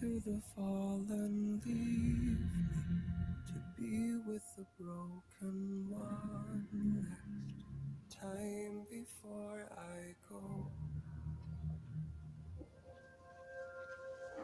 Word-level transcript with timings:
To 0.00 0.20
the 0.24 0.40
fallen 0.54 1.60
leave 1.66 2.38
to 3.48 3.54
be 3.76 4.14
with 4.28 4.42
the 4.56 4.64
broken 4.78 5.86
one 5.88 6.66
last 7.02 8.20
time 8.20 8.86
before 8.90 9.68
I 9.76 10.14
go. 10.28 10.70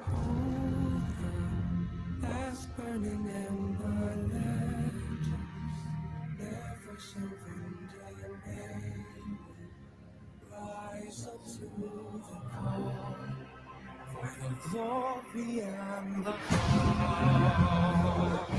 Hold 0.03 1.05
the 1.21 2.27
last 2.27 2.77
burning 2.77 3.31
ember 3.47 4.17
legends, 4.33 5.29
never 6.37 6.99
surrender, 6.99 8.05
rise 10.51 11.29
up 11.29 11.45
to 11.45 11.61
the 11.61 12.35
call 12.51 13.44
for 14.15 14.31
the 14.41 14.49
glory 14.71 15.61
and 15.61 16.25
the 16.25 16.33
power. 16.49 18.54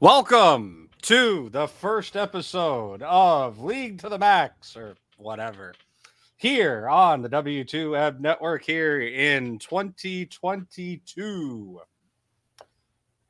Welcome 0.00 0.88
to 1.02 1.50
the 1.50 1.68
first 1.68 2.16
episode 2.16 3.02
of 3.02 3.62
League 3.62 3.98
to 3.98 4.08
the 4.08 4.16
Max 4.16 4.74
or 4.74 4.96
whatever 5.18 5.74
here 6.38 6.88
on 6.88 7.20
the 7.20 7.28
W2M 7.28 8.18
network 8.18 8.64
here 8.64 9.02
in 9.02 9.58
2022. 9.58 11.80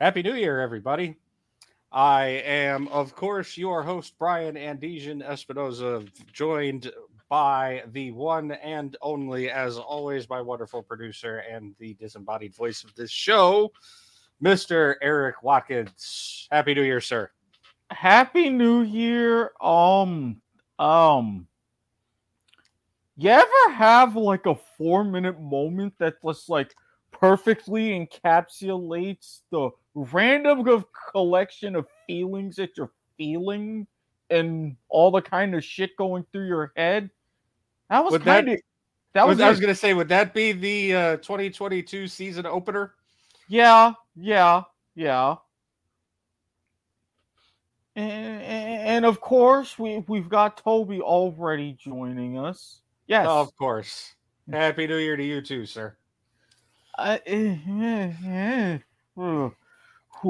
Happy 0.01 0.23
New 0.23 0.35
Year, 0.35 0.61
everybody. 0.61 1.17
I 1.91 2.27
am, 2.27 2.87
of 2.87 3.17
course, 3.17 3.59
your 3.59 3.83
host, 3.83 4.17
Bryan 4.17 4.55
Andesian 4.55 5.27
Espinoza, 5.27 6.09
joined 6.33 6.93
by 7.29 7.83
the 7.91 8.13
one 8.13 8.53
and 8.53 8.97
only, 9.03 9.51
as 9.51 9.77
always, 9.77 10.29
my 10.29 10.41
wonderful 10.41 10.85
producer 10.85 11.43
and 11.51 11.75
the 11.81 11.95
disembodied 11.95 12.55
voice 12.55 12.85
of 12.85 12.95
this 12.95 13.11
show, 13.11 13.73
Mr. 14.43 14.95
Eric 15.03 15.43
Watkins. 15.43 16.49
Happy 16.51 16.75
New 16.75 16.83
Year, 16.83 17.01
sir. 17.01 17.31
Happy 17.91 18.49
New 18.49 18.83
Year. 18.83 19.53
Um, 19.61 20.41
um, 20.79 21.47
you 23.17 23.29
ever 23.31 23.73
have 23.75 24.17
like 24.17 24.47
a 24.47 24.55
four 24.79 25.05
minute 25.05 25.41
moment 25.41 25.95
that 25.99 26.15
just 26.25 26.49
like 26.49 26.75
perfectly 27.13 27.91
encapsulates 27.91 29.41
the 29.51 29.71
random 29.95 30.85
collection 31.13 31.77
of 31.77 31.87
feelings 32.07 32.57
that 32.57 32.77
you're 32.77 32.93
feeling 33.19 33.87
and 34.31 34.77
all 34.89 35.11
the 35.11 35.21
kind 35.21 35.55
of 35.55 35.63
shit 35.65 35.97
going 35.97 36.25
through 36.33 36.47
your 36.47 36.73
head? 36.77 37.11
That 37.91 38.05
was 38.05 38.23
kind 38.23 38.49
of 38.49 38.61
That 39.13 39.27
was, 39.27 39.37
Was- 39.37 39.45
I 39.45 39.51
was 39.51 39.61
going 39.61 39.75
to 39.75 39.79
say, 39.79 39.93
would 39.93 40.09
that 40.09 40.33
be 40.33 40.53
the 40.53 40.95
uh, 40.95 41.17
2022 41.17 42.09
season 42.09 42.47
opener? 42.47 42.95
Yeah, 43.51 43.95
yeah, 44.15 44.63
yeah. 44.95 45.35
And, 47.97 48.43
and 48.43 49.05
of 49.05 49.21
course, 49.21 49.77
we 49.77 50.05
we've 50.07 50.29
got 50.29 50.59
Toby 50.59 51.01
already 51.01 51.73
joining 51.73 52.39
us. 52.39 52.81
Yes. 53.09 53.27
Oh, 53.29 53.41
of 53.41 53.57
course. 53.57 54.15
Happy 54.53 54.87
New 54.87 54.99
Year 54.99 55.17
to 55.17 55.25
you 55.25 55.43
too, 55.43 55.67
sir. 55.67 55.97
Uh, 56.97 57.19
eh, 57.27 57.57
eh, 57.69 58.13
eh. 59.19 59.49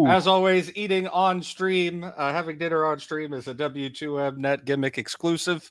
As 0.08 0.26
always, 0.26 0.74
eating 0.74 1.06
on 1.08 1.42
stream, 1.42 2.04
uh, 2.04 2.32
having 2.32 2.56
dinner 2.56 2.86
on 2.86 2.98
stream 3.00 3.34
is 3.34 3.48
a 3.48 3.54
W2M 3.54 4.38
Net 4.38 4.64
gimmick 4.64 4.96
exclusive. 4.96 5.70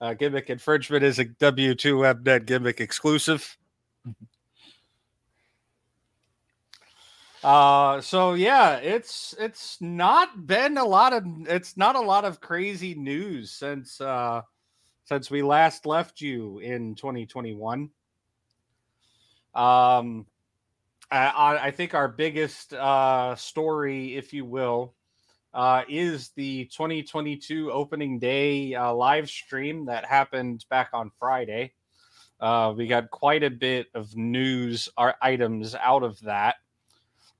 Uh, 0.00 0.14
gimmick 0.14 0.48
infringement 0.48 1.02
is 1.02 1.18
a 1.18 1.24
W2M 1.24 2.24
Net 2.24 2.46
gimmick 2.46 2.80
exclusive. 2.80 3.58
Uh, 7.42 8.00
so 8.00 8.34
yeah, 8.34 8.76
it's 8.76 9.34
it's 9.38 9.80
not 9.80 10.46
been 10.46 10.76
a 10.76 10.84
lot 10.84 11.12
of 11.12 11.24
it's 11.46 11.76
not 11.76 11.94
a 11.94 12.00
lot 12.00 12.24
of 12.24 12.40
crazy 12.40 12.94
news 12.94 13.52
since 13.52 14.00
uh 14.00 14.42
since 15.04 15.30
we 15.30 15.42
last 15.42 15.86
left 15.86 16.20
you 16.20 16.58
in 16.58 16.94
2021. 16.96 17.90
Um, 19.54 20.26
I, 21.10 21.58
I 21.62 21.70
think 21.70 21.94
our 21.94 22.08
biggest 22.08 22.74
uh, 22.74 23.34
story, 23.34 24.16
if 24.16 24.34
you 24.34 24.44
will, 24.44 24.94
uh, 25.54 25.84
is 25.88 26.28
the 26.36 26.66
2022 26.66 27.72
opening 27.72 28.18
day 28.18 28.74
uh, 28.74 28.92
live 28.92 29.30
stream 29.30 29.86
that 29.86 30.04
happened 30.04 30.66
back 30.68 30.90
on 30.92 31.10
Friday. 31.18 31.72
Uh, 32.38 32.74
we 32.76 32.86
got 32.86 33.10
quite 33.10 33.42
a 33.42 33.50
bit 33.50 33.86
of 33.94 34.14
news 34.14 34.90
our 34.98 35.16
items 35.22 35.74
out 35.74 36.02
of 36.02 36.20
that 36.20 36.56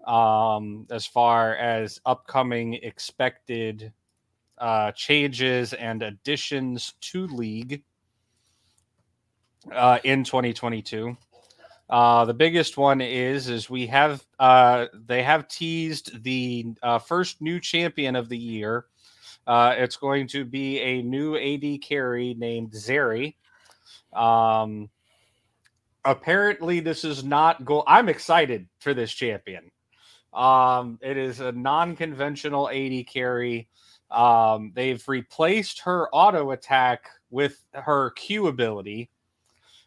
um, 0.08 0.86
as 0.90 1.06
far 1.06 1.54
as 1.56 2.00
upcoming 2.06 2.74
expected 2.74 3.92
uh, 4.56 4.90
changes 4.92 5.74
and 5.74 6.02
additions 6.02 6.94
to 7.00 7.26
League 7.26 7.84
uh, 9.72 9.98
in 10.04 10.24
2022. 10.24 11.16
Uh, 11.90 12.24
the 12.24 12.34
biggest 12.34 12.76
one 12.76 13.00
is 13.00 13.48
is 13.48 13.70
we 13.70 13.86
have 13.86 14.24
uh, 14.38 14.86
they 15.06 15.22
have 15.22 15.48
teased 15.48 16.22
the 16.22 16.66
uh, 16.82 16.98
first 16.98 17.40
new 17.40 17.60
champion 17.60 18.16
of 18.16 18.28
the 18.28 18.36
year. 18.36 18.86
Uh, 19.46 19.74
it's 19.76 19.96
going 19.96 20.26
to 20.26 20.44
be 20.44 20.80
a 20.80 21.02
new 21.02 21.36
AD 21.36 21.80
carry 21.80 22.34
named 22.34 22.72
Zeri. 22.72 23.36
Um, 24.12 24.90
apparently, 26.04 26.80
this 26.80 27.04
is 27.04 27.24
not 27.24 27.64
go. 27.64 27.84
I'm 27.86 28.10
excited 28.10 28.68
for 28.80 28.92
this 28.92 29.12
champion. 29.12 29.70
Um, 30.32 30.98
it 31.02 31.16
is 31.16 31.40
a 31.40 31.52
non-conventional 31.52 32.68
AD 32.70 33.06
carry. 33.06 33.68
Um, 34.10 34.72
they've 34.74 35.06
replaced 35.08 35.80
her 35.82 36.08
auto 36.14 36.50
attack 36.52 37.08
with 37.30 37.62
her 37.72 38.10
Q 38.10 38.46
ability. 38.46 39.10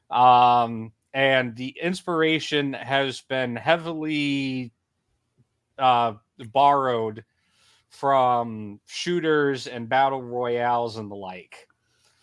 Um, 0.09 0.91
and 1.13 1.55
the 1.55 1.75
inspiration 1.81 2.73
has 2.73 3.21
been 3.21 3.55
heavily 3.55 4.71
uh, 5.77 6.13
borrowed 6.51 7.23
from 7.89 8.79
shooters 8.85 9.67
and 9.67 9.89
battle 9.89 10.21
royales 10.21 10.97
and 10.97 11.11
the 11.11 11.15
like. 11.15 11.67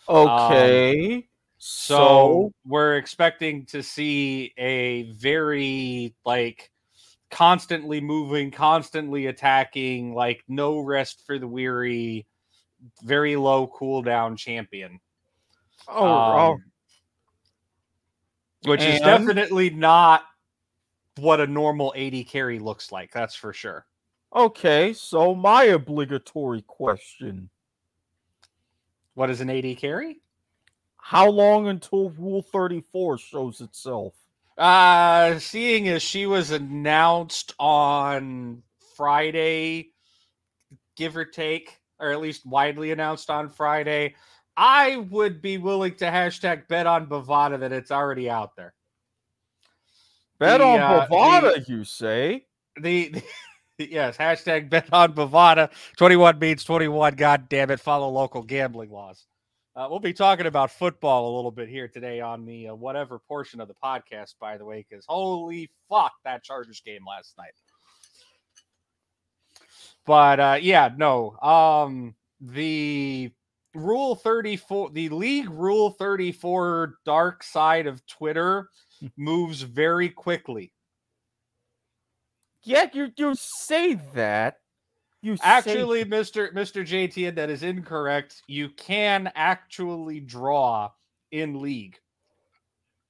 okay. 0.08 1.26
So, 1.58 1.96
so 1.96 2.52
we're 2.64 2.96
expecting 2.96 3.66
to 3.66 3.82
see 3.82 4.54
a 4.56 5.10
very 5.12 6.14
like 6.24 6.70
constantly 7.30 8.00
moving, 8.00 8.50
constantly 8.50 9.26
attacking, 9.26 10.14
like 10.14 10.42
no 10.48 10.78
rest 10.80 11.24
for 11.26 11.38
the 11.38 11.46
weary, 11.46 12.26
very 13.02 13.36
low 13.36 13.66
cooldown 13.68 14.36
champion. 14.36 15.00
oh, 15.88 16.04
oh, 16.04 16.52
Um, 16.52 16.64
which 18.64 18.82
is 18.82 19.00
definitely 19.00 19.70
not 19.70 20.22
what 21.16 21.40
a 21.40 21.46
normal 21.46 21.92
AD 21.96 22.26
carry 22.28 22.58
looks 22.58 22.90
like. 22.92 23.12
That's 23.12 23.34
for 23.34 23.52
sure. 23.52 23.86
okay. 24.34 24.92
So 24.92 25.34
my 25.34 25.64
obligatory 25.64 26.62
question: 26.62 27.50
What 29.14 29.30
is 29.30 29.40
an 29.40 29.50
AD 29.50 29.76
carry? 29.78 30.20
How 30.96 31.28
long 31.30 31.68
until 31.68 32.10
Rule 32.10 32.42
Thirty 32.42 32.82
Four 32.92 33.18
shows 33.18 33.60
itself? 33.60 34.14
Uh, 34.58 35.38
seeing 35.38 35.86
as 35.88 36.02
she 36.02 36.26
was 36.26 36.50
announced 36.50 37.54
on 37.60 38.60
Friday, 38.96 39.90
give 40.96 41.16
or 41.16 41.24
take, 41.24 41.78
or 42.00 42.10
at 42.10 42.20
least 42.20 42.44
widely 42.44 42.90
announced 42.90 43.30
on 43.30 43.48
Friday, 43.48 44.16
I 44.56 44.96
would 44.96 45.40
be 45.40 45.58
willing 45.58 45.94
to 45.96 46.06
hashtag 46.06 46.66
bet 46.66 46.88
on 46.88 47.06
Bovada 47.06 47.60
that 47.60 47.70
it's 47.70 47.92
already 47.92 48.28
out 48.28 48.56
there. 48.56 48.74
Bet 50.40 50.58
The, 50.58 50.66
on 50.66 50.80
uh, 50.80 51.06
Bovada, 51.06 51.68
you 51.68 51.84
say? 51.84 52.46
The, 52.80 53.10
the 53.10 53.22
yes, 53.90 54.16
hashtag 54.16 54.68
bet 54.68 54.92
on 54.92 55.12
Bovada. 55.12 55.70
21 55.96 56.40
means 56.40 56.64
21. 56.64 57.14
God 57.14 57.48
damn 57.48 57.70
it. 57.70 57.78
Follow 57.78 58.08
local 58.08 58.42
gambling 58.42 58.90
laws. 58.90 59.24
Uh, 59.78 59.86
we'll 59.88 60.00
be 60.00 60.12
talking 60.12 60.46
about 60.46 60.72
football 60.72 61.32
a 61.32 61.36
little 61.36 61.52
bit 61.52 61.68
here 61.68 61.86
today 61.86 62.20
on 62.20 62.44
the 62.44 62.66
uh, 62.66 62.74
whatever 62.74 63.20
portion 63.20 63.60
of 63.60 63.68
the 63.68 63.74
podcast, 63.74 64.34
by 64.40 64.58
the 64.58 64.64
way, 64.64 64.84
because 64.90 65.04
holy 65.06 65.70
fuck, 65.88 66.10
that 66.24 66.42
Chargers 66.42 66.82
game 66.84 67.02
last 67.08 67.34
night. 67.38 67.52
But 70.04 70.40
uh, 70.40 70.58
yeah, 70.60 70.90
no. 70.96 71.38
Um, 71.38 72.16
the 72.40 73.30
rule 73.72 74.16
34, 74.16 74.90
the 74.90 75.10
league 75.10 75.48
rule 75.48 75.90
34 75.90 76.94
dark 77.04 77.44
side 77.44 77.86
of 77.86 78.04
Twitter 78.08 78.70
moves 79.16 79.62
very 79.62 80.08
quickly. 80.08 80.72
Yeah, 82.64 82.86
you 82.92 83.12
you 83.16 83.36
say 83.36 83.94
that. 84.14 84.56
You 85.20 85.36
say 85.36 85.42
Actually, 85.44 86.04
Mr. 86.04 86.52
Mr. 86.52 86.86
JT, 86.86 87.34
that 87.34 87.50
is 87.50 87.62
incorrect. 87.62 88.42
You 88.46 88.68
can 88.70 89.32
actually 89.34 90.20
draw 90.20 90.90
in 91.32 91.60
league. 91.60 91.98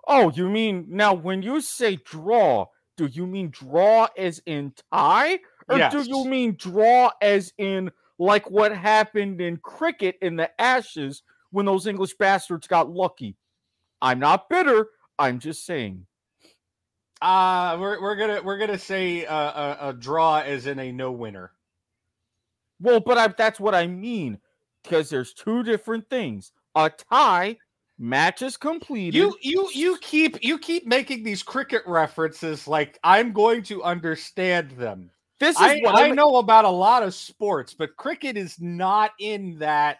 Oh, 0.06 0.30
you 0.30 0.48
mean 0.48 0.86
now 0.88 1.12
when 1.12 1.42
you 1.42 1.60
say 1.60 1.96
draw, 1.96 2.66
do 2.96 3.06
you 3.06 3.26
mean 3.26 3.50
draw 3.50 4.08
as 4.16 4.40
in 4.46 4.72
tie? 4.90 5.38
Or 5.68 5.90
do 5.90 6.02
you 6.02 6.24
mean 6.24 6.56
draw 6.58 7.10
as 7.20 7.52
in 7.58 7.90
like 8.18 8.50
what 8.50 8.74
happened 8.74 9.42
in 9.42 9.58
cricket 9.58 10.16
in 10.22 10.36
the 10.36 10.50
ashes 10.58 11.22
when 11.50 11.66
those 11.66 11.86
English 11.86 12.14
bastards 12.14 12.66
got 12.66 12.90
lucky? 12.90 13.36
I'm 14.00 14.18
not 14.18 14.48
bitter. 14.48 14.88
I'm 15.18 15.38
just 15.40 15.66
saying. 15.66 16.06
Uh 17.20 17.76
we're, 17.78 18.00
we're 18.00 18.16
gonna 18.16 18.40
we're 18.42 18.58
gonna 18.58 18.78
say 18.78 19.26
uh, 19.26 19.34
a, 19.34 19.88
a 19.88 19.92
draw 19.92 20.38
as 20.38 20.66
in 20.66 20.78
a 20.78 20.90
no 20.90 21.12
winner. 21.12 21.52
Well, 22.80 23.00
but 23.00 23.18
I, 23.18 23.28
that's 23.28 23.60
what 23.60 23.74
I 23.74 23.86
mean 23.86 24.38
because 24.82 25.10
there's 25.10 25.34
two 25.34 25.62
different 25.62 26.08
things. 26.08 26.52
A 26.74 26.90
tie, 26.90 27.56
match 27.98 28.42
is 28.42 28.56
completed. 28.56 29.16
You 29.16 29.36
you 29.42 29.68
you 29.74 29.98
keep 30.00 30.42
you 30.42 30.58
keep 30.58 30.86
making 30.86 31.24
these 31.24 31.42
cricket 31.42 31.82
references 31.86 32.68
like 32.68 32.98
I'm 33.02 33.32
going 33.32 33.62
to 33.64 33.82
understand 33.82 34.70
them. 34.72 35.10
this 35.40 35.56
is 35.56 35.62
I, 35.62 35.80
what 35.80 35.94
I 35.96 36.06
I'm- 36.06 36.14
know 36.16 36.36
about 36.36 36.64
a 36.64 36.70
lot 36.70 37.02
of 37.02 37.14
sports, 37.14 37.74
but 37.74 37.96
cricket 37.96 38.36
is 38.36 38.60
not 38.60 39.10
in 39.18 39.58
that 39.58 39.98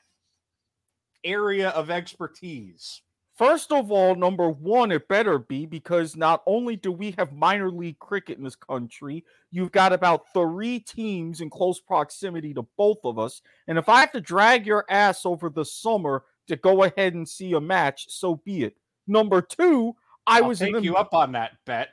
area 1.25 1.71
of 1.71 1.91
expertise. 1.91 3.03
First 3.39 3.71
of 3.71 3.93
all, 3.93 4.17
number 4.17 4.51
one, 4.51 4.91
it 4.91 5.07
better 5.07 5.39
be 5.39 5.65
because 5.65 6.17
not 6.17 6.43
only 6.45 6.75
do 6.75 6.91
we 6.91 7.15
have 7.19 7.33
minor 7.33 7.71
league 7.71 8.01
cricket 8.01 8.37
in 8.37 8.43
this 8.43 8.57
country, 8.57 9.25
you've 9.53 9.71
got 9.71 9.93
about 9.93 10.33
three 10.33 10.81
teams 10.81 11.41
in 11.41 11.49
close 11.49 11.79
proximity 11.79 12.53
to 12.55 12.67
both 12.77 12.99
of 13.05 13.17
us. 13.17 13.41
And 13.69 13.79
if 13.79 13.89
I 13.89 14.01
have 14.01 14.11
to 14.11 14.21
drag 14.21 14.67
your 14.67 14.85
ass 14.91 15.25
over 15.25 15.51
the 15.51 15.65
summer 15.65 16.25
to 16.49 16.57
go 16.57 16.83
ahead 16.83 17.15
and 17.15 17.29
see 17.29 17.53
a 17.53 17.61
match, 17.61 18.07
so 18.09 18.43
be 18.45 18.65
it. 18.65 18.77
Number 19.07 19.41
two, 19.41 19.95
I 20.27 20.41
I'll 20.41 20.49
was 20.49 20.59
take 20.59 20.71
in 20.71 20.75
the 20.75 20.83
you 20.83 20.97
up 20.97 21.15
on 21.15 21.31
that 21.33 21.53
bet. 21.65 21.91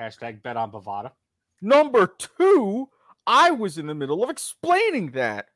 Hashtag 0.00 0.42
bet 0.42 0.56
on 0.56 0.72
Bovada. 0.72 1.10
Number 1.60 2.06
two, 2.06 2.88
I 3.26 3.50
was 3.50 3.76
in 3.76 3.86
the 3.86 3.94
middle 3.94 4.24
of 4.24 4.30
explaining 4.30 5.10
that. 5.10 5.48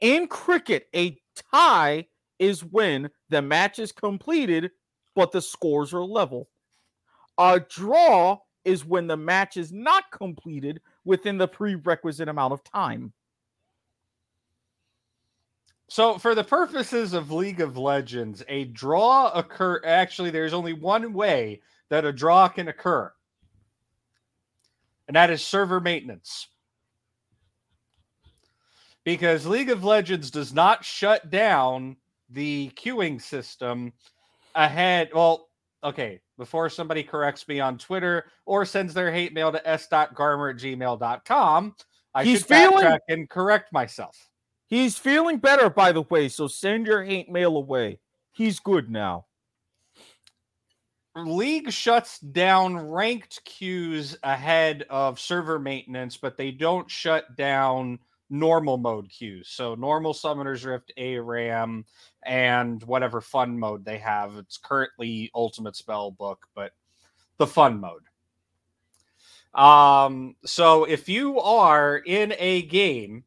In 0.00 0.26
cricket, 0.26 0.88
a 0.96 1.16
tie 1.52 2.08
is 2.38 2.64
when 2.64 3.10
the 3.28 3.42
match 3.42 3.78
is 3.78 3.92
completed, 3.92 4.70
but 5.14 5.32
the 5.32 5.42
scores 5.42 5.92
are 5.92 6.04
level. 6.04 6.48
A 7.38 7.60
draw 7.60 8.38
is 8.64 8.84
when 8.84 9.06
the 9.06 9.16
match 9.16 9.56
is 9.56 9.72
not 9.72 10.10
completed 10.10 10.80
within 11.04 11.38
the 11.38 11.48
prerequisite 11.48 12.28
amount 12.28 12.52
of 12.52 12.64
time. 12.64 13.12
So, 15.88 16.18
for 16.18 16.34
the 16.34 16.44
purposes 16.44 17.12
of 17.12 17.30
League 17.30 17.60
of 17.60 17.76
Legends, 17.76 18.42
a 18.48 18.64
draw 18.64 19.30
occur. 19.32 19.80
Actually, 19.84 20.30
there's 20.30 20.54
only 20.54 20.72
one 20.72 21.12
way 21.12 21.60
that 21.90 22.06
a 22.06 22.12
draw 22.12 22.48
can 22.48 22.68
occur, 22.68 23.12
and 25.06 25.14
that 25.14 25.30
is 25.30 25.46
server 25.46 25.80
maintenance. 25.80 26.48
Because 29.04 29.46
League 29.46 29.68
of 29.68 29.84
Legends 29.84 30.30
does 30.30 30.54
not 30.54 30.84
shut 30.84 31.30
down 31.30 31.96
the 32.30 32.70
queuing 32.76 33.20
system 33.20 33.92
ahead. 34.54 35.10
Well, 35.14 35.48
okay, 35.82 36.20
before 36.38 36.68
somebody 36.70 37.02
corrects 37.02 37.46
me 37.48 37.60
on 37.60 37.78
Twitter 37.78 38.26
or 38.46 38.64
sends 38.64 38.94
their 38.94 39.12
hate 39.12 39.32
mail 39.32 39.52
to 39.52 39.68
s.garmer 39.68 40.50
at 40.50 40.56
gmail.com, 40.56 41.76
I 42.14 42.24
He's 42.24 42.38
should 42.38 42.48
feeling- 42.48 42.84
backtrack 42.84 42.98
and 43.08 43.28
correct 43.30 43.72
myself. 43.72 44.30
He's 44.66 44.96
feeling 44.96 45.38
better, 45.38 45.68
by 45.68 45.92
the 45.92 46.02
way, 46.02 46.28
so 46.28 46.48
send 46.48 46.86
your 46.86 47.04
hate 47.04 47.30
mail 47.30 47.56
away. 47.56 48.00
He's 48.32 48.58
good 48.58 48.90
now. 48.90 49.26
League 51.16 51.70
shuts 51.70 52.18
down 52.18 52.76
ranked 52.76 53.44
queues 53.44 54.16
ahead 54.24 54.84
of 54.90 55.20
server 55.20 55.60
maintenance, 55.60 56.16
but 56.16 56.36
they 56.36 56.50
don't 56.50 56.90
shut 56.90 57.36
down 57.36 58.00
normal 58.34 58.76
mode 58.76 59.08
queues. 59.08 59.48
So 59.48 59.74
normal 59.74 60.12
Summoner's 60.12 60.64
Rift, 60.64 60.92
ARAM, 60.96 61.84
and 62.24 62.82
whatever 62.82 63.20
fun 63.20 63.58
mode 63.58 63.84
they 63.84 63.98
have. 63.98 64.36
It's 64.36 64.58
currently 64.58 65.30
Ultimate 65.34 65.76
Spell 65.76 66.10
Book, 66.10 66.46
but 66.54 66.72
the 67.38 67.46
fun 67.46 67.80
mode. 67.80 68.02
Um, 69.54 70.34
so 70.44 70.84
if 70.84 71.08
you 71.08 71.38
are 71.40 71.98
in 71.98 72.34
a 72.38 72.62
game 72.62 73.24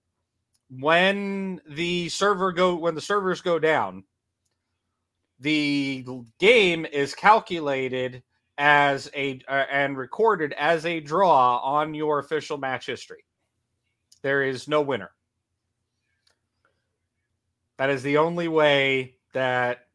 when 0.69 1.61
the 1.69 2.09
server 2.09 2.51
go 2.51 2.75
when 2.75 2.95
the 2.95 3.01
servers 3.01 3.39
go 3.39 3.59
down, 3.59 4.03
the 5.39 6.05
game 6.39 6.85
is 6.85 7.15
calculated 7.15 8.23
as 8.57 9.09
a 9.15 9.39
uh, 9.47 9.65
and 9.71 9.97
recorded 9.97 10.51
as 10.53 10.85
a 10.85 10.99
draw 10.99 11.59
on 11.59 11.93
your 11.93 12.19
official 12.19 12.57
match 12.57 12.87
history. 12.87 13.23
There 14.21 14.43
is 14.43 14.67
no 14.67 14.81
winner. 14.81 15.11
That 17.77 17.89
is 17.89 18.01
the 18.03 18.17
only 18.17 18.47
way 18.47 19.15
that 19.33 19.87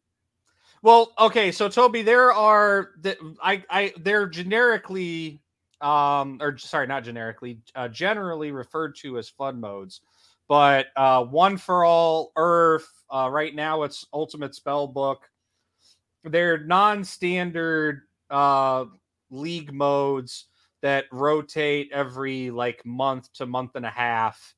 well, 0.82 1.12
okay, 1.16 1.52
so 1.52 1.68
Toby, 1.68 2.02
there 2.02 2.32
are 2.32 2.90
that 3.02 3.18
I 3.40 3.62
I 3.70 3.92
they're 4.00 4.26
generically 4.26 5.40
um 5.80 6.38
or 6.40 6.58
sorry, 6.58 6.86
not 6.86 7.04
generically, 7.04 7.60
uh, 7.74 7.88
generally 7.88 8.50
referred 8.50 8.96
to 8.96 9.18
as 9.18 9.28
fun 9.28 9.60
modes. 9.60 10.00
But 10.48 10.86
uh 10.96 11.24
one 11.24 11.56
for 11.56 11.84
all 11.84 12.32
URF, 12.36 12.82
uh 13.10 13.28
right 13.30 13.54
now 13.54 13.82
it's 13.82 14.06
Ultimate 14.12 14.54
Spell 14.54 14.86
Book. 14.88 15.30
They're 16.24 16.58
non-standard 16.58 18.02
uh 18.30 18.86
league 19.30 19.72
modes 19.72 20.46
that 20.82 21.06
rotate 21.10 21.90
every 21.92 22.50
like 22.50 22.84
month 22.84 23.32
to 23.34 23.46
month 23.46 23.72
and 23.74 23.86
a 23.86 23.90
half 23.90 24.54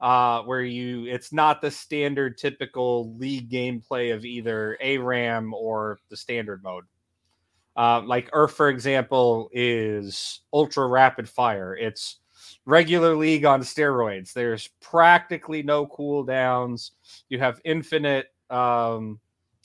uh, 0.00 0.42
where 0.42 0.62
you 0.62 1.06
it's 1.06 1.32
not 1.32 1.60
the 1.60 1.70
standard 1.70 2.36
typical 2.36 3.16
league 3.16 3.50
gameplay 3.50 4.14
of 4.14 4.24
either 4.24 4.76
ARAM 4.80 5.54
or 5.54 5.98
the 6.10 6.16
standard 6.16 6.62
mode. 6.62 6.84
Uh, 7.76 8.02
like 8.04 8.30
URF, 8.30 8.50
for 8.50 8.68
example, 8.68 9.48
is 9.52 10.40
ultra 10.52 10.86
rapid 10.86 11.28
fire. 11.28 11.74
It's 11.74 12.20
regular 12.66 13.16
league 13.16 13.44
on 13.44 13.62
steroids. 13.62 14.32
There's 14.32 14.68
practically 14.80 15.62
no 15.62 15.86
cooldowns. 15.86 16.92
You 17.28 17.40
have 17.40 17.60
infinite 17.64 18.26
um, 18.50 19.18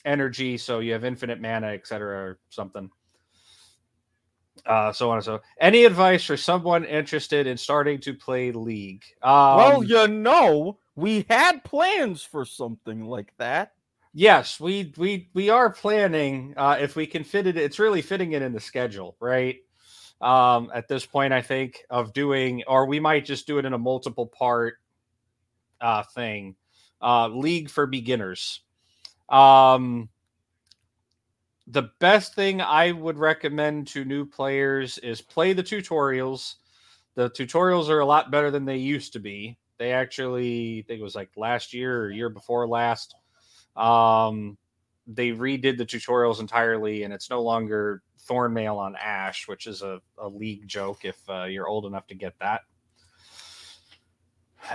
energy, 0.06 0.58
so 0.58 0.80
you 0.80 0.94
have 0.94 1.04
infinite 1.04 1.42
mana, 1.42 1.68
etc., 1.68 2.18
or 2.18 2.40
something 2.50 2.90
uh, 4.66 4.92
so 4.92 5.10
on 5.10 5.18
and 5.18 5.26
so. 5.26 5.42
Any 5.60 5.86
advice 5.86 6.24
for 6.24 6.38
someone 6.38 6.86
interested 6.86 7.48
in 7.48 7.58
starting 7.58 8.00
to 8.02 8.14
play 8.14 8.52
League? 8.52 9.04
Um, 9.22 9.58
well, 9.58 9.84
you 9.84 10.08
know, 10.08 10.78
we 10.96 11.26
had 11.30 11.64
plans 11.64 12.24
for 12.24 12.46
something 12.46 13.06
like 13.06 13.34
that. 13.38 13.74
yes, 14.14 14.60
we 14.60 14.94
we 14.98 15.30
we 15.34 15.50
are 15.50 15.70
planning. 15.70 16.54
Uh, 16.58 16.78
if 16.80 16.96
we 16.96 17.06
can 17.08 17.24
fit 17.24 17.48
it, 17.48 17.58
it's 17.58 17.80
really 17.80 18.02
fitting 18.02 18.34
it 18.34 18.42
in 18.42 18.54
the 18.54 18.60
schedule, 18.60 19.16
right? 19.20 19.58
Um, 20.22 20.70
at 20.74 20.88
this 20.88 21.06
point, 21.06 21.32
I 21.32 21.42
think 21.42 21.84
of 21.90 22.14
doing, 22.14 22.64
or 22.68 22.86
we 22.86 23.00
might 23.00 23.26
just 23.26 23.48
do 23.48 23.58
it 23.58 23.66
in 23.66 23.74
a 23.74 23.78
multiple 23.78 24.28
part 24.28 24.76
uh, 25.80 26.04
thing. 26.04 26.56
Uh, 27.02 27.30
League 27.30 27.70
for 27.70 27.86
beginners. 27.88 28.62
Um, 29.30 30.10
the 31.70 31.92
best 32.00 32.34
thing 32.34 32.62
I 32.62 32.92
would 32.92 33.20
recommend 33.20 33.88
to 33.90 34.04
new 34.04 34.26
players 34.26 34.98
is 34.98 35.22
play 35.22 35.54
the 35.54 35.64
tutorials. 35.64 36.56
The 37.14 37.30
tutorials 37.30 37.90
are 37.90 38.00
a 38.00 38.06
lot 38.06 38.32
better 38.32 38.50
than 38.50 38.66
they 38.66 38.78
used 38.78 39.14
to 39.14 39.20
be. 39.20 39.58
They 39.78 39.94
actually, 39.94 40.80
I 40.80 40.82
think 40.88 41.00
it 41.00 41.04
was 41.04 41.16
like 41.16 41.30
last 41.38 41.74
year 41.74 42.02
or 42.02 42.12
year 42.12 42.30
before 42.30 42.68
last. 42.68 43.16
Um, 43.76 44.58
they 45.06 45.30
redid 45.30 45.78
the 45.78 45.86
tutorials 45.86 46.40
entirely, 46.40 47.04
and 47.04 47.14
it's 47.14 47.30
no 47.30 47.42
longer 47.42 48.02
Thornmail 48.28 48.78
on 48.78 48.96
Ashe, 48.96 49.48
which 49.48 49.68
is 49.68 49.82
a, 49.84 50.02
a 50.18 50.28
league 50.28 50.68
joke 50.68 51.06
if 51.06 51.18
uh, 51.30 51.44
you're 51.44 51.68
old 51.68 51.86
enough 51.86 52.08
to 52.08 52.16
get 52.16 52.34
that. 52.40 52.62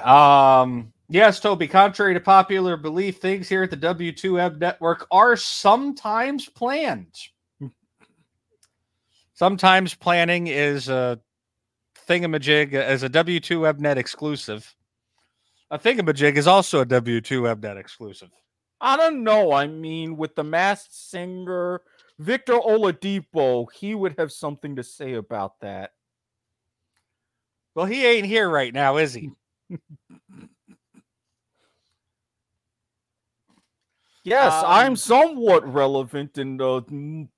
Um, 0.09 0.93
yes, 1.09 1.41
Toby, 1.41 1.69
contrary 1.69 2.15
to 2.15 2.21
popular 2.21 2.77
belief, 2.77 3.19
things 3.19 3.49
here 3.49 3.63
at 3.63 3.71
the 3.71 3.77
W2M 3.77 4.59
network 4.59 5.07
are 5.11 5.37
sometimes 5.37 6.49
planned. 6.49 7.15
sometimes 9.35 9.95
planning 9.95 10.47
is 10.47 10.89
a 10.89 11.21
thingamajig 12.09 12.75
as 12.75 13.03
a 13.03 13.11
W2M 13.11 13.79
Net 13.79 13.99
exclusive. 13.99 14.75
A 15.71 15.79
thingamajig 15.79 16.37
is 16.37 16.47
also 16.47 16.81
a 16.81 16.87
W2M 16.87 17.63
Net 17.63 17.77
exclusive. 17.77 18.31
I 18.81 18.97
don't 18.97 19.25
know. 19.25 19.53
I 19.53 19.67
mean, 19.67 20.17
with 20.17 20.35
the 20.35 20.45
masked 20.45 20.95
singer 20.95 21.81
Victor 22.19 22.55
Oladipo, 22.55 23.67
he 23.73 23.95
would 23.95 24.17
have 24.19 24.31
something 24.31 24.77
to 24.77 24.83
say 24.83 25.15
about 25.15 25.61
that. 25.61 25.93
Well, 27.75 27.87
he 27.87 28.07
ain't 28.07 28.27
here 28.27 28.49
right 28.49 28.73
now, 28.73 28.99
is 28.99 29.15
he? 29.15 29.31
Yes, 34.25 34.53
Um, 34.55 34.65
I'm 34.67 34.97
somewhat 34.97 35.71
relevant 35.71 36.39
in 36.39 36.57
the 36.57 37.29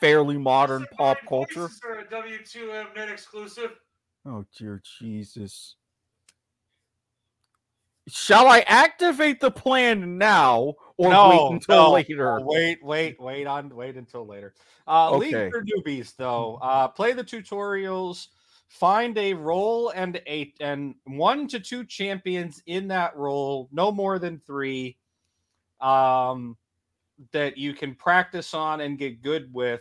fairly 0.00 0.36
modern 0.36 0.86
pop 0.96 1.18
culture. 1.26 1.70
Are 1.84 1.98
a 1.98 2.04
W2M 2.04 2.94
Net 2.94 3.08
exclusive. 3.08 3.72
Oh 4.26 4.44
dear 4.56 4.82
Jesus. 4.98 5.76
Shall 8.08 8.46
I 8.46 8.60
activate 8.68 9.40
the 9.40 9.50
plan 9.50 10.16
now 10.16 10.74
or 10.96 11.10
No, 11.10 11.28
wait 11.28 11.54
until 11.54 11.76
no, 11.76 11.92
later? 11.92 12.40
Wait, 12.44 12.84
wait, 12.84 13.20
wait 13.20 13.46
on, 13.46 13.74
wait 13.74 13.96
until 13.96 14.24
later. 14.26 14.54
Uh, 14.86 15.10
Okay. 15.12 15.44
League 15.44 15.50
for 15.50 15.64
newbies, 15.64 16.14
though. 16.16 16.56
Uh, 16.62 16.86
play 16.86 17.12
the 17.14 17.24
tutorials. 17.24 18.28
Find 18.68 19.16
a 19.18 19.34
role 19.34 19.90
and 19.90 20.20
eight 20.26 20.56
and 20.60 20.94
one 21.04 21.48
to 21.48 21.58
two 21.58 21.84
champions 21.84 22.62
in 22.66 22.88
that 22.88 23.16
role, 23.16 23.68
no 23.72 23.90
more 23.90 24.18
than 24.18 24.40
three, 24.46 24.96
um, 25.80 26.56
that 27.32 27.56
you 27.56 27.72
can 27.72 27.94
practice 27.94 28.54
on 28.54 28.80
and 28.80 28.98
get 28.98 29.22
good 29.22 29.52
with 29.52 29.80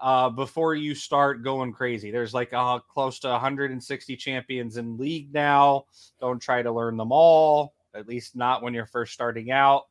uh, 0.00 0.30
before 0.30 0.74
you 0.74 0.94
start 0.94 1.42
going 1.42 1.72
crazy. 1.72 2.10
There's 2.10 2.34
like 2.34 2.52
uh, 2.52 2.78
close 2.80 3.18
to 3.20 3.28
160 3.28 4.16
champions 4.16 4.76
in 4.76 4.96
league 4.96 5.32
now. 5.32 5.86
Don't 6.20 6.40
try 6.40 6.62
to 6.62 6.70
learn 6.70 6.96
them 6.96 7.12
all, 7.12 7.74
at 7.94 8.06
least 8.06 8.36
not 8.36 8.62
when 8.62 8.74
you're 8.74 8.86
first 8.86 9.12
starting 9.12 9.50
out. 9.50 9.86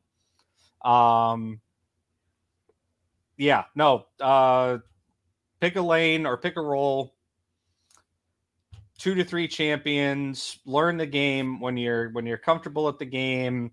Um, 0.82 1.60
yeah, 3.36 3.64
no, 3.74 4.06
uh, 4.20 4.78
pick 5.60 5.76
a 5.76 5.82
lane 5.82 6.26
or 6.26 6.36
pick 6.36 6.56
a 6.56 6.62
role. 6.62 7.14
Two 8.98 9.14
to 9.14 9.24
three 9.24 9.46
champions. 9.46 10.58
Learn 10.64 10.96
the 10.96 11.06
game 11.06 11.60
when 11.60 11.76
you're 11.76 12.10
when 12.10 12.26
you're 12.26 12.36
comfortable 12.36 12.88
at 12.88 12.98
the 12.98 13.04
game. 13.04 13.70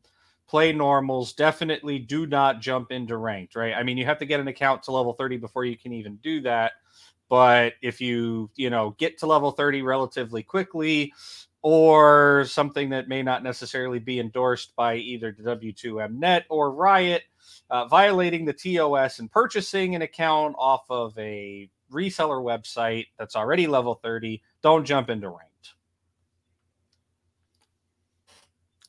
Play 0.47 0.73
normals. 0.73 1.33
Definitely 1.33 1.99
do 1.99 2.27
not 2.27 2.61
jump 2.61 2.91
into 2.91 3.17
ranked. 3.17 3.55
Right? 3.55 3.73
I 3.73 3.83
mean, 3.83 3.97
you 3.97 4.05
have 4.05 4.19
to 4.19 4.25
get 4.25 4.39
an 4.39 4.47
account 4.47 4.83
to 4.83 4.91
level 4.91 5.13
thirty 5.13 5.37
before 5.37 5.65
you 5.65 5.77
can 5.77 5.93
even 5.93 6.17
do 6.17 6.41
that. 6.41 6.73
But 7.29 7.73
if 7.81 8.01
you 8.01 8.49
you 8.55 8.69
know 8.69 8.95
get 8.97 9.17
to 9.19 9.27
level 9.27 9.51
thirty 9.51 9.81
relatively 9.81 10.43
quickly, 10.43 11.13
or 11.65 12.45
something 12.47 12.89
that 12.89 13.07
may 13.07 13.23
not 13.23 13.41
necessarily 13.41 13.97
be 13.97 14.19
endorsed 14.19 14.75
by 14.75 14.97
either 14.97 15.35
the 15.35 15.55
W2Mnet 15.55 16.43
or 16.47 16.71
Riot, 16.71 17.23
uh, 17.71 17.85
violating 17.85 18.45
the 18.45 18.53
TOS 18.53 19.17
and 19.17 19.31
purchasing 19.31 19.95
an 19.95 20.03
account 20.03 20.55
off 20.59 20.85
of 20.91 21.17
a 21.17 21.67
reseller 21.91 22.39
website 22.39 23.07
that's 23.17 23.35
already 23.35 23.65
level 23.65 23.95
30, 23.95 24.43
don't 24.61 24.85
jump 24.85 25.09
into 25.09 25.27
ranked. 25.27 25.54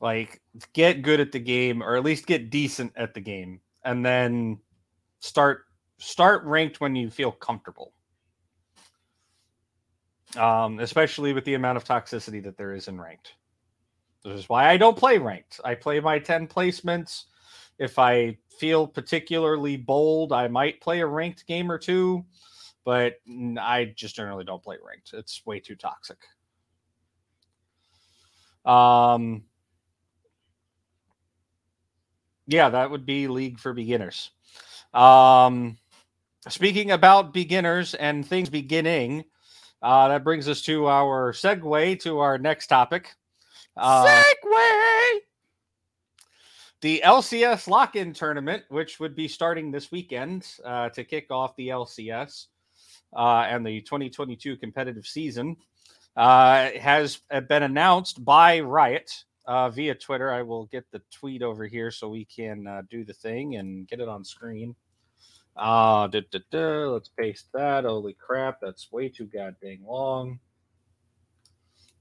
Like 0.01 0.41
get 0.73 1.03
good 1.03 1.21
at 1.21 1.33
the 1.33 1.39
game 1.39 1.83
or 1.83 1.97
at 1.97 2.05
least 2.05 2.27
get 2.27 2.51
decent 2.51 2.93
at 2.97 3.15
the 3.15 3.21
game 3.21 3.61
and 3.85 4.05
then 4.05 4.59
start 5.21 5.65
start 5.99 6.45
ranked 6.45 6.81
when 6.81 6.95
you 6.95 7.11
feel 7.11 7.33
comfortable. 7.33 7.93
Um, 10.37 10.81
especially 10.81 11.33
with 11.33 11.45
the 11.45 11.55
amount 11.55 11.79
of 11.79 11.85
toxicity 11.85 12.43
that 12.45 12.59
there 12.59 12.75
is 12.75 12.89
in 12.89 13.01
ranked. 13.01 13.35
This 14.23 14.41
is 14.41 14.49
why 14.49 14.69
I 14.69 14.77
don't 14.77 14.97
play 14.97 15.19
ranked. 15.19 15.61
I 15.65 15.75
play 15.77 16.01
my 16.01 16.19
10 16.19 16.49
placements. 16.49 17.25
If 17.79 17.99
I 17.99 18.37
feel 18.59 18.87
particularly 18.87 19.77
bold, 19.77 20.33
I 20.33 20.49
might 20.49 20.81
play 20.81 21.01
a 21.01 21.07
ranked 21.07 21.47
game 21.47 21.71
or 21.71 21.79
two, 21.79 22.25
but 22.85 23.15
I 23.27 23.93
just 23.95 24.17
generally 24.17 24.45
don't 24.45 24.63
play 24.63 24.77
ranked. 24.85 25.13
It's 25.15 25.47
way 25.47 25.61
too 25.61 25.77
toxic. 25.77 26.19
Um, 28.65 29.45
yeah, 32.47 32.69
that 32.69 32.91
would 32.91 33.05
be 33.05 33.29
League 33.29 33.59
for 33.59 33.73
Beginners. 33.73 34.31
Um, 34.95 35.77
speaking 36.49 36.93
about 36.93 37.35
beginners 37.35 37.95
and 37.95 38.27
things 38.27 38.49
beginning, 38.49 39.25
uh, 39.83 40.09
that 40.09 40.25
brings 40.25 40.49
us 40.49 40.63
to 40.63 40.87
our 40.87 41.33
segue 41.33 42.01
to 42.01 42.19
our 42.19 42.39
next 42.39 42.69
topic. 42.69 43.15
Uh, 43.77 44.07
Segway. 44.07 45.19
the 46.81 47.03
LCS 47.05 47.69
lock 47.69 47.97
in 47.97 48.13
tournament, 48.13 48.63
which 48.69 48.99
would 49.01 49.15
be 49.15 49.29
starting 49.29 49.71
this 49.71 49.93
weekend 49.93 50.47
uh, 50.65 50.89
to 50.91 51.05
kick 51.05 51.31
off 51.31 51.55
the 51.57 51.69
LCS 51.69 52.47
uh, 53.15 53.45
and 53.49 53.67
the 53.67 53.83
2022 53.83 54.57
competitive 54.57 55.07
season, 55.07 55.57
uh, 56.17 56.71
has 56.81 57.21
uh, 57.31 57.41
been 57.41 57.65
announced 57.65 58.25
by 58.25 58.61
Riot 58.61 59.25
uh, 59.47 59.71
via 59.71 59.95
Twitter. 59.95 60.31
I 60.33 60.43
will 60.43 60.67
get 60.67 60.91
the 60.91 61.03
tweet 61.11 61.43
over 61.43 61.67
here 61.67 61.91
so 61.91 62.09
we 62.09 62.25
can 62.25 62.67
uh, 62.67 62.83
do 62.91 63.05
the 63.05 63.13
thing 63.13 63.57
and 63.57 63.87
get 63.89 64.01
it 64.01 64.09
on 64.09 64.25
screen. 64.25 64.75
Uh, 65.57 66.09
let's 66.53 67.09
paste 67.19 67.47
that. 67.55 67.85
Holy 67.85 68.15
crap, 68.15 68.61
that's 68.61 68.93
way 68.93 69.09
too 69.09 69.27
goddamn 69.27 69.85
long. 69.87 70.39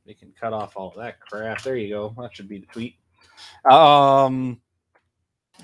We 0.05 0.13
can 0.13 0.33
cut 0.39 0.53
off 0.53 0.75
all 0.75 0.93
that 0.97 1.19
crap. 1.19 1.61
There 1.63 1.75
you 1.75 1.89
go. 1.89 2.15
That 2.19 2.35
should 2.35 2.49
be 2.49 2.59
the 2.59 2.67
tweet. 2.67 2.95
Um, 3.69 4.61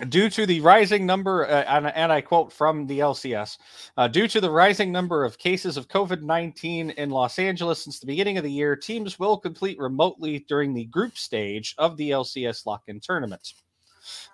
due 0.09 0.29
to 0.29 0.45
the 0.45 0.61
rising 0.61 1.05
number, 1.05 1.45
uh, 1.45 1.63
and, 1.67 1.87
and 1.87 2.11
I 2.11 2.21
quote 2.21 2.51
from 2.51 2.87
the 2.87 2.99
LCS, 2.99 3.57
uh, 3.97 4.07
due 4.07 4.27
to 4.27 4.41
the 4.41 4.49
rising 4.49 4.91
number 4.91 5.23
of 5.23 5.37
cases 5.37 5.77
of 5.77 5.87
COVID 5.87 6.21
19 6.21 6.91
in 6.91 7.09
Los 7.09 7.39
Angeles 7.39 7.83
since 7.83 7.99
the 7.99 8.07
beginning 8.07 8.37
of 8.37 8.43
the 8.43 8.51
year, 8.51 8.75
teams 8.75 9.19
will 9.19 9.37
complete 9.37 9.79
remotely 9.79 10.45
during 10.47 10.73
the 10.73 10.85
group 10.85 11.17
stage 11.17 11.75
of 11.77 11.97
the 11.97 12.11
LCS 12.11 12.65
lock 12.65 12.83
in 12.87 12.99
tournament. 12.99 13.53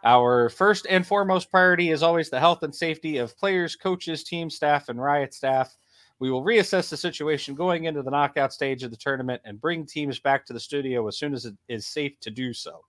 Our 0.04 0.50
first 0.50 0.88
and 0.90 1.06
foremost 1.06 1.52
priority 1.52 1.92
is 1.92 2.04
always 2.04 2.30
the 2.30 2.40
health 2.40 2.64
and 2.64 2.74
safety 2.74 3.18
of 3.18 3.38
players, 3.38 3.76
coaches, 3.76 4.24
team 4.24 4.50
staff, 4.50 4.90
and 4.90 5.02
Riot 5.02 5.34
staff. 5.34 5.76
We 6.20 6.32
will 6.32 6.44
reassess 6.44 6.90
the 6.90 6.98
situation 6.98 7.54
going 7.54 7.84
into 7.84 8.02
the 8.02 8.12
knockout 8.12 8.54
stage 8.54 8.84
of 8.84 8.92
the 8.92 8.98
tournament 8.98 9.42
and 9.46 9.62
bring 9.62 9.86
teams 9.86 10.20
back 10.20 10.46
to 10.46 10.54
the 10.54 10.60
studio 10.60 11.08
as 11.08 11.18
soon 11.18 11.34
as 11.34 11.46
it 11.46 11.56
is 11.68 11.86
safe 11.86 12.20
to 12.22 12.32
do 12.32 12.54
so. 12.54 12.82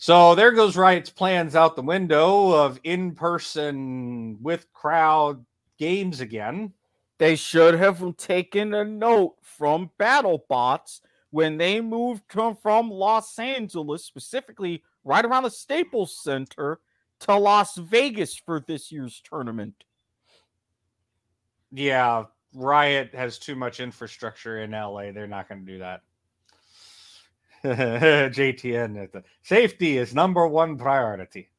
So 0.00 0.36
there 0.36 0.52
goes 0.52 0.76
Riot's 0.76 1.10
plans 1.10 1.56
out 1.56 1.74
the 1.74 1.82
window 1.82 2.52
of 2.52 2.78
in 2.84 3.16
person 3.16 4.40
with 4.40 4.72
crowd 4.72 5.44
games 5.76 6.20
again. 6.20 6.72
They 7.18 7.34
should 7.34 7.74
have 7.74 8.16
taken 8.16 8.74
a 8.74 8.84
note 8.84 9.34
from 9.42 9.90
BattleBots 9.98 11.00
when 11.30 11.58
they 11.58 11.80
moved 11.80 12.22
from, 12.28 12.54
from 12.54 12.92
Los 12.92 13.36
Angeles, 13.40 14.04
specifically 14.04 14.84
right 15.02 15.24
around 15.24 15.42
the 15.42 15.50
Staples 15.50 16.16
Center, 16.22 16.78
to 17.20 17.34
Las 17.34 17.76
Vegas 17.76 18.36
for 18.36 18.60
this 18.60 18.92
year's 18.92 19.20
tournament. 19.28 19.82
Yeah, 21.72 22.26
Riot 22.54 23.16
has 23.16 23.40
too 23.40 23.56
much 23.56 23.80
infrastructure 23.80 24.62
in 24.62 24.70
LA. 24.70 25.10
They're 25.10 25.26
not 25.26 25.48
going 25.48 25.66
to 25.66 25.72
do 25.72 25.78
that. 25.80 26.02
JTN, 27.64 29.22
safety 29.42 29.98
is 29.98 30.14
number 30.14 30.46
one 30.46 30.78
priority. 30.78 31.50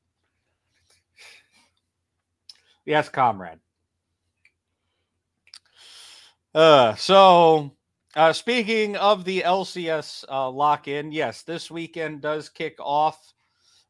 Yes, 2.86 3.10
comrade. 3.10 3.60
Uh, 6.56 6.96
so 6.96 7.76
uh, 8.16 8.34
speaking 8.34 8.96
of 8.96 9.24
the 9.26 9.42
LCS 9.42 10.26
uh, 10.30 10.50
lock 10.50 10.88
in, 10.88 11.12
yes, 11.12 11.44
this 11.44 11.70
weekend 11.70 12.22
does 12.22 12.50
kick 12.50 12.76
off 12.80 13.34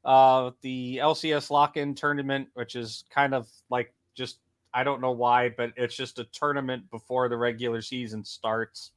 uh, 0.03 0.51
the 0.61 0.97
LCS 0.97 1.49
lock 1.49 1.77
in 1.77 1.95
tournament, 1.95 2.49
which 2.55 2.75
is 2.75 3.05
kind 3.09 3.33
of 3.33 3.47
like 3.69 3.93
just, 4.15 4.39
I 4.73 4.83
don't 4.83 5.01
know 5.01 5.11
why, 5.11 5.49
but 5.49 5.71
it's 5.77 5.95
just 5.95 6.19
a 6.19 6.25
tournament 6.25 6.89
before 6.91 7.29
the 7.29 7.37
regular 7.37 7.81
season 7.81 8.25
starts. 8.25 8.91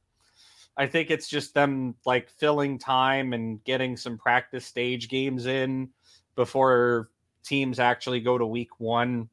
I 0.75 0.87
think 0.87 1.11
it's 1.11 1.27
just 1.27 1.53
them 1.53 1.95
like 2.05 2.29
filling 2.29 2.79
time 2.79 3.33
and 3.33 3.63
getting 3.63 3.95
some 3.95 4.17
practice 4.17 4.65
stage 4.65 5.07
games 5.07 5.45
in 5.45 5.89
before 6.35 7.09
teams 7.43 7.79
actually 7.79 8.21
go 8.21 8.37
to 8.37 8.45
week 8.45 8.79
one. 8.79 9.29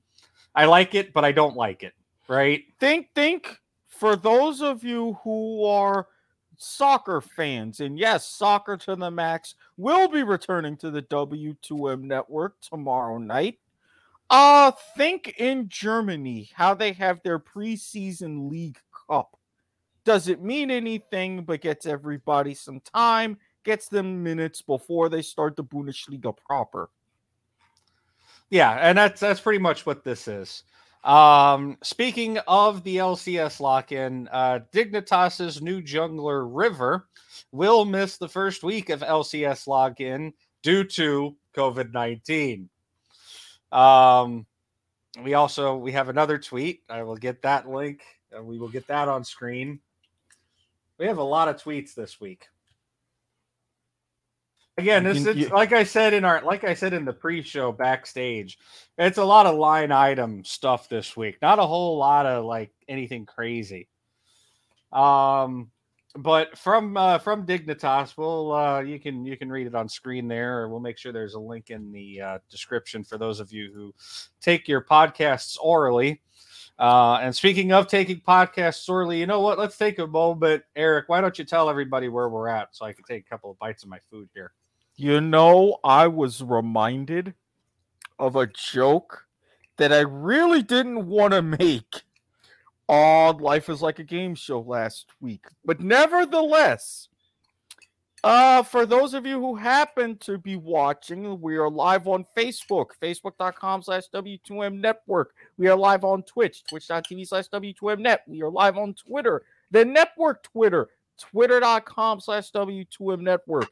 I 0.54 0.66
like 0.66 0.94
it, 0.94 1.12
but 1.12 1.24
I 1.24 1.32
don't 1.32 1.56
like 1.56 1.82
it, 1.82 1.94
right? 2.28 2.64
Think, 2.78 3.08
think 3.14 3.58
for 3.88 4.16
those 4.16 4.60
of 4.60 4.84
you 4.84 5.18
who 5.22 5.64
are 5.64 6.08
soccer 6.60 7.20
fans, 7.20 7.80
and 7.80 7.98
yes, 7.98 8.26
Soccer 8.26 8.76
to 8.76 8.96
the 8.96 9.10
Max 9.10 9.54
will 9.76 10.08
be 10.08 10.22
returning 10.22 10.76
to 10.78 10.90
the 10.90 11.02
W2M 11.02 12.02
network 12.02 12.60
tomorrow 12.60 13.18
night. 13.18 13.58
Uh, 14.28 14.70
think 14.96 15.34
in 15.38 15.68
Germany 15.68 16.50
how 16.54 16.74
they 16.74 16.92
have 16.92 17.20
their 17.22 17.38
preseason 17.38 18.50
league 18.50 18.78
cup. 19.08 19.36
Does 20.10 20.26
it 20.26 20.42
mean 20.42 20.72
anything 20.72 21.44
but 21.44 21.60
gets 21.60 21.86
everybody 21.86 22.52
some 22.52 22.80
time, 22.80 23.38
gets 23.62 23.86
them 23.86 24.24
minutes 24.24 24.60
before 24.60 25.08
they 25.08 25.22
start 25.22 25.54
the 25.54 25.62
Bundesliga 25.62 26.36
proper? 26.36 26.90
Yeah, 28.48 28.72
and 28.72 28.98
that's 28.98 29.20
that's 29.20 29.38
pretty 29.38 29.60
much 29.60 29.86
what 29.86 30.02
this 30.02 30.26
is. 30.26 30.64
Um, 31.04 31.78
speaking 31.84 32.38
of 32.48 32.82
the 32.82 32.96
LCS 32.96 33.60
lock-in, 33.60 34.28
uh, 34.32 34.58
Dignitas's 34.72 35.62
new 35.62 35.80
jungler 35.80 36.44
River 36.44 37.06
will 37.52 37.84
miss 37.84 38.16
the 38.16 38.28
first 38.28 38.64
week 38.64 38.90
of 38.90 39.02
LCS 39.02 39.68
lock-in 39.68 40.32
due 40.64 40.82
to 40.82 41.36
COVID 41.54 41.92
nineteen. 41.92 42.68
Um, 43.70 44.44
we 45.22 45.34
also 45.34 45.76
we 45.76 45.92
have 45.92 46.08
another 46.08 46.36
tweet. 46.36 46.82
I 46.90 47.04
will 47.04 47.14
get 47.14 47.42
that 47.42 47.68
link. 47.68 48.02
And 48.32 48.46
we 48.46 48.58
will 48.58 48.68
get 48.68 48.86
that 48.88 49.08
on 49.08 49.24
screen. 49.24 49.80
We 51.00 51.06
have 51.06 51.18
a 51.18 51.22
lot 51.24 51.48
of 51.48 51.56
tweets 51.56 51.94
this 51.94 52.20
week. 52.20 52.46
Again, 54.76 55.02
this 55.02 55.24
You- 55.24 55.30
it's 55.44 55.50
like 55.50 55.72
I 55.72 55.82
said 55.82 56.12
in 56.12 56.26
our 56.26 56.42
like 56.42 56.62
I 56.62 56.74
said 56.74 56.92
in 56.92 57.06
the 57.06 57.12
pre-show 57.12 57.72
backstage. 57.72 58.58
It's 58.98 59.16
a 59.16 59.24
lot 59.24 59.46
of 59.46 59.56
line 59.56 59.92
item 59.92 60.44
stuff 60.44 60.90
this 60.90 61.16
week. 61.16 61.38
Not 61.40 61.58
a 61.58 61.66
whole 61.66 61.96
lot 61.96 62.26
of 62.26 62.44
like 62.44 62.70
anything 62.86 63.24
crazy. 63.24 63.88
Um 64.92 65.70
but 66.16 66.58
from 66.58 66.96
uh 66.98 67.18
from 67.18 67.46
Dignitas, 67.46 68.18
we'll 68.18 68.52
uh 68.52 68.80
you 68.80 69.00
can 69.00 69.24
you 69.24 69.38
can 69.38 69.50
read 69.50 69.66
it 69.66 69.74
on 69.74 69.88
screen 69.88 70.28
there 70.28 70.60
or 70.60 70.68
we'll 70.68 70.80
make 70.80 70.98
sure 70.98 71.12
there's 71.12 71.34
a 71.34 71.40
link 71.40 71.70
in 71.70 71.92
the 71.92 72.20
uh 72.20 72.38
description 72.50 73.04
for 73.04 73.16
those 73.16 73.40
of 73.40 73.52
you 73.52 73.72
who 73.72 73.94
take 74.42 74.68
your 74.68 74.84
podcasts 74.84 75.56
orally. 75.62 76.20
Uh, 76.80 77.18
and 77.20 77.36
speaking 77.36 77.72
of 77.72 77.86
taking 77.88 78.20
podcasts 78.20 78.84
sorely, 78.84 79.20
you 79.20 79.26
know 79.26 79.40
what? 79.40 79.58
Let's 79.58 79.76
take 79.76 79.98
a 79.98 80.06
moment. 80.06 80.62
Eric, 80.74 81.10
why 81.10 81.20
don't 81.20 81.38
you 81.38 81.44
tell 81.44 81.68
everybody 81.68 82.08
where 82.08 82.30
we're 82.30 82.48
at 82.48 82.74
so 82.74 82.86
I 82.86 82.94
can 82.94 83.04
take 83.04 83.26
a 83.26 83.28
couple 83.28 83.50
of 83.50 83.58
bites 83.58 83.82
of 83.82 83.90
my 83.90 83.98
food 84.10 84.30
here? 84.32 84.52
You 84.96 85.20
know, 85.20 85.76
I 85.84 86.06
was 86.06 86.42
reminded 86.42 87.34
of 88.18 88.34
a 88.34 88.46
joke 88.46 89.26
that 89.76 89.92
I 89.92 90.00
really 90.00 90.62
didn't 90.62 91.06
want 91.06 91.34
to 91.34 91.42
make 91.42 92.02
on 92.88 93.36
Life 93.36 93.68
is 93.68 93.82
Like 93.82 93.98
a 93.98 94.04
Game 94.04 94.34
Show 94.34 94.60
last 94.60 95.06
week. 95.20 95.44
But 95.66 95.80
nevertheless, 95.80 97.09
uh, 98.22 98.62
for 98.62 98.84
those 98.84 99.14
of 99.14 99.24
you 99.26 99.40
who 99.40 99.54
happen 99.54 100.16
to 100.18 100.36
be 100.38 100.56
watching, 100.56 101.40
we 101.40 101.56
are 101.56 101.70
live 101.70 102.06
on 102.06 102.26
Facebook, 102.36 102.88
facebook.com 103.02 103.82
slash 103.82 104.04
W2M 104.12 104.80
Network. 104.80 105.34
We 105.56 105.68
are 105.68 105.76
live 105.76 106.04
on 106.04 106.22
Twitch, 106.24 106.62
twitch.tv 106.68 107.26
slash 107.26 107.48
W2M 107.48 108.00
Net. 108.00 108.22
We 108.26 108.42
are 108.42 108.50
live 108.50 108.76
on 108.76 108.94
Twitter, 108.94 109.42
the 109.70 109.84
network 109.84 110.42
Twitter, 110.42 110.88
twitter.com 111.18 112.20
slash 112.20 112.50
W2M 112.52 113.20
Network. 113.20 113.70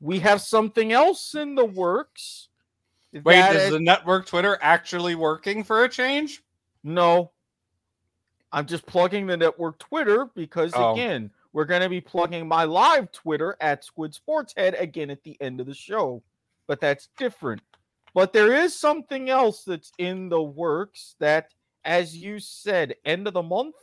We 0.00 0.18
have 0.20 0.40
something 0.40 0.92
else 0.92 1.34
in 1.34 1.54
the 1.54 1.64
works. 1.66 2.48
Wait, 3.24 3.38
is- 3.56 3.70
the 3.72 3.78
network 3.80 4.26
Twitter 4.26 4.58
actually 4.62 5.14
working 5.14 5.64
for 5.64 5.84
a 5.84 5.88
change? 5.88 6.42
no. 6.82 7.30
I'm 8.54 8.66
just 8.66 8.84
plugging 8.84 9.26
the 9.26 9.36
network 9.38 9.78
Twitter 9.78 10.26
because 10.34 10.72
Oh. 10.74 10.92
again, 10.92 11.30
We're 11.52 11.66
going 11.66 11.82
to 11.82 11.88
be 11.88 12.00
plugging 12.00 12.48
my 12.48 12.64
live 12.64 13.12
Twitter 13.12 13.56
at 13.60 13.84
Squid 13.84 14.14
Sports 14.14 14.54
Head 14.56 14.74
again 14.78 15.10
at 15.10 15.22
the 15.22 15.36
end 15.40 15.60
of 15.60 15.66
the 15.66 15.74
show, 15.74 16.22
but 16.66 16.80
that's 16.80 17.08
different. 17.18 17.60
But 18.14 18.32
there 18.32 18.52
is 18.52 18.78
something 18.78 19.30
else 19.30 19.64
that's 19.64 19.92
in 19.98 20.28
the 20.28 20.42
works 20.42 21.14
that, 21.18 21.52
as 21.84 22.16
you 22.16 22.38
said, 22.38 22.94
end 23.04 23.26
of 23.26 23.34
the 23.34 23.42
month. 23.42 23.74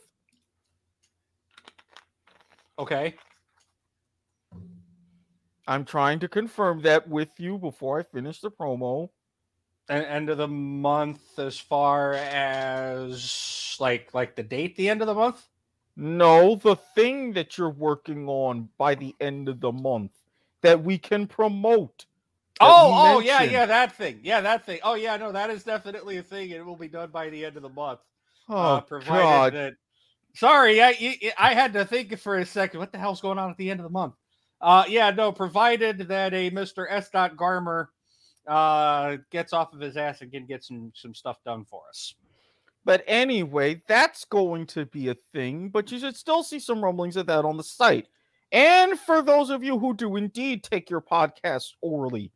Okay. 2.78 3.14
I'm 5.66 5.84
trying 5.84 6.18
to 6.20 6.28
confirm 6.28 6.82
that 6.82 7.08
with 7.08 7.28
you 7.38 7.58
before 7.58 8.00
I 8.00 8.02
finish 8.02 8.40
the 8.40 8.50
promo. 8.50 9.10
And 9.88 10.04
end 10.04 10.30
of 10.30 10.38
the 10.38 10.48
month 10.48 11.38
as 11.38 11.58
far 11.58 12.14
as 12.14 13.76
like 13.80 14.14
like 14.14 14.36
the 14.36 14.42
date 14.42 14.76
the 14.76 14.88
end 14.88 15.00
of 15.00 15.08
the 15.08 15.14
month? 15.14 15.44
No, 16.00 16.54
the 16.56 16.76
thing 16.94 17.34
that 17.34 17.58
you're 17.58 17.68
working 17.68 18.26
on 18.26 18.70
by 18.78 18.94
the 18.94 19.14
end 19.20 19.50
of 19.50 19.60
the 19.60 19.70
month 19.70 20.12
that 20.62 20.82
we 20.82 20.96
can 20.96 21.26
promote. 21.26 22.06
Oh, 22.58 23.16
oh 23.16 23.20
yeah, 23.20 23.42
yeah, 23.42 23.66
that 23.66 23.92
thing. 23.92 24.20
Yeah, 24.22 24.40
that 24.40 24.64
thing. 24.64 24.80
Oh 24.82 24.94
yeah, 24.94 25.18
no, 25.18 25.30
that 25.30 25.50
is 25.50 25.62
definitely 25.62 26.16
a 26.16 26.22
thing. 26.22 26.52
and 26.52 26.60
It 26.60 26.64
will 26.64 26.76
be 26.76 26.88
done 26.88 27.10
by 27.10 27.28
the 27.28 27.44
end 27.44 27.56
of 27.56 27.62
the 27.62 27.68
month. 27.68 28.00
Oh, 28.48 28.56
uh, 28.56 28.80
provided 28.80 29.22
God. 29.22 29.52
that. 29.52 29.72
Sorry, 30.34 30.82
I 30.82 31.18
I 31.38 31.52
had 31.52 31.74
to 31.74 31.84
think 31.84 32.18
for 32.18 32.38
a 32.38 32.46
second. 32.46 32.80
What 32.80 32.92
the 32.92 32.98
hell's 32.98 33.20
going 33.20 33.38
on 33.38 33.50
at 33.50 33.58
the 33.58 33.70
end 33.70 33.80
of 33.80 33.84
the 33.84 33.90
month? 33.90 34.14
Uh, 34.60 34.84
yeah, 34.88 35.10
no. 35.10 35.32
Provided 35.32 36.08
that 36.08 36.32
a 36.32 36.48
Mister 36.48 36.88
S. 36.88 37.10
Dot 37.10 37.36
Garmer 37.36 37.88
uh 38.46 39.18
gets 39.30 39.52
off 39.52 39.74
of 39.74 39.80
his 39.80 39.98
ass 39.98 40.22
and 40.22 40.32
can 40.32 40.46
get 40.46 40.64
some 40.64 40.92
some 40.94 41.14
stuff 41.14 41.36
done 41.44 41.66
for 41.66 41.82
us. 41.90 42.14
But 42.84 43.04
anyway, 43.06 43.82
that's 43.86 44.24
going 44.24 44.66
to 44.68 44.86
be 44.86 45.08
a 45.08 45.16
thing, 45.34 45.68
but 45.68 45.92
you 45.92 45.98
should 45.98 46.16
still 46.16 46.42
see 46.42 46.58
some 46.58 46.82
rumblings 46.82 47.16
of 47.16 47.26
that 47.26 47.44
on 47.44 47.56
the 47.56 47.62
site. 47.62 48.08
And 48.52 48.98
for 48.98 49.22
those 49.22 49.50
of 49.50 49.62
you 49.62 49.78
who 49.78 49.94
do 49.94 50.16
indeed 50.16 50.64
take 50.64 50.90
your 50.90 51.02
podcast 51.02 51.68
orally, 51.82 52.32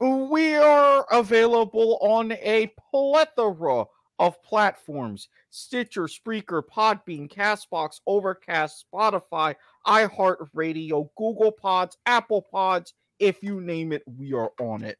we 0.00 0.54
are 0.54 1.06
available 1.10 1.98
on 2.00 2.32
a 2.32 2.72
plethora 2.90 3.86
of 4.18 4.42
platforms 4.42 5.28
Stitcher, 5.50 6.04
Spreaker, 6.04 6.62
Podbean, 6.62 7.28
Castbox, 7.28 8.00
Overcast, 8.06 8.84
Spotify, 8.92 9.56
iHeartRadio, 9.86 11.08
Google 11.16 11.50
Pods, 11.50 11.96
Apple 12.06 12.42
Pods. 12.42 12.94
If 13.18 13.42
you 13.42 13.60
name 13.60 13.92
it, 13.92 14.02
we 14.06 14.32
are 14.32 14.52
on 14.60 14.84
it. 14.84 14.98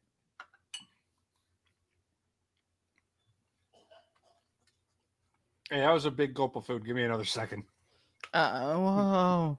Hey, 5.71 5.79
that 5.79 5.93
was 5.93 6.05
a 6.05 6.11
big 6.11 6.33
gulp 6.33 6.57
of 6.57 6.65
food. 6.65 6.85
Give 6.85 6.97
me 6.97 7.03
another 7.03 7.23
second. 7.23 7.63
Uh, 8.33 8.75
wow. 8.77 9.57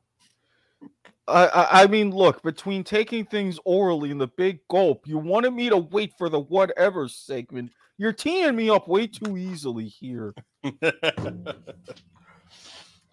I, 1.27 1.47
I 1.47 1.83
I 1.83 1.87
mean, 1.87 2.11
look, 2.11 2.43
between 2.43 2.85
taking 2.85 3.25
things 3.25 3.59
orally 3.65 4.11
and 4.11 4.21
the 4.21 4.29
big 4.29 4.61
gulp, 4.69 5.07
you 5.07 5.17
wanted 5.17 5.53
me 5.53 5.71
to 5.71 5.79
wait 5.79 6.13
for 6.19 6.29
the 6.29 6.41
whatever 6.41 7.09
segment. 7.09 7.73
You're 7.97 8.13
teeing 8.13 8.55
me 8.55 8.69
up 8.69 8.89
way 8.89 9.07
too 9.07 9.39
easily 9.39 9.89
here. 9.89 10.35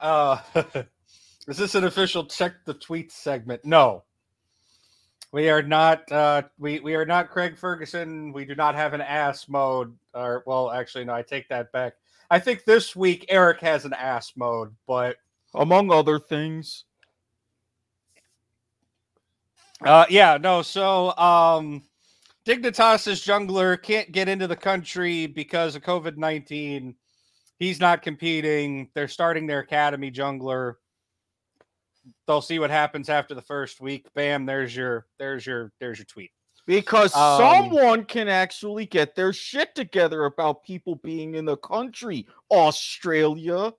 uh, 0.02 0.40
is 1.48 1.58
this 1.58 1.76
an 1.76 1.86
official 1.86 2.26
check 2.26 2.66
the 2.66 2.76
tweets 2.76 3.12
segment? 3.12 3.64
No. 3.64 4.04
We 5.32 5.50
are 5.50 5.62
not. 5.62 6.12
Uh, 6.12 6.42
we 6.58 6.82
we 6.82 6.96
are 6.96 7.06
not 7.06 7.30
Craig 7.30 7.56
Ferguson. 7.56 8.34
We 8.34 8.44
do 8.44 8.56
not 8.56 8.76
have 8.76 8.94
an 8.94 9.02
ass 9.02 9.48
mode. 9.48 9.96
Or 10.14 10.44
well, 10.46 10.72
actually, 10.72 11.06
no. 11.06 11.14
I 11.14 11.22
take 11.22 11.48
that 11.48 11.72
back. 11.72 11.94
I 12.30 12.40
think 12.40 12.66
this 12.66 12.96
week 12.96 13.26
Eric 13.30 13.62
has 13.62 13.86
an 13.86 13.94
ass 13.94 14.34
mode, 14.36 14.76
but 14.88 15.18
Among 15.56 15.92
other 15.92 16.20
things. 16.20 16.86
Uh, 19.82 20.06
yeah, 20.10 20.38
no. 20.38 20.62
So, 20.62 21.16
um, 21.18 21.82
Dignitas's 22.46 23.26
jungler 23.26 23.82
can't 23.82 24.12
get 24.12 24.30
into 24.30 24.48
the 24.48 24.56
country 24.56 25.26
because 25.26 25.76
of 25.76 25.82
COVID 25.82 26.18
nineteen. 26.18 26.96
He's 27.58 27.80
not 27.80 28.02
competing. 28.02 28.90
They're 28.94 29.08
starting 29.08 29.48
their 29.48 29.60
academy 29.60 30.12
jungler. 30.12 30.76
They'll 32.28 32.42
see 32.42 32.60
what 32.60 32.70
happens 32.70 33.10
after 33.10 33.34
the 33.34 33.42
first 33.42 33.82
week. 33.82 34.08
Bam! 34.14 34.46
There's 34.46 34.76
your 34.76 35.08
there's 35.18 35.46
your 35.46 35.72
there's 35.80 35.98
your 35.98 36.06
tweet. 36.06 36.32
Because 36.70 37.16
Um, 37.16 37.40
someone 37.40 38.06
can 38.06 38.28
actually 38.28 38.86
get 38.86 39.16
their 39.16 39.34
shit 39.34 39.74
together 39.74 40.26
about 40.26 40.64
people 40.64 40.94
being 40.98 41.34
in 41.34 41.44
the 41.46 41.58
country. 41.58 42.28
Australia. 42.52 43.74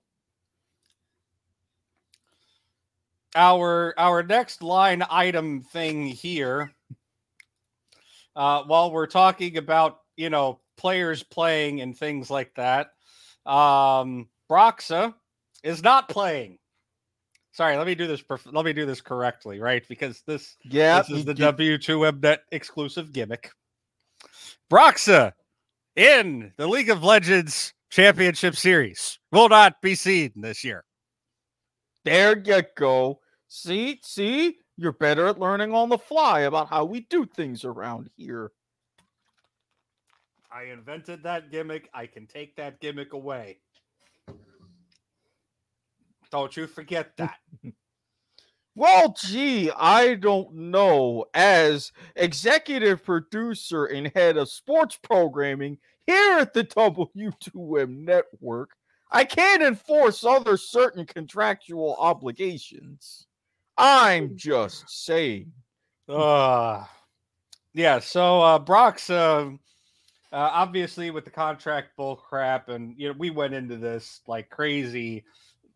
Our 3.33 3.93
our 3.97 4.23
next 4.23 4.61
line 4.61 5.05
item 5.09 5.61
thing 5.61 6.05
here. 6.05 6.73
Uh, 8.35 8.63
while 8.63 8.91
we're 8.91 9.07
talking 9.07 9.55
about 9.55 10.01
you 10.17 10.29
know 10.29 10.59
players 10.75 11.23
playing 11.23 11.79
and 11.79 11.97
things 11.97 12.29
like 12.29 12.53
that, 12.55 12.91
um, 13.45 14.27
Broxah 14.49 15.13
is 15.63 15.81
not 15.81 16.09
playing. 16.09 16.59
Sorry, 17.53 17.75
let 17.77 17.85
me 17.85 17.95
do 17.95 18.07
this. 18.07 18.21
perf- 18.21 18.51
Let 18.51 18.63
me 18.65 18.73
do 18.73 18.85
this 18.85 19.01
correctly, 19.01 19.59
right? 19.59 19.85
Because 19.87 20.21
this 20.21 20.55
Yeah. 20.63 21.01
this 21.01 21.09
is 21.11 21.25
the 21.25 21.33
W2M 21.33 22.21
Net 22.21 22.43
exclusive 22.51 23.11
gimmick. 23.11 23.51
Broxah 24.71 25.33
in 25.95 26.53
the 26.57 26.67
League 26.67 26.89
of 26.89 27.03
Legends 27.03 27.73
Championship 27.89 28.55
Series 28.55 29.19
will 29.31 29.49
not 29.49 29.81
be 29.81 29.95
seen 29.95 30.31
this 30.37 30.63
year. 30.63 30.85
There 32.05 32.37
you 32.37 32.61
go. 32.75 33.19
See, 33.49 33.99
see, 34.01 34.57
you're 34.77 34.93
better 34.93 35.27
at 35.27 35.39
learning 35.39 35.73
on 35.73 35.89
the 35.89 35.97
fly 35.97 36.41
about 36.41 36.69
how 36.69 36.85
we 36.85 37.01
do 37.01 37.25
things 37.25 37.65
around 37.65 38.09
here. 38.15 38.51
I 40.49 40.63
invented 40.63 41.23
that 41.23 41.51
gimmick. 41.51 41.89
I 41.93 42.05
can 42.05 42.27
take 42.27 42.55
that 42.55 42.79
gimmick 42.79 43.11
away. 43.13 43.59
Don't 46.31 46.55
you 46.55 46.67
forget 46.67 47.15
that. 47.17 47.37
Well, 48.73 49.13
gee, 49.21 49.69
I 49.69 50.15
don't 50.15 50.53
know. 50.53 51.25
As 51.33 51.91
executive 52.15 53.03
producer 53.03 53.85
and 53.85 54.09
head 54.15 54.37
of 54.37 54.49
sports 54.49 54.97
programming 54.97 55.77
here 56.07 56.39
at 56.39 56.53
the 56.53 56.63
W2M 56.63 58.05
network, 58.05 58.71
I 59.11 59.25
can't 59.25 59.61
enforce 59.61 60.23
other 60.23 60.55
certain 60.55 61.05
contractual 61.05 61.97
obligations. 61.99 63.27
I'm 63.77 64.37
just 64.37 64.89
saying. 64.89 65.51
Uh, 66.07 66.85
yeah, 67.73 67.99
so 67.99 68.41
uh, 68.41 68.59
Brock's 68.59 69.09
uh, 69.09 69.49
uh, 70.31 70.49
obviously 70.53 71.11
with 71.11 71.25
the 71.25 71.31
contract 71.31 71.97
bull 71.97 72.15
crap, 72.15 72.69
and 72.69 72.95
you 72.97 73.09
know 73.09 73.15
we 73.17 73.31
went 73.31 73.53
into 73.53 73.75
this 73.75 74.21
like 74.27 74.49
crazy 74.49 75.25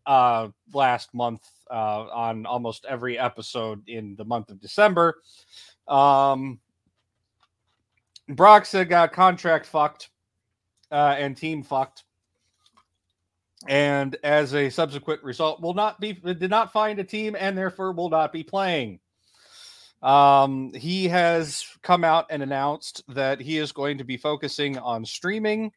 uh, 0.06 0.48
last 0.72 1.12
month 1.14 1.48
uh, 1.70 2.06
on 2.12 2.46
almost 2.46 2.84
every 2.88 3.18
episode 3.18 3.88
in 3.88 4.14
the 4.16 4.24
month 4.24 4.50
of 4.50 4.60
December. 4.60 5.20
Um, 5.88 6.60
uh, 8.28 8.84
got 8.84 9.12
contract 9.12 9.66
fucked 9.66 10.10
uh, 10.90 11.16
and 11.18 11.36
team 11.36 11.62
fucked. 11.62 12.04
And 13.68 14.16
as 14.22 14.54
a 14.54 14.70
subsequent 14.70 15.24
result, 15.24 15.60
will 15.60 15.74
not 15.74 15.98
be 15.98 16.12
did 16.12 16.50
not 16.50 16.72
find 16.72 16.98
a 16.98 17.04
team 17.04 17.36
and 17.38 17.56
therefore 17.56 17.92
will 17.92 18.10
not 18.10 18.32
be 18.32 18.44
playing. 18.44 19.00
Um, 20.02 20.72
he 20.74 21.08
has 21.08 21.64
come 21.82 22.04
out 22.04 22.26
and 22.30 22.42
announced 22.42 23.02
that 23.08 23.40
he 23.40 23.58
is 23.58 23.72
going 23.72 23.98
to 23.98 24.04
be 24.04 24.16
focusing 24.16 24.78
on 24.78 25.04
streaming 25.04 25.72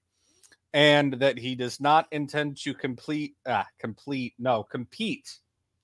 and 0.73 1.13
that 1.13 1.37
he 1.37 1.55
does 1.55 1.79
not 1.79 2.07
intend 2.11 2.57
to 2.57 2.73
complete 2.73 3.35
ah 3.47 3.65
complete 3.79 4.33
no 4.39 4.63
compete 4.63 5.39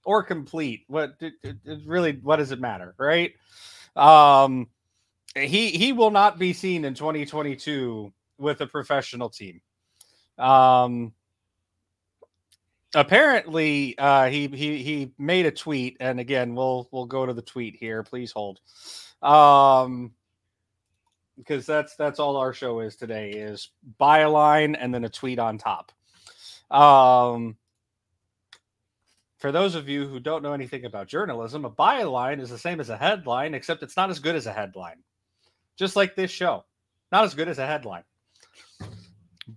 or 0.06 0.24
complete. 0.24 0.84
What 0.88 1.16
it, 1.20 1.34
it- 1.44 1.58
it 1.66 1.80
really 1.86 2.14
what 2.24 2.38
does 2.38 2.52
it 2.52 2.60
matter 2.60 2.96
right? 2.98 3.34
Um 3.96 4.68
he 5.36 5.70
he 5.72 5.94
will 5.94 6.12
not 6.12 6.38
be 6.40 6.54
seen 6.54 6.86
in 6.86 6.94
2022 6.94 8.14
with 8.38 8.62
a 8.62 8.68
professional 8.68 9.30
team. 9.30 9.62
Um 10.38 11.14
apparently 12.94 13.98
uh 13.98 14.30
he 14.30 14.48
he 14.48 14.82
he 14.84 15.12
made 15.18 15.46
a 15.46 15.52
tweet 15.52 15.98
and 16.00 16.20
again 16.20 16.56
we'll 16.56 16.88
we'll 16.92 17.06
go 17.06 17.26
to 17.26 17.34
the 17.34 17.42
tweet 17.42 17.76
here. 17.76 18.04
Please 18.04 18.32
hold. 18.32 18.60
Um 19.22 20.12
because 21.38 21.66
that's 21.66 21.96
that's 21.96 22.20
all 22.20 22.38
our 22.38 22.54
show 22.54 22.80
is 22.80 22.96
today 22.96 23.32
is 23.32 23.70
buy 23.98 24.20
a 24.20 24.30
line 24.30 24.76
and 24.76 24.94
then 24.94 25.04
a 25.06 25.10
tweet 25.10 25.40
on 25.40 25.58
top. 25.58 25.92
Um 26.72 27.58
for 29.38 29.52
those 29.52 29.76
of 29.76 29.88
you 29.88 30.08
who 30.08 30.20
don't 30.20 30.42
know 30.42 30.54
anything 30.54 30.86
about 30.86 31.08
journalism 31.08 31.66
a 31.66 31.70
byline 31.70 32.42
is 32.42 32.50
the 32.50 32.58
same 32.58 32.80
as 32.80 32.90
a 32.90 32.98
headline 32.98 33.54
except 33.54 33.84
it's 33.84 33.98
not 33.98 34.10
as 34.10 34.20
good 34.20 34.36
as 34.36 34.48
a 34.48 34.54
headline. 34.54 35.04
Just 35.78 35.96
like 35.96 36.16
this 36.16 36.32
show 36.32 36.64
not 37.12 37.24
as 37.24 37.34
good 37.34 37.48
as 37.48 37.60
a 37.60 37.68
headline. 37.68 38.04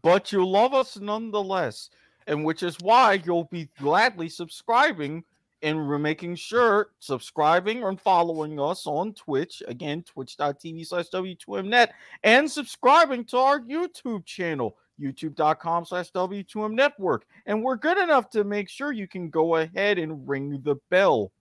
But 0.02 0.32
you 0.32 0.46
love 0.46 0.74
us 0.74 0.98
nonetheless, 0.98 1.90
and 2.26 2.44
which 2.44 2.62
is 2.62 2.76
why 2.80 3.22
you'll 3.24 3.44
be 3.44 3.70
gladly 3.78 4.28
subscribing 4.28 5.24
and 5.62 5.88
we're 5.88 5.98
making 5.98 6.36
sure 6.36 6.90
subscribing 6.98 7.82
and 7.82 8.00
following 8.00 8.60
us 8.60 8.86
on 8.86 9.12
Twitch 9.14 9.62
again, 9.66 10.02
twitch.tv 10.02 10.86
slash 10.86 11.06
W2Mnet, 11.10 11.88
and 12.22 12.50
subscribing 12.50 13.24
to 13.26 13.38
our 13.38 13.60
YouTube 13.60 14.24
channel, 14.24 14.76
youtube.com 15.00 15.84
slash 15.84 16.12
W2M 16.12 16.72
Network. 16.74 17.26
And 17.46 17.62
we're 17.62 17.76
good 17.76 17.98
enough 17.98 18.30
to 18.30 18.44
make 18.44 18.68
sure 18.68 18.92
you 18.92 19.08
can 19.08 19.30
go 19.30 19.56
ahead 19.56 19.98
and 19.98 20.28
ring 20.28 20.60
the 20.62 20.76
bell. 20.90 21.32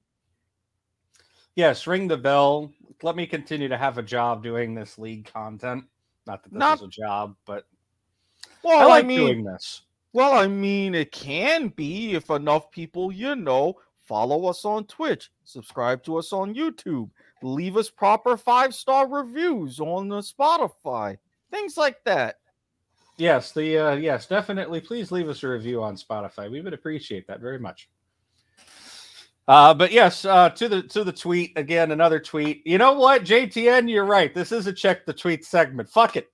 Yes, 1.55 1.87
ring 1.87 2.07
the 2.07 2.17
bell. 2.17 2.71
Let 3.01 3.15
me 3.15 3.25
continue 3.25 3.67
to 3.67 3.77
have 3.77 3.97
a 3.97 4.03
job 4.03 4.43
doing 4.43 4.73
this 4.75 4.97
league 4.97 5.31
content. 5.31 5.85
Not 6.25 6.43
that 6.43 6.51
this 6.51 6.59
Not- 6.59 6.77
is 6.79 6.83
a 6.83 6.87
job, 6.87 7.35
but 7.45 7.65
Well, 8.63 8.79
I 8.79 8.85
like 8.85 9.05
mean, 9.05 9.19
doing 9.19 9.43
this. 9.43 9.81
Well, 10.13 10.33
I 10.33 10.47
mean, 10.47 10.95
it 10.95 11.11
can 11.11 11.69
be 11.69 12.13
if 12.15 12.29
enough 12.29 12.71
people 12.71 13.11
you 13.11 13.35
know 13.35 13.75
follow 14.07 14.45
us 14.47 14.65
on 14.65 14.85
Twitch, 14.85 15.29
subscribe 15.43 16.03
to 16.03 16.17
us 16.17 16.33
on 16.33 16.55
YouTube, 16.55 17.09
leave 17.43 17.77
us 17.77 17.89
proper 17.89 18.37
five 18.37 18.73
star 18.73 19.07
reviews 19.07 19.79
on 19.79 20.07
the 20.07 20.19
Spotify, 20.19 21.17
things 21.51 21.77
like 21.77 22.03
that. 22.05 22.37
Yes, 23.17 23.51
the 23.51 23.77
uh, 23.77 23.95
yes, 23.95 24.27
definitely. 24.27 24.79
Please 24.79 25.11
leave 25.11 25.27
us 25.27 25.43
a 25.43 25.47
review 25.47 25.81
on 25.81 25.95
Spotify. 25.95 26.49
We 26.51 26.61
would 26.61 26.73
appreciate 26.73 27.27
that 27.27 27.41
very 27.41 27.57
much. 27.57 27.89
Uh, 29.47 29.73
but 29.73 29.91
yes, 29.91 30.23
uh, 30.25 30.49
to 30.51 30.67
the 30.67 30.83
to 30.83 31.03
the 31.03 31.11
tweet 31.11 31.57
again. 31.57 31.91
Another 31.91 32.19
tweet. 32.19 32.61
You 32.65 32.77
know 32.77 32.93
what, 32.93 33.23
JTN? 33.23 33.89
You're 33.89 34.05
right. 34.05 34.33
This 34.33 34.51
is 34.51 34.67
a 34.67 34.73
check 34.73 35.05
the 35.05 35.13
tweet 35.13 35.45
segment. 35.45 35.89
Fuck 35.89 36.15
it. 36.15 36.27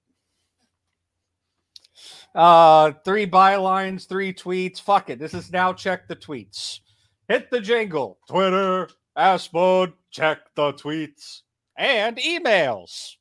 Uh, 2.35 2.91
three 3.05 3.27
bylines, 3.27 4.07
three 4.07 4.33
tweets. 4.33 4.81
Fuck 4.81 5.09
it. 5.09 5.19
This 5.19 5.33
is 5.33 5.51
now 5.51 5.71
check 5.71 6.07
the 6.07 6.15
tweets. 6.15 6.79
Hit 7.27 7.49
the 7.49 7.61
jingle. 7.61 8.19
Twitter, 8.27 8.89
ask 9.15 9.53
mode, 9.53 9.93
check 10.11 10.39
the 10.55 10.73
tweets, 10.73 11.41
and 11.77 12.17
emails. 12.17 13.13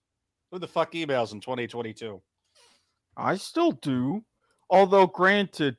Who 0.51 0.59
the 0.59 0.69
fuck 0.69 0.93
emails 0.93 1.33
in 1.33 1.41
2022? 1.41 2.21
I 3.17 3.37
still 3.37 3.73
do. 3.73 4.25
Although, 4.71 5.07
granted, 5.07 5.77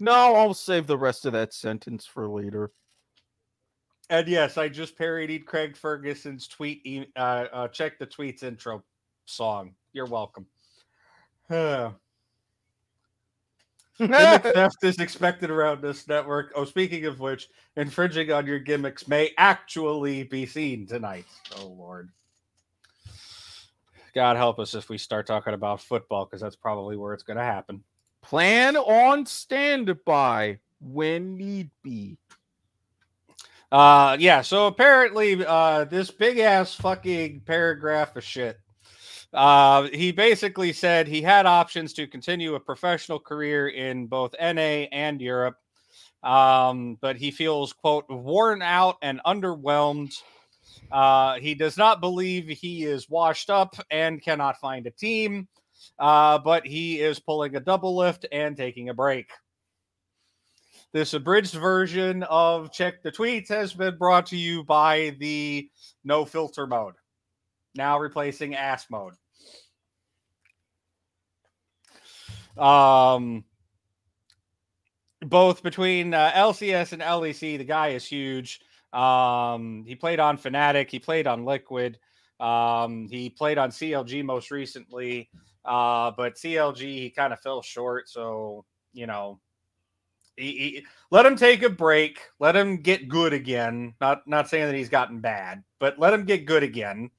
no, 0.00 0.34
I'll 0.34 0.54
save 0.54 0.86
the 0.86 0.98
rest 0.98 1.26
of 1.26 1.32
that 1.34 1.52
sentence 1.52 2.06
for 2.06 2.28
later. 2.28 2.72
And 4.10 4.26
yes, 4.28 4.58
I 4.58 4.68
just 4.68 4.96
parodied 4.96 5.46
Craig 5.46 5.76
Ferguson's 5.76 6.48
tweet. 6.48 7.08
Uh, 7.16 7.18
uh, 7.52 7.68
check 7.68 7.98
the 7.98 8.06
tweets 8.06 8.42
intro 8.42 8.82
song. 9.26 9.74
You're 9.92 10.06
welcome. 10.06 10.46
Gimmick 13.98 14.42
theft 14.42 14.82
is 14.82 14.98
expected 14.98 15.50
around 15.50 15.82
this 15.82 16.08
network. 16.08 16.52
Oh, 16.54 16.64
speaking 16.64 17.04
of 17.06 17.20
which, 17.20 17.48
infringing 17.76 18.32
on 18.32 18.46
your 18.46 18.58
gimmicks 18.58 19.06
may 19.06 19.32
actually 19.38 20.24
be 20.24 20.46
seen 20.46 20.86
tonight. 20.86 21.26
Oh 21.58 21.66
Lord. 21.66 22.10
God 24.14 24.36
help 24.36 24.58
us 24.58 24.74
if 24.74 24.88
we 24.88 24.98
start 24.98 25.26
talking 25.26 25.54
about 25.54 25.80
football, 25.80 26.26
because 26.26 26.40
that's 26.40 26.56
probably 26.56 26.96
where 26.96 27.14
it's 27.14 27.22
going 27.22 27.38
to 27.38 27.44
happen. 27.44 27.82
Plan 28.20 28.76
on 28.76 29.24
standby 29.24 30.58
when 30.80 31.36
need 31.36 31.70
be. 31.82 32.18
Uh, 33.70 34.16
yeah. 34.20 34.42
So 34.42 34.66
apparently, 34.66 35.44
uh, 35.44 35.84
this 35.84 36.10
big 36.10 36.38
ass 36.38 36.74
fucking 36.74 37.40
paragraph 37.40 38.14
of 38.16 38.22
shit. 38.22 38.60
Uh, 39.32 39.88
he 39.92 40.12
basically 40.12 40.72
said 40.72 41.08
he 41.08 41.22
had 41.22 41.46
options 41.46 41.94
to 41.94 42.06
continue 42.06 42.54
a 42.54 42.60
professional 42.60 43.18
career 43.18 43.68
in 43.68 44.06
both 44.06 44.34
NA 44.38 44.86
and 44.92 45.22
Europe, 45.22 45.56
um, 46.22 46.98
but 47.00 47.16
he 47.16 47.30
feels 47.30 47.72
quote 47.72 48.04
worn 48.10 48.60
out 48.60 48.96
and 49.00 49.20
underwhelmed. 49.26 50.14
Uh, 50.90 51.38
he 51.38 51.54
does 51.54 51.78
not 51.78 52.00
believe 52.00 52.46
he 52.46 52.84
is 52.84 53.08
washed 53.08 53.48
up 53.48 53.74
and 53.90 54.22
cannot 54.22 54.60
find 54.60 54.86
a 54.86 54.90
team, 54.90 55.48
uh, 55.98 56.38
but 56.38 56.66
he 56.66 57.00
is 57.00 57.18
pulling 57.18 57.56
a 57.56 57.60
Doublelift 57.60 58.26
and 58.32 58.54
taking 58.54 58.90
a 58.90 58.94
break. 58.94 59.30
This 60.92 61.14
abridged 61.14 61.54
version 61.54 62.22
of 62.24 62.70
Check 62.70 63.02
the 63.02 63.10
Tweets 63.10 63.48
has 63.48 63.72
been 63.72 63.96
brought 63.96 64.26
to 64.26 64.36
you 64.36 64.62
by 64.62 65.16
the 65.18 65.70
no 66.04 66.26
filter 66.26 66.66
mode, 66.66 66.96
now 67.74 67.98
replacing 67.98 68.54
ass 68.54 68.84
mode. 68.90 69.14
Um, 72.58 73.44
both 75.20 75.62
between 75.62 76.14
uh, 76.14 76.32
LCS 76.32 76.92
and 76.92 77.02
LEC, 77.02 77.58
the 77.58 77.64
guy 77.64 77.88
is 77.88 78.04
huge. 78.04 78.60
Um, 78.92 79.84
he 79.86 79.94
played 79.94 80.20
on 80.20 80.36
Fnatic, 80.36 80.90
he 80.90 80.98
played 80.98 81.26
on 81.26 81.44
Liquid, 81.44 81.98
um, 82.40 83.08
he 83.10 83.30
played 83.30 83.56
on 83.56 83.70
CLG 83.70 84.24
most 84.24 84.50
recently, 84.50 85.30
uh, 85.64 86.10
but 86.16 86.34
CLG 86.34 86.80
he 86.80 87.10
kind 87.10 87.32
of 87.32 87.40
fell 87.40 87.62
short. 87.62 88.08
So 88.08 88.64
you 88.92 89.06
know, 89.06 89.40
he, 90.36 90.52
he, 90.52 90.86
let 91.10 91.24
him 91.24 91.36
take 91.36 91.62
a 91.62 91.70
break, 91.70 92.20
let 92.38 92.54
him 92.54 92.78
get 92.78 93.08
good 93.08 93.32
again. 93.32 93.94
Not 94.00 94.26
not 94.26 94.48
saying 94.48 94.66
that 94.66 94.74
he's 94.74 94.90
gotten 94.90 95.20
bad, 95.20 95.62
but 95.78 95.98
let 95.98 96.12
him 96.12 96.24
get 96.24 96.44
good 96.44 96.62
again. 96.62 97.10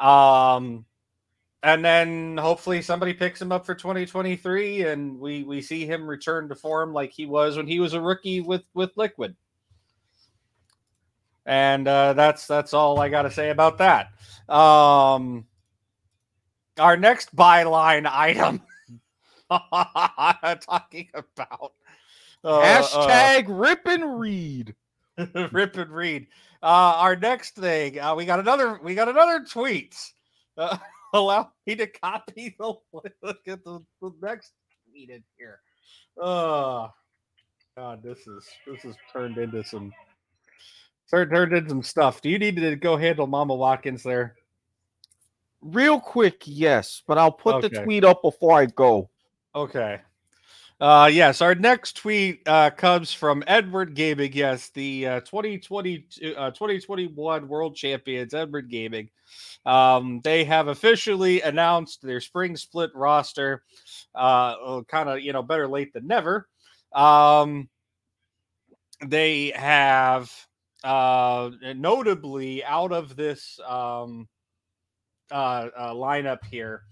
Um, 0.00 0.84
and 1.62 1.84
then 1.84 2.36
hopefully 2.36 2.80
somebody 2.80 3.12
picks 3.12 3.40
him 3.40 3.50
up 3.50 3.66
for 3.66 3.74
2023 3.74 4.82
and 4.82 5.18
we 5.18 5.42
we 5.42 5.60
see 5.60 5.84
him 5.86 6.08
return 6.08 6.48
to 6.48 6.54
form 6.54 6.92
like 6.92 7.10
he 7.10 7.26
was 7.26 7.56
when 7.56 7.66
he 7.66 7.80
was 7.80 7.94
a 7.94 8.00
rookie 8.00 8.40
with 8.40 8.62
with 8.74 8.90
liquid 8.96 9.34
and 11.46 11.88
uh, 11.88 12.12
that's 12.12 12.46
that's 12.46 12.74
all 12.74 13.00
i 13.00 13.08
got 13.08 13.22
to 13.22 13.30
say 13.30 13.50
about 13.50 13.78
that 13.78 14.10
um 14.48 15.44
our 16.78 16.96
next 16.96 17.34
byline 17.34 18.08
item 18.08 18.62
talking 20.60 21.08
about 21.14 21.72
uh, 22.44 22.58
uh, 22.58 22.82
Hashtag 22.82 23.46
rip 23.48 23.86
and 23.86 24.18
read. 24.20 24.74
rip 25.52 25.76
and 25.76 25.90
read. 25.90 26.26
Uh, 26.62 26.94
our 26.96 27.16
next 27.16 27.56
thing, 27.56 27.98
uh, 28.00 28.14
we 28.14 28.24
got 28.24 28.40
another, 28.40 28.80
we 28.82 28.94
got 28.94 29.08
another 29.08 29.44
tweet. 29.44 29.96
Allow 31.12 31.50
me 31.66 31.74
to 31.76 31.86
copy 31.86 32.54
the 32.58 32.74
look 32.92 33.38
at 33.46 33.64
the, 33.64 33.80
the 34.00 34.12
next 34.20 34.52
tweet 34.90 35.10
in 35.10 35.22
here. 35.38 35.60
Oh, 36.20 36.90
God, 37.76 38.02
this 38.02 38.26
is 38.26 38.46
this 38.66 38.84
is 38.84 38.96
turned 39.12 39.38
into 39.38 39.64
some 39.64 39.92
turned 41.10 41.30
turned 41.30 41.52
into 41.52 41.70
some 41.70 41.82
stuff. 41.82 42.20
Do 42.20 42.28
you 42.28 42.38
need 42.38 42.56
to 42.56 42.76
go 42.76 42.96
handle 42.96 43.26
Mama 43.26 43.54
Watkins 43.54 44.02
there? 44.02 44.34
Real 45.60 45.98
quick, 45.98 46.42
yes, 46.44 47.02
but 47.06 47.18
I'll 47.18 47.32
put 47.32 47.62
the 47.62 47.70
tweet 47.70 48.04
up 48.04 48.22
before 48.22 48.58
I 48.58 48.66
go. 48.66 49.10
Okay. 49.54 50.00
Uh, 50.80 51.10
yes, 51.12 51.40
our 51.42 51.56
next 51.56 51.96
tweet 51.96 52.40
uh, 52.46 52.70
comes 52.70 53.12
from 53.12 53.42
Edward 53.48 53.94
Gaming. 53.94 54.32
Yes, 54.32 54.68
the 54.70 55.06
uh, 55.06 55.20
2020, 55.20 56.06
uh, 56.36 56.50
2021 56.52 57.48
World 57.48 57.74
Champions, 57.74 58.32
Edward 58.32 58.70
Gaming. 58.70 59.10
Um, 59.66 60.20
they 60.22 60.44
have 60.44 60.68
officially 60.68 61.40
announced 61.42 62.00
their 62.02 62.20
spring 62.20 62.56
split 62.56 62.90
roster. 62.94 63.64
Uh, 64.14 64.82
kind 64.86 65.08
of, 65.08 65.20
you 65.20 65.32
know, 65.32 65.42
better 65.42 65.66
late 65.66 65.92
than 65.92 66.06
never. 66.06 66.48
Um, 66.92 67.68
they 69.04 69.52
have 69.56 70.32
uh, 70.84 71.50
notably 71.74 72.64
out 72.64 72.92
of 72.92 73.16
this 73.16 73.58
um, 73.66 74.28
uh, 75.30 75.68
uh, 75.76 75.92
lineup 75.94 76.44
here. 76.44 76.82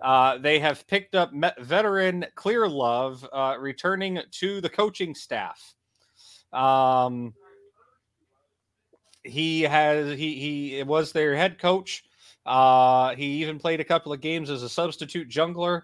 Uh, 0.00 0.38
they 0.38 0.58
have 0.60 0.86
picked 0.86 1.14
up 1.14 1.32
veteran 1.58 2.24
Clearlove, 2.36 3.26
uh, 3.32 3.58
returning 3.58 4.20
to 4.32 4.60
the 4.60 4.68
coaching 4.68 5.14
staff. 5.14 5.74
Um, 6.52 7.34
he 9.24 9.62
has 9.62 10.16
he 10.16 10.70
he 10.74 10.82
was 10.82 11.12
their 11.12 11.34
head 11.34 11.58
coach. 11.58 12.04
Uh, 12.46 13.14
he 13.14 13.42
even 13.42 13.58
played 13.58 13.80
a 13.80 13.84
couple 13.84 14.12
of 14.12 14.20
games 14.20 14.50
as 14.50 14.62
a 14.62 14.68
substitute 14.68 15.28
jungler, 15.28 15.82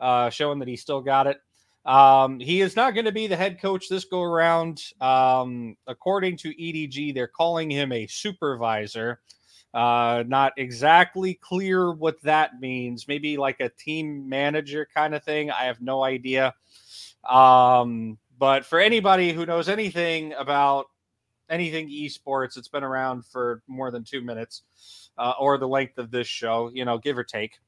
uh, 0.00 0.28
showing 0.28 0.58
that 0.58 0.68
he 0.68 0.76
still 0.76 1.00
got 1.00 1.26
it. 1.26 1.40
Um, 1.84 2.38
he 2.38 2.60
is 2.60 2.76
not 2.76 2.94
going 2.94 3.06
to 3.06 3.12
be 3.12 3.26
the 3.26 3.36
head 3.36 3.60
coach 3.60 3.88
this 3.88 4.04
go 4.04 4.22
around. 4.22 4.82
Um, 5.00 5.76
according 5.86 6.36
to 6.38 6.50
EDG, 6.50 7.14
they're 7.14 7.26
calling 7.26 7.70
him 7.70 7.92
a 7.92 8.06
supervisor. 8.06 9.20
Uh, 9.74 10.22
not 10.26 10.52
exactly 10.58 11.34
clear 11.34 11.92
what 11.92 12.20
that 12.22 12.60
means. 12.60 13.08
Maybe 13.08 13.36
like 13.36 13.60
a 13.60 13.70
team 13.70 14.28
manager 14.28 14.86
kind 14.94 15.14
of 15.14 15.24
thing. 15.24 15.50
I 15.50 15.64
have 15.64 15.80
no 15.80 16.04
idea. 16.04 16.54
Um, 17.28 18.18
but 18.38 18.66
for 18.66 18.80
anybody 18.80 19.32
who 19.32 19.46
knows 19.46 19.68
anything 19.68 20.34
about 20.34 20.86
anything 21.48 21.88
esports, 21.88 22.56
it's 22.56 22.68
been 22.68 22.84
around 22.84 23.24
for 23.24 23.62
more 23.66 23.90
than 23.90 24.04
two 24.04 24.20
minutes 24.20 24.62
uh, 25.16 25.34
or 25.38 25.58
the 25.58 25.68
length 25.68 25.98
of 25.98 26.10
this 26.10 26.26
show, 26.26 26.70
you 26.74 26.84
know, 26.84 26.98
give 26.98 27.16
or 27.16 27.24
take. 27.24 27.58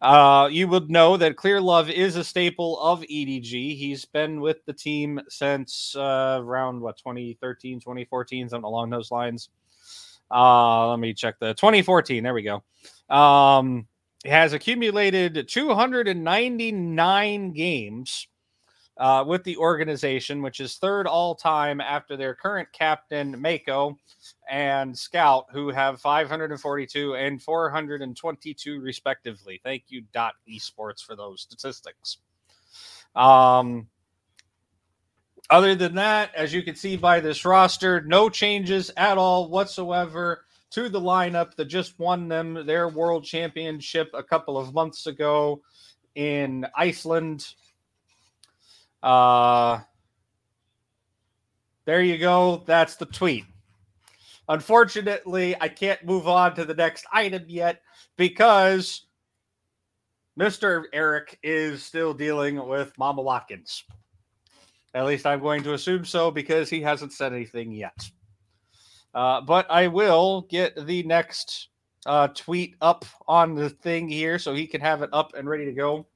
Uh, 0.00 0.48
you 0.50 0.66
would 0.66 0.90
know 0.90 1.18
that 1.18 1.36
Clearlove 1.36 1.90
is 1.90 2.16
a 2.16 2.24
staple 2.24 2.80
of 2.80 3.02
EDG. 3.02 3.76
He's 3.76 4.06
been 4.06 4.40
with 4.40 4.64
the 4.64 4.72
team 4.72 5.20
since 5.28 5.94
uh, 5.94 6.38
around 6.40 6.80
what 6.80 6.96
2013, 6.96 7.80
2014, 7.80 8.48
something 8.48 8.64
along 8.64 8.88
those 8.88 9.10
lines. 9.10 9.50
Uh, 10.30 10.90
let 10.90 10.98
me 10.98 11.14
check 11.14 11.38
the 11.38 11.54
2014. 11.54 12.22
There 12.22 12.34
we 12.34 12.42
go. 12.42 12.62
Um, 13.14 13.86
has 14.24 14.52
accumulated 14.52 15.48
299 15.48 17.52
games 17.52 18.28
uh, 18.98 19.24
with 19.26 19.42
the 19.44 19.56
organization, 19.56 20.42
which 20.42 20.60
is 20.60 20.76
third 20.76 21.06
all 21.06 21.34
time 21.34 21.80
after 21.80 22.18
their 22.18 22.34
current 22.34 22.68
captain, 22.72 23.34
Meiko, 23.34 23.96
and 24.50 24.94
Scout, 24.96 25.46
who 25.50 25.70
have 25.70 26.00
542 26.00 27.14
and 27.14 27.42
422 27.42 28.80
respectively. 28.80 29.60
Thank 29.64 29.84
you, 29.88 30.02
Dot 30.12 30.34
Esports, 30.48 31.02
for 31.02 31.16
those 31.16 31.40
statistics. 31.40 32.18
Um, 33.16 33.88
other 35.50 35.74
than 35.74 35.96
that, 35.96 36.34
as 36.34 36.54
you 36.54 36.62
can 36.62 36.76
see 36.76 36.96
by 36.96 37.20
this 37.20 37.44
roster, 37.44 38.00
no 38.02 38.28
changes 38.28 38.90
at 38.96 39.18
all 39.18 39.48
whatsoever 39.48 40.44
to 40.70 40.88
the 40.88 41.00
lineup 41.00 41.54
that 41.56 41.64
just 41.64 41.98
won 41.98 42.28
them 42.28 42.64
their 42.66 42.88
world 42.88 43.24
championship 43.24 44.10
a 44.14 44.22
couple 44.22 44.56
of 44.56 44.72
months 44.72 45.06
ago 45.06 45.60
in 46.14 46.66
Iceland. 46.76 47.54
Uh, 49.02 49.80
there 51.84 52.02
you 52.02 52.18
go. 52.18 52.62
That's 52.66 52.96
the 52.96 53.06
tweet. 53.06 53.44
Unfortunately, 54.48 55.56
I 55.60 55.68
can't 55.68 56.04
move 56.04 56.28
on 56.28 56.54
to 56.56 56.64
the 56.64 56.74
next 56.74 57.04
item 57.12 57.44
yet 57.48 57.82
because 58.16 59.06
Mr. 60.38 60.84
Eric 60.92 61.38
is 61.42 61.82
still 61.82 62.14
dealing 62.14 62.66
with 62.68 62.96
Mama 62.98 63.22
Watkins. 63.22 63.84
At 64.94 65.06
least 65.06 65.26
I'm 65.26 65.40
going 65.40 65.62
to 65.64 65.74
assume 65.74 66.04
so 66.04 66.30
because 66.30 66.68
he 66.68 66.80
hasn't 66.80 67.12
said 67.12 67.32
anything 67.32 67.72
yet. 67.72 68.10
Uh, 69.14 69.40
but 69.40 69.70
I 69.70 69.88
will 69.88 70.42
get 70.42 70.86
the 70.86 71.02
next 71.04 71.68
uh, 72.06 72.28
tweet 72.28 72.76
up 72.80 73.04
on 73.28 73.54
the 73.54 73.70
thing 73.70 74.08
here 74.08 74.38
so 74.38 74.54
he 74.54 74.66
can 74.66 74.80
have 74.80 75.02
it 75.02 75.10
up 75.12 75.34
and 75.34 75.48
ready 75.48 75.64
to 75.66 75.72
go. 75.72 76.06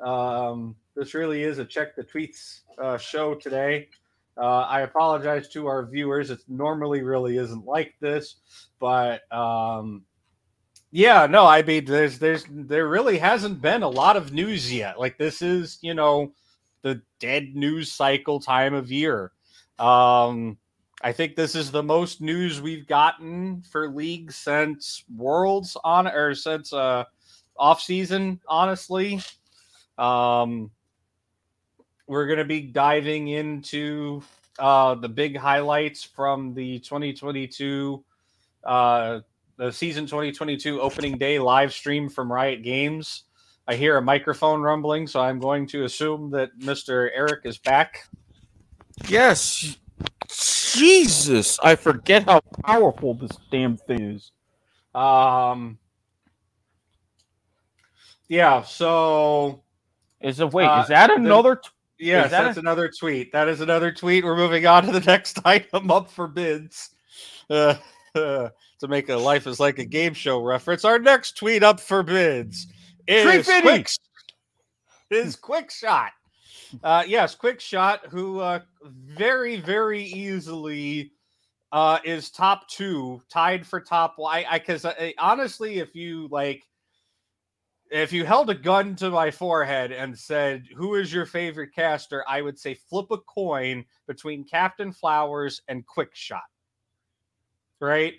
Um, 0.00 0.76
this 0.96 1.14
really 1.14 1.42
is 1.42 1.58
a 1.58 1.64
check 1.64 1.94
the 1.94 2.04
tweets 2.04 2.60
uh, 2.78 2.98
show 2.98 3.34
today. 3.34 3.88
Uh, 4.36 4.60
I 4.60 4.80
apologize 4.82 5.48
to 5.50 5.66
our 5.66 5.86
viewers. 5.86 6.30
It 6.30 6.40
normally 6.48 7.02
really 7.02 7.36
isn't 7.36 7.66
like 7.66 7.94
this, 8.00 8.36
but 8.78 9.30
um, 9.32 10.04
yeah, 10.90 11.26
no, 11.26 11.46
I 11.46 11.62
mean, 11.62 11.84
there's, 11.84 12.18
there's, 12.18 12.44
there 12.48 12.88
really 12.88 13.18
hasn't 13.18 13.60
been 13.60 13.82
a 13.82 13.88
lot 13.88 14.16
of 14.16 14.32
news 14.32 14.72
yet. 14.72 14.98
Like 14.98 15.18
this 15.18 15.42
is, 15.42 15.78
you 15.82 15.94
know, 15.94 16.32
the 16.82 17.02
dead 17.18 17.54
news 17.54 17.92
cycle 17.92 18.40
time 18.40 18.74
of 18.74 18.90
year. 18.90 19.32
Um, 19.78 20.58
I 21.02 21.12
think 21.12 21.34
this 21.34 21.54
is 21.54 21.70
the 21.70 21.82
most 21.82 22.20
news 22.20 22.60
we've 22.60 22.86
gotten 22.86 23.62
for 23.62 23.88
league 23.88 24.30
since 24.32 25.04
Worlds 25.14 25.76
on 25.82 26.06
or 26.06 26.34
since 26.34 26.72
uh 26.72 27.04
off 27.56 27.80
season, 27.80 28.40
honestly. 28.46 29.20
Um 29.96 30.70
we're 32.06 32.26
gonna 32.26 32.44
be 32.44 32.60
diving 32.60 33.28
into 33.28 34.22
uh 34.58 34.94
the 34.94 35.08
big 35.08 35.36
highlights 35.36 36.04
from 36.04 36.52
the 36.52 36.80
2022 36.80 38.04
uh 38.64 39.20
the 39.56 39.72
season 39.72 40.04
2022 40.04 40.80
opening 40.80 41.16
day 41.16 41.38
live 41.38 41.72
stream 41.72 42.10
from 42.10 42.30
Riot 42.30 42.62
Games. 42.62 43.24
I 43.68 43.76
hear 43.76 43.96
a 43.96 44.02
microphone 44.02 44.60
rumbling, 44.62 45.06
so 45.06 45.20
I'm 45.20 45.38
going 45.38 45.66
to 45.68 45.84
assume 45.84 46.30
that 46.32 46.58
Mr. 46.58 47.08
Eric 47.14 47.40
is 47.44 47.58
back. 47.58 48.08
Yes. 49.08 49.76
Jesus, 50.28 51.58
I 51.62 51.74
forget 51.76 52.24
how 52.24 52.40
powerful 52.64 53.14
this 53.14 53.30
damn 53.50 53.76
thing 53.76 54.00
is. 54.16 54.32
Um 54.94 55.78
Yeah, 58.28 58.62
so 58.62 59.62
Is 60.20 60.40
it 60.40 60.52
wait, 60.52 60.66
Uh, 60.66 60.82
is 60.82 60.88
that 60.88 61.08
the- 61.08 61.14
another 61.14 61.56
t- 61.56 61.70
yes, 61.98 62.30
that 62.30 62.44
that's 62.44 62.58
another 62.58 62.88
tweet. 62.90 63.32
That 63.32 63.48
is 63.48 63.60
another 63.60 63.90
tweet. 63.92 64.24
We're 64.24 64.36
moving 64.36 64.66
on 64.66 64.84
to 64.86 64.92
the 64.92 65.00
next 65.06 65.38
item 65.44 65.90
up 65.90 66.10
for 66.10 66.26
bids. 66.28 66.90
Uh, 67.48 67.74
to 68.14 68.88
make 68.88 69.08
a 69.08 69.16
life 69.16 69.46
is 69.46 69.60
like 69.60 69.78
a 69.78 69.84
game 69.84 70.14
show 70.14 70.42
reference, 70.42 70.84
our 70.84 70.98
next 70.98 71.36
tweet 71.36 71.62
up 71.62 71.78
for 71.80 72.02
bids 72.02 72.66
is 73.10 73.22
350. 73.24 73.62
quick, 73.62 73.88
is 75.10 75.36
quick 75.36 75.70
shot. 75.70 76.12
Uh, 76.84 77.02
yes, 77.06 77.34
quick 77.34 77.60
shot, 77.60 78.06
who 78.08 78.38
uh, 78.38 78.60
very, 78.84 79.56
very 79.56 80.02
easily 80.02 81.12
uh, 81.72 81.98
is 82.04 82.30
top 82.30 82.68
two, 82.68 83.20
tied 83.28 83.66
for 83.66 83.80
top. 83.80 84.16
I, 84.24 84.58
because 84.58 84.84
I, 84.84 85.12
honestly, 85.18 85.78
if 85.78 85.94
you 85.94 86.28
like, 86.30 86.62
if 87.90 88.12
you 88.12 88.24
held 88.24 88.50
a 88.50 88.54
gun 88.54 88.94
to 88.96 89.10
my 89.10 89.32
forehead 89.32 89.90
and 89.90 90.16
said, 90.16 90.68
"Who 90.76 90.94
is 90.94 91.12
your 91.12 91.26
favorite 91.26 91.74
caster?" 91.74 92.24
I 92.28 92.40
would 92.42 92.58
say 92.58 92.74
flip 92.74 93.06
a 93.10 93.18
coin 93.18 93.84
between 94.06 94.44
Captain 94.44 94.92
Flowers 94.92 95.62
and 95.66 95.84
Quick 95.86 96.10
Shot. 96.14 96.42
Right? 97.80 98.14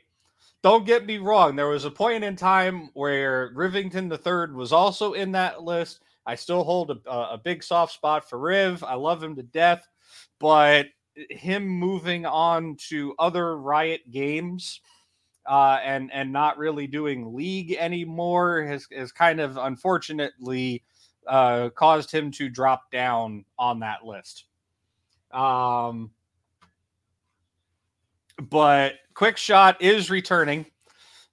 Don't 0.63 0.85
get 0.85 1.05
me 1.05 1.17
wrong. 1.17 1.55
There 1.55 1.67
was 1.67 1.85
a 1.85 1.91
point 1.91 2.23
in 2.23 2.35
time 2.35 2.89
where 2.93 3.51
Rivington 3.55 4.09
the 4.09 4.17
Third 4.17 4.55
was 4.55 4.71
also 4.71 5.13
in 5.13 5.31
that 5.31 5.63
list. 5.63 6.01
I 6.25 6.35
still 6.35 6.63
hold 6.63 6.91
a, 6.91 7.11
a 7.11 7.41
big 7.43 7.63
soft 7.63 7.93
spot 7.93 8.29
for 8.29 8.37
Riv. 8.37 8.83
I 8.83 8.93
love 8.93 9.23
him 9.23 9.35
to 9.37 9.43
death, 9.43 9.87
but 10.39 10.87
him 11.29 11.67
moving 11.67 12.25
on 12.25 12.77
to 12.89 13.15
other 13.17 13.57
Riot 13.57 14.11
games 14.11 14.81
uh, 15.47 15.79
and 15.83 16.11
and 16.13 16.31
not 16.31 16.57
really 16.57 16.85
doing 16.85 17.33
League 17.33 17.75
anymore 17.79 18.63
has 18.63 18.87
has 18.95 19.11
kind 19.11 19.39
of 19.39 19.57
unfortunately 19.57 20.83
uh, 21.27 21.69
caused 21.69 22.11
him 22.11 22.31
to 22.31 22.49
drop 22.49 22.91
down 22.91 23.45
on 23.57 23.79
that 23.79 24.05
list. 24.05 24.45
Um, 25.31 26.11
but 28.49 28.95
Quick 29.13 29.37
Shot 29.37 29.81
is 29.81 30.09
returning. 30.09 30.65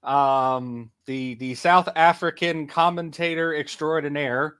Um, 0.02 0.90
the 1.06 1.34
the 1.34 1.54
South 1.54 1.88
African 1.96 2.66
commentator 2.66 3.56
extraordinaire 3.56 4.56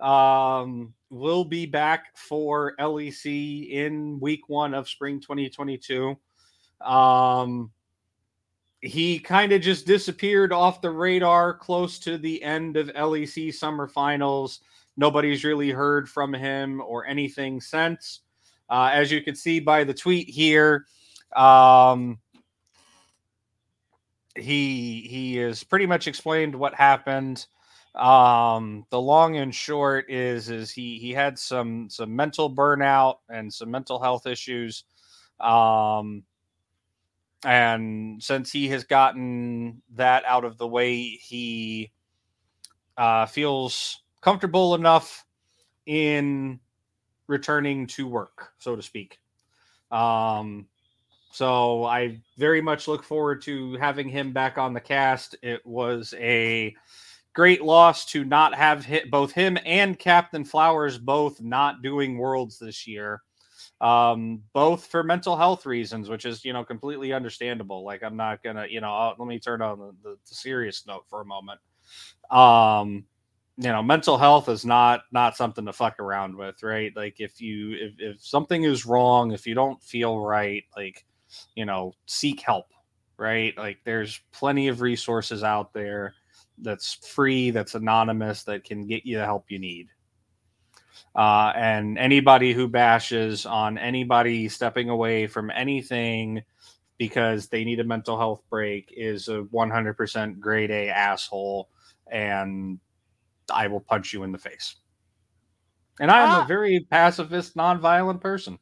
um, 0.00 0.94
will 1.10 1.44
be 1.44 1.66
back 1.66 2.16
for 2.16 2.74
LEC 2.78 3.70
in 3.70 4.20
week 4.20 4.48
one 4.48 4.74
of 4.74 4.88
spring 4.88 5.20
2022. 5.20 6.16
Um, 6.80 7.70
he 8.80 9.18
kind 9.18 9.52
of 9.52 9.62
just 9.62 9.86
disappeared 9.86 10.52
off 10.52 10.80
the 10.80 10.90
radar 10.90 11.54
close 11.54 11.98
to 12.00 12.18
the 12.18 12.42
end 12.42 12.76
of 12.76 12.88
LEC 12.88 13.52
summer 13.52 13.88
finals. 13.88 14.60
Nobody's 14.96 15.44
really 15.44 15.70
heard 15.70 16.08
from 16.08 16.32
him 16.32 16.80
or 16.80 17.06
anything 17.06 17.60
since. 17.60 18.20
Uh, 18.68 18.90
as 18.92 19.10
you 19.10 19.22
can 19.22 19.34
see 19.34 19.60
by 19.60 19.84
the 19.84 19.94
tweet 19.94 20.28
here, 20.28 20.86
um, 21.34 22.18
he 24.36 25.00
he 25.02 25.36
has 25.36 25.64
pretty 25.64 25.86
much 25.86 26.06
explained 26.06 26.54
what 26.54 26.74
happened. 26.74 27.46
Um, 27.94 28.84
the 28.90 29.00
long 29.00 29.36
and 29.36 29.54
short 29.54 30.10
is 30.10 30.50
is 30.50 30.70
he 30.70 30.98
he 30.98 31.12
had 31.12 31.38
some 31.38 31.88
some 31.88 32.14
mental 32.14 32.54
burnout 32.54 33.16
and 33.30 33.52
some 33.52 33.70
mental 33.70 34.00
health 34.00 34.26
issues. 34.26 34.84
Um, 35.40 36.24
and 37.44 38.22
since 38.22 38.50
he 38.50 38.68
has 38.68 38.84
gotten 38.84 39.82
that 39.94 40.24
out 40.24 40.44
of 40.44 40.58
the 40.58 40.66
way, 40.66 41.02
he 41.02 41.92
uh, 42.96 43.26
feels 43.26 44.02
comfortable 44.20 44.74
enough 44.74 45.24
in 45.86 46.58
returning 47.28 47.86
to 47.86 48.06
work, 48.06 48.52
so 48.58 48.74
to 48.76 48.82
speak. 48.82 49.18
Um, 49.90 50.66
so 51.36 51.84
I 51.84 52.18
very 52.38 52.62
much 52.62 52.88
look 52.88 53.04
forward 53.04 53.42
to 53.42 53.74
having 53.74 54.08
him 54.08 54.32
back 54.32 54.56
on 54.56 54.72
the 54.72 54.80
cast. 54.80 55.36
It 55.42 55.60
was 55.66 56.14
a 56.16 56.74
great 57.34 57.60
loss 57.60 58.06
to 58.06 58.24
not 58.24 58.54
have 58.54 58.86
hit 58.86 59.10
both 59.10 59.32
him 59.32 59.58
and 59.66 59.98
Captain 59.98 60.46
Flowers 60.46 60.96
both 60.96 61.42
not 61.42 61.82
doing 61.82 62.16
worlds 62.16 62.58
this 62.58 62.86
year. 62.86 63.20
Um, 63.82 64.44
both 64.54 64.86
for 64.86 65.02
mental 65.02 65.36
health 65.36 65.66
reasons, 65.66 66.08
which 66.08 66.24
is 66.24 66.42
you 66.42 66.54
know 66.54 66.64
completely 66.64 67.12
understandable. 67.12 67.84
Like 67.84 68.02
I'm 68.02 68.16
not 68.16 68.42
gonna, 68.42 68.64
you 68.70 68.80
know, 68.80 68.94
I'll, 68.94 69.14
let 69.18 69.28
me 69.28 69.38
turn 69.38 69.60
on 69.60 69.78
the, 69.78 69.92
the, 70.02 70.16
the 70.26 70.34
serious 70.34 70.86
note 70.86 71.04
for 71.10 71.20
a 71.20 71.26
moment. 71.26 71.60
Um, 72.30 73.04
you 73.58 73.68
know, 73.68 73.82
mental 73.82 74.16
health 74.16 74.48
is 74.48 74.64
not 74.64 75.02
not 75.12 75.36
something 75.36 75.66
to 75.66 75.74
fuck 75.74 76.00
around 76.00 76.34
with, 76.34 76.62
right? 76.62 76.96
Like 76.96 77.20
if 77.20 77.42
you 77.42 77.76
if, 77.78 77.94
if 77.98 78.24
something 78.24 78.62
is 78.62 78.86
wrong, 78.86 79.32
if 79.32 79.46
you 79.46 79.54
don't 79.54 79.82
feel 79.82 80.18
right, 80.18 80.64
like 80.74 81.04
you 81.54 81.64
know, 81.64 81.92
seek 82.06 82.40
help, 82.40 82.66
right? 83.18 83.56
Like 83.56 83.78
there's 83.84 84.20
plenty 84.32 84.68
of 84.68 84.80
resources 84.80 85.42
out 85.42 85.72
there 85.72 86.14
that's 86.58 86.94
free, 86.94 87.50
that's 87.50 87.74
anonymous, 87.74 88.44
that 88.44 88.64
can 88.64 88.86
get 88.86 89.04
you 89.06 89.18
the 89.18 89.24
help 89.24 89.50
you 89.50 89.58
need. 89.58 89.88
Uh, 91.14 91.52
and 91.56 91.98
anybody 91.98 92.52
who 92.52 92.68
bashes 92.68 93.46
on 93.46 93.78
anybody 93.78 94.48
stepping 94.48 94.88
away 94.90 95.26
from 95.26 95.50
anything 95.50 96.42
because 96.98 97.48
they 97.48 97.64
need 97.64 97.80
a 97.80 97.84
mental 97.84 98.18
health 98.18 98.42
break 98.50 98.92
is 98.96 99.28
a 99.28 99.42
100% 99.52 100.40
grade 100.40 100.70
A 100.70 100.88
asshole, 100.88 101.68
and 102.10 102.78
I 103.52 103.68
will 103.68 103.80
punch 103.80 104.12
you 104.12 104.22
in 104.24 104.32
the 104.32 104.38
face. 104.38 104.76
And 106.00 106.10
I 106.10 106.22
am 106.22 106.30
Ah. 106.30 106.44
a 106.44 106.46
very 106.46 106.80
pacifist, 106.90 107.54
nonviolent 107.56 108.20
person. 108.20 108.58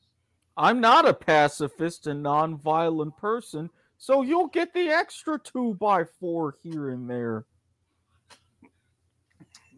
I'm 0.57 0.81
not 0.81 1.09
a 1.09 1.15
pacifist 1.15 2.07
and 2.07 2.23
non-violent 2.23 3.17
person, 3.17 3.71
so 3.99 4.23
you'll 4.23 4.49
get 4.49 4.73
the 4.73 4.89
extra 4.89 5.39
two 5.39 5.75
by 5.75 6.05
four 6.05 6.57
here 6.63 6.91
and 6.91 7.09
there. 7.09 7.45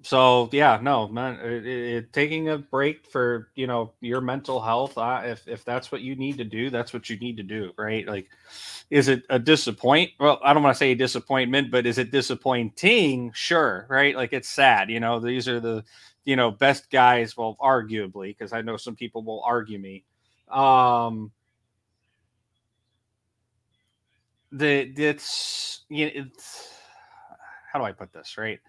So 0.07 0.49
yeah, 0.53 0.79
no, 0.81 1.09
man, 1.09 1.41
it, 1.41 1.67
it, 1.67 2.13
taking 2.13 2.49
a 2.51 2.59
break 2.59 3.05
for 3.07 3.49
you 3.57 3.67
know 3.67 3.93
your 4.01 4.21
mental 4.21 4.61
health. 4.61 4.97
Uh, 4.97 5.23
if 5.25 5.49
if 5.49 5.65
that's 5.65 5.91
what 5.91 6.01
you 6.01 6.15
need 6.15 6.39
to 6.39 6.45
do, 6.45 6.71
that's 6.71 6.93
what 6.93 7.11
you 7.11 7.19
need 7.19 7.37
to 7.39 7.43
do, 7.43 7.73
right? 7.77 8.07
Like, 8.07 8.29
is 8.89 9.09
it 9.09 9.25
a 9.31 9.41
disappoint? 9.41 10.13
Well, 10.21 10.39
I 10.45 10.55
don't 10.55 10.63
want 10.63 10.77
to 10.77 10.79
say 10.79 10.95
disappointment, 10.95 11.73
but 11.73 11.87
is 11.87 11.99
it 11.99 12.13
disappointing? 12.13 13.33
Sure, 13.35 13.85
right? 13.89 14.15
Like 14.15 14.33
it's 14.33 14.49
sad. 14.49 14.91
You 14.91 15.01
know, 15.01 15.19
these 15.19 15.49
are 15.49 15.59
the 15.59 15.83
you 16.25 16.37
know 16.37 16.53
best 16.53 16.89
guys. 16.89 17.37
Well, 17.37 17.57
arguably, 17.61 18.29
because 18.29 18.53
I 18.53 18.63
know 18.63 18.77
some 18.77 18.95
people 18.95 19.25
will 19.25 19.43
argue 19.45 19.81
me. 19.81 20.05
Um, 20.49 21.33
the 24.53 24.93
it's 24.97 25.85
you 25.89 26.07
know, 26.07 26.13
it's 26.15 26.69
how 27.73 27.79
do 27.79 27.85
I 27.85 27.93
put 27.93 28.13
this 28.13 28.39
right? 28.39 28.61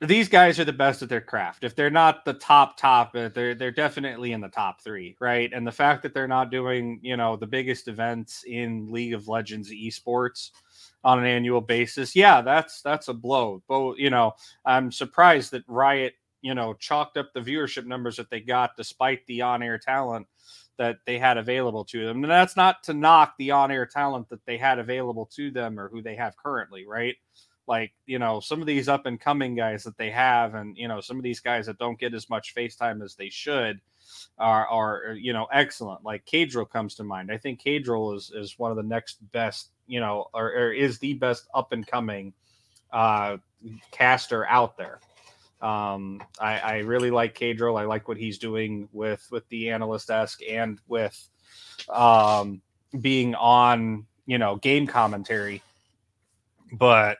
these 0.00 0.28
guys 0.28 0.60
are 0.60 0.64
the 0.64 0.72
best 0.72 1.02
at 1.02 1.08
their 1.08 1.20
craft. 1.20 1.64
If 1.64 1.74
they're 1.74 1.90
not 1.90 2.24
the 2.24 2.34
top 2.34 2.76
top, 2.76 3.16
uh, 3.16 3.30
they're 3.30 3.54
they're 3.54 3.72
definitely 3.72 4.32
in 4.32 4.40
the 4.40 4.48
top 4.48 4.80
three, 4.80 5.16
right? 5.18 5.50
And 5.52 5.66
the 5.66 5.72
fact 5.72 6.02
that 6.04 6.14
they're 6.14 6.28
not 6.28 6.52
doing, 6.52 7.00
you 7.02 7.16
know, 7.16 7.36
the 7.36 7.48
biggest 7.48 7.88
events 7.88 8.44
in 8.46 8.92
League 8.92 9.12
of 9.12 9.26
Legends 9.26 9.72
esports 9.72 10.50
on 11.02 11.18
an 11.18 11.24
annual 11.24 11.60
basis, 11.60 12.14
yeah, 12.14 12.40
that's 12.42 12.80
that's 12.82 13.08
a 13.08 13.14
blow. 13.14 13.60
But 13.66 13.96
you 13.96 14.10
know, 14.10 14.34
I'm 14.64 14.92
surprised 14.92 15.50
that 15.50 15.64
Riot, 15.66 16.14
you 16.42 16.54
know, 16.54 16.74
chalked 16.74 17.16
up 17.16 17.32
the 17.34 17.40
viewership 17.40 17.84
numbers 17.84 18.16
that 18.16 18.30
they 18.30 18.40
got 18.40 18.76
despite 18.76 19.26
the 19.26 19.42
on-air 19.42 19.78
talent 19.78 20.28
that 20.78 20.98
they 21.04 21.18
had 21.18 21.36
available 21.36 21.84
to 21.84 22.06
them. 22.06 22.24
And 22.24 22.30
that's 22.30 22.56
not 22.56 22.82
to 22.84 22.94
knock 22.94 23.34
the 23.38 23.50
on-air 23.50 23.84
talent 23.84 24.28
that 24.30 24.44
they 24.46 24.56
had 24.56 24.78
available 24.78 25.26
to 25.34 25.50
them 25.50 25.78
or 25.78 25.88
who 25.88 26.02
they 26.02 26.16
have 26.16 26.36
currently, 26.36 26.86
right? 26.86 27.16
like 27.68 27.92
you 28.06 28.18
know 28.18 28.40
some 28.40 28.60
of 28.60 28.66
these 28.66 28.88
up 28.88 29.06
and 29.06 29.20
coming 29.20 29.54
guys 29.54 29.84
that 29.84 29.96
they 29.98 30.10
have 30.10 30.54
and 30.54 30.76
you 30.76 30.88
know 30.88 31.00
some 31.00 31.18
of 31.18 31.22
these 31.22 31.38
guys 31.38 31.66
that 31.66 31.78
don't 31.78 32.00
get 32.00 32.14
as 32.14 32.30
much 32.30 32.54
face 32.54 32.74
time 32.74 33.02
as 33.02 33.14
they 33.14 33.28
should 33.28 33.78
are 34.38 34.66
are 34.66 35.12
you 35.12 35.32
know 35.34 35.46
excellent 35.52 36.02
like 36.02 36.24
Caedrel 36.24 36.68
comes 36.68 36.94
to 36.96 37.04
mind 37.04 37.30
i 37.30 37.36
think 37.36 37.62
Caedrel 37.62 38.16
is 38.16 38.32
is 38.34 38.58
one 38.58 38.70
of 38.70 38.76
the 38.78 38.82
next 38.82 39.18
best 39.32 39.68
you 39.86 40.00
know 40.00 40.26
or, 40.32 40.50
or 40.50 40.72
is 40.72 40.98
the 40.98 41.14
best 41.14 41.46
up 41.54 41.72
and 41.72 41.86
coming 41.86 42.32
uh 42.92 43.36
caster 43.92 44.46
out 44.46 44.78
there 44.78 44.98
um 45.60 46.22
i 46.40 46.58
i 46.58 46.76
really 46.78 47.10
like 47.10 47.36
Caedrel. 47.36 47.80
i 47.80 47.84
like 47.84 48.06
what 48.06 48.16
he's 48.16 48.38
doing 48.38 48.88
with 48.92 49.26
with 49.30 49.48
the 49.48 49.70
analyst 49.70 50.08
desk 50.08 50.40
and 50.48 50.80
with 50.86 51.28
um 51.88 52.60
being 53.00 53.34
on 53.34 54.06
you 54.26 54.38
know 54.38 54.56
game 54.56 54.86
commentary 54.86 55.62
but 56.72 57.18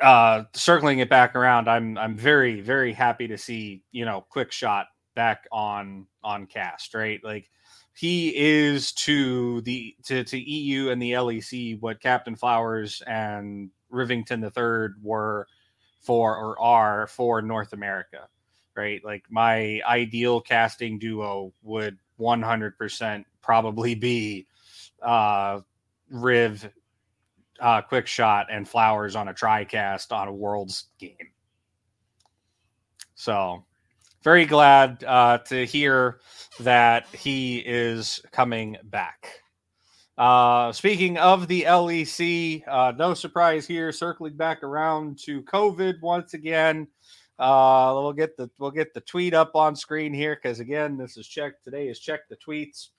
uh 0.00 0.44
circling 0.54 1.00
it 1.00 1.10
back 1.10 1.36
around 1.36 1.68
i'm 1.68 1.98
i'm 1.98 2.16
very 2.16 2.60
very 2.60 2.92
happy 2.92 3.28
to 3.28 3.36
see 3.36 3.82
you 3.92 4.04
know 4.04 4.24
quick 4.30 4.50
shot 4.50 4.86
back 5.14 5.46
on 5.52 6.06
on 6.22 6.46
cast 6.46 6.94
right 6.94 7.22
like 7.22 7.50
he 7.94 8.34
is 8.36 8.92
to 8.92 9.60
the 9.62 9.94
to, 10.04 10.24
to 10.24 10.38
eu 10.38 10.90
and 10.90 11.00
the 11.00 11.12
lec 11.12 11.80
what 11.80 12.00
captain 12.00 12.34
flowers 12.34 13.02
and 13.06 13.70
rivington 13.90 14.40
the 14.40 14.50
third 14.50 14.96
were 15.02 15.46
for 16.04 16.36
or 16.36 16.60
are 16.60 17.06
for 17.08 17.42
north 17.42 17.72
america 17.72 18.28
right 18.76 19.04
like 19.04 19.24
my 19.30 19.80
ideal 19.86 20.40
casting 20.40 20.98
duo 20.98 21.52
would 21.62 21.98
100% 22.20 23.24
probably 23.42 23.94
be 23.94 24.46
uh 25.02 25.60
riv 26.10 26.70
uh, 27.60 27.82
quick 27.82 28.06
shot 28.06 28.46
and 28.50 28.68
flowers 28.68 29.16
on 29.16 29.28
a 29.28 29.34
tricast 29.34 30.12
on 30.12 30.28
a 30.28 30.32
world's 30.32 30.86
game. 30.98 31.30
So, 33.14 33.64
very 34.22 34.46
glad 34.46 35.04
uh, 35.04 35.38
to 35.38 35.64
hear 35.64 36.20
that 36.60 37.06
he 37.12 37.58
is 37.58 38.20
coming 38.32 38.76
back. 38.84 39.43
Uh, 40.16 40.70
speaking 40.72 41.18
of 41.18 41.48
the 41.48 41.62
LEC, 41.62 42.62
uh, 42.68 42.92
no 42.96 43.14
surprise 43.14 43.66
here. 43.66 43.90
Circling 43.90 44.36
back 44.36 44.62
around 44.62 45.18
to 45.24 45.42
COVID 45.42 46.00
once 46.02 46.34
again. 46.34 46.86
Uh, 47.38 47.90
we'll 47.94 48.12
get 48.12 48.36
the 48.36 48.48
we'll 48.58 48.70
get 48.70 48.94
the 48.94 49.00
tweet 49.00 49.34
up 49.34 49.56
on 49.56 49.74
screen 49.74 50.14
here 50.14 50.38
because 50.40 50.60
again, 50.60 50.96
this 50.96 51.16
is 51.16 51.26
check 51.26 51.60
today 51.62 51.88
is 51.88 51.98
check 51.98 52.28
the 52.28 52.36
tweets 52.36 52.90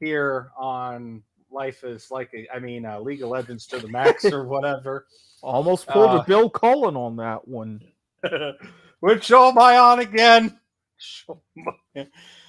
here 0.00 0.50
on 0.58 1.22
life 1.50 1.84
is 1.84 2.10
like 2.10 2.30
a, 2.34 2.46
I 2.54 2.58
mean, 2.58 2.86
uh, 2.86 2.98
League 3.00 3.22
of 3.22 3.28
Legends 3.28 3.66
to 3.68 3.78
the 3.78 3.88
max 3.88 4.24
or 4.24 4.44
whatever. 4.48 5.06
Almost 5.42 5.86
pulled 5.86 6.10
Uh, 6.10 6.22
a 6.22 6.24
Bill 6.24 6.48
Cullen 6.48 6.96
on 6.96 7.16
that 7.16 7.46
one. 7.46 7.80
Which 9.00 9.24
show 9.24 9.48
am 9.48 9.58
I 9.58 9.76
on 9.76 10.00
again? 10.00 10.58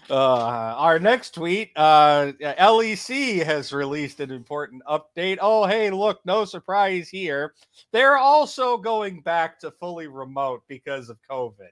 Uh, 0.09 0.75
our 0.77 0.99
next 0.99 1.33
tweet, 1.33 1.71
uh, 1.75 2.31
LEC 2.39 3.43
has 3.43 3.73
released 3.73 4.19
an 4.19 4.31
important 4.31 4.83
update. 4.87 5.39
Oh, 5.41 5.65
hey, 5.65 5.89
look, 5.89 6.19
no 6.25 6.45
surprise 6.45 7.09
here. 7.09 7.53
They're 7.91 8.17
also 8.17 8.77
going 8.77 9.21
back 9.21 9.59
to 9.59 9.71
fully 9.71 10.07
remote 10.07 10.63
because 10.67 11.09
of 11.09 11.17
COVID. 11.29 11.69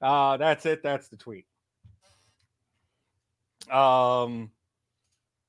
Uh, 0.00 0.36
that's 0.38 0.64
it. 0.64 0.82
That's 0.82 1.08
the 1.08 1.16
tweet. 1.16 1.44
Um, 3.70 4.50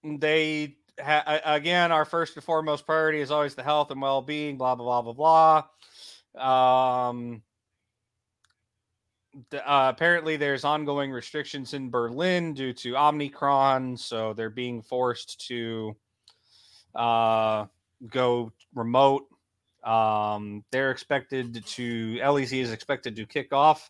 they 0.03 0.75
ha- 0.99 1.39
again, 1.45 1.91
our 1.91 2.05
first 2.05 2.35
and 2.35 2.43
foremost 2.43 2.85
priority 2.85 3.21
is 3.21 3.31
always 3.31 3.55
the 3.55 3.63
health 3.63 3.91
and 3.91 4.01
well-being. 4.01 4.57
Blah 4.57 4.75
blah 4.75 5.01
blah 5.01 5.13
blah 5.13 5.63
blah. 6.35 7.07
Um, 7.09 7.41
uh, 9.53 9.91
apparently, 9.93 10.37
there's 10.37 10.63
ongoing 10.63 11.11
restrictions 11.11 11.73
in 11.73 11.89
Berlin 11.89 12.53
due 12.53 12.73
to 12.73 12.97
Omicron, 12.97 13.97
so 13.97 14.33
they're 14.33 14.49
being 14.49 14.81
forced 14.81 15.47
to 15.47 15.95
uh, 16.95 17.65
go 18.07 18.51
remote. 18.73 19.27
Um, 19.83 20.63
they're 20.71 20.91
expected 20.91 21.65
to 21.65 22.17
LEC 22.21 22.61
is 22.61 22.71
expected 22.71 23.15
to 23.15 23.25
kick 23.25 23.53
off 23.53 23.89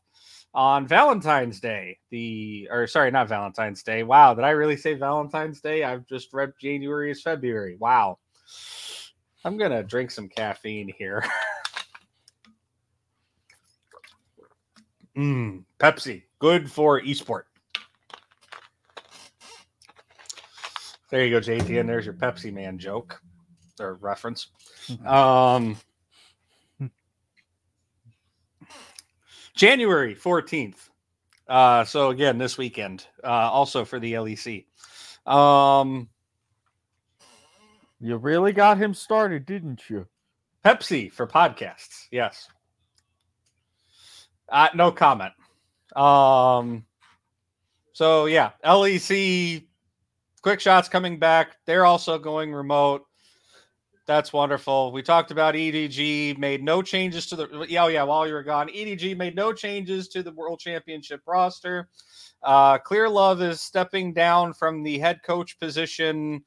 on 0.53 0.87
Valentine's 0.87 1.59
Day. 1.59 1.97
The 2.09 2.67
or 2.71 2.87
sorry, 2.87 3.11
not 3.11 3.29
Valentine's 3.29 3.83
Day. 3.83 4.03
Wow, 4.03 4.33
did 4.33 4.43
I 4.43 4.51
really 4.51 4.77
say 4.77 4.93
Valentine's 4.93 5.61
Day? 5.61 5.83
I've 5.83 6.05
just 6.07 6.33
read 6.33 6.53
January 6.61 7.11
is 7.11 7.21
February. 7.21 7.77
Wow. 7.79 8.19
I'm 9.45 9.57
gonna 9.57 9.83
drink 9.83 10.11
some 10.11 10.27
caffeine 10.27 10.93
here. 10.97 11.23
mm, 15.19 15.63
Pepsi, 15.79 16.23
good 16.39 16.71
for 16.71 17.01
esport. 17.01 17.43
There 21.09 21.25
you 21.25 21.31
go, 21.31 21.39
JT, 21.39 21.79
and 21.79 21.89
there's 21.89 22.05
your 22.05 22.13
Pepsi 22.13 22.53
Man 22.53 22.77
joke 22.77 23.21
or 23.79 23.95
reference. 23.95 24.47
Um, 25.05 25.77
January 29.55 30.15
14th. 30.15 30.89
Uh, 31.47 31.83
so 31.83 32.09
again, 32.09 32.37
this 32.39 32.57
weekend, 32.57 33.05
uh, 33.23 33.27
also 33.27 33.85
for 33.85 33.99
the 33.99 34.13
LEC. 34.13 34.65
Um, 35.31 36.09
You 37.99 38.17
really 38.17 38.53
got 38.53 38.77
him 38.77 38.93
started, 38.93 39.45
didn't 39.45 39.89
you? 39.89 40.07
Pepsi 40.65 41.11
for 41.11 41.27
podcasts. 41.27 42.07
Yes. 42.11 42.47
Uh, 44.51 44.69
no 44.75 44.91
comment. 44.91 45.33
Um, 45.95 46.85
so 47.93 48.25
yeah, 48.25 48.51
LEC 48.63 49.65
quick 50.41 50.59
shots 50.59 50.89
coming 50.89 51.19
back. 51.19 51.57
They're 51.65 51.85
also 51.85 52.17
going 52.17 52.53
remote. 52.53 53.05
That's 54.05 54.33
wonderful. 54.33 54.91
We 54.91 55.03
talked 55.03 55.29
about 55.29 55.53
EDG, 55.53 56.37
made 56.39 56.63
no 56.63 56.81
changes 56.81 57.27
to 57.27 57.35
the. 57.35 57.77
Oh 57.79 57.87
yeah, 57.87 58.03
while 58.03 58.25
you 58.25 58.33
were 58.33 58.43
gone, 58.43 58.67
EDG 58.69 59.15
made 59.15 59.35
no 59.35 59.53
changes 59.53 60.07
to 60.09 60.23
the 60.23 60.31
World 60.31 60.59
Championship 60.59 61.21
roster. 61.27 61.89
Uh, 62.41 62.79
Clearlove 62.79 63.41
is 63.41 63.61
stepping 63.61 64.13
down 64.13 64.53
from 64.53 64.81
the 64.81 64.97
head 64.97 65.21
coach 65.23 65.59
position 65.59 66.43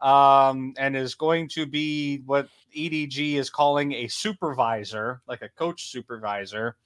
um, 0.00 0.72
and 0.78 0.96
is 0.96 1.14
going 1.14 1.48
to 1.48 1.66
be 1.66 2.22
what 2.26 2.48
EDG 2.76 3.34
is 3.34 3.50
calling 3.50 3.92
a 3.92 4.06
supervisor, 4.06 5.20
like 5.26 5.42
a 5.42 5.48
coach 5.48 5.90
supervisor. 5.90 6.76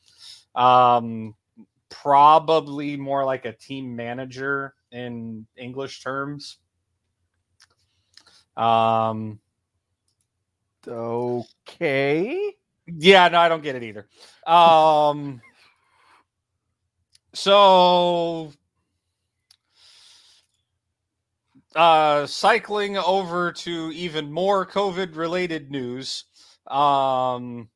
Um, 0.55 1.34
probably 1.88 2.96
more 2.96 3.24
like 3.24 3.44
a 3.44 3.52
team 3.52 3.94
manager 3.96 4.74
in 4.90 5.46
English 5.57 6.02
terms. 6.02 6.59
Um, 8.57 9.40
Okay. 10.86 12.55
yeah, 12.86 13.28
no, 13.28 13.38
I 13.38 13.48
don't 13.48 13.62
get 13.62 13.76
it 13.76 13.82
either. 13.82 14.09
Um, 14.46 15.40
so, 17.32 18.52
uh, 21.74 22.26
cycling 22.26 22.96
over 22.96 23.52
to 23.52 23.90
even 23.94 24.32
more 24.32 24.66
COVID 24.66 25.16
related 25.16 25.70
news. 25.70 26.24
Um, 26.66 27.68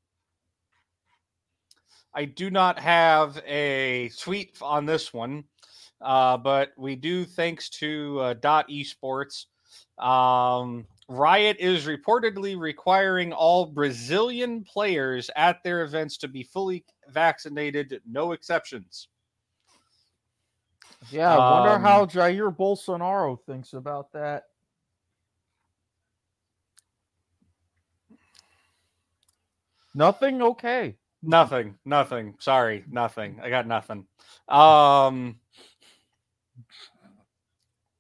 I 2.15 2.25
do 2.25 2.51
not 2.51 2.79
have 2.79 3.41
a 3.47 4.11
tweet 4.19 4.57
on 4.63 4.87
this 4.87 5.13
one, 5.13 5.45
uh, 6.01 6.37
but 6.37 6.73
we 6.77 6.97
do 6.97 7.25
thanks 7.25 7.69
to 7.71 8.21
uh, 8.21 8.35
Dot 8.35 8.69
Esports. 8.69 9.47
Um, 9.99 10.87
Riot 11.09 11.57
is 11.59 11.87
reportedly 11.87 12.59
requiring 12.59 13.33
all 13.33 13.67
Brazilian 13.67 14.65
players 14.65 15.31
at 15.37 15.63
their 15.63 15.83
events 15.83 16.19
to 16.19 16.29
be 16.29 16.43
fully 16.43 16.85
vaccinated, 17.09 18.01
no 18.07 18.33
exceptions. 18.33 19.09
Yeah, 21.11 21.35
I 21.35 21.51
wonder 21.53 21.77
Um, 21.77 21.83
how 21.83 22.07
Jair 22.07 22.55
Bolsonaro 22.55 23.39
thinks 23.47 23.73
about 23.73 24.13
that. 24.13 24.45
Nothing. 29.95 30.43
Okay. 30.43 30.97
Nothing, 31.23 31.75
nothing. 31.85 32.35
Sorry, 32.39 32.85
nothing. 32.91 33.41
I 33.43 33.51
got 33.51 33.66
nothing. 33.66 34.07
Um, 34.49 35.37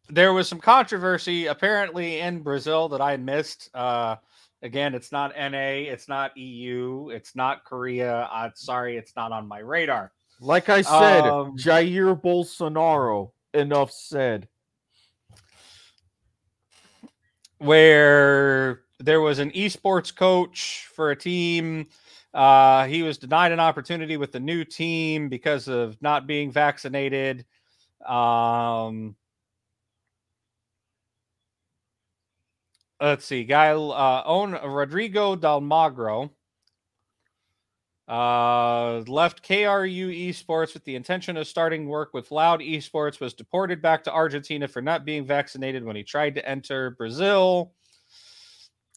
there 0.08 0.32
was 0.32 0.48
some 0.48 0.60
controversy 0.60 1.46
apparently 1.46 2.20
in 2.20 2.40
Brazil 2.42 2.88
that 2.90 3.00
I 3.00 3.16
missed. 3.16 3.70
Uh, 3.74 4.16
again, 4.62 4.94
it's 4.94 5.12
not 5.12 5.32
NA, 5.36 5.90
it's 5.90 6.08
not 6.08 6.36
EU, 6.36 7.08
it's 7.10 7.34
not 7.34 7.64
Korea. 7.64 8.28
I'm 8.32 8.52
sorry, 8.54 8.96
it's 8.96 9.14
not 9.16 9.32
on 9.32 9.46
my 9.48 9.58
radar. 9.58 10.12
Like 10.40 10.68
I 10.68 10.82
said, 10.82 11.24
Um, 11.26 11.56
Jair 11.56 12.20
Bolsonaro. 12.20 13.32
Enough 13.54 13.90
said. 13.90 14.48
where 17.60 18.82
there 19.00 19.20
was 19.20 19.40
an 19.40 19.50
esports 19.50 20.14
coach 20.14 20.86
for 20.94 21.10
a 21.10 21.16
team. 21.16 21.88
Uh, 22.38 22.86
he 22.86 23.02
was 23.02 23.18
denied 23.18 23.50
an 23.50 23.58
opportunity 23.58 24.16
with 24.16 24.30
the 24.30 24.38
new 24.38 24.64
team 24.64 25.28
because 25.28 25.66
of 25.66 26.00
not 26.00 26.24
being 26.24 26.52
vaccinated. 26.52 27.44
Um, 28.06 29.16
let's 33.00 33.24
see, 33.24 33.42
guy 33.42 33.70
uh, 33.70 34.22
own 34.24 34.52
Rodrigo 34.52 35.34
Dalmagro 35.34 36.30
uh, 38.06 38.98
left 39.08 39.42
KRU 39.42 40.30
Esports 40.30 40.74
with 40.74 40.84
the 40.84 40.94
intention 40.94 41.36
of 41.36 41.48
starting 41.48 41.88
work 41.88 42.14
with 42.14 42.30
Loud 42.30 42.60
Esports. 42.60 43.18
Was 43.18 43.34
deported 43.34 43.82
back 43.82 44.04
to 44.04 44.12
Argentina 44.12 44.68
for 44.68 44.80
not 44.80 45.04
being 45.04 45.26
vaccinated 45.26 45.82
when 45.82 45.96
he 45.96 46.04
tried 46.04 46.36
to 46.36 46.48
enter 46.48 46.90
Brazil. 46.90 47.72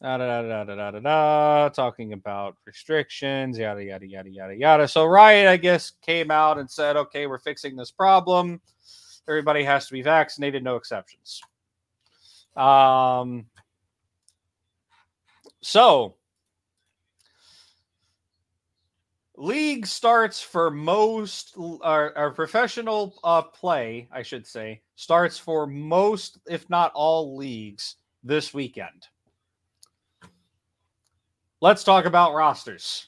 Da, 0.02 0.18
da, 0.18 0.41
da, 0.41 0.64
da, 0.64 0.76
da, 0.76 0.91
da, 0.91 0.99
da, 0.99 1.70
talking 1.70 2.14
about 2.14 2.58
restrictions, 2.66 3.60
yada 3.60 3.84
yada 3.84 4.08
yada 4.08 4.30
yada 4.32 4.56
yada. 4.56 4.88
So 4.88 5.06
Riot, 5.06 5.47
I 5.47 5.58
guess, 5.58 5.91
came 6.02 6.32
out 6.32 6.58
and 6.58 6.70
said, 6.70 6.97
"Okay, 6.97 7.28
we're 7.28 7.38
fixing 7.38 7.76
this 7.76 7.91
problem. 7.91 8.60
Everybody 9.28 9.64
has 9.64 9.86
to 9.86 9.93
be 9.93 10.02
vaccinated, 10.02 10.64
no 10.64 10.76
exceptions." 10.76 11.41
Um. 12.56 13.45
So 15.62 16.16
league 19.38 19.86
starts 19.86 20.41
for 20.41 20.72
most 20.72 21.54
or, 21.58 22.18
or 22.18 22.32
professional 22.32 23.16
uh, 23.24 23.41
play 23.41 24.08
i 24.12 24.22
should 24.22 24.45
say 24.45 24.80
starts 24.95 25.38
for 25.39 25.66
most 25.66 26.38
if 26.47 26.70
not 26.70 26.91
all 26.93 27.36
leagues 27.36 27.95
this 28.24 28.54
weekend 28.54 29.08
let's 31.62 31.84
talk 31.84 32.05
about 32.05 32.34
rosters 32.34 33.07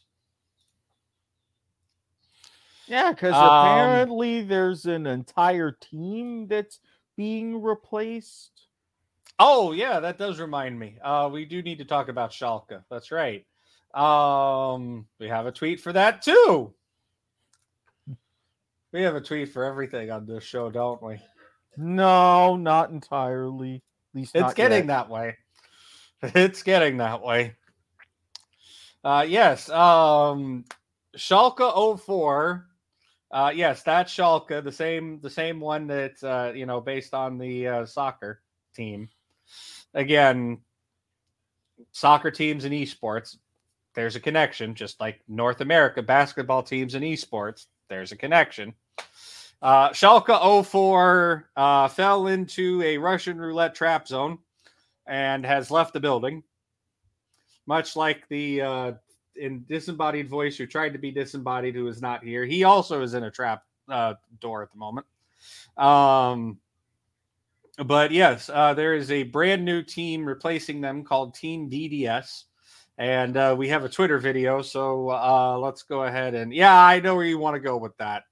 Yeah, 2.87 3.11
because 3.11 3.33
Um, 3.33 3.43
apparently 3.43 4.41
there's 4.43 4.85
an 4.85 5.07
entire 5.07 5.71
team 5.71 6.47
that's 6.47 6.79
being 7.15 7.61
replaced. 7.61 8.67
oh 9.39 9.71
yeah 9.71 9.99
that 9.99 10.17
does 10.17 10.39
remind 10.39 10.77
me 10.79 10.97
uh, 11.03 11.29
we 11.31 11.45
do 11.45 11.61
need 11.61 11.77
to 11.79 11.85
talk 11.85 12.07
about 12.09 12.31
Schalke. 12.31 12.83
that's 12.89 13.11
right 13.11 13.45
um, 13.93 15.05
we 15.19 15.27
have 15.27 15.45
a 15.45 15.51
tweet 15.51 15.79
for 15.79 15.93
that 15.93 16.21
too 16.23 16.73
we 18.91 19.01
have 19.03 19.15
a 19.15 19.21
tweet 19.21 19.49
for 19.49 19.63
everything 19.63 20.11
on 20.11 20.25
this 20.25 20.43
show 20.43 20.69
don't 20.69 21.01
we 21.01 21.19
No, 21.77 22.55
not 22.55 22.91
entirely. 22.91 23.75
At 24.13 24.15
least 24.19 24.35
It's 24.35 24.53
getting 24.53 24.87
yet. 24.87 24.87
that 24.87 25.09
way. 25.09 25.37
It's 26.21 26.61
getting 26.61 26.97
that 26.97 27.21
way. 27.23 27.55
Uh 29.03 29.25
yes, 29.27 29.69
um 29.69 30.63
Schalke 31.17 31.99
04. 31.99 32.67
Uh 33.31 33.51
yes, 33.53 33.83
that's 33.83 34.13
Schalke, 34.13 34.63
the 34.63 34.71
same 34.71 35.19
the 35.21 35.29
same 35.29 35.59
one 35.59 35.87
that's 35.87 36.23
uh 36.23 36.53
you 36.55 36.65
know 36.65 36.79
based 36.79 37.13
on 37.13 37.37
the 37.37 37.67
uh, 37.67 37.85
soccer 37.85 38.41
team. 38.75 39.09
Again, 39.93 40.59
soccer 41.91 42.31
teams 42.31 42.65
and 42.65 42.73
esports, 42.73 43.37
there's 43.93 44.15
a 44.15 44.19
connection 44.19 44.73
just 44.73 44.99
like 44.99 45.21
North 45.27 45.61
America 45.61 46.01
basketball 46.01 46.63
teams 46.63 46.95
and 46.95 47.03
esports, 47.03 47.67
there's 47.89 48.11
a 48.11 48.17
connection. 48.17 48.73
Uh, 49.61 49.89
Schalke 49.91 50.65
04 50.65 51.49
uh, 51.55 51.87
fell 51.87 52.27
into 52.27 52.81
a 52.83 52.97
Russian 52.97 53.37
roulette 53.37 53.75
trap 53.75 54.07
zone 54.07 54.39
and 55.07 55.45
has 55.45 55.71
left 55.71 55.93
the 55.93 55.99
building. 55.99 56.43
Much 57.65 57.95
like 57.95 58.27
the 58.29 58.61
uh, 58.61 58.91
in 59.35 59.65
disembodied 59.67 60.29
voice 60.29 60.57
who 60.57 60.65
tried 60.65 60.93
to 60.93 60.99
be 60.99 61.11
disembodied, 61.11 61.75
who 61.75 61.87
is 61.87 62.01
not 62.01 62.23
here. 62.23 62.45
He 62.45 62.63
also 62.63 63.01
is 63.01 63.13
in 63.13 63.23
a 63.23 63.31
trap 63.31 63.63
uh, 63.89 64.15
door 64.39 64.63
at 64.63 64.71
the 64.71 64.77
moment. 64.77 65.05
Um, 65.77 66.59
but 67.83 68.11
yes, 68.11 68.49
uh, 68.53 68.73
there 68.73 68.93
is 68.93 69.11
a 69.11 69.23
brand 69.23 69.65
new 69.65 69.81
team 69.81 70.25
replacing 70.25 70.81
them 70.81 71.03
called 71.03 71.35
Team 71.35 71.69
BDS. 71.69 72.43
And 72.97 73.35
uh, 73.37 73.55
we 73.57 73.69
have 73.69 73.83
a 73.83 73.89
Twitter 73.89 74.19
video. 74.19 74.61
So 74.61 75.09
uh, 75.09 75.57
let's 75.57 75.81
go 75.81 76.03
ahead 76.03 76.35
and, 76.35 76.53
yeah, 76.53 76.79
I 76.79 76.99
know 76.99 77.15
where 77.15 77.25
you 77.25 77.39
want 77.39 77.55
to 77.55 77.59
go 77.59 77.77
with 77.77 77.97
that. 77.97 78.23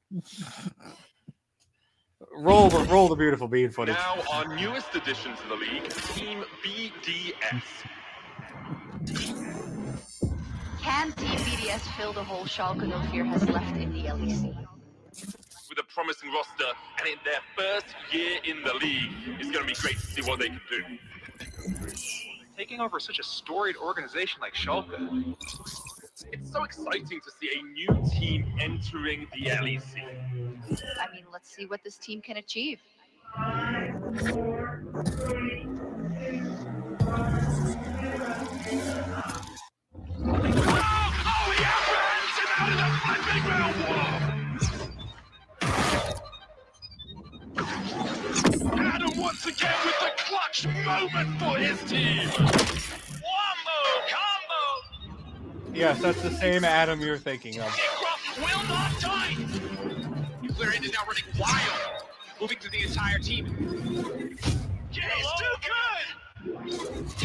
roll 2.36 2.70
the 2.70 2.80
roll 2.86 3.08
the 3.08 3.16
beautiful 3.16 3.48
bean 3.48 3.72
footage. 3.72 3.96
Now, 3.96 4.22
our 4.32 4.56
newest 4.56 4.94
addition 4.96 5.36
to 5.36 5.48
the 5.50 5.56
league, 5.56 5.90
Team 5.90 6.44
BDS. 6.64 7.64
Can 10.82 11.12
Team 11.14 11.38
BDS 11.40 11.82
fill 11.98 12.14
the 12.14 12.24
hole 12.24 12.46
Schalke 12.46 12.88
04 13.12 13.24
has 13.26 13.50
left 13.50 13.76
in 13.78 13.92
the 13.94 14.04
LEC? 14.04 14.56
With 15.70 15.80
a 15.80 15.84
promising 15.84 16.32
roster 16.32 16.66
and 17.00 17.08
in 17.08 17.18
their 17.26 17.40
first 17.58 17.96
year 18.12 18.38
in 18.44 18.62
the 18.64 18.74
league, 18.76 19.12
it's 19.40 19.50
going 19.50 19.66
to 19.66 19.74
be 19.74 19.74
great 19.74 19.98
to 19.98 20.06
see 20.06 20.22
what 20.22 20.40
they 20.40 20.50
can 20.50 20.62
do. 20.70 20.84
taking 22.56 22.80
over 22.80 23.00
such 23.00 23.18
a 23.18 23.24
storied 23.24 23.76
organization 23.78 24.40
like 24.40 24.54
Schalke. 24.54 25.36
It's 26.32 26.52
so 26.52 26.64
exciting 26.64 27.22
to 27.22 27.32
see 27.40 27.50
a 27.60 27.64
new 27.64 28.04
team 28.12 28.54
entering 28.60 29.28
the 29.34 29.50
LEC. 29.50 29.96
I 29.98 31.12
mean, 31.12 31.26
let's 31.34 31.50
see 31.56 31.66
what 31.66 31.84
this 31.84 31.98
team 31.98 32.22
can 32.22 32.38
achieve. 32.38 32.80
Oh, 37.04 37.91
Adam 43.34 43.48
once 49.18 49.46
again 49.46 49.74
with 49.86 49.98
the 50.02 50.12
clutch 50.18 50.68
moment 50.86 51.40
for 51.40 51.58
his 51.58 51.82
team. 51.90 52.28
Wombo 52.28 53.80
combo! 54.10 54.64
Yes, 55.74 56.02
that's 56.02 56.22
the 56.22 56.32
same 56.32 56.66
Adam 56.66 57.00
you're 57.00 57.18
thinking 57.18 57.62
of. 57.62 57.74
Will 58.38 58.64
not 58.68 59.00
die! 59.00 59.38
Nuclearint 60.44 60.84
is 60.84 60.92
now 60.92 61.06
running 61.08 61.24
wild, 61.40 62.04
moving 62.42 62.58
through 62.58 62.72
the 62.72 62.84
entire 62.84 63.20
team. 63.20 63.46
Yeah, 64.92 65.10
he's 65.16 65.32
too 65.40 65.56
good! 65.64 66.08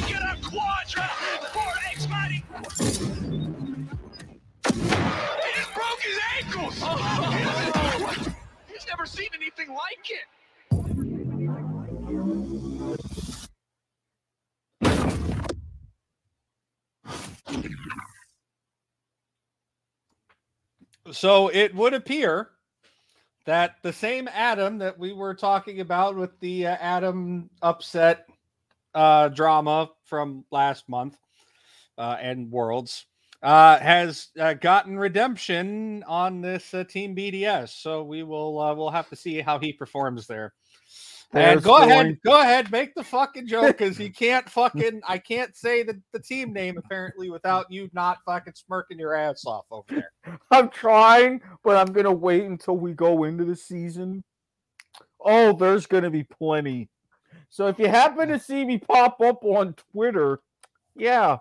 Get 0.07 0.23
a 0.23 0.37
quadra 0.41 1.11
for 1.53 1.73
xMatty. 1.97 2.45
He 4.63 4.73
just 4.73 5.36
broke 5.97 6.03
his 6.03 6.19
ankles. 6.45 6.75
He's 8.73 8.87
never 8.89 9.07
seen 9.07 9.29
anything 9.35 9.69
like 9.69 10.11
it. 10.11 10.27
So 21.13 21.49
it 21.49 21.75
would 21.75 21.95
appear 21.95 22.51
that 23.45 23.77
the 23.83 23.93
same 23.93 24.29
Adam 24.33 24.79
that 24.79 24.99
we 24.99 25.13
were 25.13 25.35
talking 25.35 25.81
about 25.81 26.17
with 26.17 26.41
the 26.41 26.67
uh, 26.67 26.77
Adam 26.81 27.49
upset 27.63 28.27
uh, 28.93 29.29
drama 29.29 29.91
from 30.05 30.45
last 30.51 30.89
month 30.89 31.17
uh, 31.97 32.17
and 32.21 32.51
Worlds 32.51 33.07
uh, 33.43 33.79
has 33.79 34.29
uh, 34.39 34.55
gotten 34.55 34.99
redemption 34.99 36.03
on 36.07 36.41
this 36.41 36.73
uh, 36.75 36.85
Team 36.85 37.15
BDS. 37.15 37.69
So 37.81 38.03
we 38.03 38.23
will 38.23 38.59
uh, 38.59 38.75
we'll 38.75 38.91
have 38.91 39.09
to 39.11 39.17
see 39.17 39.41
how 39.41 39.59
he 39.59 39.73
performs 39.73 40.27
there. 40.27 40.53
And 41.33 41.63
go 41.63 41.79
going- 41.79 41.91
ahead, 41.91 42.19
go 42.25 42.41
ahead, 42.41 42.71
make 42.71 42.95
the 42.95 43.03
fucking 43.03 43.49
joke 43.49 43.79
because 43.79 43.99
you 43.99 44.13
can't 44.13 44.49
fucking 44.49 45.01
I 45.07 45.19
can't 45.19 45.57
say 45.57 45.83
the, 45.83 46.01
the 46.13 46.21
team 46.21 46.53
name 46.53 46.79
apparently 46.79 47.31
without 47.31 47.67
you 47.71 47.91
not 47.93 48.19
fucking 48.25 48.55
smirking 48.55 48.99
your 48.99 49.15
ass 49.15 49.45
off 49.45 49.67
over 49.71 49.87
there. 49.91 50.39
I'm 50.51 50.69
trying, 50.71 51.43
but 51.65 51.77
I'm 51.77 51.93
gonna 51.93 52.13
wait 52.13 52.45
until 52.45 52.77
we 52.77 52.93
go 52.93 53.25
into 53.25 53.45
the 53.45 53.57
season. 53.57 54.23
Oh, 55.21 55.53
there's 55.53 55.87
gonna 55.87 56.11
be 56.11 56.23
plenty. 56.23 56.89
So 57.49 57.67
if 57.67 57.79
you 57.79 57.89
happen 57.89 58.29
to 58.29 58.39
see 58.39 58.65
me 58.65 58.79
pop 58.79 59.21
up 59.21 59.45
on 59.45 59.75
Twitter, 59.93 60.41
yeah. 60.95 61.39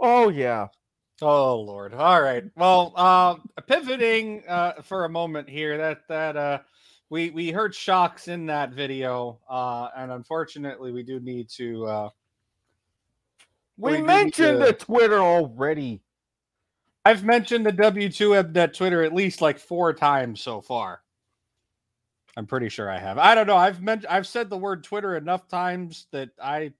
Oh 0.00 0.28
yeah. 0.28 0.68
Oh 1.22 1.60
Lord. 1.60 1.94
All 1.94 2.20
right. 2.20 2.44
Well, 2.56 2.92
uh, 2.96 3.36
pivoting 3.66 4.42
uh, 4.48 4.82
for 4.82 5.04
a 5.04 5.08
moment 5.08 5.48
here. 5.48 5.78
That 5.78 6.08
that 6.08 6.36
uh, 6.36 6.58
we 7.08 7.30
we 7.30 7.50
heard 7.50 7.72
Sjokz 7.72 8.28
in 8.28 8.46
that 8.46 8.72
video, 8.72 9.38
uh, 9.48 9.88
and 9.96 10.10
unfortunately, 10.10 10.92
we 10.92 11.02
do 11.02 11.20
need 11.20 11.48
to. 11.50 11.86
Uh, 11.86 12.08
We, 13.78 13.92
We 13.92 14.02
mentioned 14.02 14.60
to- 14.60 14.66
the 14.66 14.72
Twitter 14.72 15.18
already. 15.20 16.00
I've 17.04 17.22
mentioned 17.24 17.66
the 17.66 17.72
W2M 17.72 18.52
Net 18.52 18.72
Twitter 18.74 19.02
at 19.02 19.12
least 19.12 19.40
like 19.42 19.58
four 19.58 19.92
times 19.92 20.40
so 20.40 20.60
far. 20.62 21.02
I'm 22.36 22.46
pretty 22.46 22.68
sure 22.70 22.90
I 22.90 22.98
have. 22.98 23.18
I 23.18 23.34
don't 23.34 23.46
know. 23.46 23.56
I've 23.56 23.82
meant 23.82 24.04
I've 24.08 24.26
said 24.26 24.48
the 24.50 24.56
word 24.56 24.82
Twitter 24.82 25.16
enough 25.16 25.46
times 25.46 26.06
that 26.12 26.30
I 26.42 26.72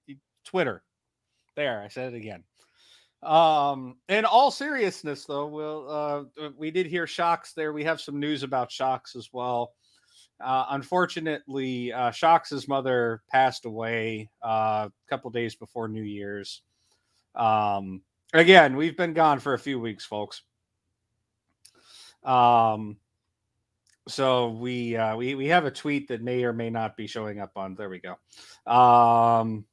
Twitter. 0.45 0.83
There, 1.57 1.81
I 1.83 1.89
said 1.89 2.15
it 2.15 2.17
again. 2.17 2.43
Um, 3.25 3.97
in 4.09 4.25
all 4.25 4.51
seriousness, 4.51 5.25
though, 5.25 5.47
we'll 5.47 5.91
uh, 5.91 6.51
we 6.57 6.71
did 6.71 6.87
hear 6.87 7.07
Sjokz 7.07 7.55
there. 7.55 7.73
We 7.73 7.85
have 7.85 8.01
some 8.01 8.21
news 8.21 8.43
about 8.43 8.71
Sjokz 8.71 9.17
as 9.17 9.31
well. 9.33 9.73
Uh, 10.41 10.67
unfortunately, 10.71 11.93
uh, 11.93 12.11
Sjokz' 12.11 12.69
mother 12.69 13.23
passed 13.31 13.65
away 13.65 14.29
uh, 14.45 14.89
a 14.89 14.93
couple 15.09 15.31
days 15.31 15.55
before 15.55 15.89
New 15.89 16.03
Year's. 16.03 16.63
Um, 17.35 18.03
again, 18.33 18.77
we've 18.77 18.97
been 18.97 19.15
gone 19.15 19.39
for 19.39 19.55
a 19.55 19.59
few 19.59 19.81
weeks, 19.81 20.05
folks. 20.05 20.43
Um, 22.25 22.99
so 24.07 24.51
we 24.51 24.97
uh, 24.97 25.17
we 25.17 25.35
we 25.35 25.47
have 25.47 25.65
a 25.65 25.71
tweet 25.71 26.09
that 26.09 26.23
may 26.23 26.45
or 26.45 26.53
may 26.53 26.69
not 26.69 26.97
be 26.97 27.07
showing 27.07 27.41
up 27.41 27.53
on. 27.57 27.75
There 27.75 27.89
we 27.89 28.01
go. 28.01 28.17
Um, 28.71 29.65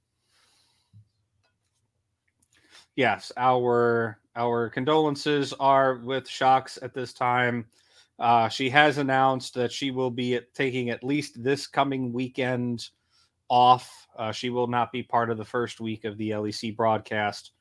yes, 2.96 3.32
our 3.38 4.20
our 4.36 4.70
condolences 4.70 5.54
are 5.60 5.96
with 5.98 6.26
Sjokz 6.26 6.82
at 6.82 6.94
this 6.94 7.14
time. 7.14 7.66
Uh, 8.20 8.48
she 8.48 8.70
has 8.70 8.98
announced 8.98 9.54
that 9.56 9.72
she 9.72 9.92
will 9.92 10.12
be 10.12 10.40
taking 10.54 10.90
at 10.90 11.04
least 11.04 11.44
this 11.44 11.68
coming 11.68 12.14
weekend 12.14 12.90
off. 13.50 14.08
Uh, 14.18 14.32
she 14.32 14.50
will 14.50 14.68
not 14.68 14.92
be 14.92 15.04
part 15.04 15.30
of 15.30 15.38
the 15.38 15.46
first 15.46 15.82
week 15.82 16.06
of 16.06 16.18
the 16.18 16.30
LEC 16.30 16.76
broadcast. 16.76 17.52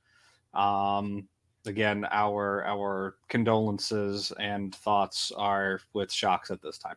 Um, 0.55 1.27
again, 1.67 2.07
our 2.11 2.65
our 2.65 3.17
condolences 3.29 4.33
and 4.39 4.75
thoughts 4.75 5.33
are 5.37 5.81
with 5.93 6.11
Sjokz 6.11 6.51
at 6.51 6.63
this 6.63 6.79
time. 6.79 6.97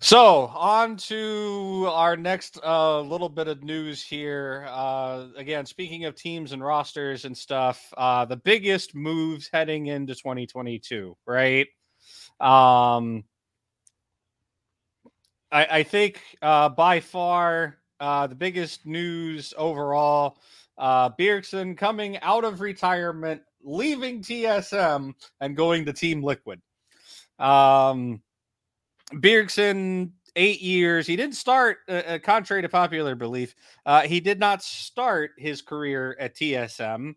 So 0.00 0.46
on 0.54 0.96
to 0.96 1.88
our 1.90 2.16
next 2.16 2.60
uh, 2.64 3.00
little 3.00 3.28
bit 3.28 3.48
of 3.48 3.64
news 3.64 4.00
here. 4.00 4.64
Uh, 4.68 5.26
again, 5.36 5.66
speaking 5.66 6.04
of 6.04 6.14
teams 6.14 6.52
and 6.52 6.62
rosters 6.62 7.24
and 7.24 7.36
stuff, 7.36 7.92
uh, 7.96 8.24
the 8.24 8.36
biggest 8.36 8.94
moves 8.94 9.50
heading 9.52 9.88
into 9.88 10.14
2022, 10.14 11.16
right? 11.26 11.66
Um, 12.38 13.24
I, 15.50 15.66
I 15.78 15.82
think 15.82 16.20
uh, 16.42 16.68
by 16.68 17.00
far 17.00 17.78
uh, 17.98 18.28
the 18.28 18.36
biggest 18.36 18.86
news 18.86 19.52
overall, 19.58 20.38
uh, 20.78 21.10
Bjergsen 21.10 21.76
coming 21.76 22.18
out 22.20 22.44
of 22.44 22.60
retirement, 22.60 23.42
leaving 23.64 24.22
TSM 24.22 25.12
and 25.40 25.56
going 25.56 25.86
to 25.86 25.92
Team 25.92 26.22
Liquid. 26.22 26.60
Um, 27.40 28.22
Bjergsen, 29.12 30.12
eight 30.36 30.60
years. 30.60 31.06
He 31.06 31.16
didn't 31.16 31.36
start, 31.36 31.78
uh, 31.88 31.92
uh, 31.92 32.18
contrary 32.18 32.62
to 32.62 32.68
popular 32.68 33.14
belief, 33.14 33.54
uh, 33.86 34.02
he 34.02 34.20
did 34.20 34.38
not 34.38 34.62
start 34.62 35.32
his 35.36 35.62
career 35.62 36.16
at 36.20 36.34
TSM, 36.34 37.14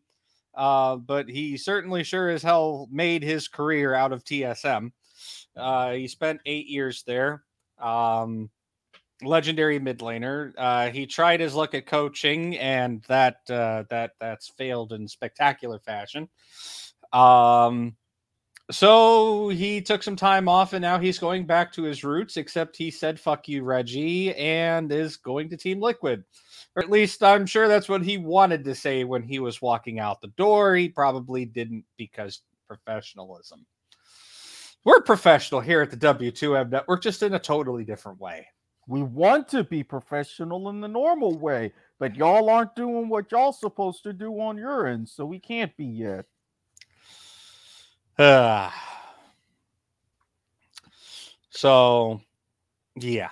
uh, 0.55 0.95
but 0.97 1.29
he 1.29 1.57
certainly 1.57 2.03
sure 2.03 2.29
as 2.29 2.43
hell 2.43 2.87
made 2.91 3.23
his 3.23 3.47
career 3.47 3.93
out 3.93 4.11
of 4.11 4.23
TSM. 4.23 4.91
Uh, 5.55 5.91
he 5.91 6.07
spent 6.07 6.41
eight 6.45 6.67
years 6.67 7.03
there. 7.03 7.43
Um, 7.79 8.49
legendary 9.23 9.77
mid 9.77 9.99
laner. 9.99 10.53
Uh, 10.57 10.89
he 10.89 11.05
tried 11.05 11.39
his 11.39 11.53
luck 11.53 11.75
at 11.75 11.85
coaching, 11.85 12.57
and 12.57 13.03
that 13.07 13.37
that 13.47 14.11
that's 14.19 14.49
failed 14.49 14.93
in 14.93 15.07
spectacular 15.07 15.79
fashion. 15.79 16.27
Um, 17.13 17.95
so 18.69 19.49
he 19.49 19.81
took 19.81 20.03
some 20.03 20.15
time 20.15 20.47
off, 20.47 20.73
and 20.73 20.81
now 20.81 20.99
he's 20.99 21.19
going 21.19 21.45
back 21.45 21.71
to 21.73 21.83
his 21.83 22.03
roots. 22.03 22.37
Except 22.37 22.75
he 22.75 22.91
said 22.91 23.19
"fuck 23.19 23.47
you, 23.47 23.63
Reggie," 23.63 24.33
and 24.35 24.91
is 24.91 25.17
going 25.17 25.49
to 25.49 25.57
Team 25.57 25.81
Liquid. 25.81 26.23
Or 26.75 26.83
at 26.83 26.91
least 26.91 27.23
I'm 27.23 27.45
sure 27.45 27.67
that's 27.67 27.89
what 27.89 28.03
he 28.03 28.17
wanted 28.17 28.63
to 28.63 28.75
say 28.75 29.03
when 29.03 29.23
he 29.23 29.39
was 29.39 29.61
walking 29.61 29.99
out 29.99 30.21
the 30.21 30.27
door. 30.29 30.75
He 30.75 30.87
probably 30.87 31.45
didn't 31.45 31.83
because 31.97 32.41
professionalism. 32.67 33.65
We're 34.83 35.01
professional 35.01 35.61
here 35.61 35.81
at 35.81 35.91
the 35.91 35.97
W2M 35.97 36.71
network, 36.71 37.03
just 37.03 37.21
in 37.21 37.33
a 37.33 37.39
totally 37.39 37.83
different 37.83 38.19
way. 38.19 38.47
We 38.87 39.03
want 39.03 39.47
to 39.49 39.63
be 39.63 39.83
professional 39.83 40.69
in 40.69 40.81
the 40.81 40.87
normal 40.87 41.37
way, 41.37 41.71
but 41.99 42.15
y'all 42.15 42.49
aren't 42.49 42.75
doing 42.75 43.09
what 43.09 43.31
y'all 43.31 43.53
supposed 43.53 44.01
to 44.03 44.13
do 44.13 44.39
on 44.39 44.57
your 44.57 44.87
end, 44.87 45.07
so 45.07 45.25
we 45.25 45.39
can't 45.39 45.75
be 45.77 45.85
yet. 45.85 46.25
So 51.49 52.21
yeah. 52.95 53.29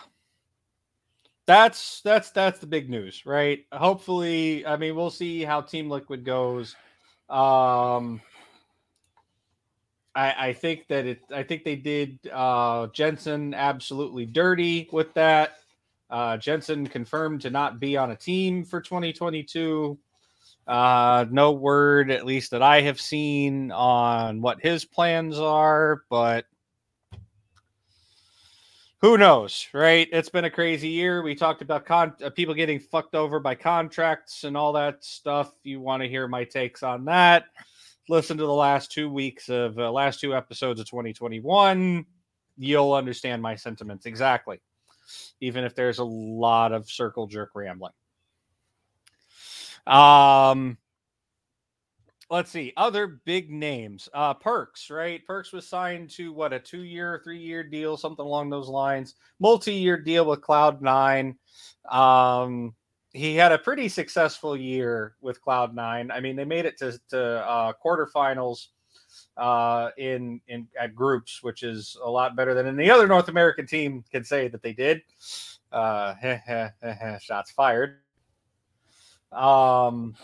That's 1.47 2.01
that's 2.01 2.29
that's 2.31 2.59
the 2.59 2.67
big 2.67 2.89
news, 2.89 3.25
right? 3.25 3.65
Hopefully, 3.71 4.65
I 4.65 4.77
mean, 4.77 4.95
we'll 4.95 5.09
see 5.09 5.43
how 5.43 5.61
Team 5.61 5.89
Liquid 5.89 6.23
goes. 6.23 6.75
Um 7.29 8.21
I, 10.15 10.49
I 10.49 10.53
think 10.53 10.87
that 10.87 11.05
it 11.05 11.21
I 11.33 11.43
think 11.43 11.63
they 11.63 11.75
did 11.75 12.19
uh 12.31 12.87
Jensen 12.87 13.53
absolutely 13.53 14.25
dirty 14.25 14.89
with 14.91 15.13
that. 15.13 15.57
Uh 16.09 16.37
Jensen 16.37 16.87
confirmed 16.87 17.41
to 17.41 17.49
not 17.49 17.79
be 17.79 17.97
on 17.97 18.11
a 18.11 18.15
team 18.15 18.63
for 18.63 18.81
2022. 18.81 19.97
Uh, 20.69 21.25
no 21.31 21.51
word, 21.51 22.11
at 22.11 22.27
least 22.27 22.51
that 22.51 22.61
I 22.61 22.81
have 22.81 23.01
seen, 23.01 23.71
on 23.71 24.39
what 24.39 24.61
his 24.61 24.85
plans 24.85 25.39
are, 25.39 26.03
but 26.11 26.45
who 29.01 29.17
knows, 29.17 29.67
right? 29.73 30.07
It's 30.11 30.29
been 30.29 30.45
a 30.45 30.49
crazy 30.51 30.89
year. 30.89 31.23
We 31.23 31.33
talked 31.33 31.63
about 31.63 31.87
con- 31.87 32.13
uh, 32.23 32.29
people 32.29 32.53
getting 32.53 32.79
fucked 32.79 33.15
over 33.15 33.39
by 33.39 33.55
contracts 33.55 34.43
and 34.43 34.55
all 34.55 34.71
that 34.73 35.03
stuff. 35.03 35.51
You 35.63 35.79
want 35.79 36.03
to 36.03 36.07
hear 36.07 36.27
my 36.27 36.43
takes 36.43 36.83
on 36.83 37.03
that? 37.05 37.45
Listen 38.07 38.37
to 38.37 38.45
the 38.45 38.53
last 38.53 38.91
two 38.91 39.09
weeks 39.09 39.49
of 39.49 39.79
uh, 39.79 39.91
last 39.91 40.19
two 40.19 40.35
episodes 40.35 40.79
of 40.79 40.87
2021. 40.87 42.05
You'll 42.59 42.93
understand 42.93 43.41
my 43.41 43.55
sentiments 43.55 44.05
exactly, 44.05 44.61
even 45.41 45.63
if 45.63 45.73
there's 45.73 45.97
a 45.97 46.03
lot 46.03 46.73
of 46.73 46.87
circle 46.87 47.25
jerk 47.25 47.51
rambling. 47.55 47.93
Um, 49.89 50.77
let's 52.29 52.51
see 52.51 52.71
other 52.77 53.19
big 53.25 53.49
names 53.49 54.07
uh 54.13 54.33
Perkz 54.33 54.91
right? 54.91 55.25
Perkz 55.27 55.51
was 55.51 55.67
signed 55.67 56.09
to 56.11 56.31
what 56.31 56.53
a 56.53 56.59
two 56.59 56.83
year 56.83 57.21
three 57.23 57.39
year 57.39 57.63
deal 57.63 57.97
something 57.97 58.25
along 58.25 58.49
those 58.49 58.69
lines. 58.69 59.15
Multi-year 59.39 59.97
deal 59.97 60.25
with 60.25 60.41
cloud 60.41 60.81
nine. 60.81 61.35
Um 61.89 62.75
he 63.11 63.35
had 63.35 63.51
a 63.51 63.57
pretty 63.57 63.89
successful 63.89 64.55
year 64.55 65.15
with 65.21 65.41
cloud 65.41 65.73
nine. 65.73 66.11
I 66.11 66.19
mean 66.19 66.35
they 66.35 66.45
made 66.45 66.65
it 66.65 66.77
to, 66.79 66.99
to 67.09 67.19
uh 67.47 67.73
quarterfinals 67.83 68.67
uh 69.37 69.89
in 69.97 70.39
in 70.47 70.67
at 70.79 70.93
groups 70.93 71.41
which 71.41 71.63
is 71.63 71.97
a 72.03 72.09
lot 72.09 72.35
better 72.35 72.53
than 72.53 72.67
any 72.67 72.91
other 72.91 73.07
north 73.07 73.27
american 73.27 73.65
team 73.65 74.03
can 74.11 74.23
say 74.23 74.47
that 74.47 74.61
they 74.61 74.73
did. 74.73 75.01
Uh 75.71 76.13
shots 77.19 77.51
fired 77.51 78.01
um 79.31 80.15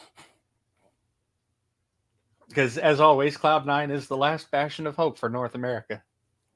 because 2.56 2.78
as 2.78 3.02
always, 3.02 3.36
Cloud 3.36 3.66
Nine 3.66 3.92
is 3.92 4.08
the 4.08 4.16
last 4.16 4.50
bastion 4.50 4.88
of 4.88 4.96
hope 4.96 5.20
for 5.20 5.28
North 5.28 5.56
America. 5.56 6.02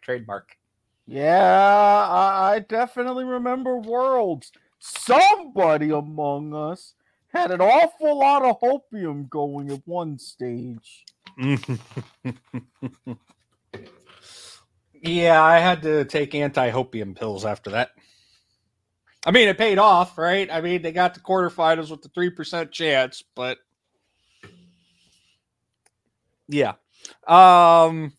Trademark. 0.01 0.55
Yeah, 1.05 2.07
I, 2.09 2.53
I 2.53 2.59
definitely 2.59 3.25
remember 3.25 3.75
Worlds. 3.77 4.53
Somebody 4.79 5.89
among 5.89 6.55
us 6.55 6.93
had 7.33 7.51
an 7.51 7.59
awful 7.59 8.17
lot 8.17 8.43
of 8.43 8.61
hopium 8.61 9.29
going 9.29 9.71
at 9.71 9.81
one 9.85 10.17
stage. 10.17 11.05
yeah, 15.01 15.43
I 15.43 15.59
had 15.59 15.81
to 15.81 16.05
take 16.05 16.33
anti-hopium 16.33 17.17
pills 17.17 17.43
after 17.43 17.71
that. 17.71 17.91
I 19.25 19.31
mean, 19.31 19.49
it 19.49 19.57
paid 19.57 19.77
off, 19.77 20.17
right? 20.17 20.49
I 20.51 20.61
mean, 20.61 20.81
they 20.81 20.91
got 20.91 21.13
the 21.13 21.19
quarterfinals 21.19 21.91
with 21.91 22.01
the 22.01 22.09
three 22.09 22.29
percent 22.29 22.71
chance, 22.71 23.23
but 23.35 23.57
yeah. 26.47 26.73
Um 27.27 28.13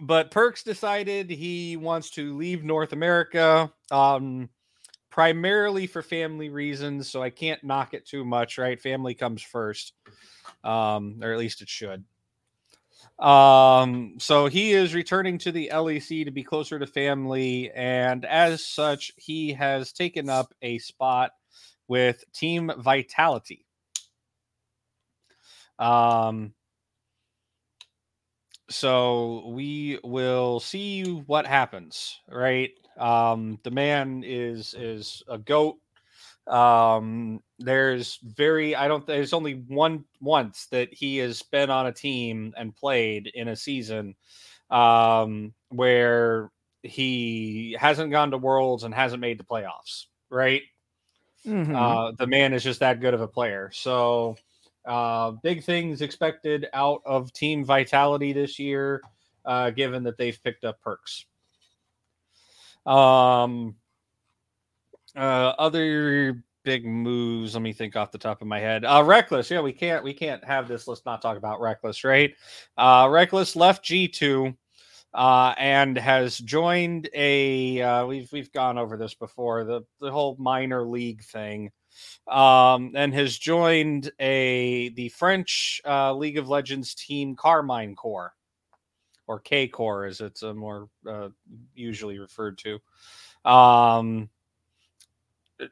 but 0.00 0.30
Perkz 0.30 0.64
decided 0.64 1.30
he 1.30 1.76
wants 1.76 2.10
to 2.10 2.36
leave 2.36 2.64
North 2.64 2.92
America 2.92 3.72
um 3.90 4.48
primarily 5.10 5.86
for 5.86 6.02
family 6.02 6.48
reasons, 6.48 7.10
so 7.10 7.22
I 7.22 7.30
can't 7.30 7.62
knock 7.62 7.94
it 7.94 8.06
too 8.06 8.24
much, 8.24 8.58
right? 8.58 8.80
Family 8.80 9.14
comes 9.14 9.42
first. 9.42 9.92
Um 10.64 11.18
or 11.22 11.32
at 11.32 11.38
least 11.38 11.62
it 11.62 11.68
should. 11.68 12.04
Um 13.22 14.14
so 14.18 14.46
he 14.46 14.72
is 14.72 14.94
returning 14.94 15.38
to 15.38 15.52
the 15.52 15.70
LEC 15.72 16.24
to 16.24 16.32
be 16.32 16.42
closer 16.42 16.78
to 16.80 16.88
family 16.88 17.70
and 17.70 18.24
as 18.24 18.66
such 18.66 19.12
he 19.16 19.52
has 19.52 19.92
taken 19.92 20.28
up 20.28 20.52
a 20.60 20.78
spot 20.78 21.30
with 21.86 22.24
Team 22.32 22.72
Vitality. 22.78 23.64
Um 25.78 26.54
so 28.70 29.48
we 29.48 30.00
will 30.02 30.58
see 30.58 31.04
what 31.04 31.46
happens 31.46 32.20
right 32.28 32.70
um 32.98 33.58
the 33.64 33.70
man 33.70 34.24
is 34.26 34.74
is 34.74 35.22
a 35.28 35.38
goat 35.38 35.76
um 36.48 37.40
there's 37.60 38.18
very 38.22 38.74
i 38.74 38.88
don't 38.88 39.06
there's 39.06 39.32
only 39.32 39.54
one 39.68 40.04
once 40.20 40.66
that 40.66 40.92
he 40.92 41.18
has 41.18 41.40
been 41.42 41.70
on 41.70 41.86
a 41.86 41.92
team 41.92 42.52
and 42.56 42.74
played 42.74 43.30
in 43.34 43.48
a 43.48 43.56
season 43.56 44.14
um 44.70 45.54
where 45.68 46.50
he 46.82 47.76
hasn't 47.78 48.10
gone 48.10 48.32
to 48.32 48.38
worlds 48.38 48.82
and 48.82 48.92
hasn't 48.92 49.20
made 49.20 49.38
the 49.38 49.44
playoffs 49.44 50.06
right 50.30 50.62
Mhm. 51.46 51.74
uh 51.74 52.12
the 52.18 52.26
man 52.26 52.52
is 52.52 52.62
just 52.64 52.80
that 52.80 53.00
good 53.00 53.14
of 53.14 53.20
a 53.20 53.28
player 53.28 53.70
so 53.72 54.36
uh, 54.84 55.30
big 55.30 55.62
things 55.62 56.02
expected 56.02 56.66
out 56.72 57.02
of 57.06 57.32
Team 57.32 57.64
Vitality 57.64 58.32
this 58.32 58.58
year, 58.58 59.00
uh, 59.44 59.70
given 59.70 60.02
that 60.02 60.18
they've 60.18 60.42
picked 60.42 60.64
up 60.64 60.80
Perkz. 60.84 61.24
Um, 62.84 63.76
uh, 65.16 65.54
other 65.58 66.44
big 66.64 66.86
moves. 66.86 67.54
Let 67.54 67.62
me 67.62 67.72
think 67.72 67.96
off 67.96 68.12
the 68.12 68.18
top 68.18 68.42
of 68.42 68.48
my 68.48 68.60
head. 68.60 68.84
Uh, 68.84 69.02
Rekkles. 69.02 69.50
Yeah, 69.50 69.60
we 69.60 69.72
can't 69.72 70.04
we 70.04 70.14
can't 70.14 70.44
have 70.44 70.68
this. 70.68 70.86
Let's 70.86 71.04
not 71.04 71.22
talk 71.22 71.36
about 71.36 71.60
Rekkles, 71.60 72.04
right? 72.04 72.32
Uh, 72.76 73.06
Rekkles 73.06 73.56
left 73.56 73.84
G 73.84 74.08
two. 74.08 74.56
Uh, 75.14 75.52
and 75.58 75.98
has 75.98 76.38
joined 76.38 77.06
a 77.12 77.82
uh, 77.82 78.06
we've 78.06 78.32
we've 78.32 78.50
gone 78.52 78.78
over 78.78 78.96
this 78.96 79.12
before 79.12 79.62
the 79.62 79.82
the 80.00 80.10
whole 80.10 80.36
minor 80.38 80.84
league 80.84 81.22
thing 81.22 81.70
um, 82.28 82.92
and 82.94 83.12
has 83.14 83.38
joined 83.38 84.10
a 84.20 84.90
the 84.90 85.08
French 85.10 85.80
uh, 85.86 86.14
League 86.14 86.38
of 86.38 86.48
Legends 86.48 86.94
team 86.94 87.36
Karmine 87.36 87.94
Corp, 87.96 88.32
or 89.26 89.40
KCorp 89.40 90.08
as 90.08 90.20
it's 90.20 90.42
more 90.42 90.88
uh, 91.06 91.28
usually 91.74 92.18
referred 92.18 92.58
to. 92.58 92.78
Um, 93.50 94.30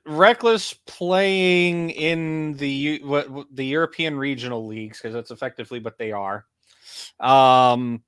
Rekkles 0.07 0.77
playing 0.87 1.91
in 1.91 2.55
the 2.55 3.01
what 3.05 3.29
the 3.53 3.67
European 3.67 4.17
regional 4.17 4.67
leagues 4.67 4.99
because 4.99 5.15
that's 5.15 5.31
effectively 5.31 5.81
what 5.81 5.99
they 5.99 6.13
are. 6.13 6.47
Um, 7.19 8.03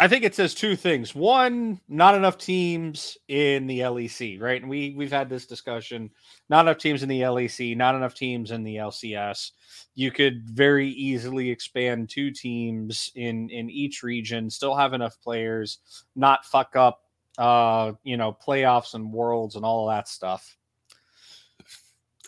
I 0.00 0.08
think 0.08 0.24
it 0.24 0.34
says 0.34 0.54
two 0.54 0.74
things. 0.74 1.14
One, 1.14 1.80
not 1.86 2.14
enough 2.14 2.38
teams 2.38 3.18
in 3.28 3.66
the 3.66 3.80
LEC, 3.80 4.40
right? 4.40 4.60
And 4.60 4.70
we 4.70 4.94
we've 4.96 5.12
had 5.12 5.28
this 5.28 5.46
discussion. 5.46 6.10
Not 6.48 6.66
enough 6.66 6.78
teams 6.78 7.02
in 7.02 7.08
the 7.08 7.20
LEC, 7.20 7.76
not 7.76 7.94
enough 7.94 8.14
teams 8.14 8.50
in 8.50 8.64
the 8.64 8.76
LCS. 8.76 9.50
You 9.94 10.10
could 10.10 10.48
very 10.48 10.88
easily 10.88 11.50
expand 11.50 12.08
two 12.08 12.30
teams 12.30 13.12
in 13.14 13.50
in 13.50 13.68
each 13.70 14.02
region, 14.02 14.48
still 14.48 14.74
have 14.74 14.94
enough 14.94 15.20
players, 15.22 15.78
not 16.16 16.46
fuck 16.46 16.74
up 16.74 17.01
uh, 17.38 17.92
you 18.02 18.16
know, 18.16 18.36
playoffs 18.46 18.94
and 18.94 19.12
worlds 19.12 19.56
and 19.56 19.64
all 19.64 19.88
that 19.88 20.08
stuff. 20.08 20.56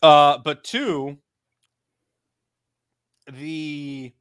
Uh, 0.02 0.38
but 0.38 0.64
two, 0.64 1.16
the 3.32 4.12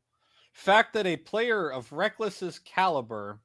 fact 0.54 0.94
that 0.94 1.08
a 1.08 1.18
player 1.18 1.70
of 1.72 1.90
Rekkles's 1.92 2.60
caliber 2.60 3.40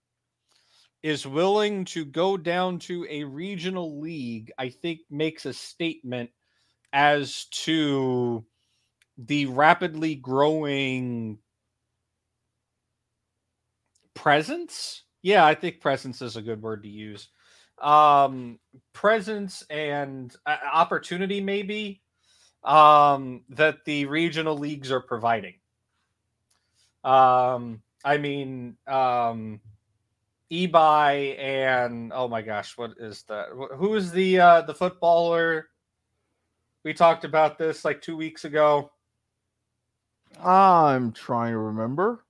is 1.02 1.26
willing 1.26 1.84
to 1.86 2.04
go 2.04 2.36
down 2.36 2.78
to 2.80 3.06
a 3.08 3.24
regional 3.24 4.00
league, 4.00 4.52
I 4.58 4.68
think 4.68 5.00
makes 5.10 5.46
a 5.46 5.52
statement 5.52 6.30
as 6.92 7.46
to 7.46 8.44
the 9.16 9.46
rapidly 9.46 10.14
growing 10.14 11.38
presence. 14.14 15.02
Yeah, 15.22 15.44
I 15.44 15.54
think 15.54 15.80
presence 15.80 16.22
is 16.22 16.36
a 16.36 16.42
good 16.42 16.62
word 16.62 16.82
to 16.84 16.88
use. 16.88 17.28
Um, 17.80 18.58
presence 18.92 19.64
and 19.70 20.34
uh, 20.46 20.56
opportunity, 20.72 21.40
maybe, 21.40 22.02
um, 22.64 23.42
that 23.50 23.84
the 23.84 24.06
regional 24.06 24.56
leagues 24.56 24.90
are 24.90 25.00
providing. 25.00 25.54
Um, 27.04 27.82
I 28.04 28.18
mean, 28.18 28.76
um, 28.86 29.60
Ibai 30.50 31.38
and 31.38 32.12
oh 32.14 32.28
my 32.28 32.42
gosh, 32.42 32.76
what 32.76 32.92
is 32.98 33.22
that? 33.24 33.48
Who 33.76 33.94
is 33.94 34.10
the 34.12 34.40
uh, 34.40 34.62
the 34.62 34.74
footballer? 34.74 35.68
We 36.84 36.94
talked 36.94 37.24
about 37.24 37.58
this 37.58 37.84
like 37.84 38.00
two 38.00 38.16
weeks 38.16 38.44
ago. 38.44 38.90
I'm 40.42 41.12
trying 41.12 41.52
to 41.52 41.58
remember. 41.58 42.24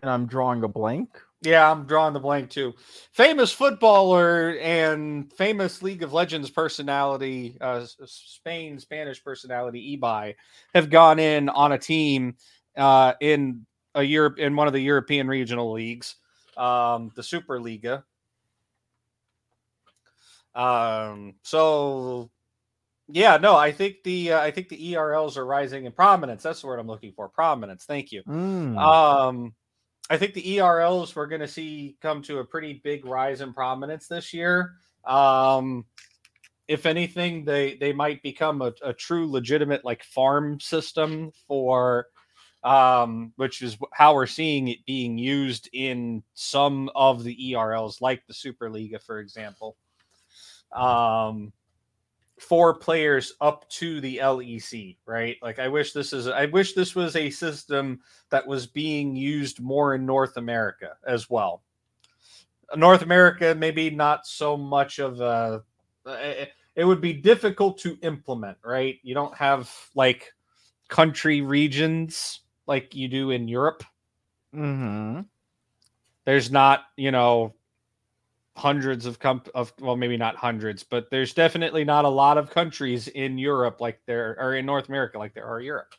And 0.00 0.10
I'm 0.10 0.26
drawing 0.26 0.62
a 0.62 0.68
blank. 0.68 1.20
Yeah, 1.42 1.68
I'm 1.68 1.86
drawing 1.86 2.14
the 2.14 2.20
blank 2.20 2.50
too. 2.50 2.72
Famous 3.12 3.50
footballer 3.50 4.56
and 4.60 5.32
famous 5.32 5.82
League 5.82 6.04
of 6.04 6.12
Legends 6.12 6.50
personality, 6.50 7.56
uh, 7.60 7.84
Spain 8.06 8.78
Spanish 8.78 9.22
personality 9.22 9.98
Ibai, 9.98 10.36
have 10.72 10.88
gone 10.88 11.18
in 11.18 11.48
on 11.48 11.72
a 11.72 11.78
team 11.78 12.36
uh, 12.76 13.14
in 13.20 13.66
a 13.94 14.02
Europe 14.02 14.38
in 14.38 14.54
one 14.54 14.68
of 14.68 14.72
the 14.72 14.80
European 14.80 15.26
regional 15.26 15.72
leagues, 15.72 16.14
um, 16.56 17.10
the 17.16 17.22
Superliga. 17.22 18.04
Um, 20.54 21.34
so 21.42 22.30
yeah, 23.08 23.36
no, 23.36 23.56
I 23.56 23.72
think 23.72 24.04
the 24.04 24.32
uh, 24.32 24.40
I 24.40 24.52
think 24.52 24.68
the 24.68 24.92
ERLs 24.92 25.36
are 25.36 25.44
rising 25.44 25.86
in 25.86 25.92
prominence. 25.92 26.44
That's 26.44 26.60
the 26.60 26.68
word 26.68 26.78
I'm 26.78 26.86
looking 26.86 27.12
for. 27.12 27.28
Prominence. 27.28 27.84
Thank 27.84 28.12
you. 28.12 28.22
Mm. 28.22 28.78
Um, 28.78 29.54
I 30.12 30.18
think 30.18 30.34
the 30.34 30.58
ERLs 30.58 31.16
we're 31.16 31.26
going 31.26 31.40
to 31.40 31.48
see 31.48 31.96
come 32.02 32.20
to 32.24 32.40
a 32.40 32.44
pretty 32.44 32.82
big 32.84 33.06
rise 33.06 33.40
in 33.40 33.54
prominence 33.54 34.08
this 34.08 34.34
year. 34.34 34.74
Um, 35.06 35.86
if 36.68 36.84
anything, 36.84 37.46
they 37.46 37.76
they 37.76 37.94
might 37.94 38.22
become 38.22 38.60
a, 38.60 38.74
a 38.84 38.92
true 38.92 39.26
legitimate 39.26 39.86
like 39.86 40.04
farm 40.04 40.60
system 40.60 41.32
for, 41.48 42.08
um, 42.62 43.32
which 43.36 43.62
is 43.62 43.78
how 43.94 44.12
we're 44.14 44.26
seeing 44.26 44.68
it 44.68 44.84
being 44.84 45.16
used 45.16 45.70
in 45.72 46.22
some 46.34 46.90
of 46.94 47.24
the 47.24 47.54
ERLs, 47.54 48.02
like 48.02 48.22
the 48.26 48.34
Superliga, 48.34 49.02
for 49.02 49.18
example. 49.18 49.78
Um, 50.72 51.54
four 52.42 52.74
players 52.74 53.34
up 53.40 53.68
to 53.70 54.00
the 54.00 54.18
LEC, 54.18 54.96
right? 55.06 55.36
Like 55.42 55.58
I 55.58 55.68
wish 55.68 55.92
this 55.92 56.12
is 56.12 56.26
I 56.26 56.46
wish 56.46 56.72
this 56.72 56.94
was 56.94 57.14
a 57.14 57.30
system 57.30 58.00
that 58.30 58.46
was 58.46 58.66
being 58.66 59.14
used 59.14 59.60
more 59.60 59.94
in 59.94 60.04
North 60.04 60.36
America 60.36 60.96
as 61.06 61.30
well. 61.30 61.62
North 62.74 63.02
America 63.02 63.54
maybe 63.56 63.90
not 63.90 64.26
so 64.26 64.56
much 64.56 64.98
of 64.98 65.20
a 65.20 65.62
it, 66.04 66.52
it 66.74 66.84
would 66.84 67.00
be 67.00 67.12
difficult 67.12 67.78
to 67.78 67.96
implement, 68.02 68.58
right? 68.64 68.98
You 69.02 69.14
don't 69.14 69.34
have 69.36 69.72
like 69.94 70.32
country 70.88 71.42
regions 71.42 72.40
like 72.66 72.94
you 72.94 73.06
do 73.08 73.30
in 73.30 73.46
Europe. 73.46 73.84
Mm-hmm. 74.54 75.20
There's 76.24 76.50
not, 76.50 76.84
you 76.96 77.12
know, 77.12 77.54
hundreds 78.54 79.06
of 79.06 79.18
comp 79.18 79.48
of 79.54 79.72
well 79.80 79.96
maybe 79.96 80.16
not 80.16 80.36
hundreds 80.36 80.82
but 80.82 81.08
there's 81.10 81.32
definitely 81.32 81.84
not 81.84 82.04
a 82.04 82.08
lot 82.08 82.36
of 82.36 82.50
countries 82.50 83.08
in 83.08 83.38
europe 83.38 83.80
like 83.80 83.98
there 84.06 84.36
or 84.38 84.56
in 84.56 84.66
north 84.66 84.88
america 84.88 85.18
like 85.18 85.32
there 85.34 85.46
are 85.46 85.60
europe. 85.60 85.94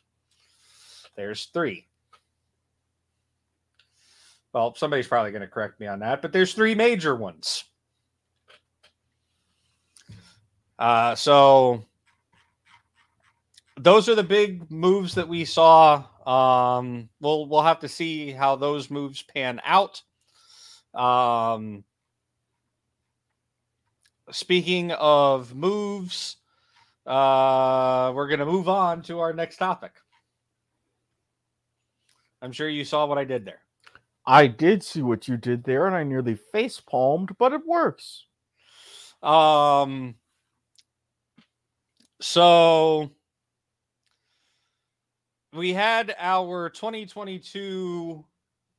There's 1.16 1.46
three. 1.46 1.86
Well 4.52 4.74
somebody's 4.76 5.08
probably 5.08 5.32
going 5.32 5.42
to 5.42 5.48
correct 5.48 5.80
me 5.80 5.88
on 5.88 5.98
that 6.00 6.22
but 6.22 6.32
there's 6.32 6.54
three 6.54 6.76
major 6.76 7.16
ones. 7.16 7.64
Uh 10.78 11.16
so 11.16 11.84
those 13.76 14.08
are 14.08 14.14
the 14.14 14.22
big 14.22 14.70
moves 14.70 15.14
that 15.14 15.28
we 15.28 15.44
saw. 15.44 16.04
Um 16.24 17.08
we'll 17.20 17.46
we'll 17.46 17.62
have 17.62 17.80
to 17.80 17.88
see 17.88 18.30
how 18.30 18.54
those 18.54 18.90
moves 18.90 19.22
pan 19.22 19.60
out. 19.64 20.02
Um 20.94 21.82
speaking 24.30 24.92
of 24.92 25.54
moves, 25.54 26.36
uh, 27.06 28.12
we're 28.14 28.28
going 28.28 28.40
to 28.40 28.46
move 28.46 28.68
on 28.68 29.02
to 29.02 29.20
our 29.20 29.32
next 29.32 29.56
topic. 29.58 29.92
I'm 32.40 32.52
sure 32.52 32.68
you 32.68 32.84
saw 32.84 33.06
what 33.06 33.18
I 33.18 33.24
did 33.24 33.44
there. 33.44 33.60
I 34.26 34.46
did 34.46 34.82
see 34.82 35.02
what 35.02 35.28
you 35.28 35.36
did 35.36 35.64
there, 35.64 35.86
and 35.86 35.94
I 35.94 36.02
nearly 36.02 36.34
face 36.34 36.80
palmed, 36.80 37.36
but 37.38 37.52
it 37.52 37.66
works. 37.66 38.24
Um, 39.22 40.14
so 42.20 43.10
we 45.54 45.72
had 45.72 46.14
our 46.18 46.70
2022 46.70 48.24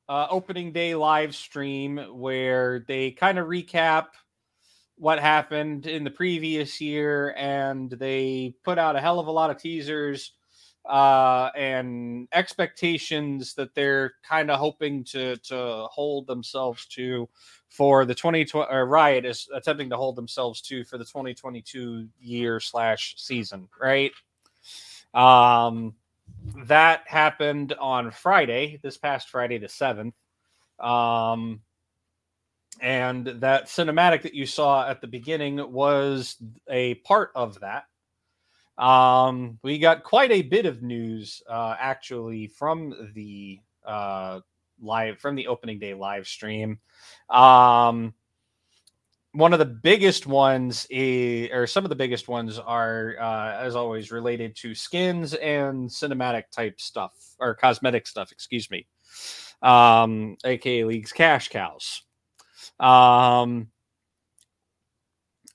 uh, 0.08 0.28
opening 0.30 0.72
day 0.72 0.96
live 0.96 1.36
stream 1.36 1.98
where 2.12 2.86
they 2.88 3.12
kind 3.12 3.40
of 3.40 3.48
recap 3.48 4.08
what 4.98 5.20
happened 5.20 5.88
in 5.88 6.04
the 6.04 6.12
previous 6.12 6.80
year 6.80 7.34
and 7.38 7.92
they 7.92 8.56
put 8.64 8.78
out 8.78 8.96
a 8.96 9.02
hell 9.02 9.20
of 9.20 9.28
a 9.28 9.32
lot 9.32 9.50
of 9.50 9.58
teasers 9.58 10.34
uh, 10.86 11.50
and 11.56 12.28
expectations 12.32 13.56
that 13.56 13.74
they're 13.74 14.14
kind 14.28 14.52
of 14.52 14.60
hoping 14.60 15.04
to 15.04 15.36
to 15.38 15.88
hold 15.92 16.28
themselves 16.28 16.86
to 16.86 17.28
for 17.70 18.06
the 18.06 18.16
2020 18.16 18.68
or 18.72 18.86
riot 18.86 19.26
is 19.26 19.50
attempting 19.54 19.90
to 19.90 19.98
hold 19.98 20.16
themselves 20.16 20.62
to 20.62 20.84
for 20.84 20.98
the 20.98 21.04
2022 21.04 22.08
year 22.22 22.60
slash 22.60 23.16
season 23.18 23.68
right? 23.82 24.12
Um 25.14 25.96
that 26.66 27.02
happened 27.08 27.74
on 27.80 28.12
friday 28.12 28.80
this 28.82 28.98
past 28.98 29.30
friday 29.30 29.58
the 29.58 29.68
7th 29.68 30.14
um 30.80 31.62
and 32.82 33.26
that 33.28 33.66
cinematic 33.68 34.24
that 34.24 34.34
you 34.34 34.46
saw 34.46 34.88
at 34.88 35.02
the 35.02 35.08
beginning 35.08 35.72
was 35.72 36.38
a 36.70 36.96
part 36.96 37.32
of 37.36 37.60
that. 37.62 37.86
Um 38.78 39.58
we 39.64 39.80
got 39.80 40.04
quite 40.04 40.32
a 40.32 40.42
bit 40.42 40.66
of 40.66 40.84
news 40.84 41.42
uh 41.50 41.76
actually 41.80 42.48
from 42.48 43.12
the 43.14 43.60
uh 43.86 44.42
live 44.82 45.20
from 45.20 45.36
the 45.36 45.48
opening 45.48 45.80
day 45.80 45.94
live 45.94 46.28
stream. 46.28 46.80
Um 47.30 48.14
one 49.32 49.52
of 49.52 49.60
the 49.60 49.66
biggest 49.66 50.28
ones 50.28 50.88
is, 50.90 51.50
or 51.52 51.68
some 51.68 51.84
of 51.84 51.90
the 51.90 51.96
biggest 51.96 52.30
ones 52.30 52.58
are 52.58 53.16
uh, 53.20 53.52
as 53.60 53.76
always 53.76 54.10
related 54.10 54.56
to 54.56 54.74
skins 54.74 55.34
and 55.36 55.90
cinematic 55.90 56.44
type 56.52 56.80
stuff 56.80 57.14
or 57.40 57.54
cosmetic 57.56 58.08
stuff 58.08 58.32
excuse 58.32 58.70
me. 58.72 58.88
Um 59.62 60.38
aka 60.44 60.84
league's 60.84 61.12
cash 61.14 61.50
cows 61.50 62.05
um, 62.80 63.70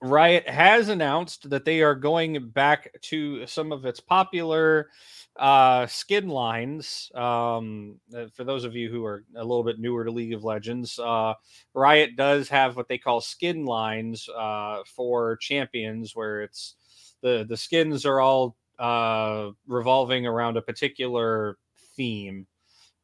Riot 0.02 0.48
has 0.48 0.88
announced 0.88 1.50
that 1.50 1.64
they 1.64 1.82
are 1.82 1.94
going 1.94 2.48
back 2.50 2.94
to 3.02 3.46
some 3.46 3.70
of 3.70 3.84
its 3.84 4.00
popular 4.00 4.88
uh, 5.36 5.86
skin 5.86 6.28
lines. 6.28 7.10
Um, 7.14 8.00
uh, 8.14 8.26
for 8.34 8.44
those 8.44 8.64
of 8.64 8.74
you 8.74 8.90
who 8.90 9.04
are 9.04 9.24
a 9.36 9.44
little 9.44 9.62
bit 9.62 9.78
newer 9.78 10.04
to 10.04 10.10
League 10.10 10.32
of 10.32 10.42
Legends, 10.42 10.98
uh, 10.98 11.34
Riot 11.74 12.16
does 12.16 12.48
have 12.48 12.76
what 12.76 12.88
they 12.88 12.98
call 12.98 13.20
skin 13.20 13.66
lines 13.66 14.26
uh, 14.34 14.82
for 14.86 15.36
champions, 15.36 16.16
where 16.16 16.42
it's 16.42 16.76
the 17.20 17.44
the 17.46 17.56
skins 17.56 18.06
are 18.06 18.20
all 18.20 18.56
uh, 18.78 19.50
revolving 19.66 20.26
around 20.26 20.56
a 20.56 20.62
particular 20.62 21.58
theme. 21.94 22.46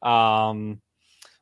Um, 0.01 0.81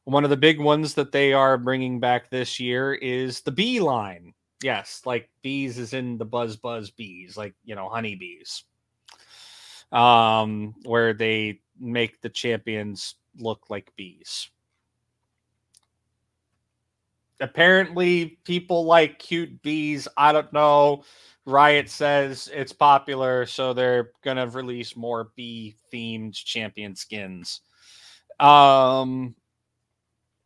one 0.05 0.23
of 0.23 0.29
the 0.29 0.37
big 0.37 0.59
ones 0.59 0.93
that 0.93 1.11
they 1.11 1.33
are 1.33 1.57
bringing 1.57 1.99
back 1.99 2.29
this 2.29 2.59
year 2.59 2.93
is 2.93 3.41
the 3.41 3.51
bee 3.51 3.79
line. 3.79 4.33
Yes, 4.63 5.01
like 5.05 5.29
bees 5.41 5.77
is 5.77 5.93
in 5.93 6.17
the 6.17 6.25
buzz 6.25 6.55
buzz 6.55 6.91
bees, 6.91 7.35
like 7.35 7.55
you 7.65 7.75
know, 7.75 7.89
honeybees. 7.89 8.63
Um, 9.91 10.75
where 10.83 11.13
they 11.13 11.61
make 11.79 12.21
the 12.21 12.29
champions 12.29 13.15
look 13.37 13.69
like 13.69 13.91
bees. 13.95 14.49
Apparently, 17.39 18.39
people 18.45 18.85
like 18.85 19.19
cute 19.19 19.61
bees. 19.61 20.07
I 20.17 20.31
don't 20.31 20.51
know. 20.53 21.03
Riot 21.45 21.89
says 21.89 22.49
it's 22.53 22.73
popular, 22.73 23.45
so 23.45 23.73
they're 23.73 24.11
gonna 24.23 24.47
release 24.47 24.95
more 24.95 25.31
bee 25.35 25.75
themed 25.93 26.33
champion 26.33 26.95
skins. 26.95 27.61
Um, 28.39 29.35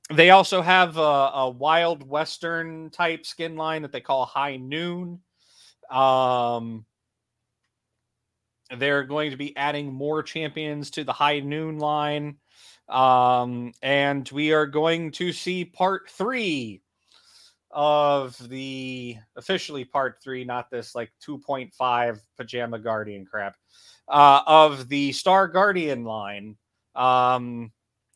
they 0.09 0.31
also 0.31 0.61
have 0.61 0.97
a, 0.97 1.01
a, 1.01 1.49
wild 1.49 2.07
western 2.07 2.89
type 2.89 3.25
skin 3.25 3.55
line 3.55 3.83
that 3.83 3.91
they 3.91 4.01
call 4.01 4.25
high 4.25 4.57
noon. 4.57 5.19
Um 5.89 6.85
they're 8.77 9.03
going 9.03 9.31
to 9.31 9.37
be 9.37 9.55
adding 9.57 9.91
more 9.91 10.21
champions 10.21 10.91
to 10.91 11.03
the 11.03 11.13
high 11.13 11.39
noon 11.39 11.79
line. 11.79 12.37
Um 12.87 13.71
and 13.81 14.27
we 14.31 14.51
are 14.53 14.65
going 14.65 15.11
to 15.13 15.31
see 15.31 15.65
part 15.65 16.09
three 16.09 16.81
of 17.71 18.35
the 18.49 19.15
officially 19.35 19.85
part 19.85 20.17
three 20.23 20.43
not 20.43 20.71
this 20.71 20.95
like 20.95 21.11
2.5 21.27 22.19
pajama 22.35 22.79
guardian 22.79 23.27
crap 23.27 23.55
uh 24.07 24.41
of 24.47 24.89
the 24.89 25.11
star 25.11 25.47
guardian 25.47 26.03
line. 26.03 26.57
Um 26.95 27.71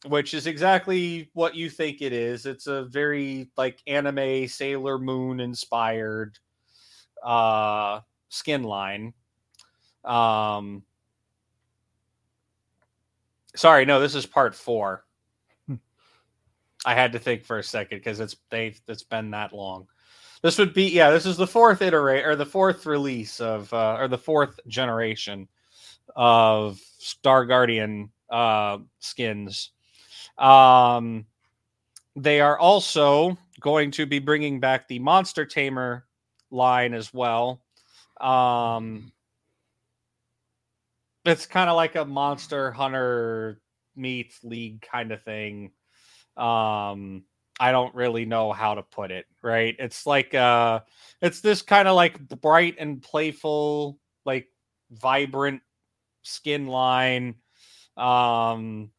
which 0.06 0.34
is 0.34 0.48
exactly 0.48 1.30
what 1.34 1.56
you 1.56 1.70
think 1.70 2.02
it 2.02 2.14
is. 2.14 2.46
It's 2.46 2.68
a 2.68 2.84
very 2.86 3.50
like 3.58 3.82
anime 3.88 4.48
Sailor 4.48 5.00
Moon 5.00 5.40
inspired 5.40 6.38
uh 7.24 8.02
skin 8.30 8.64
line. 8.64 9.14
Um 10.04 10.84
Sorry, 13.56 13.86
no, 13.86 14.00
this 14.00 14.16
is 14.16 14.26
part 14.26 14.56
4. 14.56 15.06
Hmm. 15.68 15.76
I 16.86 16.96
had 16.96 17.12
to 17.14 17.20
think 17.20 17.46
for 17.46 17.60
a 17.60 17.64
second 17.64 18.00
because 18.00 18.20
it's 18.20 18.36
they've 18.50 18.80
it's 18.88 19.04
been 19.04 19.32
that 19.32 19.54
long. 19.54 19.88
This 20.42 20.58
would 20.58 20.74
be 20.74 20.90
yeah, 20.90 21.12
this 21.12 21.26
is 21.26 21.38
the 21.38 21.48
fourth 21.48 21.82
iterate 21.82 22.26
or 22.26 22.36
the 22.36 22.46
fourth 22.46 22.86
release 22.86 23.40
of 23.40 23.74
uh 23.74 23.96
or 24.00 24.10
the 24.10 24.18
fourth 24.18 24.60
generation 24.68 25.48
of 26.16 26.78
Star 26.98 27.46
Guardian 27.46 28.12
uh 28.30 28.80
skins 29.00 29.72
um, 30.38 31.26
they 32.16 32.42
are 32.42 32.58
also 32.58 33.38
going 33.60 33.92
to 33.92 34.06
be 34.06 34.20
bringing 34.20 34.60
back 34.60 34.88
the 34.88 35.00
Monster 35.00 35.46
Tamer 35.46 36.06
line 36.52 36.94
as 36.94 37.14
well. 37.14 37.64
Um, 38.20 39.12
it's 41.26 41.46
kind 41.46 41.70
of 41.70 41.76
like 41.76 41.96
a 41.96 42.06
Monster 42.06 42.72
Hunter 42.72 43.62
meets 43.96 44.44
League 44.44 44.82
kind 44.82 45.12
of 45.12 45.24
thing. 45.24 45.72
Um, 46.36 47.24
I 47.60 47.72
don't 47.72 47.94
really 47.96 48.26
know 48.26 48.52
how 48.52 48.76
to 48.76 48.82
put 48.84 49.12
it, 49.12 49.26
right? 49.42 49.76
It's 49.80 50.06
like 50.06 50.34
uh 50.34 50.82
it's 51.22 51.42
this 51.42 51.62
kind 51.62 51.88
of 51.88 51.96
like 51.96 52.20
bright 52.42 52.76
and 52.80 53.02
playful, 53.02 54.00
like 54.26 54.48
vibrant 54.92 55.62
skin 56.24 56.68
line. 56.68 57.36
Um 57.96 58.90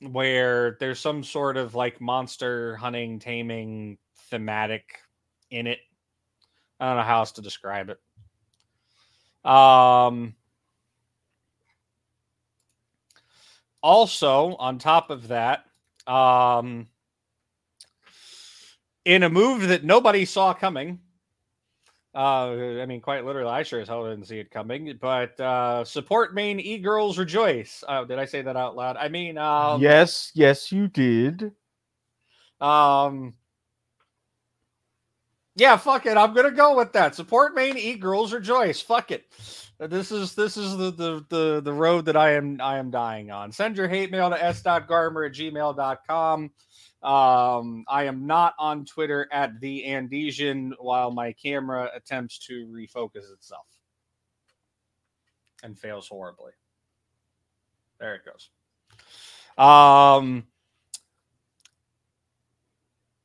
where 0.00 0.76
there's 0.80 1.00
some 1.00 1.24
sort 1.24 1.56
of 1.56 1.74
like 1.74 2.00
monster 2.00 2.76
hunting, 2.76 3.18
taming 3.18 3.98
thematic 4.30 4.98
in 5.50 5.66
it. 5.66 5.78
I 6.78 6.88
don't 6.88 6.96
know 6.96 7.02
how 7.02 7.20
else 7.20 7.32
to 7.32 7.42
describe 7.42 7.90
it. 7.90 8.00
Um, 9.48 10.34
also, 13.82 14.56
on 14.56 14.78
top 14.78 15.10
of 15.10 15.28
that, 15.28 15.64
um, 16.06 16.88
in 19.04 19.22
a 19.22 19.30
move 19.30 19.68
that 19.68 19.84
nobody 19.84 20.24
saw 20.24 20.52
coming, 20.52 21.00
uh, 22.16 22.80
I 22.80 22.86
mean, 22.86 23.00
quite 23.02 23.24
literally, 23.26 23.50
I 23.50 23.62
sure 23.62 23.80
as 23.80 23.88
hell 23.88 24.08
didn't 24.08 24.24
see 24.24 24.38
it 24.38 24.50
coming. 24.50 24.98
But 25.00 25.38
uh, 25.38 25.84
support 25.84 26.34
main 26.34 26.58
e 26.58 26.78
girls 26.78 27.18
rejoice. 27.18 27.84
Oh, 27.86 28.04
did 28.06 28.18
I 28.18 28.24
say 28.24 28.40
that 28.42 28.56
out 28.56 28.74
loud? 28.74 28.96
I 28.96 29.08
mean, 29.08 29.36
um, 29.36 29.82
yes, 29.82 30.32
yes, 30.34 30.72
you 30.72 30.88
did. 30.88 31.52
um, 32.60 33.34
yeah, 35.56 35.76
fuck 35.76 36.06
it. 36.06 36.16
I'm 36.16 36.34
gonna 36.34 36.50
go 36.50 36.76
with 36.76 36.92
that. 36.94 37.14
Support 37.14 37.54
main 37.54 37.76
e 37.76 37.94
girls 37.94 38.32
rejoice. 38.32 38.80
Fuck 38.80 39.10
it. 39.10 39.24
Uh, 39.80 39.86
This 39.86 40.10
is 40.10 40.34
this 40.34 40.56
is 40.56 40.76
the, 40.76 40.90
the 40.90 41.24
the 41.28 41.60
the 41.62 41.72
road 41.72 42.06
that 42.06 42.16
I 42.16 42.32
am 42.32 42.60
I 42.60 42.78
am 42.78 42.90
dying 42.90 43.30
on. 43.30 43.52
Send 43.52 43.76
your 43.76 43.88
hate 43.88 44.10
mail 44.10 44.30
to 44.30 44.42
s.garmer 44.42 45.26
at 45.26 45.34
gmail.com. 45.34 46.50
Um, 47.06 47.84
I 47.86 48.04
am 48.04 48.26
not 48.26 48.54
on 48.58 48.84
Twitter 48.84 49.28
at 49.30 49.60
the 49.60 49.84
Andesian 49.86 50.72
while 50.80 51.12
my 51.12 51.32
camera 51.32 51.88
attempts 51.94 52.36
to 52.46 52.66
refocus 52.66 53.32
itself 53.32 53.66
and 55.62 55.78
fails 55.78 56.08
horribly. 56.08 56.50
There 58.00 58.16
it 58.16 58.22
goes. 58.24 58.50
Um, 59.56 60.48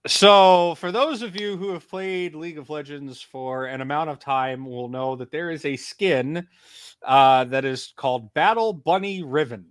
so, 0.06 0.76
for 0.76 0.92
those 0.92 1.24
of 1.24 1.36
you 1.36 1.58
who 1.58 1.74
have 1.74 1.90
played 1.90 2.36
League 2.36 2.60
of 2.60 2.70
Legends 2.70 3.20
for 3.20 3.66
an 3.66 3.82
amount 3.82 4.12
of 4.12 4.20
time, 4.20 4.64
will 4.64 4.90
know 4.90 5.16
that 5.16 5.32
there 5.32 5.50
is 5.50 5.66
a 5.66 5.76
skin 5.76 6.48
uh, 7.04 7.46
that 7.46 7.66
is 7.66 7.94
called 7.96 8.32
Battle 8.36 8.74
Bunny 8.74 9.24
Riven, 9.24 9.71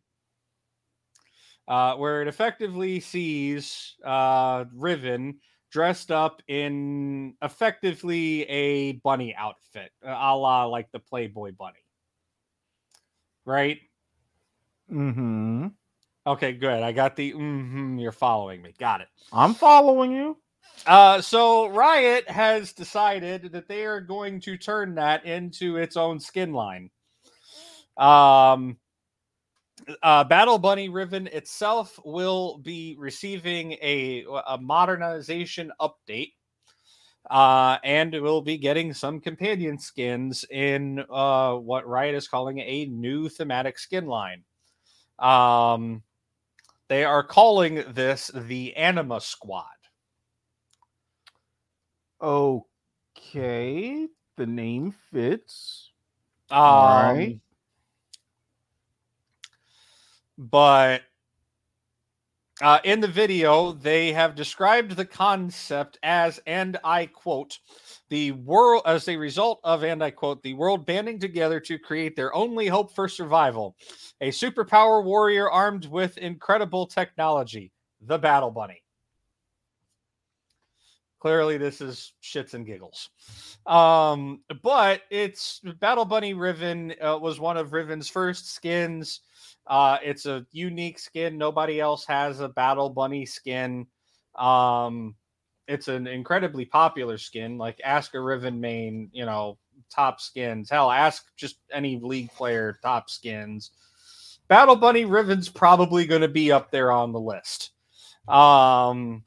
uh, 1.71 1.95
where 1.95 2.21
it 2.21 2.27
effectively 2.27 2.99
sees 2.99 3.95
uh, 4.05 4.65
Riven 4.75 5.39
dressed 5.71 6.11
up 6.11 6.43
in 6.49 7.35
effectively 7.43 8.43
a 8.43 8.93
bunny 9.05 9.37
outfit, 9.37 9.93
uh, 10.05 10.11
a 10.11 10.37
la 10.37 10.65
like 10.65 10.91
the 10.91 10.99
Playboy 10.99 11.53
Bunny. 11.57 11.79
Right? 13.45 13.79
Mm-hmm. 14.93 15.69
Okay, 16.27 16.53
good. 16.55 16.83
I 16.83 16.91
got 16.91 17.15
the 17.15 17.33
mm-hmm, 17.33 17.99
you're 17.99 18.11
following 18.11 18.63
me. 18.63 18.75
Got 18.77 19.03
it. 19.03 19.09
I'm 19.33 19.55
following 19.55 20.11
you. 20.11 20.39
Uh, 20.89 21.21
so 21.21 21.69
Riot 21.69 22.29
has 22.29 22.73
decided 22.73 23.53
that 23.53 23.69
they 23.69 23.85
are 23.85 24.01
going 24.01 24.41
to 24.41 24.57
turn 24.57 24.97
that 24.97 25.25
into 25.25 25.77
its 25.77 25.97
own 25.97 26.19
skin 26.19 26.53
line. 26.53 26.91
Um, 27.97 28.77
uh, 30.03 30.25
Battle 30.25 30.59
Bunny 30.59 30.89
Riven 30.89 31.27
itself 31.29 31.99
will 32.05 32.59
be 32.59 32.97
receiving 32.99 33.73
a, 33.83 34.25
a 34.47 34.59
modernization 34.59 35.73
update. 35.81 36.33
Uh, 37.29 37.77
and 37.85 38.13
will 38.15 38.41
be 38.41 38.57
getting 38.57 38.95
some 38.95 39.21
companion 39.21 39.79
skins 39.79 40.45
in 40.51 41.05
uh, 41.11 41.55
what 41.55 41.87
Riot 41.87 42.15
is 42.15 42.27
calling 42.27 42.59
a 42.59 42.87
new 42.87 43.29
thematic 43.29 43.79
skin 43.79 44.07
line. 44.07 44.43
Um, 45.19 46.03
they 46.89 47.05
are 47.05 47.23
calling 47.23 47.85
this 47.91 48.33
the 48.35 48.75
Anima 48.75 49.21
Squad. 49.21 49.67
Okay, 52.21 54.09
the 54.37 54.47
name 54.47 54.93
fits. 55.13 55.93
Um, 56.51 56.59
Alright. 56.59 57.41
But 60.41 61.03
uh, 62.63 62.79
in 62.85 63.01
the 63.01 63.09
video, 63.09 63.73
they 63.73 64.11
have 64.13 64.35
described 64.35 64.93
the 64.93 65.05
concept 65.05 65.99
as, 66.03 66.41
and 66.47 66.79
I 66.83 67.07
quote, 67.07 67.59
the 68.09 68.33
world 68.33 68.83
as 68.87 69.07
a 69.09 69.17
result 69.17 69.61
of, 69.65 69.83
and 69.83 70.03
I 70.03 70.11
quote, 70.11 70.43
the 70.43 70.55
world 70.55 70.87
banding 70.87 71.19
together 71.19 71.61
to 71.61 71.79
create 71.79 72.17
their 72.17 72.35
only 72.35 72.69
hope 72.69 72.95
for 72.95 73.07
survival. 73.07 73.77
A 74.23 74.31
superpower 74.31 75.05
warrior 75.05 75.51
armed 75.51 75.85
with 75.87 76.17
incredible 76.17 76.87
technology, 76.87 77.71
the 78.01 78.19
Battle 78.19 78.51
Bunny. 78.51 78.83
Clearly, 81.19 81.59
this 81.59 81.83
is 81.83 82.15
shits 82.23 82.55
and 82.55 82.65
giggles. 82.65 83.11
Um, 83.67 84.41
but 84.63 85.03
it's 85.11 85.61
Battle 85.79 86.07
Bunny 86.07 86.33
Riven 86.33 86.95
uh, 86.99 87.19
was 87.19 87.39
one 87.39 87.59
of 87.59 87.75
Riven's 87.75 88.09
first 88.09 88.55
skins. 88.55 89.21
Uh, 89.67 89.99
it's 90.03 90.27
a 90.27 90.47
unique 90.53 90.99
skin. 90.99 91.39
Nobody 91.39 91.81
else 91.81 92.05
has 92.07 92.41
a 92.41 92.49
Battle 92.49 92.91
Bunny 92.91 93.25
skin. 93.25 93.87
Um, 94.37 95.15
it's 95.69 95.89
an 95.89 96.07
incredibly 96.07 96.65
popular 96.65 97.19
skin. 97.19 97.57
Like 97.59 97.81
ask 97.85 98.15
a 98.15 98.21
Riven 98.21 98.61
main, 98.61 99.09
you 99.13 99.25
know, 99.25 99.59
top 99.91 100.21
skins. 100.21 100.71
Hell, 100.71 100.91
ask 100.91 101.25
just 101.37 101.57
any 101.73 102.01
league 102.03 102.33
player 102.33 102.79
top 102.83 103.11
skins. 103.11 103.71
Battle 104.49 104.77
Bunny 104.77 105.05
Riven's 105.05 105.49
probably 105.49 106.07
going 106.07 106.23
to 106.23 106.29
be 106.29 106.51
up 106.51 106.73
there 106.73 106.91
on 106.91 107.13
the 107.13 107.21
list. 107.21 107.71
Um, 108.27 109.25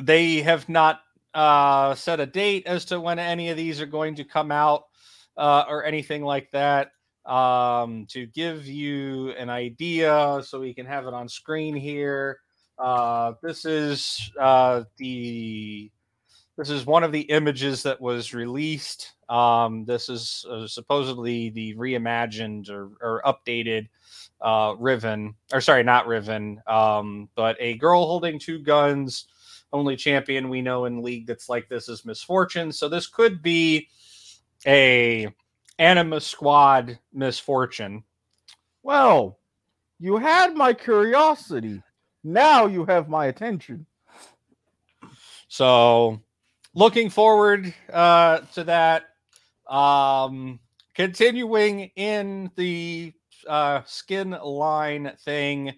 they 0.00 0.40
have 0.42 0.68
not 0.68 1.00
uh, 1.34 1.94
set 1.94 2.18
a 2.18 2.26
date 2.26 2.66
as 2.66 2.84
to 2.86 3.00
when 3.00 3.18
any 3.18 3.50
of 3.50 3.56
these 3.56 3.80
are 3.80 3.86
going 3.86 4.16
to 4.16 4.24
come 4.24 4.50
out 4.50 4.86
uh, 5.36 5.64
or 5.68 5.84
anything 5.84 6.24
like 6.24 6.50
that. 6.50 6.92
Um, 7.28 8.06
to 8.08 8.24
give 8.26 8.66
you 8.66 9.32
an 9.32 9.50
idea, 9.50 10.40
so 10.42 10.60
we 10.60 10.72
can 10.72 10.86
have 10.86 11.06
it 11.06 11.12
on 11.12 11.28
screen 11.28 11.76
here. 11.76 12.40
Uh, 12.78 13.34
this 13.42 13.66
is 13.66 14.32
uh, 14.40 14.84
the 14.96 15.90
this 16.56 16.70
is 16.70 16.86
one 16.86 17.04
of 17.04 17.12
the 17.12 17.20
images 17.20 17.82
that 17.84 18.00
was 18.00 18.34
released. 18.34 19.12
Um, 19.28 19.84
this 19.84 20.08
is 20.08 20.44
uh, 20.50 20.66
supposedly 20.66 21.50
the 21.50 21.74
reimagined 21.74 22.70
or, 22.70 22.90
or 23.00 23.22
updated 23.24 23.88
uh, 24.40 24.74
Riven, 24.78 25.34
or 25.52 25.60
sorry, 25.60 25.84
not 25.84 26.08
Riven, 26.08 26.60
um, 26.66 27.28
but 27.36 27.56
a 27.60 27.74
girl 27.74 28.06
holding 28.06 28.38
two 28.38 28.58
guns. 28.58 29.28
Only 29.72 29.96
champion 29.96 30.48
we 30.48 30.62
know 30.62 30.86
in 30.86 31.02
league 31.02 31.26
that's 31.26 31.48
like 31.48 31.68
this 31.68 31.88
is 31.88 32.04
Miss 32.04 32.22
Fortune. 32.22 32.72
So 32.72 32.88
this 32.88 33.06
could 33.06 33.42
be 33.42 33.88
a 34.66 35.28
Anima 35.78 36.20
Squad 36.20 36.98
Miss 37.12 37.38
Fortune. 37.38 38.02
Well, 38.82 39.38
you 39.98 40.16
had 40.16 40.54
my 40.56 40.72
curiosity. 40.72 41.82
Now 42.24 42.66
you 42.66 42.84
have 42.84 43.08
my 43.08 43.26
attention. 43.26 43.86
So 45.48 46.20
looking 46.74 47.10
forward 47.10 47.72
uh, 47.92 48.38
to 48.54 48.64
that. 48.64 49.04
Um, 49.68 50.60
continuing 50.94 51.90
in 51.96 52.50
the 52.56 53.12
uh, 53.46 53.82
skin 53.86 54.30
line 54.30 55.12
thing. 55.24 55.74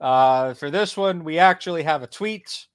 Uh, 0.00 0.54
for 0.54 0.70
this 0.70 0.96
one, 0.96 1.24
we 1.24 1.38
actually 1.38 1.82
have 1.82 2.02
a 2.02 2.06
tweet. 2.06 2.66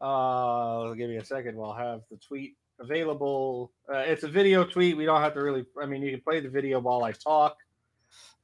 Uh, 0.00 0.92
give 0.94 1.08
me 1.10 1.16
a 1.16 1.24
second. 1.24 1.56
We'll 1.56 1.72
have 1.72 2.02
the 2.10 2.16
tweet 2.16 2.56
available. 2.80 3.72
Uh, 3.92 3.98
it's 3.98 4.24
a 4.24 4.28
video 4.28 4.64
tweet. 4.64 4.96
We 4.96 5.04
don't 5.04 5.20
have 5.20 5.34
to 5.34 5.42
really. 5.42 5.64
I 5.80 5.86
mean, 5.86 6.02
you 6.02 6.10
can 6.10 6.20
play 6.20 6.40
the 6.40 6.48
video 6.48 6.80
while 6.80 7.04
I 7.04 7.12
talk. 7.12 7.56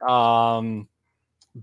Um, 0.07 0.87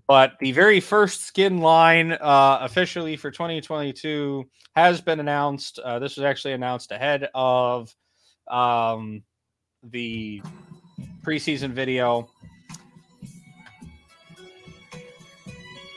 but 0.07 0.33
the 0.41 0.53
very 0.53 0.81
first 0.81 1.22
skin 1.22 1.59
line 1.59 2.12
uh, 2.12 2.59
officially 2.62 3.16
for 3.16 3.31
2022 3.31 4.45
has 4.75 5.01
been 5.01 5.20
announced. 5.20 5.79
Uh, 5.79 5.99
this 5.99 6.16
was 6.16 6.25
actually 6.25 6.55
announced 6.55 6.91
ahead 6.91 7.29
of 7.35 7.95
um, 8.49 9.22
the 9.85 10.43
preseason 11.22 11.70
video. 11.70 12.29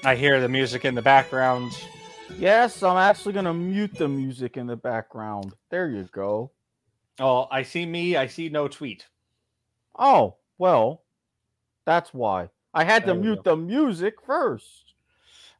I 0.03 0.15
hear 0.15 0.39
the 0.39 0.47
music 0.47 0.85
in 0.85 0.95
the 0.95 1.01
background. 1.01 1.71
Yes, 2.37 2.83
I'm 2.83 2.97
actually 2.97 3.33
gonna 3.33 3.53
mute 3.53 3.95
the 3.95 4.07
music 4.07 4.57
in 4.57 4.67
the 4.67 4.75
background. 4.75 5.53
There 5.71 5.89
you 5.89 6.07
go. 6.11 6.51
Oh, 7.19 7.47
I 7.49 7.63
see 7.63 7.85
me. 7.85 8.15
I 8.15 8.27
see 8.27 8.49
no 8.49 8.67
tweet. 8.67 9.07
Oh, 9.97 10.35
well, 10.57 11.03
that's 11.85 12.13
why. 12.13 12.49
I 12.73 12.83
had 12.83 13.05
to 13.07 13.15
mute 13.15 13.43
the 13.43 13.57
music 13.57 14.15
first. 14.25 14.93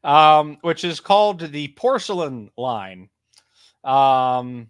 um, 0.03 0.57
which 0.61 0.83
is 0.83 0.99
called 0.99 1.39
the 1.39 1.67
porcelain 1.69 2.51
line. 2.57 3.09
Um, 3.83 4.67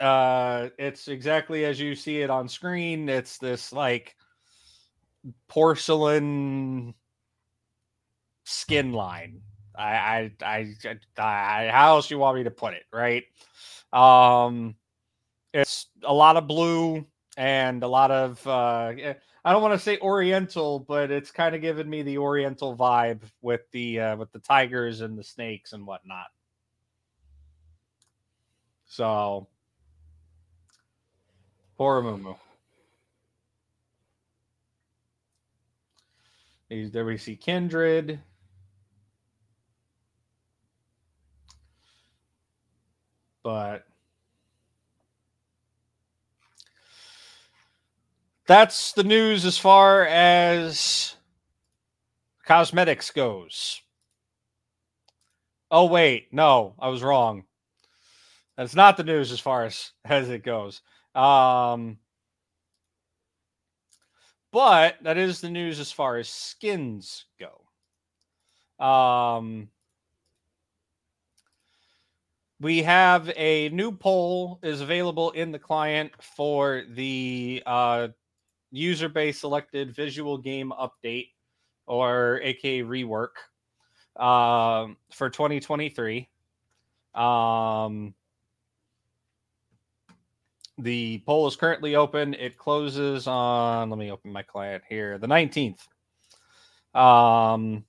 uh, 0.00 0.70
it's 0.78 1.08
exactly 1.08 1.64
as 1.64 1.78
you 1.80 1.94
see 1.94 2.20
it 2.20 2.30
on 2.30 2.48
screen. 2.48 3.08
It's 3.08 3.38
this 3.38 3.72
like 3.72 4.16
porcelain 5.48 6.94
skin 8.44 8.92
line. 8.92 9.40
I, 9.76 10.30
I, 10.42 10.74
I, 10.86 10.98
I, 11.18 11.68
how 11.70 11.96
else 11.96 12.10
you 12.10 12.18
want 12.18 12.36
me 12.38 12.44
to 12.44 12.50
put 12.50 12.74
it, 12.74 12.84
right? 12.92 13.24
Um, 13.92 14.76
it's 15.52 15.86
a 16.02 16.12
lot 16.12 16.36
of 16.36 16.46
blue 16.46 17.06
and 17.36 17.82
a 17.82 17.88
lot 17.88 18.10
of 18.10 18.44
uh 18.46 18.92
eh, 19.00 19.14
I 19.44 19.52
don't 19.52 19.62
want 19.62 19.74
to 19.74 19.78
say 19.78 19.98
oriental, 19.98 20.80
but 20.80 21.10
it's 21.10 21.30
kind 21.30 21.54
of 21.54 21.60
giving 21.60 21.88
me 21.88 22.02
the 22.02 22.18
oriental 22.18 22.76
vibe 22.76 23.20
with 23.42 23.60
the 23.72 24.00
uh 24.00 24.16
with 24.16 24.32
the 24.32 24.38
tigers 24.40 25.00
and 25.00 25.18
the 25.18 25.24
snakes 25.24 25.72
and 25.72 25.86
whatnot. 25.86 26.26
So 28.86 29.48
poor 31.76 32.02
Mumu. 32.02 32.36
These- 36.68 36.90
There 36.90 37.04
we 37.04 37.16
see 37.18 37.36
Kindred. 37.36 38.20
But 43.44 43.84
that's 48.46 48.92
the 48.92 49.04
news 49.04 49.44
as 49.44 49.58
far 49.58 50.06
as 50.06 51.14
cosmetics 52.46 53.10
goes. 53.10 53.82
Oh 55.70 55.84
wait, 55.84 56.32
no, 56.32 56.74
I 56.78 56.88
was 56.88 57.02
wrong. 57.02 57.44
That's 58.56 58.74
not 58.74 58.96
the 58.96 59.04
news 59.04 59.30
as 59.30 59.40
far 59.40 59.64
as 59.64 59.92
as 60.06 60.30
it 60.30 60.42
goes. 60.42 60.80
Um 61.14 61.98
but 64.52 64.96
that 65.02 65.18
is 65.18 65.40
the 65.40 65.50
news 65.50 65.80
as 65.80 65.92
far 65.92 66.16
as 66.16 66.28
skins 66.28 67.26
go. 67.38 68.84
Um 68.84 69.68
we 72.60 72.82
have 72.82 73.30
a 73.36 73.68
new 73.70 73.92
poll 73.92 74.58
is 74.62 74.80
available 74.80 75.30
in 75.32 75.52
the 75.52 75.58
client 75.58 76.12
for 76.20 76.82
the 76.90 77.62
uh, 77.66 78.08
user 78.70 79.08
base 79.08 79.40
selected 79.40 79.94
visual 79.94 80.38
game 80.38 80.72
update 80.78 81.30
or 81.86 82.40
aka 82.42 82.82
rework 82.82 83.34
um, 84.20 84.96
for 85.12 85.28
2023 85.28 86.28
um, 87.14 88.14
the 90.78 91.22
poll 91.24 91.46
is 91.46 91.54
currently 91.54 91.94
open. 91.94 92.34
It 92.34 92.58
closes 92.58 93.28
on 93.28 93.90
let 93.90 93.98
me 93.98 94.10
open 94.10 94.32
my 94.32 94.42
client 94.42 94.82
here 94.88 95.18
the 95.18 95.26
19th 95.26 95.78
um, 96.98 97.84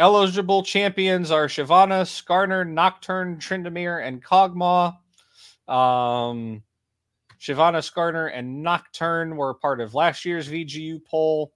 Eligible 0.00 0.62
champions 0.62 1.30
are 1.30 1.46
Shyvana, 1.46 2.04
Skarner, 2.06 2.66
Nocturne, 2.66 3.36
Tryndamere, 3.36 4.02
and 4.02 4.24
Kog'Maw. 4.24 4.96
Um, 5.68 6.62
Shyvana, 7.38 7.82
Skarner, 7.82 8.30
and 8.32 8.62
Nocturne 8.62 9.36
were 9.36 9.52
part 9.52 9.78
of 9.78 9.94
last 9.94 10.24
year's 10.24 10.48
VGU 10.48 11.04
poll. 11.04 11.52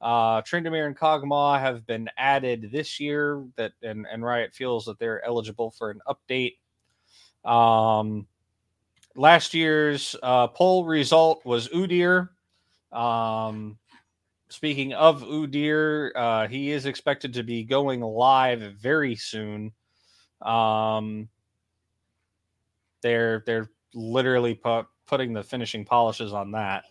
Uh, 0.00 0.40
Tryndamere 0.40 0.86
and 0.86 0.96
Kog'Maw 0.96 1.60
have 1.60 1.86
been 1.86 2.08
added 2.16 2.70
this 2.72 2.98
year, 2.98 3.44
that 3.56 3.72
and, 3.82 4.06
and 4.10 4.24
Riot 4.24 4.54
feels 4.54 4.86
that 4.86 4.98
they're 4.98 5.22
eligible 5.22 5.70
for 5.70 5.90
an 5.90 6.00
update. 6.08 6.56
Um, 7.44 8.26
last 9.14 9.52
year's 9.52 10.16
uh, 10.22 10.46
poll 10.48 10.86
result 10.86 11.44
was 11.44 11.68
Udyr. 11.68 12.30
Um, 12.92 13.76
speaking 14.54 14.92
of 14.92 15.22
Udyr, 15.22 16.10
uh, 16.14 16.48
he 16.48 16.70
is 16.70 16.86
expected 16.86 17.34
to 17.34 17.42
be 17.42 17.64
going 17.64 18.00
live 18.00 18.60
very 18.80 19.16
soon. 19.16 19.72
Um, 20.40 21.28
they're 23.02 23.42
they're 23.46 23.70
literally 23.94 24.54
pu- 24.54 24.86
putting 25.06 25.32
the 25.32 25.42
finishing 25.42 25.84
polishes 25.84 26.32
on 26.32 26.52
that. 26.52 26.84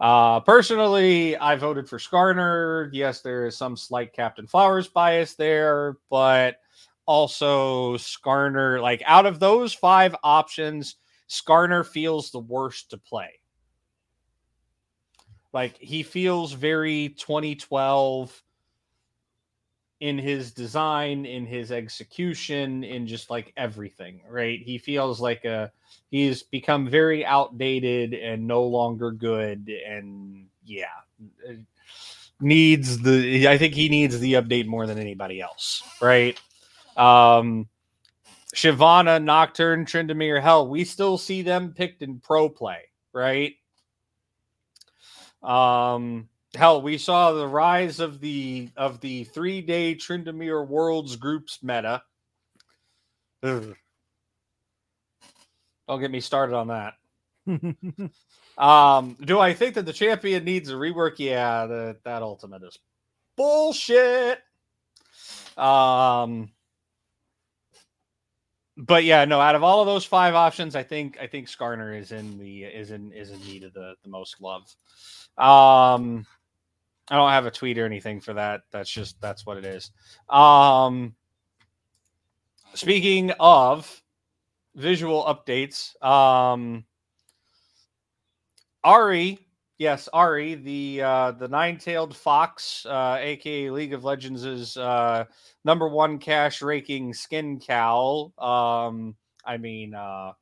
Uh, 0.00 0.40
personally, 0.40 1.36
I 1.36 1.56
voted 1.56 1.88
for 1.88 1.98
Skarner. 1.98 2.90
Yes, 2.92 3.20
there 3.20 3.46
is 3.46 3.56
some 3.56 3.76
slight 3.76 4.12
Captain 4.12 4.46
Flowers 4.46 4.88
bias 4.88 5.34
there, 5.34 5.96
but 6.10 6.56
also 7.06 7.96
Skarner, 7.96 8.80
like 8.80 9.02
out 9.06 9.26
of 9.26 9.38
those 9.38 9.72
five 9.72 10.14
options, 10.22 10.96
Skarner 11.28 11.86
feels 11.86 12.30
the 12.30 12.40
worst 12.40 12.90
to 12.90 12.98
play. 12.98 13.30
Like 15.56 15.78
he 15.78 16.02
feels 16.02 16.52
very 16.52 17.14
2012 17.16 18.42
in 20.00 20.18
his 20.18 20.52
design, 20.52 21.24
in 21.24 21.46
his 21.46 21.72
execution, 21.72 22.84
in 22.84 23.06
just 23.06 23.30
like 23.30 23.54
everything, 23.56 24.20
right? 24.28 24.60
He 24.60 24.76
feels 24.76 25.18
like 25.18 25.46
a 25.46 25.72
he's 26.10 26.42
become 26.42 26.90
very 26.90 27.24
outdated 27.24 28.12
and 28.12 28.46
no 28.46 28.64
longer 28.64 29.10
good 29.12 29.70
and 29.70 30.44
yeah. 30.66 30.88
Needs 32.38 32.98
the 32.98 33.48
I 33.48 33.56
think 33.56 33.72
he 33.72 33.88
needs 33.88 34.20
the 34.20 34.34
update 34.34 34.66
more 34.66 34.86
than 34.86 34.98
anybody 34.98 35.40
else, 35.40 35.82
right? 36.02 36.38
Um 36.98 37.66
Shyvana, 38.54 39.24
Nocturne, 39.24 39.86
Tryndamere, 39.86 40.42
hell, 40.42 40.68
we 40.68 40.84
still 40.84 41.16
see 41.16 41.40
them 41.40 41.72
picked 41.72 42.02
in 42.02 42.20
pro 42.20 42.50
play, 42.50 42.80
right? 43.14 43.54
Um, 45.46 46.28
hell, 46.54 46.82
we 46.82 46.98
saw 46.98 47.32
the 47.32 47.46
rise 47.46 48.00
of 48.00 48.20
the 48.20 48.70
of 48.76 49.00
the 49.00 49.24
three 49.24 49.62
day 49.62 49.94
Tryndamere 49.94 50.66
Worlds 50.66 51.16
groups 51.16 51.60
meta. 51.62 52.02
Ugh. 53.42 53.74
Don't 55.88 56.00
get 56.00 56.10
me 56.10 56.20
started 56.20 56.56
on 56.56 56.68
that. 56.68 56.94
Um, 58.58 59.16
do 59.22 59.38
I 59.38 59.52
think 59.52 59.74
that 59.74 59.84
the 59.84 59.92
champion 59.92 60.44
needs 60.44 60.70
a 60.70 60.74
rework? 60.74 61.18
Yeah, 61.18 61.66
the, 61.66 61.96
that 62.04 62.22
ultimate 62.22 62.62
is 62.62 62.78
bullshit. 63.36 64.38
Um, 65.58 66.50
but 68.76 69.04
yeah, 69.04 69.24
no. 69.24 69.40
Out 69.40 69.54
of 69.54 69.62
all 69.62 69.80
of 69.80 69.86
those 69.86 70.04
five 70.04 70.34
options, 70.34 70.76
I 70.76 70.82
think 70.82 71.18
I 71.20 71.26
think 71.26 71.48
Skarner 71.48 71.98
is 71.98 72.12
in 72.12 72.38
the 72.38 72.64
is 72.64 72.90
in 72.90 73.12
is 73.12 73.30
in 73.30 73.40
need 73.40 73.64
of 73.64 73.72
the 73.72 73.94
the 74.02 74.08
most 74.08 74.40
love. 74.40 74.62
Um, 75.38 76.26
I 77.08 77.16
don't 77.16 77.30
have 77.30 77.46
a 77.46 77.50
tweet 77.50 77.78
or 77.78 77.86
anything 77.86 78.20
for 78.20 78.34
that. 78.34 78.62
That's 78.70 78.90
just 78.90 79.20
that's 79.20 79.46
what 79.46 79.56
it 79.56 79.64
is. 79.64 79.90
Um, 80.28 81.14
speaking 82.74 83.30
of 83.40 84.02
visual 84.74 85.24
updates, 85.24 86.00
um, 86.04 86.84
Ahri, 88.84 89.38
yes, 89.78 90.08
Ahri, 90.14 90.62
the 90.62 91.02
uh, 91.02 91.30
the 91.32 91.48
nine-tailed 91.48 92.16
fox, 92.16 92.86
uh, 92.86 93.18
aka 93.20 93.70
League 93.70 93.92
of 93.92 94.04
Legends' 94.04 94.76
uh, 94.76 95.24
number 95.64 95.88
one 95.88 96.18
cash 96.18 96.62
raking 96.62 97.12
skin 97.14 97.60
cowl. 97.60 98.32
Um, 98.38 99.16
I 99.44 99.56
mean, 99.58 99.94
uh, 99.94 100.32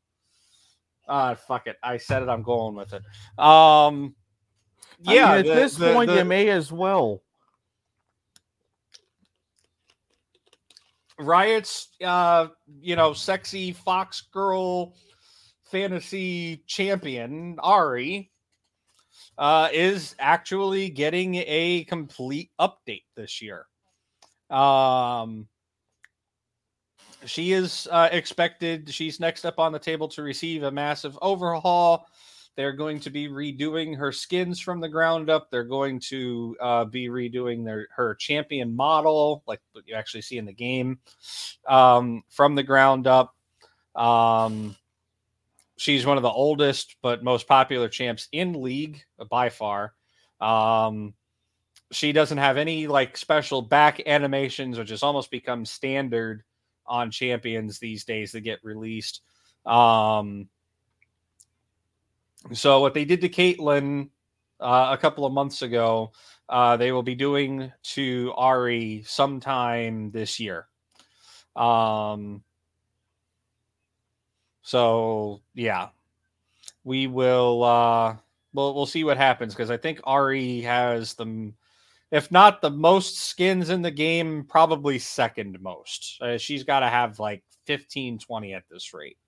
uh, 1.08 1.34
fuck 1.34 1.66
it, 1.66 1.76
I 1.82 1.98
said 1.98 2.22
it. 2.22 2.28
I'm 2.28 2.42
going 2.42 2.74
with 2.74 2.92
it. 2.92 3.02
Um, 3.38 4.14
I 5.06 5.10
mean, 5.10 5.16
yeah, 5.16 5.32
at 5.34 5.44
the- 5.46 5.54
this 5.54 5.76
the- 5.76 5.92
point, 5.92 6.10
the- 6.10 6.18
you 6.18 6.24
may 6.24 6.48
as 6.48 6.70
well. 6.72 7.22
Riot's 11.16 11.90
uh 12.04 12.48
you 12.80 12.96
know 12.96 13.12
sexy 13.12 13.70
fox 13.70 14.20
girl 14.32 14.96
fantasy 15.70 16.64
champion 16.66 17.56
Ahri 17.58 18.30
uh 19.38 19.68
is 19.72 20.14
actually 20.18 20.90
getting 20.90 21.36
a 21.46 21.84
complete 21.84 22.50
update 22.60 23.04
this 23.16 23.42
year. 23.42 23.66
Um 24.50 25.48
she 27.26 27.52
is 27.52 27.88
uh, 27.90 28.10
expected 28.12 28.92
she's 28.92 29.18
next 29.18 29.46
up 29.46 29.58
on 29.58 29.72
the 29.72 29.78
table 29.78 30.08
to 30.08 30.22
receive 30.22 30.62
a 30.62 30.70
massive 30.70 31.18
overhaul 31.22 32.06
they're 32.56 32.72
going 32.72 33.00
to 33.00 33.10
be 33.10 33.28
redoing 33.28 33.96
her 33.96 34.12
skins 34.12 34.60
from 34.60 34.80
the 34.80 34.88
ground 34.88 35.28
up. 35.28 35.50
They're 35.50 35.64
going 35.64 35.98
to 36.00 36.56
uh, 36.60 36.84
be 36.84 37.08
redoing 37.08 37.64
their 37.64 37.88
her 37.96 38.14
champion 38.14 38.74
model, 38.74 39.42
like 39.46 39.60
what 39.72 39.86
you 39.88 39.94
actually 39.94 40.22
see 40.22 40.38
in 40.38 40.44
the 40.44 40.52
game, 40.52 40.98
um, 41.66 42.22
from 42.30 42.54
the 42.54 42.62
ground 42.62 43.06
up. 43.06 43.34
Um, 43.96 44.76
she's 45.84 46.06
one 46.06 46.16
of 46.16 46.22
the 46.22 46.30
oldest 46.30 46.96
but 47.02 47.22
most 47.22 47.46
popular 47.46 47.90
champs 47.90 48.26
in 48.32 48.54
league 48.54 49.04
by 49.28 49.50
far. 49.50 49.92
Um, 50.40 51.12
she 51.92 52.10
doesn't 52.12 52.38
have 52.38 52.56
any 52.56 52.86
like 52.86 53.18
special 53.18 53.60
back 53.60 54.00
animations, 54.06 54.78
which 54.78 54.88
has 54.88 55.02
almost 55.02 55.30
become 55.30 55.66
standard 55.66 56.42
on 56.86 57.10
champions 57.10 57.78
these 57.78 58.06
days 58.06 58.32
that 58.32 58.40
get 58.40 58.64
released. 58.64 59.20
Um, 59.66 60.48
so 62.54 62.80
what 62.80 62.94
they 62.94 63.04
did 63.04 63.20
to 63.20 63.28
Caitlyn 63.28 64.08
uh, 64.60 64.88
a 64.90 64.96
couple 64.96 65.26
of 65.26 65.34
months 65.34 65.60
ago, 65.60 66.12
uh, 66.48 66.78
they 66.78 66.92
will 66.92 67.02
be 67.02 67.14
doing 67.14 67.70
to 67.82 68.32
Ahri 68.38 69.06
sometime 69.06 70.12
this 70.12 70.40
year. 70.40 70.66
Um. 71.54 72.42
So 74.64 75.42
yeah, 75.54 75.90
we 76.82 77.06
will 77.06 77.62
uh 77.62 78.16
we'll 78.54 78.74
we'll 78.74 78.86
see 78.86 79.04
what 79.04 79.18
happens 79.18 79.54
because 79.54 79.70
I 79.70 79.76
think 79.76 80.00
Ahri 80.02 80.62
has 80.64 81.14
the 81.14 81.52
if 82.10 82.32
not 82.32 82.62
the 82.62 82.70
most 82.70 83.18
skins 83.18 83.70
in 83.70 83.82
the 83.82 83.90
game, 83.90 84.44
probably 84.48 84.98
second 84.98 85.60
most. 85.60 86.18
Uh, 86.20 86.38
she's 86.38 86.64
got 86.64 86.80
to 86.80 86.88
have 86.88 87.18
like 87.18 87.42
15, 87.64 88.18
20 88.20 88.54
at 88.54 88.62
this 88.70 88.94
rate. 88.94 89.18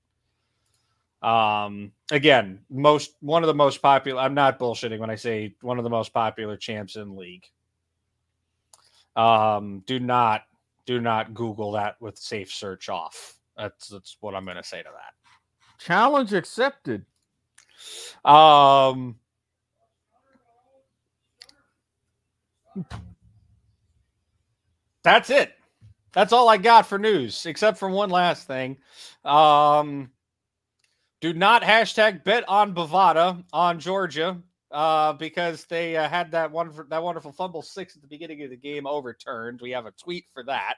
Um, 1.20 1.92
again, 2.12 2.60
most 2.70 3.16
one 3.20 3.42
of 3.42 3.48
the 3.48 3.54
most 3.54 3.82
popular. 3.82 4.22
I'm 4.22 4.34
not 4.34 4.58
bullshitting 4.58 5.00
when 5.00 5.10
I 5.10 5.16
say 5.16 5.54
one 5.60 5.78
of 5.78 5.84
the 5.84 5.90
most 5.90 6.14
popular 6.14 6.56
champs 6.56 6.96
in 6.96 7.16
league. 7.16 7.44
Um, 9.16 9.82
do 9.86 9.98
not 9.98 10.42
do 10.86 11.00
not 11.00 11.34
Google 11.34 11.72
that 11.72 12.00
with 12.00 12.16
safe 12.16 12.52
search 12.52 12.88
off. 12.88 13.38
That's 13.56 13.88
that's 13.88 14.16
what 14.20 14.34
I'm 14.34 14.44
going 14.44 14.56
to 14.56 14.64
say 14.64 14.82
to 14.82 14.90
that. 14.94 15.25
Challenge 15.78 16.32
accepted. 16.32 17.04
Um, 18.24 19.16
that's 25.02 25.30
it. 25.30 25.52
That's 26.12 26.32
all 26.32 26.48
I 26.48 26.56
got 26.56 26.86
for 26.86 26.98
news, 26.98 27.44
except 27.46 27.78
for 27.78 27.90
one 27.90 28.10
last 28.10 28.46
thing. 28.46 28.78
Um, 29.24 30.10
do 31.20 31.32
not 31.32 31.62
hashtag 31.62 32.24
bet 32.24 32.48
on 32.48 32.74
Bovada 32.74 33.44
on 33.52 33.78
Georgia 33.80 34.40
uh, 34.70 35.12
because 35.14 35.64
they 35.66 35.96
uh, 35.96 36.08
had 36.08 36.30
that 36.32 36.50
one 36.50 36.72
that 36.88 37.02
wonderful 37.02 37.32
fumble 37.32 37.62
six 37.62 37.96
at 37.96 38.02
the 38.02 38.08
beginning 38.08 38.42
of 38.42 38.50
the 38.50 38.56
game 38.56 38.86
overturned. 38.86 39.60
We 39.60 39.70
have 39.70 39.86
a 39.86 39.92
tweet 39.92 40.24
for 40.32 40.42
that. 40.44 40.76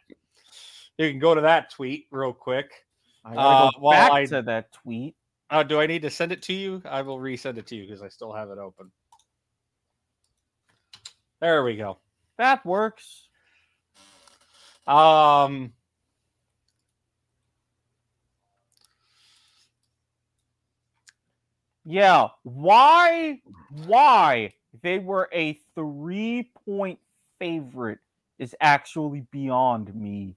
You 0.98 1.10
can 1.10 1.18
go 1.18 1.34
to 1.34 1.40
that 1.42 1.70
tweet 1.70 2.06
real 2.10 2.32
quick. 2.32 2.70
I 3.24 3.34
gotta 3.34 3.64
Uh, 3.64 3.70
go 3.72 3.78
while 3.80 3.92
back 3.92 4.12
I- 4.12 4.26
to 4.26 4.42
that 4.42 4.72
tweet. 4.72 5.16
Uh, 5.50 5.62
do 5.62 5.80
I 5.80 5.86
need 5.86 6.02
to 6.02 6.10
send 6.10 6.30
it 6.32 6.42
to 6.42 6.52
you? 6.52 6.82
I 6.84 7.02
will 7.02 7.18
resend 7.18 7.56
it 7.56 7.66
to 7.68 7.76
you 7.76 7.84
because 7.86 8.02
I 8.02 8.08
still 8.08 8.32
have 8.34 8.50
it 8.50 8.58
open. 8.58 8.92
There 11.40 11.64
we 11.64 11.76
go. 11.76 11.98
That 12.36 12.64
works. 12.66 13.28
Um, 14.86 15.72
Yeah. 21.84 22.28
Why? 22.42 23.40
Why 23.86 24.52
they 24.82 24.98
were 24.98 25.28
a 25.32 25.54
three 25.74 26.50
point 26.66 26.98
favorite 27.38 27.98
is 28.38 28.54
actually 28.60 29.26
beyond 29.30 29.94
me. 29.94 30.36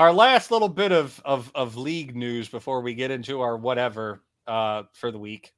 Our 0.00 0.14
last 0.14 0.50
little 0.50 0.70
bit 0.70 0.92
of 0.92 1.20
of 1.26 1.52
of 1.54 1.76
league 1.76 2.16
news 2.16 2.48
before 2.48 2.80
we 2.80 2.94
get 2.94 3.10
into 3.10 3.42
our 3.42 3.58
whatever 3.58 4.22
uh 4.46 4.84
for 4.94 5.10
the 5.10 5.18
week. 5.18 5.52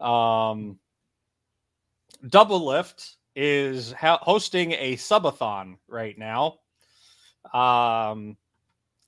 Um, 0.00 0.80
Doublelift 2.26 3.14
is 3.36 3.92
ha- 3.92 4.18
hosting 4.22 4.72
a 4.72 4.96
subathon 4.96 5.76
right 5.86 6.18
now. 6.18 6.56
Um, 7.54 8.36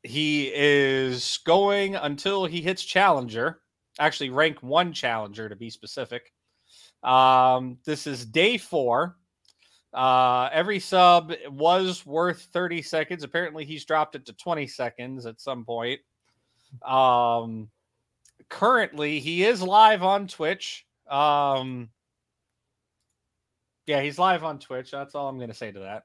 he 0.04 0.52
is 0.54 1.40
going 1.44 1.96
until 1.96 2.44
he 2.44 2.62
hits 2.62 2.84
challenger, 2.84 3.62
actually 3.98 4.30
rank 4.30 4.62
one 4.62 4.92
challenger 4.92 5.48
to 5.48 5.56
be 5.56 5.70
specific. 5.70 6.32
Um, 7.02 7.78
this 7.84 8.06
is 8.06 8.24
day 8.24 8.58
four. 8.58 9.16
Uh, 9.92 10.48
every 10.52 10.78
sub 10.78 11.32
was 11.48 12.06
worth 12.06 12.48
30 12.52 12.82
seconds. 12.82 13.24
Apparently, 13.24 13.64
he's 13.64 13.84
dropped 13.84 14.14
it 14.14 14.24
to 14.26 14.32
20 14.32 14.66
seconds 14.66 15.26
at 15.26 15.40
some 15.40 15.64
point. 15.64 16.00
Um, 16.82 17.68
currently, 18.48 19.20
he 19.20 19.44
is 19.44 19.62
live 19.62 20.02
on 20.02 20.28
Twitch. 20.28 20.86
Um, 21.08 21.90
yeah, 23.86 24.00
he's 24.00 24.18
live 24.18 24.44
on 24.44 24.58
Twitch. 24.58 24.90
That's 24.90 25.14
all 25.14 25.28
I'm 25.28 25.36
going 25.36 25.50
to 25.50 25.54
say 25.54 25.72
to 25.72 25.80
that. 25.80 26.04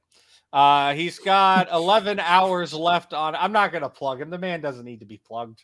Uh, 0.51 0.93
he's 0.93 1.19
got 1.19 1.69
11 1.71 2.19
hours 2.19 2.73
left 2.73 3.13
on. 3.13 3.35
I'm 3.35 3.53
not 3.53 3.71
going 3.71 3.83
to 3.83 3.89
plug 3.89 4.19
him. 4.21 4.29
The 4.29 4.37
man 4.37 4.59
doesn't 4.59 4.85
need 4.85 4.99
to 4.99 5.05
be 5.05 5.21
plugged. 5.25 5.63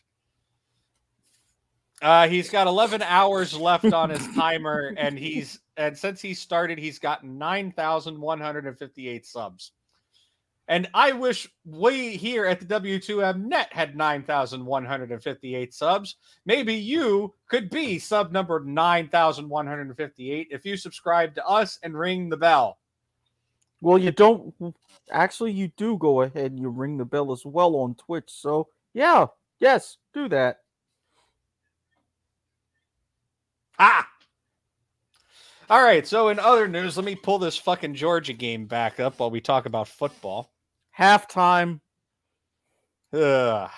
Uh, 2.00 2.28
he's 2.28 2.50
got 2.50 2.66
11 2.66 3.02
hours 3.02 3.56
left 3.56 3.92
on 3.92 4.10
his 4.10 4.26
timer, 4.34 4.94
and 4.96 5.18
he's 5.18 5.60
and 5.76 5.96
since 5.96 6.20
he 6.20 6.34
started, 6.34 6.78
he's 6.78 6.98
gotten 6.98 7.38
9,158 7.38 9.26
subs. 9.26 9.72
And 10.66 10.88
I 10.94 11.12
wish 11.12 11.46
we 11.66 12.16
here 12.16 12.46
at 12.46 12.58
the 12.58 12.66
W2M 12.66 13.44
Net 13.44 13.70
had 13.70 13.96
9,158 13.96 15.74
subs. 15.74 16.16
Maybe 16.46 16.74
you 16.74 17.34
could 17.48 17.68
be 17.68 17.98
sub 17.98 18.32
number 18.32 18.60
9,158 18.60 20.48
if 20.50 20.64
you 20.64 20.76
subscribe 20.78 21.34
to 21.34 21.46
us 21.46 21.78
and 21.82 21.98
ring 21.98 22.30
the 22.30 22.38
bell. 22.38 22.78
Well, 23.82 23.98
you 23.98 24.10
don't 24.10 24.54
actually. 25.10 25.52
You 25.52 25.68
do 25.76 25.98
go 25.98 26.22
ahead 26.22 26.52
and 26.52 26.58
you 26.58 26.70
ring 26.70 26.96
the 26.96 27.04
bell 27.04 27.30
as 27.32 27.44
well 27.44 27.76
on 27.76 27.94
Twitch. 27.96 28.30
So 28.30 28.68
yeah, 28.94 29.26
yes, 29.60 29.98
do 30.14 30.30
that. 30.30 30.60
Ah. 33.78 34.08
All 35.70 35.82
right. 35.82 36.06
So 36.06 36.28
in 36.28 36.38
other 36.38 36.68
news, 36.68 36.96
let 36.96 37.06
me 37.06 37.14
pull 37.14 37.38
this 37.38 37.56
fucking 37.56 37.94
Georgia 37.94 38.32
game 38.32 38.66
back 38.66 39.00
up 39.00 39.18
while 39.18 39.30
we 39.30 39.40
talk 39.40 39.66
about 39.66 39.88
football. 39.88 40.50
Halftime. 40.98 41.80
Ugh. 43.12 43.70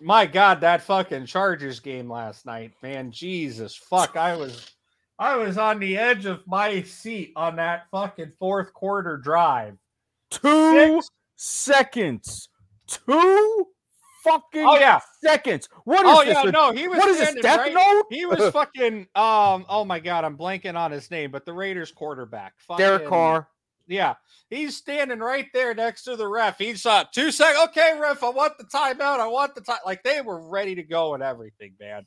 My 0.00 0.26
God, 0.26 0.62
that 0.62 0.82
fucking 0.82 1.26
Chargers 1.26 1.80
game 1.80 2.10
last 2.10 2.46
night, 2.46 2.72
man. 2.82 3.10
Jesus 3.12 3.76
fuck. 3.76 4.16
I 4.16 4.34
was 4.36 4.70
I 5.18 5.36
was 5.36 5.58
on 5.58 5.78
the 5.78 5.98
edge 5.98 6.24
of 6.24 6.46
my 6.46 6.80
seat 6.82 7.32
on 7.36 7.56
that 7.56 7.86
fucking 7.90 8.32
fourth 8.38 8.72
quarter 8.72 9.18
drive. 9.18 9.76
Two 10.30 11.02
Six- 11.02 11.10
seconds. 11.36 12.48
Two 12.86 13.66
fucking 14.30 14.64
Oh 14.66 14.78
yeah. 14.78 15.00
seconds. 15.22 15.68
What 15.84 16.06
is 16.06 16.12
Oh 16.14 16.24
this? 16.24 16.44
yeah, 16.44 16.50
no, 16.50 16.72
he 16.72 16.88
was 16.88 16.98
what 16.98 17.08
is 17.08 17.18
this? 17.18 17.34
Death 17.42 17.58
right- 17.58 17.72
Note? 17.74 18.04
He 18.10 18.26
was 18.26 18.50
fucking 18.52 19.06
um 19.14 19.66
oh 19.68 19.84
my 19.84 19.98
god, 20.00 20.24
I'm 20.24 20.36
blanking 20.36 20.76
on 20.76 20.90
his 20.92 21.10
name, 21.10 21.30
but 21.30 21.44
the 21.44 21.52
Raiders 21.52 21.90
quarterback. 21.92 22.54
Derek 22.76 23.02
fucking- 23.02 23.08
Carr. 23.08 23.48
Yeah, 23.86 24.14
he's 24.50 24.76
standing 24.76 25.18
right 25.18 25.46
there 25.52 25.74
next 25.74 26.04
to 26.04 26.14
the 26.14 26.28
ref. 26.28 26.58
He's 26.58 26.86
uh 26.86 27.04
two 27.12 27.32
sec. 27.32 27.56
Okay, 27.70 27.98
ref, 27.98 28.22
I 28.22 28.28
want 28.30 28.56
the 28.56 28.64
timeout. 28.64 29.18
I 29.18 29.26
want 29.26 29.56
the 29.56 29.62
time. 29.62 29.78
Like 29.84 30.04
they 30.04 30.20
were 30.20 30.48
ready 30.48 30.76
to 30.76 30.82
go 30.84 31.14
and 31.14 31.22
everything, 31.24 31.74
man. 31.80 32.06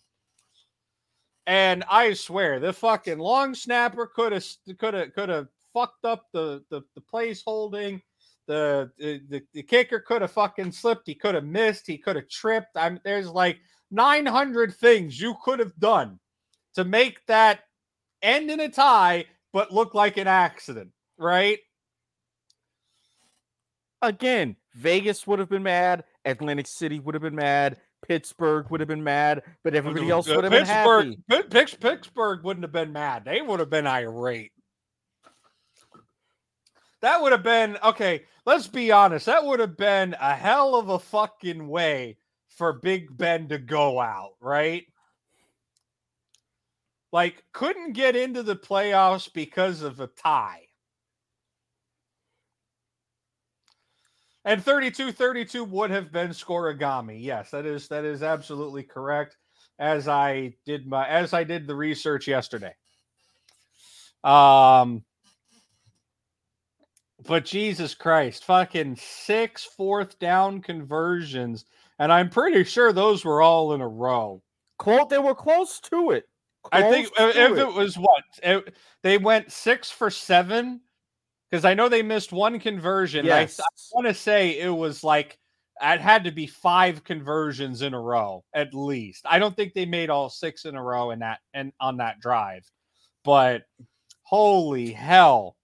And 1.46 1.84
I 1.90 2.14
swear, 2.14 2.62
the 2.62 2.72
fucking 2.72 3.20
long 3.20 3.54
snapper 3.54 4.08
could 4.08 4.32
have 4.32 4.46
could 4.80 4.94
have 4.94 5.14
could 5.14 5.28
have 5.30 5.48
fucked 5.74 6.06
up 6.06 6.28
the 6.32 6.64
the, 6.70 6.84
the 6.96 7.02
place 7.02 7.44
holding. 7.46 8.02
The, 8.48 8.92
the 8.98 9.42
the 9.54 9.64
kicker 9.64 10.00
could 10.00 10.22
have 10.22 10.32
fucking 10.32 10.72
slipped. 10.72 11.08
He 11.08 11.16
could 11.16 11.36
have 11.36 11.46
missed. 11.46 11.88
He 11.88 11.98
could 11.98 12.16
have 12.16 12.30
tripped. 12.30 12.76
I'm 12.76 13.00
there's 13.04 13.30
like 13.30 13.60
900 13.92 14.74
things 14.76 15.20
you 15.20 15.36
could 15.44 15.60
have 15.60 15.78
done 15.78 16.20
to 16.76 16.84
make 16.84 17.26
that 17.28 17.62
end 18.22 18.50
in 18.50 18.60
a 18.60 18.70
tie, 18.70 19.26
but 19.52 19.72
look 19.72 19.94
like 19.94 20.18
an 20.18 20.28
accident, 20.28 20.92
right? 21.18 21.60
Again, 24.02 24.56
Vegas 24.74 25.28
would 25.28 25.40
have 25.40 25.50
been 25.50 25.64
mad. 25.64 26.04
Atlantic 26.26 26.68
City 26.68 27.00
would 27.00 27.16
have 27.16 27.22
been 27.22 27.36
mad. 27.36 27.78
Pittsburgh 28.08 28.70
would 28.70 28.80
have 28.82 28.90
been 28.90 29.04
mad, 29.04 29.44
but 29.64 29.76
everybody 29.76 30.10
else 30.10 30.28
would 30.28 30.44
have 30.44 30.52
been 30.52 30.66
happy. 30.66 31.20
Pittsburgh 31.80 32.44
wouldn't 32.44 32.64
have 32.64 32.72
been 32.74 32.92
mad. 32.92 33.24
They 33.26 33.42
would 33.42 33.60
have 33.60 33.70
been 33.70 33.88
irate. 33.88 34.52
That 37.04 37.22
would 37.22 37.34
have 37.34 37.44
been 37.44 37.78
okay. 37.84 38.24
Let's 38.46 38.68
be 38.68 38.90
honest. 38.90 39.26
That 39.26 39.46
would 39.46 39.60
have 39.60 39.76
been 39.76 40.16
a 40.22 40.34
hell 40.34 40.76
of 40.76 40.88
a 40.88 40.98
fucking 40.98 41.68
way 41.68 42.18
for 42.48 42.80
Big 42.82 43.16
Ben 43.18 43.50
to 43.50 43.58
go 43.58 44.00
out, 44.00 44.36
right? 44.40 44.86
Like, 47.12 47.44
couldn't 47.52 47.92
get 47.92 48.16
into 48.16 48.42
the 48.42 48.56
playoffs 48.56 49.32
because 49.32 49.82
of 49.82 50.00
a 50.00 50.08
tie. 50.08 50.62
And 54.46 54.64
32-32 54.64 55.68
would 55.68 55.92
have 55.92 56.10
been 56.10 56.30
Scorigami. 56.30 57.22
Yes, 57.22 57.52
that 57.52 57.66
is 57.66 57.90
that 57.90 58.06
is 58.06 58.24
absolutely 58.24 58.84
correct. 58.84 59.36
As 59.78 60.08
I 60.08 60.54
did 60.66 60.88
my 60.88 61.06
as 61.10 61.34
I 61.34 61.44
did 61.44 61.68
the 61.68 61.76
research 61.76 62.30
yesterday. 62.30 62.74
Um 64.24 65.04
but 67.28 67.46
Jesus 67.46 67.94
Christ, 67.96 68.46
fucking 68.46 68.96
six 68.96 69.64
fourth 69.64 70.18
down 70.20 70.62
conversions. 70.62 71.66
And 72.00 72.12
I'm 72.12 72.30
pretty 72.30 72.64
sure 72.64 72.92
those 72.92 73.24
were 73.24 73.42
all 73.42 73.74
in 73.74 73.82
a 73.82 73.88
row. 73.88 74.42
Close, 74.80 75.08
they 75.10 75.20
were 75.20 75.36
close 75.36 75.80
to 75.82 76.12
it. 76.12 76.26
I 76.72 76.82
think 76.92 77.08
if 77.20 77.36
if 77.36 77.58
it 77.60 77.74
was 77.74 77.98
what 77.98 78.24
it, 78.42 78.74
they 79.04 79.18
went 79.18 79.52
six 79.52 79.92
for 79.92 80.10
seven 80.10 80.82
because 81.50 81.66
I 81.66 81.74
know 81.74 81.88
they 81.90 82.02
missed 82.02 82.32
one 82.32 82.60
conversion. 82.60 83.26
I- 83.26 83.30
I 83.60 83.68
want 83.94 84.08
to 84.08 84.14
say 84.14 84.60
it 84.60 84.70
was 84.70 85.04
like 85.04 85.38
it 85.82 86.02
had 86.02 86.24
to 86.24 86.32
be 86.32 86.48
five 86.48 87.04
conversions 87.04 87.82
in 87.82 87.94
a 87.94 88.00
row 88.00 88.44
at 88.54 88.74
least. 88.74 89.26
I 89.26 89.40
don't 89.40 89.56
think 89.56 89.74
they 89.74 89.86
made 89.86 90.10
all 90.10 90.30
six 90.30 90.66
in 90.66 90.76
a 90.76 90.82
row 90.84 91.12
in 91.12 91.20
that 91.20 91.40
and 91.54 91.74
on 91.80 91.98
that 91.98 92.20
drive, 92.20 92.70
but 93.24 93.64
holy 94.24 94.92
hell. 94.92 95.58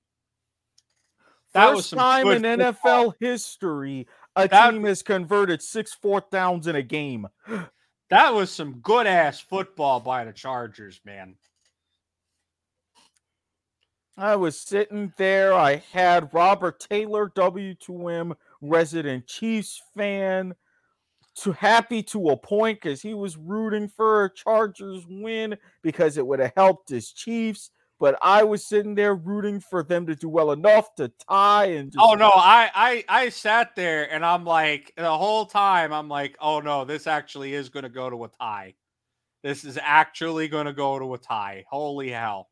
That 1.54 1.66
First 1.68 1.76
was 1.76 1.86
some 1.88 2.00
time 2.00 2.28
in 2.28 2.44
football. 2.44 3.12
NFL 3.12 3.14
history 3.20 4.08
a 4.36 4.48
That- 4.48 4.72
team 4.72 4.84
has 4.86 5.02
converted 5.02 5.62
six 5.62 5.94
fourth 5.94 6.30
downs 6.30 6.68
in 6.68 6.76
a 6.76 6.84
game. 6.84 7.28
That 8.10 8.34
was 8.34 8.52
some 8.52 8.80
good 8.80 9.06
ass 9.06 9.40
football 9.40 10.00
by 10.00 10.26
the 10.26 10.34
Chargers, 10.34 11.00
man. 11.06 11.36
I 14.18 14.36
was 14.36 14.60
sitting 14.60 15.14
there. 15.18 15.54
I 15.54 15.84
had 15.94 16.34
Robert 16.34 16.80
Taylor, 16.80 17.30
W2M 17.36 18.36
resident 18.62 19.28
Chiefs 19.28 19.82
fan, 19.96 20.56
to 21.36 21.52
happy 21.52 22.02
to 22.04 22.30
a 22.30 22.38
point 22.38 22.82
because 22.82 23.02
he 23.02 23.14
was 23.14 23.38
rooting 23.38 23.88
for 23.88 24.26
a 24.26 24.34
Chargers 24.34 25.06
win 25.08 25.56
because 25.84 26.18
it 26.18 26.26
would 26.26 26.40
have 26.40 26.54
helped 26.56 26.90
his 26.90 27.12
Chiefs. 27.14 27.70
But 28.00 28.18
I 28.22 28.44
was 28.44 28.66
sitting 28.66 28.96
there 28.96 29.14
rooting 29.14 29.60
for 29.60 29.84
them 29.84 30.08
to 30.08 30.16
do 30.16 30.30
well 30.30 30.54
enough 30.54 30.96
to 30.96 31.12
tie 31.30 31.66
and 31.66 31.94
Oh 32.00 32.14
no, 32.14 32.32
I 32.34 32.70
I 32.74 33.04
I 33.10 33.30
sat 33.30 33.76
there 33.76 34.12
and 34.12 34.26
I'm 34.26 34.46
like 34.46 34.94
the 34.96 35.18
whole 35.18 35.46
time 35.46 35.92
I'm 35.92 36.08
like, 36.08 36.38
oh 36.40 36.62
no, 36.62 36.86
this 36.86 37.08
actually 37.08 37.54
is 37.54 37.68
going 37.68 37.84
to 37.84 37.90
go 37.90 38.10
to 38.10 38.24
a 38.24 38.30
tie. 38.30 38.76
This 39.44 39.66
is 39.66 39.78
actually 39.82 40.48
going 40.48 40.66
to 40.66 40.74
go 40.74 40.98
to 40.98 41.14
a 41.14 41.18
tie. 41.18 41.66
Holy 41.70 42.10
hell. 42.10 42.50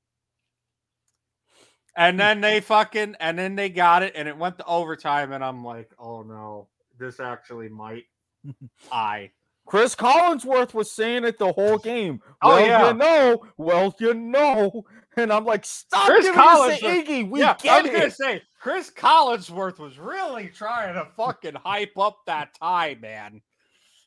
And 1.96 2.16
hmm. 2.16 2.20
then 2.20 2.42
they 2.42 2.60
fucking 2.60 3.16
and 3.22 3.40
then 3.40 3.56
they 3.56 3.70
got 3.70 4.04
it 4.04 4.14
and 4.16 4.28
it 4.28 4.38
went 4.38 4.58
to 4.58 4.66
overtime 4.66 5.32
and 5.32 5.44
I'm 5.44 5.64
like, 5.64 5.92
oh 5.98 6.24
no, 6.24 6.68
this 7.00 7.22
actually 7.22 7.70
might 7.70 8.04
tie. 8.90 9.32
Cris 9.68 9.96
Collinsworth 9.96 10.74
was 10.74 10.90
saying 10.90 11.26
it 11.26 11.38
the 11.38 11.52
whole 11.52 11.78
game. 11.78 12.22
Oh, 12.42 12.56
well, 12.56 12.66
yeah. 12.66 12.88
you 12.88 12.94
know, 12.94 13.46
well, 13.58 13.96
you 14.00 14.14
know, 14.14 14.86
and 15.18 15.32
I'm 15.32 15.44
like, 15.44 15.66
stop 15.66 16.08
Cris 16.08 16.26
giving 16.26 16.40
us 16.40 16.80
the 16.80 16.88
Collinsworth- 16.88 17.06
Iggy. 17.06 17.30
We 17.30 17.40
yeah, 17.42 17.52
I 17.52 17.56
get 17.62 17.84
was 17.84 17.92
gonna 17.92 18.12
say 18.12 18.42
Cris 18.62 18.90
Collinsworth 18.90 19.78
was 19.78 20.00
really 20.00 20.48
trying 20.48 20.94
to 20.94 21.06
fucking 21.18 21.56
hype 21.56 21.98
up 21.98 22.20
that 22.28 22.56
tie, 22.60 22.98
man. 23.02 23.42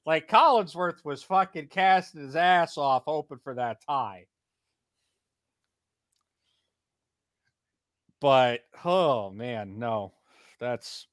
Like 0.07 0.31
Collinsworth 0.31 1.05
was 1.05 1.23
fucking 1.23 1.69
casting 1.69 2.23
his 2.23 2.37
ass 2.37 2.79
off, 2.79 3.03
hoping 3.07 3.39
for 3.45 3.55
that 3.55 3.83
tie. 3.87 4.27
But 8.21 8.63
oh 8.83 9.29
man, 9.31 9.79
no, 9.79 10.15
that's 10.59 11.07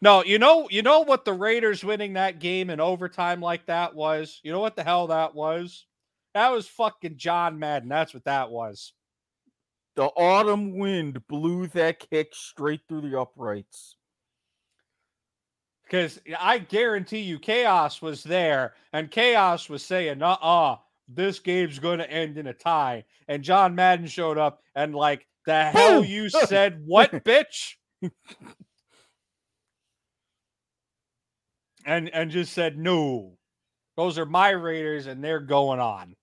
no. 0.00 0.24
You 0.24 0.38
know, 0.38 0.68
you 0.70 0.82
know 0.82 1.00
what 1.00 1.24
the 1.24 1.32
Raiders 1.32 1.84
winning 1.84 2.14
that 2.14 2.38
game 2.38 2.70
in 2.70 2.80
overtime 2.80 3.40
like 3.40 3.66
that 3.66 3.94
was. 3.94 4.40
You 4.42 4.52
know 4.52 4.60
what 4.60 4.76
the 4.76 4.84
hell 4.84 5.08
that 5.08 5.34
was? 5.34 5.86
That 6.34 6.50
was 6.50 6.68
fucking 6.68 7.16
John 7.16 7.58
Madden. 7.58 7.88
That's 7.88 8.14
what 8.14 8.24
that 8.24 8.50
was. 8.50 8.92
The 9.96 10.04
autumn 10.04 10.78
wind 10.78 11.26
blew 11.28 11.66
that 11.68 12.08
kick 12.10 12.34
straight 12.34 12.80
through 12.88 13.02
the 13.02 13.20
uprights. 13.20 13.96
Because 15.84 16.20
I 16.38 16.58
guarantee 16.58 17.20
you, 17.20 17.40
Chaos 17.40 18.00
was 18.00 18.22
there, 18.22 18.74
and 18.92 19.10
Chaos 19.10 19.68
was 19.68 19.84
saying, 19.84 20.22
"Uh, 20.22 20.36
uh 20.40 20.76
this 21.08 21.40
game's 21.40 21.80
going 21.80 21.98
to 21.98 22.08
end 22.08 22.38
in 22.38 22.46
a 22.46 22.54
tie." 22.54 23.04
And 23.26 23.42
John 23.42 23.74
Madden 23.74 24.06
showed 24.06 24.38
up, 24.38 24.62
and 24.76 24.94
like, 24.94 25.26
the 25.46 25.64
hell 25.64 26.04
you 26.04 26.28
said, 26.28 26.82
what, 26.84 27.10
bitch? 27.24 27.74
and 31.84 32.08
and 32.10 32.30
just 32.30 32.52
said, 32.52 32.78
"No, 32.78 33.38
those 33.96 34.18
are 34.18 34.26
my 34.26 34.50
Raiders, 34.50 35.06
and 35.06 35.22
they're 35.22 35.40
going 35.40 35.80
on." 35.80 36.16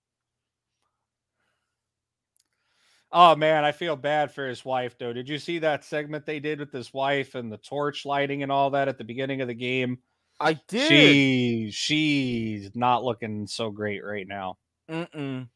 Oh 3.10 3.34
man, 3.36 3.64
I 3.64 3.72
feel 3.72 3.96
bad 3.96 4.32
for 4.32 4.46
his 4.46 4.64
wife 4.64 4.98
though. 4.98 5.12
Did 5.12 5.28
you 5.28 5.38
see 5.38 5.60
that 5.60 5.84
segment 5.84 6.26
they 6.26 6.40
did 6.40 6.60
with 6.60 6.72
his 6.72 6.92
wife 6.92 7.34
and 7.34 7.50
the 7.50 7.56
torch 7.56 8.04
lighting 8.04 8.42
and 8.42 8.52
all 8.52 8.70
that 8.70 8.88
at 8.88 8.98
the 8.98 9.04
beginning 9.04 9.40
of 9.40 9.48
the 9.48 9.54
game? 9.54 9.98
I 10.38 10.60
did. 10.68 10.88
She 10.88 11.70
she's 11.72 12.70
not 12.74 13.04
looking 13.04 13.46
so 13.46 13.70
great 13.70 14.04
right 14.04 14.26
now. 14.26 14.58
Mm-mm. 14.90 15.48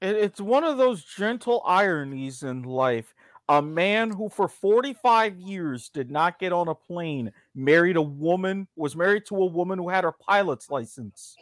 It, 0.00 0.16
it's 0.16 0.40
one 0.40 0.64
of 0.64 0.78
those 0.78 1.04
gentle 1.04 1.62
ironies 1.66 2.42
in 2.42 2.62
life. 2.62 3.14
A 3.48 3.62
man 3.62 4.10
who 4.10 4.28
for 4.28 4.46
45 4.46 5.40
years 5.40 5.88
did 5.88 6.10
not 6.10 6.38
get 6.38 6.52
on 6.52 6.68
a 6.68 6.74
plane, 6.74 7.32
married 7.58 7.96
a 7.96 8.02
woman, 8.02 8.68
was 8.76 8.96
married 8.96 9.26
to 9.26 9.36
a 9.36 9.46
woman 9.46 9.78
who 9.78 9.88
had 9.88 10.04
her 10.04 10.12
pilot's 10.12 10.70
license. 10.70 11.36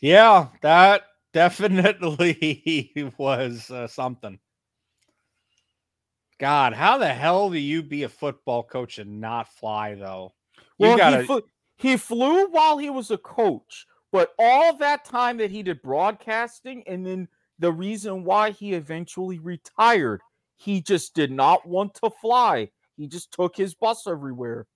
Yeah, 0.00 0.48
that 0.62 1.02
definitely 1.32 3.12
was 3.18 3.70
uh, 3.70 3.86
something. 3.86 4.38
God, 6.38 6.72
how 6.72 6.98
the 6.98 7.08
hell 7.08 7.50
do 7.50 7.58
you 7.58 7.82
be 7.82 8.04
a 8.04 8.08
football 8.08 8.62
coach 8.62 8.98
and 8.98 9.20
not 9.20 9.48
fly 9.48 9.94
though? 9.94 10.34
You 10.56 10.64
Well, 10.78 10.96
gotta 10.96 11.20
he, 11.20 11.26
flew, 11.26 11.42
he 11.76 11.96
flew 11.96 12.46
while 12.48 12.78
he 12.78 12.90
was 12.90 13.10
a 13.10 13.18
coach, 13.18 13.86
but 14.12 14.30
all 14.38 14.76
that 14.76 15.04
time 15.04 15.36
that 15.38 15.50
he 15.50 15.62
did 15.62 15.82
broadcasting, 15.82 16.84
and 16.86 17.04
then 17.04 17.28
the 17.58 17.72
reason 17.72 18.22
why 18.24 18.50
he 18.50 18.74
eventually 18.74 19.40
retired, 19.40 20.20
he 20.56 20.80
just 20.80 21.14
did 21.14 21.32
not 21.32 21.66
want 21.66 21.94
to 21.94 22.10
fly. 22.20 22.70
He 22.98 23.06
just 23.06 23.30
took 23.32 23.56
his 23.56 23.74
bus 23.74 24.06
everywhere. 24.06 24.66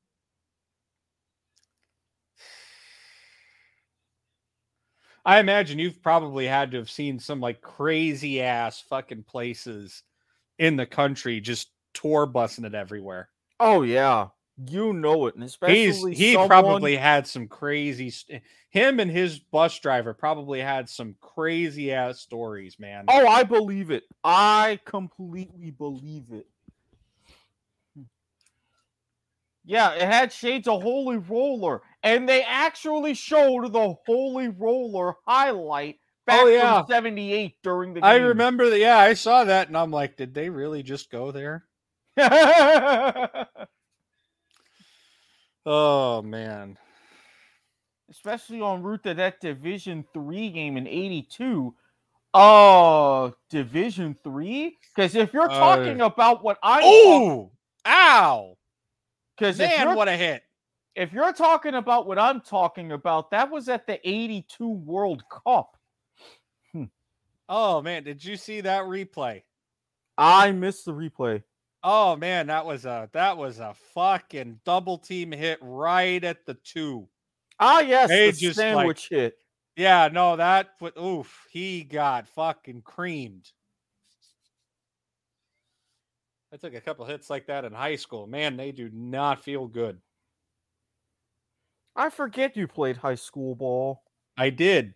I 5.25 5.39
imagine 5.39 5.79
you've 5.79 6.03
probably 6.03 6.47
had 6.47 6.71
to 6.73 6.79
have 6.79 6.91
seen 6.91 7.19
some 7.19 7.41
like 7.41 7.61
crazy 7.61 8.43
ass 8.43 8.81
fucking 8.89 9.25
places 9.25 10.03
in 10.59 10.77
the 10.77 10.87
country 10.87 11.41
just 11.41 11.71
tour 11.95 12.27
busing 12.27 12.65
it 12.65 12.75
everywhere. 12.75 13.29
Oh 13.61 13.83
yeah, 13.83 14.29
you 14.67 14.93
know 14.93 15.27
it, 15.27 15.35
and 15.35 15.45
He's 15.45 15.53
especially 15.53 16.15
he 16.15 16.33
someone- 16.33 16.49
probably 16.49 16.97
had 16.97 17.27
some 17.29 17.47
crazy 17.47 18.11
st- 18.11 18.43
him 18.71 18.99
and 18.99 19.11
his 19.11 19.39
bus 19.39 19.79
driver 19.79 20.13
probably 20.13 20.61
had 20.61 20.89
some 20.89 21.15
crazy 21.21 21.93
ass 21.93 22.21
stories, 22.21 22.79
man. 22.81 23.05
Oh, 23.07 23.29
I 23.29 23.45
believe 23.45 23.91
it. 23.93 24.05
I 24.25 24.81
completely 24.85 25.71
believe 25.71 26.33
it. 26.33 26.47
Yeah, 29.65 29.93
it 29.93 30.03
had 30.03 30.33
shades 30.33 30.67
of 30.67 30.83
Holy 30.83 31.19
Roller, 31.19 31.83
and 32.03 32.29
they 32.29 32.43
actually 32.43 33.15
showed 33.15 33.73
the 33.73 33.95
Holy 34.07 34.49
Roller 34.49 35.15
highlight 35.27 35.99
back 36.27 36.41
Oh, 36.43 36.47
yeah. 36.49 36.79
from 36.83 36.89
'78 36.89 37.55
during 37.63 37.95
the 37.95 38.01
game. 38.01 38.11
I 38.11 38.17
remember 38.17 38.69
that. 38.71 38.79
Yeah, 38.79 38.99
I 38.99 39.15
saw 39.15 39.45
that, 39.45 39.69
and 39.69 39.77
I'm 39.77 39.91
like, 39.93 40.17
did 40.17 40.35
they 40.35 40.51
really 40.51 40.83
just 40.83 41.11
go 41.11 41.31
there? 41.31 41.65
Oh 45.65 46.23
man, 46.23 46.77
especially 48.11 48.61
on 48.61 48.83
route 48.83 49.05
to 49.05 49.15
that 49.15 49.41
Division 49.41 50.05
Three 50.13 50.51
game 50.51 50.77
in 50.77 50.89
'82. 50.89 51.73
Oh, 52.35 53.33
Division 53.49 54.17
Three? 54.25 54.77
Because 54.95 55.15
if 55.15 55.33
you're 55.33 55.49
Uh, 55.51 55.59
talking 55.59 56.01
about 56.01 56.43
what 56.43 56.59
I'm, 56.65 56.83
oh, 56.85 57.53
ow, 57.87 58.57
because 59.43 59.59
man, 59.59 59.95
what 59.97 60.09
a 60.09 60.17
hit! 60.17 60.43
if 60.95 61.13
you're 61.13 61.33
talking 61.33 61.75
about 61.75 62.07
what 62.07 62.19
I'm 62.19 62.41
talking 62.41 62.93
about, 62.93 63.31
that 63.31 63.51
was 63.51 63.69
at 63.69 63.87
the 63.87 63.99
'82 64.09 64.69
World 64.69 65.23
Cup. 65.29 65.77
Oh 67.49 67.83
man, 67.83 68.05
did 68.05 68.25
you 68.25 68.37
see 68.37 68.63
that 68.63 68.85
replay? 68.85 69.43
I 70.17 70.53
missed 70.53 70.87
the 70.87 70.93
replay. 70.93 71.43
Oh 71.83 72.17
man, 72.17 72.47
that 72.47 72.65
was 72.65 72.85
a 72.87 73.11
that 73.13 73.37
was 73.37 73.59
a 73.59 73.75
fucking 73.95 74.61
double 74.65 74.97
team 74.97 75.33
hit 75.33 75.59
right 75.61 76.23
at 76.23 76.47
the 76.47 76.55
two. 76.55 77.09
Ah, 77.59 77.81
yes, 77.81 78.09
They 78.09 78.31
the 78.31 78.37
just, 78.37 78.59
like- 78.59 78.65
sandwich 78.65 79.09
hit. 79.11 79.37
Yeah, 79.77 80.09
no, 80.13 80.37
that 80.37 80.71
oof, 80.99 81.47
he 81.51 81.83
got 81.83 82.29
fucking 82.29 82.83
creamed. 82.83 83.51
I 86.53 86.59
took 86.59 86.75
a 86.75 86.81
couple 86.83 87.07
hits 87.07 87.31
like 87.31 87.47
that 87.47 87.65
in 87.65 87.73
high 87.73 87.97
school. 87.97 88.27
Man, 88.27 88.59
they 88.59 88.73
do 88.73 88.91
not 88.93 89.43
feel 89.43 89.67
good. 89.67 89.99
I 91.97 92.11
forget 92.11 92.57
you 92.57 92.69
played 92.69 92.99
high 92.99 93.15
school 93.15 93.55
ball. 93.55 94.03
I 94.37 94.51
did. 94.51 94.95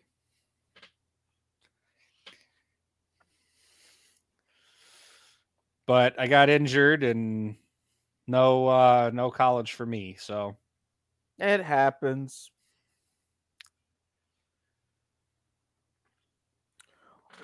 But 5.86 6.18
I 6.20 6.26
got 6.26 6.50
injured 6.50 7.02
and 7.02 7.56
no 8.26 8.66
uh 8.66 9.10
no 9.14 9.30
college 9.30 9.72
for 9.72 9.86
me. 9.86 10.16
So 10.18 10.56
It 11.38 11.62
happens. 11.62 12.50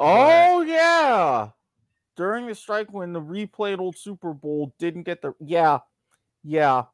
Oh 0.00 0.60
yeah 0.62 1.50
during 2.22 2.46
the 2.46 2.54
strike 2.54 2.92
when 2.92 3.12
the 3.12 3.20
replayed 3.20 3.80
old 3.80 3.96
Super 3.96 4.32
Bowl 4.32 4.72
didn't 4.78 5.02
get 5.02 5.22
the 5.22 5.34
yeah, 5.40 5.80
yeah. 6.44 6.84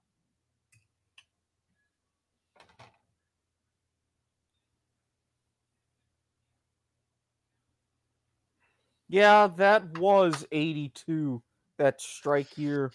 Yeah, 9.11 9.49
that 9.59 9.99
was 9.99 10.47
82, 10.51 11.43
that 11.77 12.01
strike 12.01 12.57
year. 12.57 12.91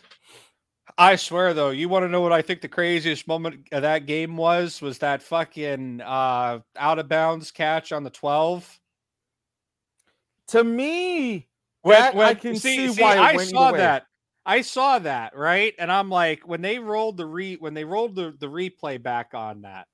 I 0.97 1.15
swear 1.17 1.53
though, 1.53 1.69
you 1.69 1.87
want 1.87 2.03
to 2.03 2.09
know 2.09 2.21
what 2.21 2.33
I 2.33 2.41
think 2.41 2.61
the 2.61 2.67
craziest 2.67 3.27
moment 3.27 3.67
of 3.71 3.83
that 3.83 4.07
game 4.07 4.37
was? 4.37 4.81
Was 4.81 4.97
that 4.99 5.21
fucking 5.21 6.01
uh 6.01 6.61
out 6.75 6.97
of 6.97 7.07
bounds 7.07 7.51
catch 7.51 7.91
on 7.91 8.03
the 8.03 8.09
12? 8.09 8.79
To 10.47 10.63
me, 10.63 11.47
when- 11.83 12.01
that 12.01 12.15
I 12.17 12.33
can 12.33 12.55
see- 12.55 12.87
see, 12.91 13.01
why 13.01 13.17
I 13.17 13.37
saw 13.37 13.71
that. 13.77 14.05
I 14.45 14.61
saw 14.61 14.99
that, 14.99 15.37
right? 15.37 15.73
And 15.79 15.89
I'm 15.91 16.09
like, 16.09 16.45
when 16.47 16.61
they 16.61 16.77
rolled 16.79 17.15
the 17.17 17.25
re 17.25 17.55
when 17.55 17.73
they 17.73 17.85
rolled 17.85 18.15
the, 18.15 18.35
the 18.39 18.47
replay 18.47 19.01
back 19.01 19.33
on 19.33 19.61
that, 19.61 19.87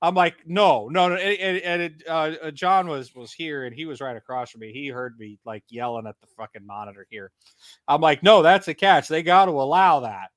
I'm 0.00 0.14
like, 0.14 0.34
no, 0.46 0.88
no, 0.88 1.08
no. 1.08 1.16
And, 1.16 1.58
and- 1.58 1.82
it, 1.82 2.02
uh, 2.08 2.50
John 2.52 2.86
was 2.88 3.14
was 3.14 3.32
here 3.32 3.64
and 3.64 3.74
he 3.74 3.84
was 3.86 4.00
right 4.00 4.16
across 4.16 4.50
from 4.50 4.60
me. 4.60 4.72
He 4.72 4.88
heard 4.88 5.18
me 5.18 5.38
like 5.44 5.64
yelling 5.68 6.06
at 6.06 6.16
the 6.20 6.26
fucking 6.38 6.66
monitor 6.66 7.06
here. 7.10 7.30
I'm 7.88 8.00
like, 8.00 8.22
no, 8.22 8.42
that's 8.42 8.68
a 8.68 8.74
catch. 8.74 9.08
They 9.08 9.22
got 9.22 9.44
to 9.46 9.52
allow 9.52 10.00
that. 10.00 10.30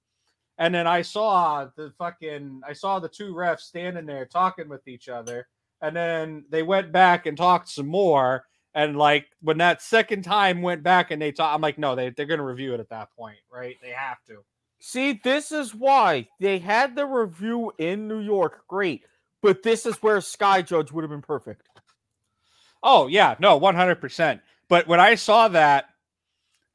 And 0.58 0.74
then 0.74 0.88
I 0.88 1.02
saw 1.02 1.68
the 1.76 1.92
fucking 1.98 2.62
I 2.68 2.74
saw 2.74 3.00
the 3.00 3.10
two 3.10 3.34
refs 3.34 3.62
standing 3.62 4.06
there 4.06 4.26
talking 4.26 4.70
with 4.70 4.88
each 4.88 5.10
other. 5.10 5.48
And 5.82 5.96
then 5.96 6.46
they 6.50 6.64
went 6.64 6.92
back 6.92 7.26
and 7.26 7.38
talked 7.38 7.70
some 7.70 7.88
more. 7.88 8.46
And 8.76 8.98
like 8.98 9.28
when 9.42 9.60
that 9.60 9.82
second 9.82 10.24
time 10.24 10.62
went 10.62 10.84
back 10.84 11.10
and 11.10 11.22
they 11.22 11.32
talk, 11.32 11.56
I'm 11.56 11.62
like, 11.62 11.80
no, 11.80 11.96
they, 11.96 12.10
they're 12.10 12.26
gonna 12.26 12.44
review 12.44 12.74
it 12.74 12.82
at 12.82 12.90
that 12.90 13.10
point, 13.18 13.38
right? 13.52 13.78
They 13.82 13.92
have 13.92 14.18
to. 14.28 14.44
See, 14.82 15.20
this 15.24 15.54
is 15.54 15.74
why 15.74 16.28
they 16.42 16.60
had 16.60 16.96
the 16.96 17.06
review 17.06 17.72
in 17.78 18.10
New 18.10 18.20
York. 18.20 18.68
Great. 18.68 19.04
But 19.42 19.64
this 19.64 19.86
is 19.86 19.96
where 20.04 20.20
Sky 20.20 20.62
Judge 20.62 20.92
would 20.92 21.04
have 21.04 21.10
been 21.10 21.22
perfect. 21.22 21.70
Oh 22.84 23.08
yeah, 23.08 23.36
no, 23.40 23.58
one 23.58 23.76
hundred 23.76 24.02
percent. 24.02 24.42
But 24.68 24.88
when 24.88 25.00
I 25.00 25.16
saw 25.16 25.48
that, 25.48 25.86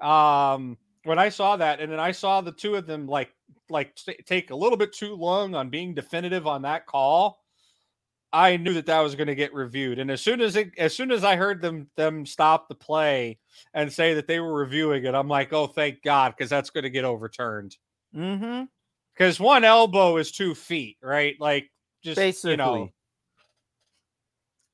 um, 0.01 0.79
when 1.05 1.19
I 1.19 1.29
saw 1.29 1.57
that, 1.57 1.81
and 1.81 1.93
then 1.93 2.01
I 2.01 2.13
saw 2.13 2.41
the 2.41 2.53
two 2.53 2.77
of 2.77 2.87
them 2.87 3.07
like 3.07 3.31
like 3.69 3.95
take 4.25 4.51
a 4.51 4.57
little 4.57 4.79
bit 4.79 4.93
too 4.93 5.15
long 5.15 5.55
on 5.55 5.69
being 5.69 5.95
definitive 5.95 6.47
on 6.47 6.63
that 6.63 6.87
call, 6.87 7.40
I 8.33 8.57
knew 8.57 8.75
that 8.75 8.87
that 8.87 9.01
was 9.01 9.17
going 9.17 9.27
to 9.27 9.35
get 9.35 9.53
reviewed. 9.53 9.99
And 9.99 10.11
as 10.11 10.21
soon 10.21 10.41
as 10.41 10.55
it, 10.57 10.71
as 10.79 10.95
soon 10.95 11.11
as 11.11 11.25
I 11.25 11.37
heard 11.37 11.61
them 11.61 11.89
them 11.97 12.25
stop 12.25 12.69
the 12.69 12.75
play 12.75 13.39
and 13.75 13.93
say 13.93 14.15
that 14.15 14.27
they 14.27 14.41
were 14.41 14.55
reviewing 14.55 15.05
it, 15.05 15.15
I'm 15.15 15.29
like, 15.29 15.53
oh, 15.53 15.67
thank 15.67 16.03
God, 16.03 16.35
because 16.37 16.51
that's 16.51 16.71
going 16.71 16.85
to 16.85 16.91
get 16.91 17.05
overturned. 17.05 17.77
Mm-hmm. 18.15 18.65
Because 19.15 19.41
one 19.41 19.65
elbow 19.65 20.17
is 20.17 20.31
two 20.31 20.55
feet, 20.55 20.97
right? 21.03 21.35
Like 21.41 21.71
just 22.03 22.17
Basically. 22.17 22.53
you 22.53 22.57
know 22.57 22.91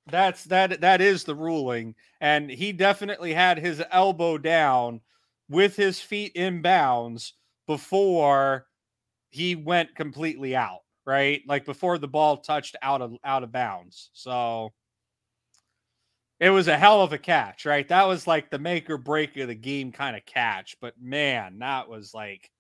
that's 0.09 0.45
that 0.45 0.81
that 0.81 1.01
is 1.01 1.25
the 1.25 1.35
ruling 1.35 1.95
and 2.21 2.51
he 2.51 2.73
definitely 2.73 3.33
had 3.33 3.59
his 3.59 3.83
elbow 3.91 4.39
down 4.39 5.01
with 5.49 5.77
his 5.77 6.01
feet 6.01 6.33
in 6.35 6.63
bounds 6.63 7.35
before 7.67 8.67
he 9.31 9.57
went 9.57 9.95
completely 9.95 10.55
out 10.55 10.83
right 11.07 11.43
like 11.47 11.65
before 11.65 11.99
the 11.99 12.09
ball 12.09 12.37
touched 12.39 12.77
out 12.83 13.03
of 13.03 13.15
out 13.25 13.43
of 13.43 13.53
bounds 13.53 14.11
so 14.13 14.73
it 16.39 16.51
was 16.51 16.69
a 16.69 16.77
hell 16.77 17.03
of 17.03 17.13
a 17.13 17.19
catch 17.19 17.65
right 17.65 17.89
that 17.89 18.07
was 18.07 18.27
like 18.27 18.51
the 18.51 18.59
make 18.59 18.91
or 18.91 18.99
break 18.99 19.37
of 19.37 19.49
the 19.49 19.55
game 19.55 19.93
kind 19.93 20.17
of 20.17 20.25
catch 20.27 20.77
but 20.81 20.95
man 21.01 21.59
that 21.61 21.89
was 21.89 22.13
like 22.13 22.51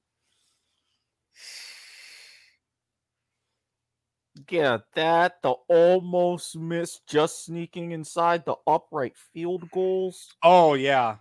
Yeah, 4.50 4.78
that 4.94 5.42
the 5.42 5.54
almost 5.68 6.56
missed, 6.56 7.06
just 7.06 7.44
sneaking 7.44 7.92
inside 7.92 8.44
the 8.44 8.56
upright 8.66 9.16
field 9.32 9.70
goals. 9.70 10.28
Oh 10.42 10.74
yeah. 10.74 11.16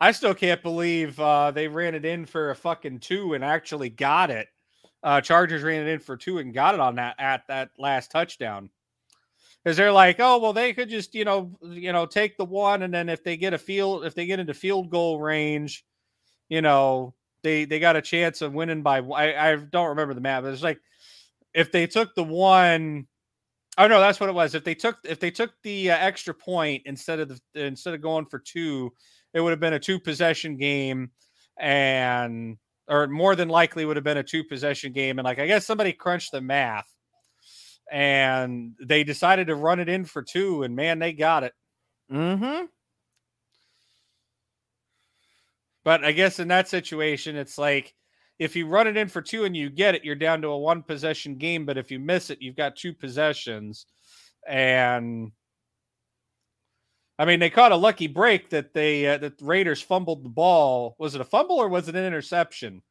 I 0.00 0.12
still 0.12 0.34
can't 0.34 0.62
believe 0.62 1.18
uh, 1.18 1.50
they 1.50 1.66
ran 1.68 1.94
it 1.94 2.04
in 2.04 2.24
for 2.24 2.50
a 2.50 2.56
fucking 2.56 3.00
two 3.00 3.34
and 3.34 3.44
actually 3.44 3.90
got 3.90 4.30
it. 4.30 4.48
Uh, 5.02 5.20
Chargers 5.20 5.62
ran 5.62 5.86
it 5.86 5.90
in 5.90 5.98
for 5.98 6.16
two 6.16 6.38
and 6.38 6.54
got 6.54 6.74
it 6.74 6.80
on 6.80 6.96
that 6.96 7.16
at 7.18 7.46
that 7.48 7.70
last 7.78 8.10
touchdown. 8.10 8.70
Because 9.62 9.76
they're 9.76 9.92
like, 9.92 10.20
oh 10.20 10.38
well, 10.38 10.52
they 10.52 10.72
could 10.72 10.88
just 10.88 11.14
you 11.14 11.24
know 11.24 11.56
you 11.62 11.92
know 11.92 12.06
take 12.06 12.36
the 12.36 12.44
one 12.44 12.82
and 12.82 12.94
then 12.94 13.08
if 13.08 13.24
they 13.24 13.36
get 13.36 13.54
a 13.54 13.58
field 13.58 14.04
if 14.04 14.14
they 14.14 14.26
get 14.26 14.40
into 14.40 14.54
field 14.54 14.90
goal 14.90 15.20
range, 15.20 15.84
you 16.48 16.62
know 16.62 17.14
they 17.42 17.64
they 17.64 17.80
got 17.80 17.96
a 17.96 18.02
chance 18.02 18.40
of 18.40 18.54
winning 18.54 18.82
by. 18.82 19.00
I 19.00 19.52
I 19.52 19.56
don't 19.56 19.88
remember 19.88 20.14
the 20.14 20.20
but 20.20 20.44
it's 20.44 20.62
like 20.62 20.80
if 21.54 21.72
they 21.72 21.86
took 21.86 22.14
the 22.14 22.24
one 22.24 23.06
Oh 23.78 23.86
no, 23.86 24.00
that's 24.00 24.18
what 24.18 24.28
it 24.28 24.34
was. 24.34 24.56
If 24.56 24.64
they 24.64 24.74
took 24.74 24.98
if 25.04 25.20
they 25.20 25.30
took 25.30 25.52
the 25.62 25.92
uh, 25.92 25.96
extra 25.96 26.34
point 26.34 26.82
instead 26.84 27.20
of 27.20 27.28
the 27.28 27.40
instead 27.54 27.94
of 27.94 28.02
going 28.02 28.26
for 28.26 28.40
two, 28.40 28.92
it 29.34 29.40
would 29.40 29.50
have 29.50 29.60
been 29.60 29.74
a 29.74 29.80
two 29.80 29.98
possession 29.98 30.56
game, 30.56 31.10
and 31.58 32.56
or 32.88 33.06
more 33.06 33.36
than 33.36 33.48
likely 33.48 33.84
would 33.84 33.96
have 33.96 34.04
been 34.04 34.16
a 34.16 34.22
two 34.22 34.44
possession 34.44 34.92
game. 34.92 35.18
And 35.18 35.24
like 35.26 35.38
I 35.38 35.46
guess 35.46 35.66
somebody 35.66 35.92
crunched 35.92 36.32
the 36.32 36.40
math, 36.40 36.92
and 37.90 38.74
they 38.82 39.04
decided 39.04 39.48
to 39.48 39.54
run 39.54 39.80
it 39.80 39.88
in 39.88 40.04
for 40.04 40.22
two, 40.22 40.62
and 40.62 40.74
man, 40.74 40.98
they 40.98 41.12
got 41.12 41.44
it. 41.44 41.52
Mm-hmm. 42.12 42.66
But 45.84 46.04
I 46.04 46.12
guess 46.12 46.38
in 46.38 46.48
that 46.48 46.68
situation, 46.68 47.36
it's 47.36 47.56
like 47.56 47.94
if 48.38 48.54
you 48.54 48.66
run 48.66 48.86
it 48.86 48.96
in 48.96 49.08
for 49.08 49.22
two 49.22 49.44
and 49.44 49.56
you 49.56 49.70
get 49.70 49.94
it, 49.94 50.04
you're 50.04 50.14
down 50.14 50.42
to 50.42 50.48
a 50.48 50.58
one 50.58 50.82
possession 50.82 51.36
game. 51.36 51.66
But 51.66 51.78
if 51.78 51.90
you 51.90 51.98
miss 51.98 52.30
it, 52.30 52.42
you've 52.42 52.56
got 52.56 52.76
two 52.76 52.92
possessions. 52.92 53.86
And 54.46 55.32
I 57.18 57.24
mean, 57.24 57.40
they 57.40 57.50
caught 57.50 57.72
a 57.72 57.76
lucky 57.76 58.06
break 58.06 58.50
that 58.50 58.74
they 58.74 59.06
uh, 59.06 59.18
that 59.18 59.38
the 59.38 59.44
Raiders 59.44 59.82
fumbled 59.82 60.24
the 60.24 60.28
ball. 60.28 60.94
Was 60.98 61.14
it 61.14 61.20
a 61.20 61.24
fumble 61.24 61.56
or 61.56 61.68
was 61.68 61.88
it 61.88 61.96
an 61.96 62.04
interception? 62.04 62.82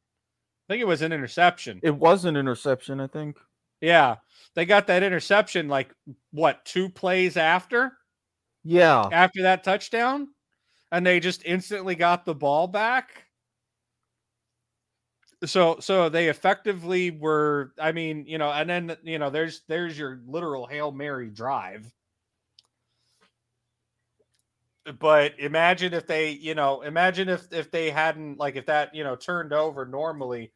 I 0.68 0.72
think 0.74 0.82
it 0.82 0.86
was 0.86 1.02
an 1.02 1.12
interception. 1.12 1.82
It 1.82 1.96
was 1.96 2.24
an 2.24 2.36
interception, 2.36 3.00
I 3.00 3.06
think. 3.06 3.38
Yeah, 3.80 4.16
they 4.54 4.64
got 4.66 4.86
that 4.88 5.02
interception 5.02 5.68
like 5.68 5.94
what 6.32 6.64
two 6.64 6.88
plays 6.88 7.36
after 7.36 7.96
Yeah. 8.64 9.10
after 9.10 9.42
that 9.42 9.64
touchdown, 9.64 10.28
and 10.92 11.06
they 11.06 11.20
just 11.20 11.44
instantly 11.44 11.94
got 11.96 12.24
the 12.24 12.34
ball 12.34 12.68
back. 12.68 13.26
So 15.44 15.78
so 15.80 16.08
they 16.08 16.28
effectively 16.28 17.10
were. 17.12 17.72
I 17.78 17.92
mean, 17.92 18.26
you 18.26 18.38
know, 18.38 18.50
and 18.50 18.68
then 18.68 18.96
you 19.04 19.18
know, 19.18 19.30
there's 19.30 19.62
there's 19.68 19.96
your 19.98 20.20
literal 20.26 20.66
hail 20.66 20.90
mary 20.90 21.30
drive. 21.30 21.92
But 24.98 25.38
imagine 25.38 25.92
if 25.92 26.06
they, 26.06 26.30
you 26.30 26.54
know, 26.54 26.82
imagine 26.82 27.28
if 27.28 27.52
if 27.52 27.70
they 27.70 27.90
hadn't 27.90 28.38
like 28.38 28.56
if 28.56 28.66
that 28.66 28.94
you 28.94 29.04
know 29.04 29.16
turned 29.16 29.52
over 29.52 29.84
normally. 29.84 30.52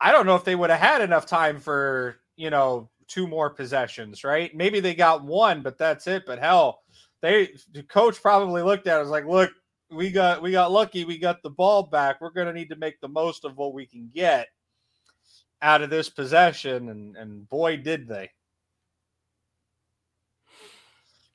I 0.00 0.12
don't 0.12 0.26
know 0.26 0.34
if 0.34 0.44
they 0.44 0.56
would 0.56 0.70
have 0.70 0.80
had 0.80 1.02
enough 1.02 1.26
time 1.26 1.60
for 1.60 2.20
you 2.36 2.50
know 2.50 2.90
two 3.06 3.26
more 3.26 3.50
possessions, 3.50 4.24
right? 4.24 4.54
Maybe 4.54 4.80
they 4.80 4.94
got 4.94 5.24
one, 5.24 5.62
but 5.62 5.78
that's 5.78 6.06
it. 6.06 6.24
But 6.26 6.38
hell, 6.38 6.82
they 7.20 7.50
the 7.72 7.82
coach 7.82 8.20
probably 8.20 8.62
looked 8.62 8.86
at 8.86 8.96
it 8.96 9.02
was 9.02 9.10
like, 9.10 9.26
look, 9.26 9.50
we 9.90 10.10
got 10.10 10.42
we 10.42 10.52
got 10.52 10.72
lucky, 10.72 11.04
we 11.04 11.18
got 11.18 11.42
the 11.42 11.50
ball 11.50 11.84
back. 11.84 12.20
We're 12.20 12.30
gonna 12.30 12.52
need 12.52 12.70
to 12.70 12.76
make 12.76 13.00
the 13.00 13.08
most 13.08 13.44
of 13.44 13.56
what 13.56 13.74
we 13.74 13.86
can 13.86 14.10
get 14.14 14.48
out 15.62 15.82
of 15.82 15.90
this 15.90 16.08
possession, 16.08 16.88
and 16.88 17.16
and 17.16 17.48
boy 17.48 17.76
did 17.76 18.08
they. 18.08 18.30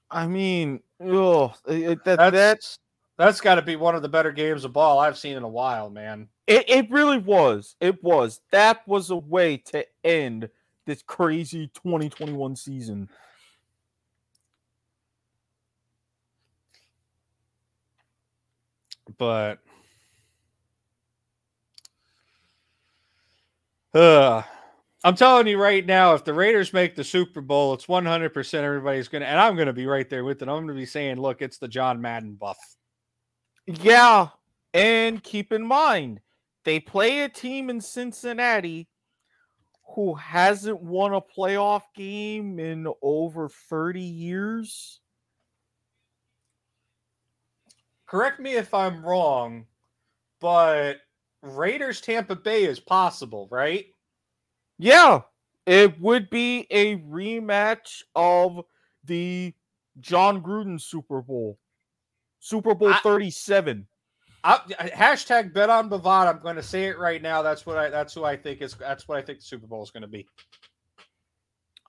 I 0.10 0.28
mean, 0.28 0.82
oh, 1.02 1.54
that, 1.66 2.02
That's 2.04 2.32
that's 2.32 2.80
that's 3.18 3.42
got 3.42 3.56
to 3.56 3.62
be 3.62 3.76
one 3.76 3.96
of 3.96 4.02
the 4.02 4.10
better 4.10 4.32
games 4.32 4.66
of 4.66 4.74
ball 4.74 5.00
I've 5.00 5.18
seen 5.18 5.38
in 5.38 5.44
a 5.44 5.48
while, 5.48 5.90
man. 5.90 6.28
it, 6.48 6.70
it 6.70 6.92
really 6.92 7.18
was. 7.18 7.76
It 7.80 8.04
was. 8.04 8.42
That 8.52 8.86
was 8.88 9.10
a 9.10 9.16
way 9.16 9.58
to 9.58 9.86
end 10.04 10.50
this 10.86 11.02
crazy 11.02 11.68
2021 11.74 12.56
season. 12.56 13.10
but 19.18 19.60
uh, 23.94 24.42
I'm 25.06 25.16
telling 25.16 25.46
you 25.46 25.62
right 25.62 25.86
now, 25.86 26.16
if 26.16 26.24
the 26.24 26.34
Raiders 26.34 26.74
make 26.74 26.96
the 26.96 27.04
Super 27.04 27.40
Bowl, 27.40 27.76
it's 27.76 27.86
100% 27.86 28.54
everybody's 28.56 29.08
going 29.08 29.22
to, 29.22 29.28
and 29.28 29.40
I'm 29.40 29.54
going 29.54 29.68
to 29.68 29.74
be 29.74 29.86
right 29.86 30.10
there 30.10 30.24
with 30.24 30.42
it. 30.42 30.50
I'm 30.50 30.56
going 30.56 30.68
to 30.70 30.74
be 30.74 30.88
saying, 30.88 31.22
look, 31.22 31.44
it's 31.44 31.60
the 31.60 31.68
John 31.68 32.02
Madden 32.02 32.34
buff. 32.34 32.58
Yeah, 33.68 34.30
and 34.74 35.22
keep 35.22 35.52
in 35.52 35.64
mind, 35.64 36.22
they 36.64 36.80
play 36.80 37.22
a 37.22 37.30
team 37.30 37.70
in 37.70 37.82
Cincinnati 37.82 38.88
who 39.94 40.16
hasn't 40.16 40.82
won 40.82 41.14
a 41.14 41.22
playoff 41.22 41.84
game 41.96 42.58
in 42.58 42.92
over 43.04 43.48
30 43.70 44.02
years. 44.02 45.02
Correct 48.08 48.40
me 48.40 48.56
if 48.56 48.74
I'm 48.74 49.06
wrong, 49.06 49.68
but 50.42 50.98
Raiders 51.44 52.02
Tampa 52.02 52.36
Bay 52.36 52.64
is 52.64 52.80
possible, 52.80 53.48
right? 53.52 53.86
Yeah, 54.78 55.22
it 55.66 56.00
would 56.00 56.30
be 56.30 56.68
a 56.70 56.98
rematch 56.98 58.04
of 58.16 58.62
the 59.04 59.54
Jon 60.00 60.42
Gruden 60.42 60.80
Super 60.80 61.22
Bowl. 61.22 61.58
Super 62.40 62.76
Bowl 62.76 62.94
I- 62.94 63.00
37. 63.00 63.88
I, 64.44 64.60
hashtag 64.96 65.54
bet 65.54 65.72
on 65.72 65.90
Bovada. 65.90 66.28
I'm 66.28 66.40
going 66.40 66.56
to 66.56 66.62
say 66.62 66.86
it 66.86 67.00
right 67.00 67.20
now. 67.20 67.42
That's 67.42 67.66
what 67.66 67.80
I. 67.80 67.90
That's 67.90 68.14
who 68.14 68.24
I 68.24 68.38
think 68.38 68.62
is. 68.62 68.76
That's 68.76 69.08
what 69.08 69.18
I 69.18 69.24
think 69.24 69.40
the 69.40 69.46
Super 69.46 69.66
Bowl 69.66 69.82
is 69.82 69.90
going 69.90 70.04
to 70.04 70.08
be. 70.08 70.28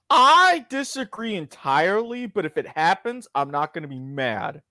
I 0.08 0.64
disagree 0.70 1.34
entirely, 1.34 2.26
but 2.26 2.46
if 2.46 2.56
it 2.56 2.66
happens, 2.66 3.28
I'm 3.34 3.50
not 3.50 3.74
going 3.74 3.82
to 3.82 3.88
be 3.88 3.98
mad. 3.98 4.62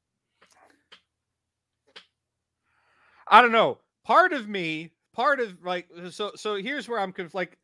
I 3.28 3.42
don't 3.42 3.52
know. 3.52 3.80
Part 4.04 4.34
of 4.34 4.48
me, 4.48 4.94
part 5.14 5.40
of 5.40 5.64
like, 5.64 5.88
so 6.10 6.32
so 6.36 6.56
here's 6.56 6.90
where 6.90 7.00
I'm 7.00 7.12
conf- 7.12 7.36
like, 7.36 7.58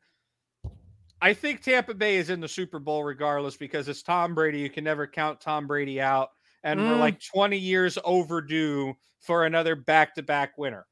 I 1.22 1.34
think 1.34 1.61
Tampa 1.61 1.93
Bay 1.93 2.18
is 2.18 2.30
in 2.30 2.39
the 2.39 2.48
Super 2.48 2.80
Bowl 2.80 3.03
regardless 3.03 3.56
because 3.56 3.88
it's 3.88 4.02
Tom 4.02 4.34
Brady. 4.34 4.60
You 4.60 4.69
can 4.69 4.84
never 4.84 5.06
count 5.06 5.39
Tom 5.39 5.68
Brady 5.68 6.02
out, 6.02 6.30
and 6.64 6.80
we're 6.80 6.95
Mm. 6.95 6.99
like 6.99 7.19
20 7.22 7.57
years 7.57 7.98
overdue 8.03 8.95
for 9.19 9.45
another 9.45 9.76
back-to-back 9.76 10.57
winner. 10.57 10.88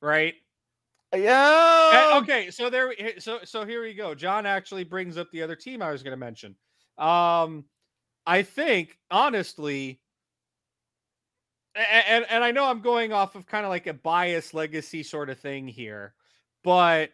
Right? 0.00 0.34
Yeah. 1.14 2.10
Uh, 2.14 2.20
okay, 2.22 2.50
so 2.50 2.68
there, 2.68 2.92
so 3.18 3.40
so 3.44 3.64
here 3.64 3.82
we 3.82 3.94
go. 3.94 4.14
John 4.14 4.44
actually 4.44 4.84
brings 4.84 5.16
up 5.16 5.30
the 5.30 5.42
other 5.42 5.56
team 5.56 5.80
I 5.82 5.90
was 5.92 6.02
going 6.02 6.12
to 6.12 6.16
mention. 6.16 6.56
Um, 6.98 7.64
I 8.26 8.42
think 8.42 8.98
honestly, 9.10 10.00
a- 11.76 11.80
a- 11.80 12.08
and 12.10 12.26
and 12.28 12.44
I 12.44 12.50
know 12.50 12.64
I'm 12.66 12.80
going 12.80 13.12
off 13.12 13.34
of 13.34 13.46
kind 13.46 13.64
of 13.64 13.70
like 13.70 13.86
a 13.86 13.94
bias 13.94 14.52
legacy 14.52 15.02
sort 15.02 15.30
of 15.30 15.38
thing 15.38 15.68
here, 15.68 16.14
but 16.66 17.12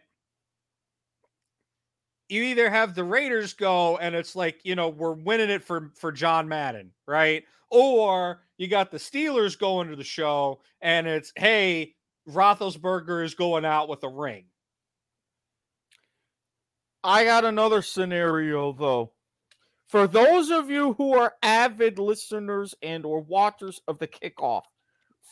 you 2.27 2.41
either 2.41 2.71
have 2.71 2.95
the 2.95 3.03
Raiders 3.03 3.53
go 3.53 3.97
and 3.97 4.15
it's 4.15 4.35
like 4.35 4.59
you 4.63 4.73
know 4.73 4.89
we're 4.89 5.13
winning 5.13 5.51
it 5.51 5.63
for 5.63 5.91
for 5.95 6.11
John 6.11 6.47
Madden, 6.47 6.91
right? 7.07 7.43
Or 7.69 8.41
you 8.57 8.67
got 8.67 8.89
the 8.89 8.97
Steelers 8.97 9.57
going 9.57 9.89
to 9.89 9.95
the 9.95 10.03
show 10.03 10.61
and 10.81 11.05
it's 11.05 11.31
hey 11.35 11.93
Roethlisberger 12.27 13.23
is 13.23 13.35
going 13.35 13.63
out 13.63 13.89
with 13.89 14.03
a 14.03 14.09
ring. 14.09 14.45
I 17.03 17.23
got 17.23 17.45
another 17.45 17.83
scenario 17.83 18.71
though. 18.71 19.11
For 19.85 20.07
those 20.07 20.49
of 20.49 20.71
you 20.71 20.93
who 20.93 21.13
are 21.13 21.35
avid 21.43 21.99
listeners 21.99 22.73
and 22.81 23.05
or 23.05 23.19
watchers 23.19 23.81
of 23.87 23.99
the 23.99 24.07
kickoff, 24.07 24.63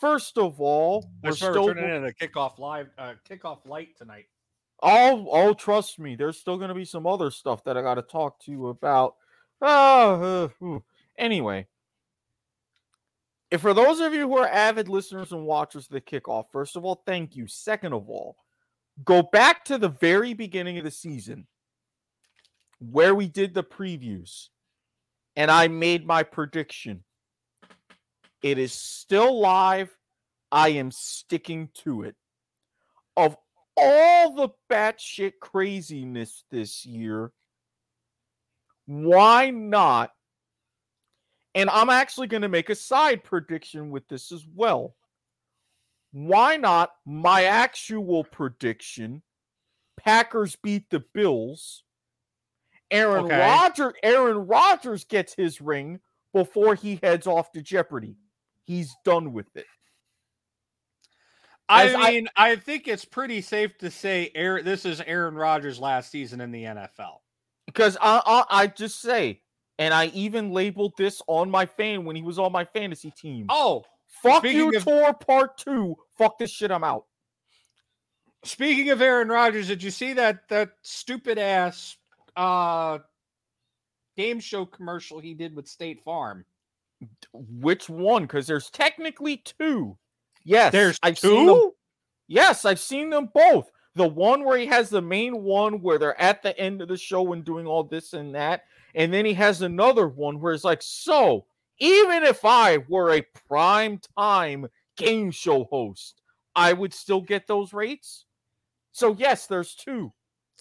first 0.01 0.37
of 0.37 0.59
all, 0.59 1.09
we're 1.23 1.29
We're 1.29 1.35
still 1.35 1.67
turning 1.67 1.89
into 1.95 2.07
the 2.07 2.27
kickoff 2.27 2.59
live, 2.59 2.89
uh, 2.97 3.13
kickoff 3.29 3.65
light 3.65 3.95
tonight. 3.97 4.25
Oh, 4.83 5.27
oh, 5.31 5.53
trust 5.53 5.99
me, 5.99 6.15
there's 6.15 6.39
still 6.39 6.57
going 6.57 6.69
to 6.69 6.75
be 6.75 6.85
some 6.85 7.05
other 7.05 7.29
stuff 7.29 7.63
that 7.65 7.77
I 7.77 7.83
got 7.83 7.95
to 7.95 8.01
talk 8.01 8.43
to 8.45 8.51
you 8.51 8.67
about. 8.67 9.15
Uh, 9.61 10.49
uh, 10.61 10.79
anyway, 11.17 11.67
if 13.51 13.61
for 13.61 13.75
those 13.75 13.99
of 13.99 14.11
you 14.13 14.27
who 14.27 14.37
are 14.37 14.47
avid 14.47 14.89
listeners 14.89 15.31
and 15.31 15.45
watchers 15.45 15.85
of 15.85 15.91
the 15.91 16.01
kickoff, 16.01 16.45
first 16.51 16.75
of 16.75 16.83
all, 16.83 17.03
thank 17.05 17.35
you. 17.35 17.45
Second 17.45 17.93
of 17.93 18.09
all, 18.09 18.37
go 19.05 19.21
back 19.21 19.63
to 19.65 19.77
the 19.77 19.89
very 19.89 20.33
beginning 20.33 20.79
of 20.79 20.83
the 20.83 20.91
season 20.91 21.45
where 22.79 23.13
we 23.13 23.27
did 23.27 23.53
the 23.53 23.63
previews 23.63 24.49
and 25.35 25.51
I 25.51 25.67
made 25.67 26.07
my 26.07 26.23
prediction. 26.23 27.03
It 28.41 28.57
is 28.57 28.73
still 28.73 29.39
live. 29.39 29.95
I 30.51 30.69
am 30.69 30.91
sticking 30.91 31.69
to 31.83 32.03
it. 32.03 32.15
Of 33.15 33.37
all 33.77 34.33
the 34.35 34.49
batshit 34.69 35.33
craziness 35.39 36.43
this 36.51 36.85
year, 36.85 37.31
why 38.85 39.49
not? 39.49 40.11
And 41.53 41.69
I'm 41.69 41.89
actually 41.89 42.27
going 42.27 42.41
to 42.43 42.49
make 42.49 42.69
a 42.69 42.75
side 42.75 43.23
prediction 43.23 43.91
with 43.91 44.07
this 44.07 44.31
as 44.31 44.45
well. 44.55 44.95
Why 46.11 46.57
not 46.57 46.91
my 47.05 47.45
actual 47.45 48.23
prediction? 48.23 49.21
Packers 49.97 50.55
beat 50.55 50.89
the 50.89 51.03
Bills. 51.13 51.83
Aaron 52.89 53.25
Okay. 53.25 53.39
Rodgers 53.39 53.93
Aaron 54.03 54.47
Rodgers 54.47 55.05
gets 55.05 55.33
his 55.33 55.61
ring 55.61 55.99
before 56.33 56.75
he 56.75 56.99
heads 57.01 57.27
off 57.27 57.51
to 57.53 57.61
Jeopardy. 57.61 58.15
He's 58.71 58.95
done 59.03 59.33
with 59.33 59.53
it. 59.57 59.65
I 61.67 61.87
As 61.87 61.95
I- 61.95 62.11
mean, 62.11 62.27
I, 62.37 62.55
think 62.55 62.87
it's 62.87 63.03
pretty 63.03 63.41
safe 63.41 63.77
to 63.79 63.91
say 63.91 64.31
Aaron, 64.33 64.63
this 64.63 64.85
is 64.85 65.01
Aaron 65.01 65.35
Rodgers' 65.35 65.77
last 65.79 66.09
season 66.09 66.39
in 66.39 66.51
the 66.51 66.63
NFL. 66.63 67.17
because 67.65 67.97
I, 68.01 68.21
I 68.25 68.61
I 68.63 68.67
just 68.67 69.01
say, 69.01 69.41
and 69.77 69.93
I 69.93 70.05
even 70.07 70.51
labeled 70.51 70.93
this 70.97 71.21
on 71.27 71.49
my 71.51 71.65
fan 71.65 72.05
when 72.05 72.15
he 72.15 72.21
was 72.21 72.39
on 72.39 72.51
my 72.53 72.63
fantasy 72.65 73.11
team. 73.11 73.47
Oh, 73.49 73.83
Fuck 74.23 74.43
you, 74.45 74.73
of- 74.75 74.83
tour 74.83 75.13
part 75.13 75.57
two. 75.57 75.97
Fuck 76.17 76.37
this 76.39 76.51
shit. 76.51 76.71
I'm 76.71 76.83
out. 76.83 77.05
speaking 78.45 78.89
of 78.89 79.01
Aaron 79.01 79.27
Rodgers, 79.29 79.67
did 79.67 79.83
you 79.83 79.91
see 79.91 80.13
that 80.13 80.47
that 80.49 80.71
stupid 80.81 81.37
ass 81.37 81.97
uh 82.37 82.99
game 84.17 84.39
show 84.39 84.65
commercial 84.65 85.19
he 85.19 85.33
did 85.33 85.55
with 85.55 85.67
State 85.67 86.01
Farm? 86.03 86.45
Which 87.33 87.89
one? 87.89 88.23
Because 88.23 88.47
there's 88.47 88.69
technically 88.69 89.37
two. 89.37 89.97
Yes, 90.43 90.71
There's 90.71 90.99
I've 91.03 91.19
seen 91.19 91.45
them. 91.45 91.55
two? 91.55 91.75
Yes, 92.27 92.65
I've 92.65 92.79
seen 92.79 93.09
them 93.09 93.29
both. 93.33 93.69
The 93.95 94.07
one 94.07 94.43
where 94.43 94.57
he 94.57 94.65
has 94.67 94.89
the 94.89 95.01
main 95.01 95.43
one 95.43 95.81
where 95.81 95.97
they're 95.99 96.19
at 96.19 96.41
the 96.41 96.57
end 96.57 96.81
of 96.81 96.87
the 96.87 96.97
show 96.97 97.33
and 97.33 97.43
doing 97.43 97.67
all 97.67 97.83
this 97.83 98.13
and 98.13 98.33
that, 98.35 98.63
and 98.95 99.13
then 99.13 99.25
he 99.25 99.33
has 99.33 99.61
another 99.61 100.07
one 100.07 100.39
where 100.39 100.53
it's 100.53 100.63
like, 100.63 100.81
so 100.81 101.45
even 101.79 102.23
if 102.23 102.45
I 102.45 102.77
were 102.87 103.11
a 103.11 103.25
prime 103.47 103.99
time 104.17 104.67
game 104.95 105.31
show 105.31 105.65
host, 105.65 106.21
I 106.55 106.73
would 106.73 106.93
still 106.93 107.21
get 107.21 107.47
those 107.47 107.73
rates. 107.73 108.25
So 108.93 109.15
yes, 109.17 109.47
there's 109.47 109.75
two. 109.75 110.13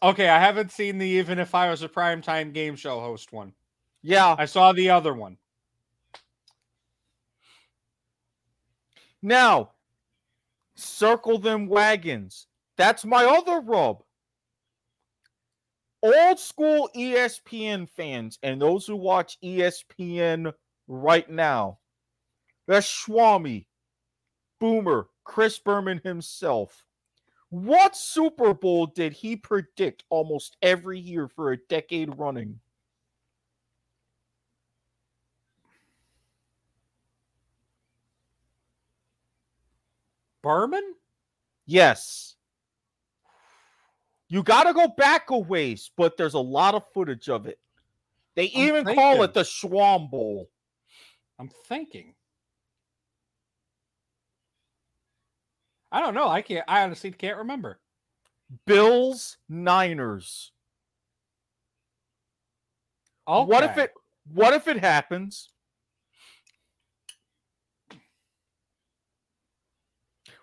Okay, 0.03 0.29
I 0.29 0.39
haven't 0.39 0.73
seen 0.73 0.99
the 0.99 1.07
even 1.07 1.39
if 1.39 1.55
I 1.55 1.71
was 1.71 1.83
a 1.83 1.89
primetime 1.89 2.53
game 2.53 2.75
show 2.75 3.01
host 3.01 3.33
one. 3.33 3.53
Yeah. 4.03 4.35
I 4.39 4.47
saw 4.47 4.73
the 4.73 4.91
other 4.91 5.13
one. 5.13 5.37
Now, 9.23 9.73
circle 10.77 11.39
them 11.39 11.67
wagons. 11.67 12.47
That's 12.77 13.05
my 13.05 13.25
other 13.25 13.61
rub. 13.61 14.03
Old 16.03 16.39
school 16.39 16.89
ESPN 16.97 17.89
fans 17.89 18.39
and 18.43 18.61
those 18.61 18.87
who 18.87 18.97
watch 18.97 19.37
ESPN 19.45 20.53
right 20.89 21.29
now. 21.29 21.79
The 22.67 22.77
Schwami, 22.77 23.67
Boomer, 24.61 25.09
Chris 25.25 25.59
Berman 25.59 26.01
himself. 26.03 26.87
What 27.51 27.97
Super 27.97 28.55
Bowl 28.55 28.87
did 28.87 29.13
he 29.13 29.37
predict 29.37 30.05
almost 30.09 30.57
every 30.63 30.99
year 30.99 31.29
for 31.29 31.53
a 31.53 31.59
decade 31.69 32.17
running? 32.17 32.61
Berman? 40.43 40.95
Yes. 41.67 42.35
You 44.29 44.43
got 44.43 44.65
to 44.65 44.73
go 44.73 44.89
back 44.89 45.31
a 45.31 45.39
ways, 45.39 45.91
but 45.97 46.17
there's 46.17 46.35
a 46.35 46.41
lot 46.41 46.75
of 46.75 46.85
footage 46.95 47.29
of 47.29 47.47
it. 47.47 47.59
They 48.37 48.51
I'm 48.55 48.63
even 48.69 48.85
call 48.95 49.23
it 49.23 49.35
the 49.35 49.43
Schwam 49.43 50.11
Bowl. 50.11 50.49
I'm 51.39 51.51
thinking. 51.67 52.15
I 55.91 56.01
don't 56.01 56.15
know. 56.15 56.29
I 56.29 56.43
can't. 56.43 56.65
I 56.69 56.83
honestly 56.85 57.11
can't 57.11 57.39
remember. 57.39 57.81
Bills 58.67 59.37
Niners. 59.49 60.53
Okay. 63.27 63.49
What 63.49 63.65
if 63.65 63.79
it 63.79 63.93
what 64.33 64.55
if 64.55 64.69
it 64.69 64.79
happens? 64.79 65.51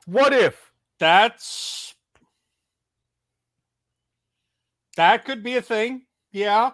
What 0.08 0.34
if 0.34 0.72
That's 1.00 1.94
that 4.96 5.26
could 5.26 5.44
be 5.44 5.58
a 5.58 5.62
thing. 5.62 6.04
Yeah. 6.32 6.72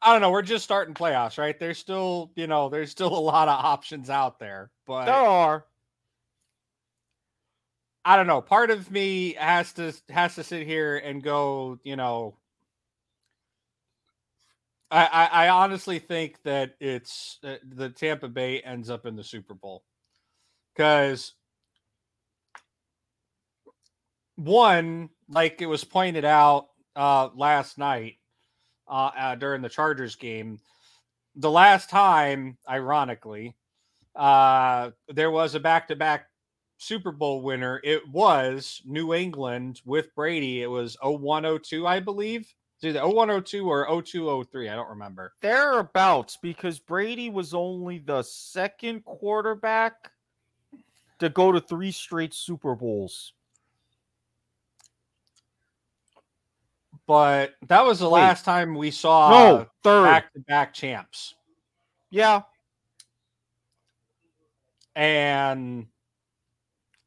I 0.00 0.12
don't 0.12 0.20
know. 0.20 0.30
We're 0.30 0.42
just 0.42 0.62
starting 0.62 0.94
playoffs, 0.94 1.38
right? 1.38 1.58
There's 1.58 1.78
still, 1.78 2.30
you 2.36 2.46
know, 2.46 2.68
there's 2.68 2.90
still 2.92 3.12
a 3.12 3.18
lot 3.18 3.48
of 3.48 3.64
options 3.64 4.10
out 4.10 4.38
there, 4.38 4.70
but 4.86 5.06
there 5.06 5.14
are 5.14 5.64
I 8.04 8.16
don't 8.16 8.26
know. 8.26 8.40
Part 8.40 8.70
of 8.70 8.90
me 8.90 9.32
has 9.34 9.72
to 9.74 9.92
has 10.10 10.34
to 10.36 10.44
sit 10.44 10.66
here 10.66 10.98
and 10.98 11.22
go, 11.22 11.78
you 11.84 11.96
know. 11.96 12.36
I 14.90 15.06
I, 15.06 15.46
I 15.46 15.48
honestly 15.48 15.98
think 15.98 16.42
that 16.44 16.76
it's 16.80 17.38
uh, 17.42 17.56
the 17.66 17.88
Tampa 17.88 18.28
Bay 18.28 18.60
ends 18.60 18.90
up 18.90 19.04
in 19.06 19.16
the 19.16 19.24
Super 19.24 19.54
Bowl 19.54 19.84
because 20.78 21.34
one, 24.36 25.10
like 25.28 25.60
it 25.60 25.66
was 25.66 25.82
pointed 25.82 26.24
out 26.24 26.68
uh, 26.94 27.30
last 27.34 27.78
night, 27.78 28.18
uh, 28.86 29.10
uh, 29.18 29.34
during 29.34 29.60
the 29.60 29.68
Chargers 29.68 30.14
game. 30.14 30.60
The 31.34 31.50
last 31.50 31.90
time, 31.90 32.58
ironically, 32.68 33.56
uh, 34.14 34.90
there 35.08 35.32
was 35.32 35.56
a 35.56 35.60
back-to-back 35.60 36.26
Super 36.78 37.10
Bowl 37.10 37.42
winner. 37.42 37.80
It 37.82 38.08
was 38.08 38.80
New 38.84 39.14
England 39.14 39.80
with 39.84 40.14
Brady. 40.14 40.62
It 40.62 40.70
was 40.70 40.96
0102, 41.02 41.88
I 41.88 41.98
believe. 41.98 42.52
It's 42.76 42.84
either 42.84 43.00
0102 43.00 43.68
or 43.68 43.84
0203. 44.02 44.68
I 44.68 44.76
don't 44.76 44.88
remember. 44.88 45.32
Thereabouts, 45.42 46.38
because 46.40 46.78
Brady 46.78 47.30
was 47.30 47.52
only 47.52 47.98
the 47.98 48.22
second 48.22 49.04
quarterback 49.04 50.12
to 51.18 51.28
go 51.28 51.52
to 51.52 51.60
three 51.60 51.92
straight 51.92 52.34
Super 52.34 52.74
Bowls. 52.74 53.32
But 57.06 57.54
that 57.68 57.84
was 57.84 58.00
the 58.00 58.08
Wait. 58.08 58.20
last 58.20 58.44
time 58.44 58.74
we 58.74 58.90
saw 58.90 59.30
no, 59.30 59.66
third. 59.82 60.04
back-to-back 60.04 60.74
champs. 60.74 61.34
Yeah. 62.10 62.42
and 64.98 65.86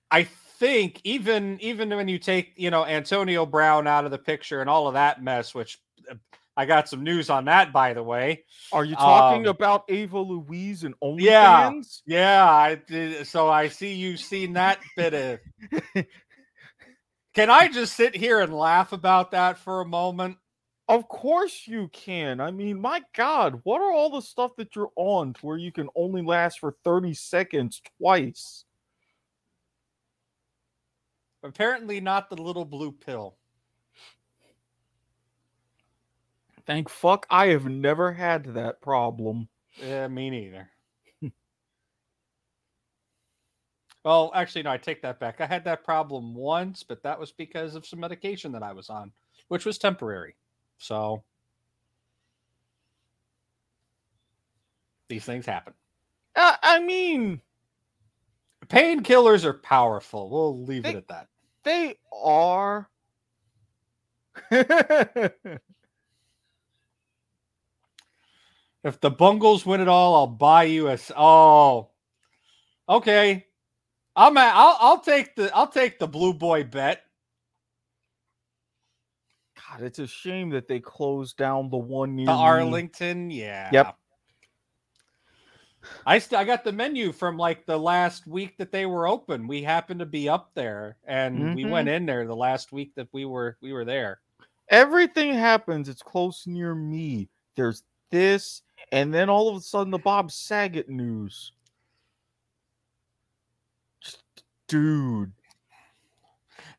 I 0.10 0.24
think 0.24 1.02
even 1.04 1.58
even 1.60 1.90
when 1.90 2.08
you 2.08 2.18
take 2.18 2.54
you 2.56 2.72
know 2.72 2.86
Antonio 2.86 3.46
Brown 3.46 3.86
out 3.86 4.06
of 4.06 4.12
the 4.12 4.18
picture 4.18 4.62
and 4.62 4.70
all 4.70 4.88
of 4.88 4.94
that 4.94 5.22
mess, 5.22 5.54
which 5.54 5.80
uh, 6.10 6.16
I 6.62 6.66
got 6.66 6.88
some 6.88 7.04
news 7.04 7.30
on 7.32 7.46
that 7.46 7.74
by 7.74 7.94
the 7.94 8.04
way. 8.04 8.46
Are 8.72 8.86
you 8.86 8.96
talking 8.96 9.48
Um, 9.48 9.50
about 9.50 9.86
Ava 9.90 10.20
Louise 10.20 10.84
and 10.84 10.94
OnlyFans? 11.00 12.02
Yeah. 12.06 12.44
Yeah, 12.46 12.50
I 12.50 12.76
did. 12.76 13.26
So 13.26 13.50
I 13.50 13.68
see 13.70 13.94
you've 13.94 14.20
seen 14.20 14.54
that 14.54 14.80
bit 14.96 15.14
of. 15.96 16.06
Can 17.34 17.50
I 17.50 17.68
just 17.70 17.96
sit 17.96 18.16
here 18.16 18.42
and 18.42 18.54
laugh 18.54 18.92
about 18.92 19.32
that 19.32 19.58
for 19.58 19.82
a 19.82 19.86
moment? 19.86 20.38
Of 20.88 21.08
course 21.08 21.64
you 21.66 21.88
can. 21.88 22.42
I 22.42 22.52
mean, 22.52 22.80
my 22.80 23.02
God, 23.16 23.62
what 23.64 23.82
are 23.82 23.92
all 23.92 24.10
the 24.10 24.22
stuff 24.22 24.52
that 24.58 24.76
you're 24.76 24.92
on 24.98 25.34
to 25.34 25.46
where 25.46 25.58
you 25.58 25.72
can 25.72 25.88
only 25.96 26.22
last 26.22 26.60
for 26.60 26.76
30 26.84 27.14
seconds 27.14 27.82
twice? 27.98 28.66
Apparently, 31.44 32.02
not 32.02 32.30
the 32.30 32.36
little 32.42 32.66
blue 32.66 32.92
pill. 32.92 33.38
Thank 36.66 36.90
fuck 36.90 37.26
I 37.30 37.48
have 37.48 37.66
never 37.66 38.12
had 38.14 38.54
that 38.54 38.82
problem. 38.82 39.48
Yeah, 39.82 40.08
me 40.08 40.30
neither. 40.30 40.70
well, 44.04 44.32
actually, 44.36 44.64
no, 44.64 44.72
I 44.72 44.78
take 44.78 45.02
that 45.02 45.20
back. 45.20 45.42
I 45.42 45.46
had 45.46 45.64
that 45.66 45.84
problem 45.84 46.34
once, 46.36 46.84
but 46.84 47.04
that 47.04 47.20
was 47.20 47.32
because 47.32 47.76
of 47.76 47.86
some 47.86 48.00
medication 48.00 48.52
that 48.52 48.64
I 48.64 48.74
was 48.74 48.90
on, 48.90 49.12
which 49.48 49.66
was 49.66 49.78
temporary. 49.78 50.36
So 50.78 51.24
these 55.10 55.26
things 55.26 55.46
happen. 55.46 55.74
Uh, 56.36 56.56
I 56.64 56.80
mean, 56.80 57.42
Painkillers 58.68 59.44
are 59.44 59.54
powerful. 59.54 60.30
We'll 60.30 60.64
leave 60.64 60.86
it 60.86 60.96
at 60.96 61.08
that. 61.10 61.28
they 61.64 61.98
are. 62.14 62.90
If 68.84 69.00
the 69.00 69.12
Bungles 69.12 69.66
win 69.66 69.82
it 69.82 69.88
all, 69.88 70.16
I'll 70.16 70.28
buy 70.28 70.64
you 70.64 70.88
a. 70.88 70.94
s- 70.94 71.12
Oh, 71.16 71.90
okay. 72.90 73.46
I'm 74.16 74.38
at, 74.38 74.54
I'll 74.56 74.78
I'll 74.80 75.00
take 75.00 75.36
the 75.36 75.56
I'll 75.56 75.68
take 75.68 76.00
the 76.00 76.08
blue 76.08 76.34
boy 76.34 76.64
bet. 76.64 77.04
God, 79.70 79.84
it's 79.84 80.00
a 80.00 80.08
shame 80.08 80.50
that 80.50 80.68
they 80.68 80.80
closed 80.80 81.38
down 81.38 81.70
the 81.70 81.78
one 81.78 82.16
near 82.16 82.26
The 82.26 82.34
me. 82.34 82.38
Arlington, 82.38 83.30
yeah. 83.30 83.70
Yep. 83.72 83.98
I 86.06 86.20
st- 86.20 86.40
I 86.40 86.44
got 86.44 86.64
the 86.64 86.72
menu 86.72 87.12
from 87.12 87.38
like 87.38 87.66
the 87.66 87.78
last 87.78 88.28
week 88.28 88.58
that 88.58 88.72
they 88.72 88.86
were 88.86 89.08
open. 89.08 89.48
We 89.48 89.64
happened 89.64 90.00
to 90.00 90.06
be 90.06 90.28
up 90.30 90.52
there, 90.54 90.98
and 91.06 91.56
we 91.56 91.64
mm-hmm. 91.64 91.72
went 91.72 91.90
in 91.90 92.06
there 92.06 92.26
the 92.28 92.36
last 92.36 92.72
week 92.72 92.94
that 92.96 93.08
we 93.14 93.26
were 93.26 93.58
we 93.62 93.74
were 93.74 93.86
there. 93.86 94.20
Everything 94.70 95.34
happens. 95.34 95.90
It's 95.90 96.04
close 96.04 96.46
near 96.48 96.76
me. 96.76 97.30
There's 97.56 97.84
this, 98.12 98.62
and 98.92 99.14
then 99.14 99.30
all 99.30 99.50
of 99.50 99.56
a 99.56 99.62
sudden 99.62 99.92
the 99.92 99.98
Bob 100.00 100.32
Saget 100.32 100.90
news. 100.90 101.52
Just, 104.02 104.24
dude. 104.68 105.32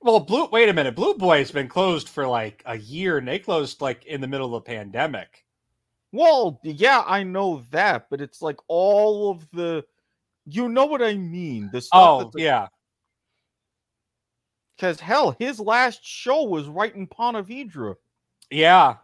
Well, 0.00 0.20
blue. 0.20 0.46
Wait 0.50 0.68
a 0.68 0.72
minute, 0.72 0.96
Blue 0.96 1.14
Boy's 1.14 1.52
been 1.52 1.68
closed 1.68 2.08
for 2.08 2.26
like 2.26 2.62
a 2.66 2.76
year, 2.76 3.18
and 3.18 3.28
they 3.28 3.38
closed 3.38 3.80
like 3.80 4.04
in 4.06 4.20
the 4.20 4.26
middle 4.26 4.54
of 4.54 4.64
the 4.64 4.68
pandemic. 4.68 5.44
Well, 6.10 6.60
yeah, 6.64 7.04
I 7.06 7.22
know 7.22 7.64
that, 7.70 8.08
but 8.10 8.20
it's 8.20 8.42
like 8.42 8.58
all 8.68 9.30
of 9.30 9.48
the, 9.52 9.84
you 10.44 10.68
know 10.68 10.84
what 10.86 11.02
I 11.02 11.14
mean? 11.14 11.70
The 11.72 11.80
stuff. 11.80 11.98
Oh 12.00 12.30
yeah, 12.36 12.66
Because 14.76 15.00
hell, 15.00 15.34
his 15.38 15.58
last 15.60 16.04
show 16.04 16.42
was 16.44 16.66
right 16.66 16.94
in 16.94 17.06
Ponte 17.06 17.46
Vedra. 17.46 17.94
yeah. 18.50 18.96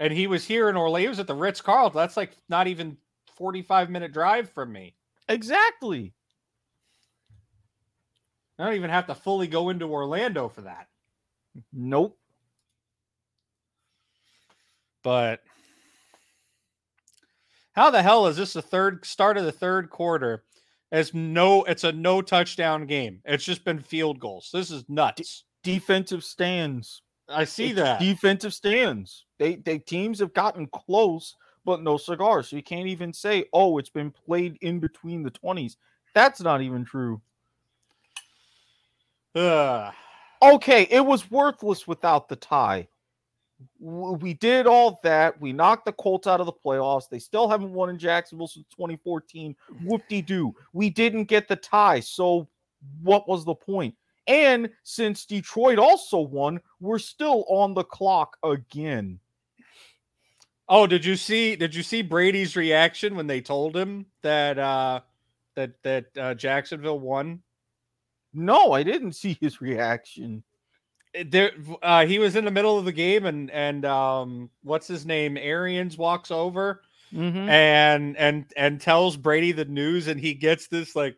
And 0.00 0.12
he 0.12 0.26
was 0.26 0.46
here 0.46 0.68
in 0.70 0.76
Orlando. 0.76 1.02
He 1.02 1.08
was 1.08 1.20
at 1.20 1.26
the 1.26 1.34
Ritz 1.34 1.60
Carlton. 1.60 1.96
That's 1.96 2.16
like 2.16 2.32
not 2.48 2.66
even 2.66 2.96
forty-five 3.36 3.90
minute 3.90 4.12
drive 4.12 4.50
from 4.50 4.72
me. 4.72 4.96
Exactly. 5.28 6.14
I 8.58 8.64
don't 8.64 8.74
even 8.74 8.90
have 8.90 9.06
to 9.06 9.14
fully 9.14 9.46
go 9.46 9.68
into 9.68 9.84
Orlando 9.84 10.48
for 10.48 10.62
that. 10.62 10.88
Nope. 11.72 12.18
But 15.02 15.40
how 17.72 17.90
the 17.90 18.02
hell 18.02 18.26
is 18.26 18.36
this 18.36 18.54
the 18.54 18.62
third 18.62 19.04
start 19.04 19.36
of 19.36 19.44
the 19.44 19.52
third 19.52 19.90
quarter? 19.90 20.44
It's 20.92 21.14
no, 21.14 21.62
it's 21.64 21.84
a 21.84 21.92
no 21.92 22.20
touchdown 22.20 22.86
game. 22.86 23.20
It's 23.24 23.44
just 23.44 23.64
been 23.64 23.80
field 23.80 24.18
goals. 24.18 24.50
This 24.52 24.70
is 24.70 24.84
nuts. 24.88 25.44
Defensive 25.62 26.24
stands. 26.24 27.02
I 27.30 27.44
see 27.44 27.66
It's 27.66 27.76
that. 27.76 28.00
defensive 28.00 28.52
stands. 28.54 29.24
They 29.38 29.56
they 29.56 29.78
teams 29.78 30.18
have 30.18 30.34
gotten 30.34 30.66
close, 30.68 31.36
but 31.64 31.82
no 31.82 31.96
cigar. 31.96 32.42
So 32.42 32.56
you 32.56 32.62
can't 32.62 32.88
even 32.88 33.12
say, 33.12 33.44
"Oh, 33.52 33.78
it's 33.78 33.90
been 33.90 34.10
played 34.10 34.58
in 34.60 34.80
between 34.80 35.22
the 35.22 35.30
20s." 35.30 35.76
That's 36.14 36.40
not 36.40 36.60
even 36.60 36.84
true. 36.84 37.20
Ugh. 39.34 39.92
Okay, 40.42 40.84
it 40.90 41.04
was 41.04 41.30
worthless 41.30 41.86
without 41.86 42.26
the 42.26 42.36
tie. 42.36 42.88
We 43.78 44.32
did 44.32 44.66
all 44.66 44.98
that. 45.02 45.38
We 45.38 45.52
knocked 45.52 45.84
the 45.84 45.92
Colts 45.92 46.26
out 46.26 46.40
of 46.40 46.46
the 46.46 46.52
playoffs. 46.64 47.10
They 47.10 47.18
still 47.18 47.46
haven't 47.46 47.74
won 47.74 47.90
in 47.90 47.98
Jacksonville 47.98 48.46
since 48.48 48.64
2014. 48.70 49.54
Whoop 49.84 50.00
de 50.08 50.22
doo. 50.22 50.54
We 50.72 50.88
didn't 50.88 51.24
get 51.24 51.46
the 51.46 51.56
tie. 51.56 52.00
So, 52.00 52.48
what 53.02 53.28
was 53.28 53.44
the 53.44 53.54
point? 53.54 53.94
And 54.26 54.70
since 54.84 55.24
Detroit 55.24 55.78
also 55.78 56.20
won, 56.20 56.60
we're 56.80 56.98
still 56.98 57.44
on 57.48 57.74
the 57.74 57.84
clock 57.84 58.36
again. 58.44 59.18
Oh, 60.68 60.86
did 60.86 61.04
you 61.04 61.16
see? 61.16 61.56
Did 61.56 61.74
you 61.74 61.82
see 61.82 62.00
Brady's 62.02 62.54
reaction 62.54 63.16
when 63.16 63.26
they 63.26 63.40
told 63.40 63.76
him 63.76 64.06
that 64.22 64.56
uh 64.58 65.00
that 65.56 65.72
that 65.82 66.04
uh, 66.16 66.34
Jacksonville 66.34 67.00
won? 67.00 67.42
No, 68.32 68.72
I 68.72 68.84
didn't 68.84 69.14
see 69.14 69.36
his 69.40 69.60
reaction. 69.60 70.44
There, 71.26 71.50
uh, 71.82 72.06
he 72.06 72.20
was 72.20 72.36
in 72.36 72.44
the 72.44 72.52
middle 72.52 72.78
of 72.78 72.84
the 72.84 72.92
game, 72.92 73.26
and 73.26 73.50
and 73.50 73.84
um, 73.84 74.48
what's 74.62 74.86
his 74.86 75.04
name? 75.04 75.36
Arians 75.36 75.98
walks 75.98 76.30
over 76.30 76.82
Mhm. 77.12 77.48
and 77.48 78.16
and 78.16 78.44
and 78.56 78.80
tells 78.80 79.16
Brady 79.16 79.50
the 79.50 79.64
news, 79.64 80.06
and 80.06 80.20
he 80.20 80.34
gets 80.34 80.68
this 80.68 80.94
like 80.94 81.16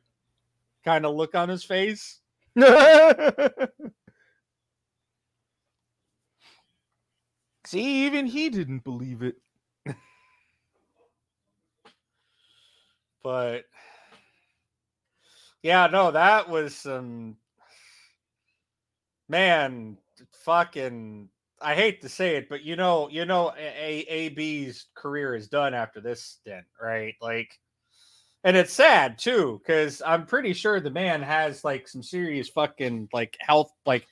kind 0.82 1.04
of 1.04 1.14
look 1.14 1.34
on 1.34 1.50
his 1.50 1.62
face. 1.62 2.20
See, 7.64 8.06
even 8.06 8.26
he 8.26 8.50
didn't 8.50 8.84
believe 8.84 9.22
it. 9.22 9.36
But 13.22 13.64
yeah, 15.62 15.86
no, 15.86 16.10
that 16.10 16.48
was 16.48 16.74
some 16.74 17.36
man, 19.28 19.96
fucking. 20.44 21.28
I 21.60 21.76
hate 21.76 22.02
to 22.02 22.08
say 22.08 22.34
it, 22.34 22.48
but 22.48 22.62
you 22.64 22.74
know, 22.74 23.08
you 23.08 23.24
know, 23.24 23.52
a, 23.56 24.04
AB's 24.08 24.86
career 24.96 25.36
is 25.36 25.46
done 25.48 25.74
after 25.74 26.00
this 26.00 26.20
stint, 26.24 26.66
right? 26.80 27.14
Like, 27.22 27.56
and 28.44 28.56
it's 28.56 28.72
sad 28.72 29.18
too, 29.18 29.60
because 29.62 30.02
I'm 30.04 30.26
pretty 30.26 30.52
sure 30.52 30.80
the 30.80 30.90
man 30.90 31.22
has 31.22 31.64
like 31.64 31.88
some 31.88 32.02
serious 32.02 32.48
fucking 32.48 33.08
like 33.12 33.36
health, 33.40 33.72
like, 33.86 34.06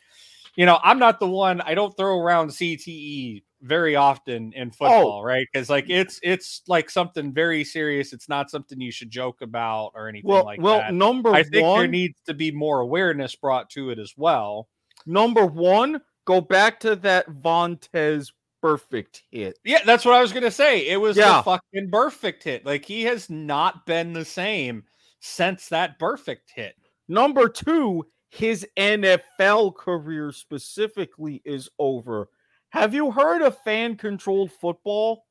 you 0.56 0.66
know, 0.66 0.78
I'm 0.82 0.98
not 0.98 1.20
the 1.20 1.28
one. 1.28 1.60
I 1.60 1.74
don't 1.74 1.96
throw 1.96 2.18
around 2.18 2.48
CTE 2.50 3.42
very 3.62 3.96
often 3.96 4.52
in 4.54 4.68
oh. 4.68 4.70
football, 4.70 5.24
right? 5.24 5.46
Because 5.52 5.68
like 5.68 5.86
mm. 5.86 5.96
it's 5.96 6.20
it's 6.22 6.62
like 6.68 6.90
something 6.90 7.32
very 7.32 7.64
serious. 7.64 8.12
It's 8.12 8.28
not 8.28 8.50
something 8.50 8.80
you 8.80 8.92
should 8.92 9.10
joke 9.10 9.42
about 9.42 9.92
or 9.94 10.08
anything 10.08 10.30
Well, 10.30 10.44
like 10.44 10.60
well, 10.60 10.78
that. 10.78 10.94
number 10.94 11.30
one, 11.30 11.38
I 11.38 11.42
think 11.42 11.66
there 11.66 11.86
needs 11.86 12.18
to 12.26 12.34
be 12.34 12.50
more 12.50 12.80
awareness 12.80 13.34
brought 13.34 13.70
to 13.70 13.90
it 13.90 13.98
as 13.98 14.14
well. 14.16 14.68
number 15.06 15.46
one, 15.46 16.00
go 16.24 16.40
back 16.40 16.80
to 16.80 16.96
that 16.96 17.28
Vontaze 17.28 17.80
Burfict 17.80 18.32
Burfict 18.62 19.22
hit. 19.30 19.58
Yeah, 19.64 19.80
that's 19.84 20.04
what 20.04 20.14
I 20.14 20.20
was 20.22 20.32
gonna 20.32 20.50
say. 20.50 20.86
It 20.88 20.96
was 20.96 21.16
Yeah. 21.16 21.38
the 21.38 21.42
fucking 21.42 21.90
Burfict 21.90 22.42
hit. 22.42 22.64
Like 22.66 22.84
he 22.84 23.02
has 23.04 23.30
not 23.30 23.86
been 23.86 24.12
the 24.12 24.24
same 24.24 24.84
since 25.20 25.68
that 25.68 25.98
Burfict 25.98 26.50
hit. 26.54 26.74
Number 27.08 27.48
two, 27.48 28.06
his 28.30 28.66
NFL 28.76 29.76
career 29.76 30.30
specifically 30.32 31.42
is 31.44 31.68
over. 31.78 32.28
Have 32.70 32.94
you 32.94 33.10
heard 33.10 33.42
of 33.42 33.58
fan 33.64 33.96
controlled 33.96 34.52
football? 34.52 35.24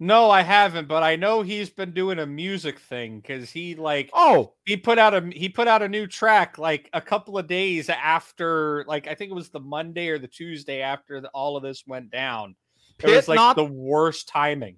No, 0.00 0.30
I 0.30 0.42
haven't, 0.42 0.86
but 0.86 1.02
I 1.02 1.16
know 1.16 1.42
he's 1.42 1.70
been 1.70 1.90
doing 1.92 2.20
a 2.20 2.26
music 2.26 2.78
thing 2.78 3.18
because 3.18 3.50
he 3.50 3.74
like 3.74 4.10
Oh, 4.12 4.54
he 4.64 4.76
put 4.76 4.96
out 4.96 5.12
a 5.12 5.28
he 5.34 5.48
put 5.48 5.66
out 5.66 5.82
a 5.82 5.88
new 5.88 6.06
track 6.06 6.56
like 6.56 6.88
a 6.92 7.00
couple 7.00 7.36
of 7.36 7.48
days 7.48 7.88
after 7.88 8.84
like 8.86 9.08
I 9.08 9.14
think 9.14 9.32
it 9.32 9.34
was 9.34 9.48
the 9.48 9.58
Monday 9.58 10.08
or 10.08 10.18
the 10.18 10.28
Tuesday 10.28 10.82
after 10.82 11.20
the, 11.20 11.28
all 11.30 11.56
of 11.56 11.64
this 11.64 11.84
went 11.84 12.10
down. 12.10 12.54
It 13.02 13.10
was 13.10 13.26
like 13.26 13.36
not 13.36 13.56
the 13.56 13.64
worst 13.64 14.28
timing. 14.28 14.76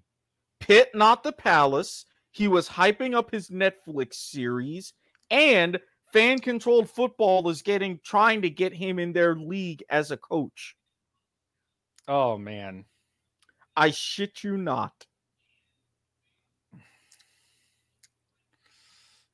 Pitt, 0.58 0.90
not 0.94 1.22
the 1.22 1.32
Palace. 1.32 2.06
He 2.30 2.48
was 2.48 2.68
hyping 2.68 3.14
up 3.14 3.30
his 3.30 3.50
Netflix 3.50 4.14
series, 4.14 4.94
and 5.30 5.78
fan 6.12 6.38
controlled 6.38 6.88
football 6.88 7.48
is 7.50 7.60
getting 7.60 8.00
trying 8.02 8.40
to 8.42 8.50
get 8.50 8.72
him 8.72 8.98
in 8.98 9.12
their 9.12 9.36
league 9.36 9.82
as 9.90 10.10
a 10.10 10.16
coach. 10.16 10.76
Oh 12.08 12.38
man. 12.38 12.86
I 13.76 13.90
shit 13.90 14.42
you 14.42 14.56
not. 14.56 15.06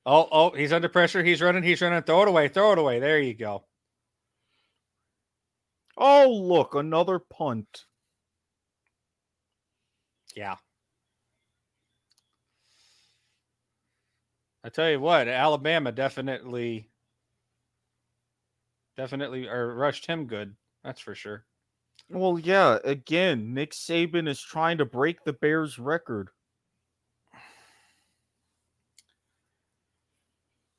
Oh, 0.06 0.28
oh, 0.30 0.50
he's 0.50 0.72
under 0.72 0.88
pressure. 0.88 1.24
He's 1.24 1.42
running. 1.42 1.64
He's 1.64 1.82
running. 1.82 2.02
Throw 2.02 2.22
it 2.22 2.28
away. 2.28 2.48
Throw 2.48 2.72
it 2.72 2.78
away. 2.78 3.00
There 3.00 3.18
you 3.18 3.34
go. 3.34 3.64
Oh, 5.98 6.30
look, 6.30 6.74
another 6.74 7.18
punt. 7.18 7.84
Yeah. 10.36 10.56
I 14.62 14.68
tell 14.68 14.90
you 14.90 15.00
what, 15.00 15.28
Alabama 15.28 15.92
definitely, 15.92 16.90
definitely, 18.96 19.46
or 19.46 19.74
rushed 19.74 20.06
him 20.06 20.26
good. 20.26 20.56
That's 20.82 21.00
for 21.00 21.14
sure. 21.14 21.46
Well, 22.10 22.38
yeah, 22.38 22.78
again, 22.84 23.54
Nick 23.54 23.70
Saban 23.70 24.28
is 24.28 24.40
trying 24.40 24.78
to 24.78 24.84
break 24.84 25.24
the 25.24 25.32
Bears 25.32 25.78
record. 25.78 26.30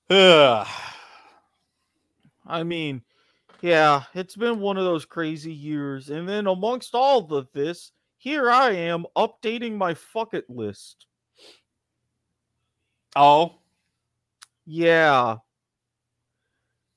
Ugh. 0.10 0.68
I 2.46 2.64
mean, 2.64 3.04
yeah, 3.62 4.04
it's 4.14 4.36
been 4.36 4.60
one 4.60 4.78
of 4.78 4.86
those 4.86 5.06
crazy 5.06 5.54
years. 5.54 6.10
And 6.10 6.28
then 6.28 6.48
amongst 6.48 6.96
all 6.96 7.34
of 7.34 7.52
this, 7.54 7.92
here 8.18 8.50
I 8.50 8.72
am 8.72 9.06
updating 9.18 9.78
my 9.78 9.94
fuck 9.94 10.34
it 10.34 10.50
list. 10.50 11.08
Oh, 13.16 13.60
Yeah. 14.66 15.40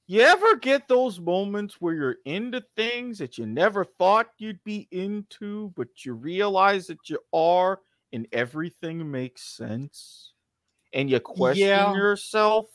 You 0.06 0.22
ever 0.22 0.56
get 0.56 0.88
those 0.88 1.20
moments 1.20 1.80
where 1.80 1.94
you're 1.94 2.16
into 2.24 2.64
things 2.76 3.18
that 3.18 3.38
you 3.38 3.46
never 3.46 3.84
thought 3.84 4.30
you'd 4.38 4.62
be 4.64 4.88
into, 4.90 5.72
but 5.76 6.04
you 6.04 6.14
realize 6.14 6.88
that 6.88 7.08
you 7.08 7.20
are 7.32 7.80
and 8.12 8.26
everything 8.32 9.08
makes 9.08 9.42
sense? 9.42 10.32
And 10.92 11.10
you 11.10 11.20
question 11.20 11.58
Yeah. 11.68 11.92
yourself? 11.92 12.66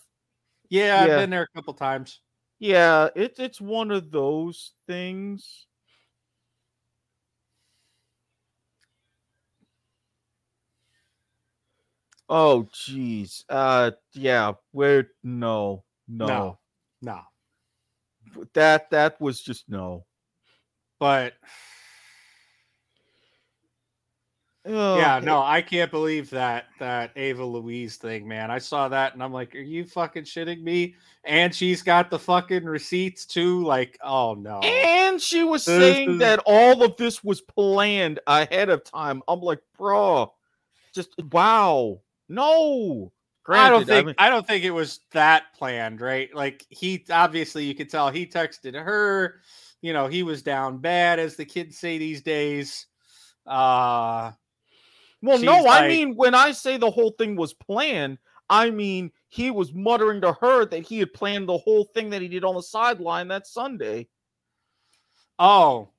Yeah, 0.70 1.04
I've 1.04 1.08
Yeah. 1.08 1.16
been 1.16 1.30
there 1.30 1.44
a 1.44 1.48
couple 1.56 1.74
times. 1.74 2.22
Yeah, 2.60 3.10
it, 3.16 3.40
it's 3.40 3.62
one 3.62 3.92
of 3.92 4.12
those 4.12 4.74
things. 4.88 5.68
Oh, 12.30 12.68
jeez. 12.74 13.44
Uh, 13.50 13.92
yeah. 14.14 14.54
Where? 14.72 15.12
No, 15.24 15.86
no, 16.08 16.28
No. 16.28 16.60
No, 17.02 17.22
That 18.54 18.90
that 18.92 19.20
was 19.20 19.42
just 19.42 19.68
no. 19.70 20.06
but 21.00 21.36
Oh, 24.68 24.98
yeah, 24.98 25.20
no, 25.24 25.42
I 25.44 25.62
can't 25.62 25.92
believe 25.92 26.30
that 26.32 26.66
that 26.80 27.12
Ava 27.16 27.46
Louise 27.46 27.98
thing, 27.98 28.28
man. 28.28 28.50
I 28.50 28.58
saw 28.58 28.88
that 28.90 29.14
and 29.14 29.22
I'm 29.22 29.32
like, 29.32 29.54
are 29.54 29.60
you 29.60 29.86
fucking 29.86 30.24
shitting 30.24 30.64
me? 30.64 30.96
And 31.24 31.54
she's 31.54 31.84
got 31.84 32.10
the 32.10 32.18
fucking 32.18 32.66
receipts 32.66 33.26
too. 33.28 33.64
Like, 33.64 33.98
oh 34.04 34.34
no. 34.34 34.60
And 34.62 35.22
she 35.22 35.44
was 35.44 35.66
This 35.66 35.80
saying 35.96 36.14
is- 36.14 36.20
that 36.20 36.40
all 36.48 36.84
of 36.84 36.98
this 36.98 37.24
was 37.24 37.42
planned 37.42 38.20
ahead 38.26 38.70
of 38.70 38.84
time. 38.84 39.22
I'm 39.28 39.42
like, 39.42 39.62
bro, 39.78 40.34
just 40.94 41.10
wow. 41.32 42.02
No. 42.28 43.12
I 43.48 43.70
don't 43.70 43.86
Granted, 43.86 43.88
think 43.88 44.06
mean- 44.08 44.16
I 44.18 44.30
don't 44.30 44.48
think 44.48 44.64
it 44.66 44.72
was 44.72 45.02
that 45.12 45.54
planned, 45.56 46.02
right? 46.02 46.34
Like 46.34 46.66
he 46.70 47.06
obviously 47.12 47.66
you 47.66 47.76
could 47.76 47.92
tell 47.92 48.10
he 48.10 48.26
texted 48.26 48.74
her, 48.74 49.42
you 49.82 49.94
know, 49.94 50.08
he 50.08 50.24
was 50.24 50.42
down 50.42 50.80
bad 50.80 51.20
as 51.20 51.36
the 51.36 51.46
kids 51.46 51.78
say 51.78 52.00
these 52.00 52.24
days. 52.24 52.88
Uh 53.46 54.32
Well, 55.26 55.38
She's 55.38 55.46
no, 55.46 55.68
I 55.68 55.88
mean 55.88 56.16
when 56.16 56.36
I 56.36 56.52
say 56.52 56.78
the 56.78 56.92
whole 56.92 57.12
thing 57.12 57.36
was 57.36 57.54
planned, 57.54 58.18
I 58.50 58.70
mean 58.70 59.12
he 59.30 59.52
was 59.52 59.74
muttering 59.74 60.22
to 60.22 60.34
her 60.34 60.66
that 60.66 60.84
he 60.84 61.00
had 61.00 61.14
planned 61.14 61.50
the 61.50 61.58
whole 61.58 61.86
thing 61.94 62.12
that 62.12 62.22
he 62.22 62.28
did 62.28 62.46
on 62.46 62.56
the 62.56 62.62
sideline 62.62 63.28
that 63.30 63.48
Sunday. 63.48 64.08
oh, 65.40 65.90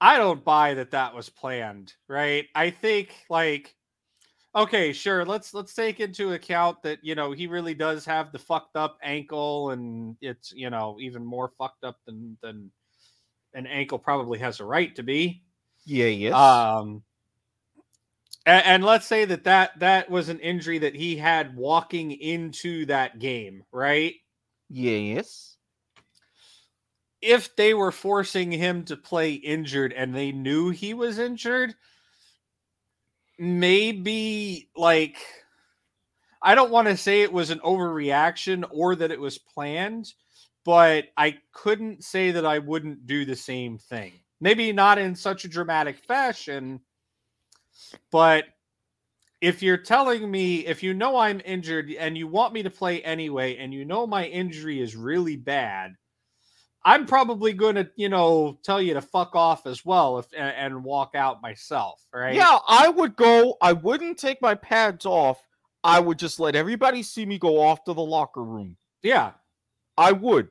I 0.00 0.18
don't 0.18 0.44
buy 0.44 0.74
that 0.74 0.90
that 0.90 1.14
was 1.14 1.28
planned, 1.28 1.94
right? 2.08 2.46
I 2.54 2.70
think 2.70 3.14
like 3.30 3.76
okay, 4.56 4.92
sure, 4.92 5.24
let's 5.24 5.52
let's 5.54 5.74
take 5.74 6.00
into 6.00 6.32
account 6.32 6.82
that, 6.82 6.98
you 7.02 7.14
know, 7.14 7.32
he 7.32 7.46
really 7.46 7.74
does 7.74 8.04
have 8.04 8.32
the 8.32 8.38
fucked 8.38 8.76
up 8.76 8.98
ankle 9.02 9.70
and 9.70 10.16
it's, 10.20 10.52
you 10.52 10.70
know, 10.70 10.96
even 11.00 11.24
more 11.24 11.50
fucked 11.58 11.84
up 11.84 11.98
than 12.06 12.36
than 12.42 12.70
an 13.54 13.66
ankle 13.66 13.98
probably 13.98 14.38
has 14.38 14.60
a 14.60 14.64
right 14.64 14.94
to 14.96 15.02
be. 15.02 15.42
Yeah, 15.84 16.06
yes. 16.06 16.34
Um, 16.34 17.02
and, 18.46 18.64
and 18.66 18.84
let's 18.84 19.06
say 19.06 19.24
that, 19.24 19.44
that 19.44 19.78
that 19.80 20.10
was 20.10 20.28
an 20.28 20.40
injury 20.40 20.78
that 20.78 20.94
he 20.94 21.16
had 21.16 21.56
walking 21.56 22.12
into 22.12 22.86
that 22.86 23.18
game, 23.18 23.64
right? 23.72 24.14
yes. 24.68 25.56
If 27.20 27.56
they 27.56 27.72
were 27.72 27.92
forcing 27.92 28.52
him 28.52 28.84
to 28.84 28.98
play 28.98 29.32
injured 29.32 29.94
and 29.94 30.14
they 30.14 30.30
knew 30.30 30.68
he 30.68 30.92
was 30.92 31.18
injured, 31.18 31.74
maybe 33.38 34.68
like 34.76 35.16
I 36.42 36.54
don't 36.54 36.70
want 36.70 36.88
to 36.88 36.96
say 36.98 37.22
it 37.22 37.32
was 37.32 37.48
an 37.48 37.60
overreaction 37.60 38.64
or 38.70 38.94
that 38.96 39.10
it 39.10 39.18
was 39.18 39.38
planned, 39.38 40.12
but 40.64 41.06
I 41.16 41.38
couldn't 41.52 42.04
say 42.04 42.32
that 42.32 42.44
I 42.44 42.58
wouldn't 42.58 43.06
do 43.06 43.24
the 43.24 43.36
same 43.36 43.78
thing. 43.78 44.12
Maybe 44.42 44.70
not 44.70 44.98
in 44.98 45.14
such 45.14 45.46
a 45.46 45.48
dramatic 45.48 45.98
fashion, 46.00 46.80
but 48.10 48.44
if 49.40 49.62
you're 49.62 49.76
telling 49.76 50.30
me 50.30 50.66
if 50.66 50.82
you 50.82 50.94
know 50.94 51.18
I'm 51.18 51.40
injured 51.44 51.90
and 51.90 52.16
you 52.16 52.26
want 52.26 52.54
me 52.54 52.62
to 52.62 52.70
play 52.70 53.02
anyway 53.02 53.56
and 53.56 53.74
you 53.74 53.84
know 53.84 54.06
my 54.06 54.24
injury 54.26 54.80
is 54.80 54.96
really 54.96 55.36
bad, 55.36 55.96
I'm 56.84 57.06
probably 57.06 57.52
going 57.52 57.76
to, 57.76 57.90
you 57.96 58.08
know, 58.08 58.58
tell 58.62 58.80
you 58.80 58.94
to 58.94 59.00
fuck 59.00 59.34
off 59.34 59.66
as 59.66 59.84
well 59.84 60.18
if 60.18 60.26
and, 60.36 60.74
and 60.74 60.84
walk 60.84 61.14
out 61.14 61.42
myself, 61.42 62.02
right? 62.12 62.34
Yeah, 62.34 62.58
I 62.68 62.88
would 62.88 63.16
go. 63.16 63.56
I 63.60 63.72
wouldn't 63.72 64.18
take 64.18 64.40
my 64.42 64.54
pads 64.54 65.06
off. 65.06 65.46
I 65.82 66.00
would 66.00 66.18
just 66.18 66.40
let 66.40 66.54
everybody 66.56 67.02
see 67.02 67.26
me 67.26 67.38
go 67.38 67.60
off 67.60 67.84
to 67.84 67.92
the 67.92 68.02
locker 68.02 68.42
room. 68.42 68.76
Yeah. 69.02 69.32
I 69.96 70.12
would. 70.12 70.48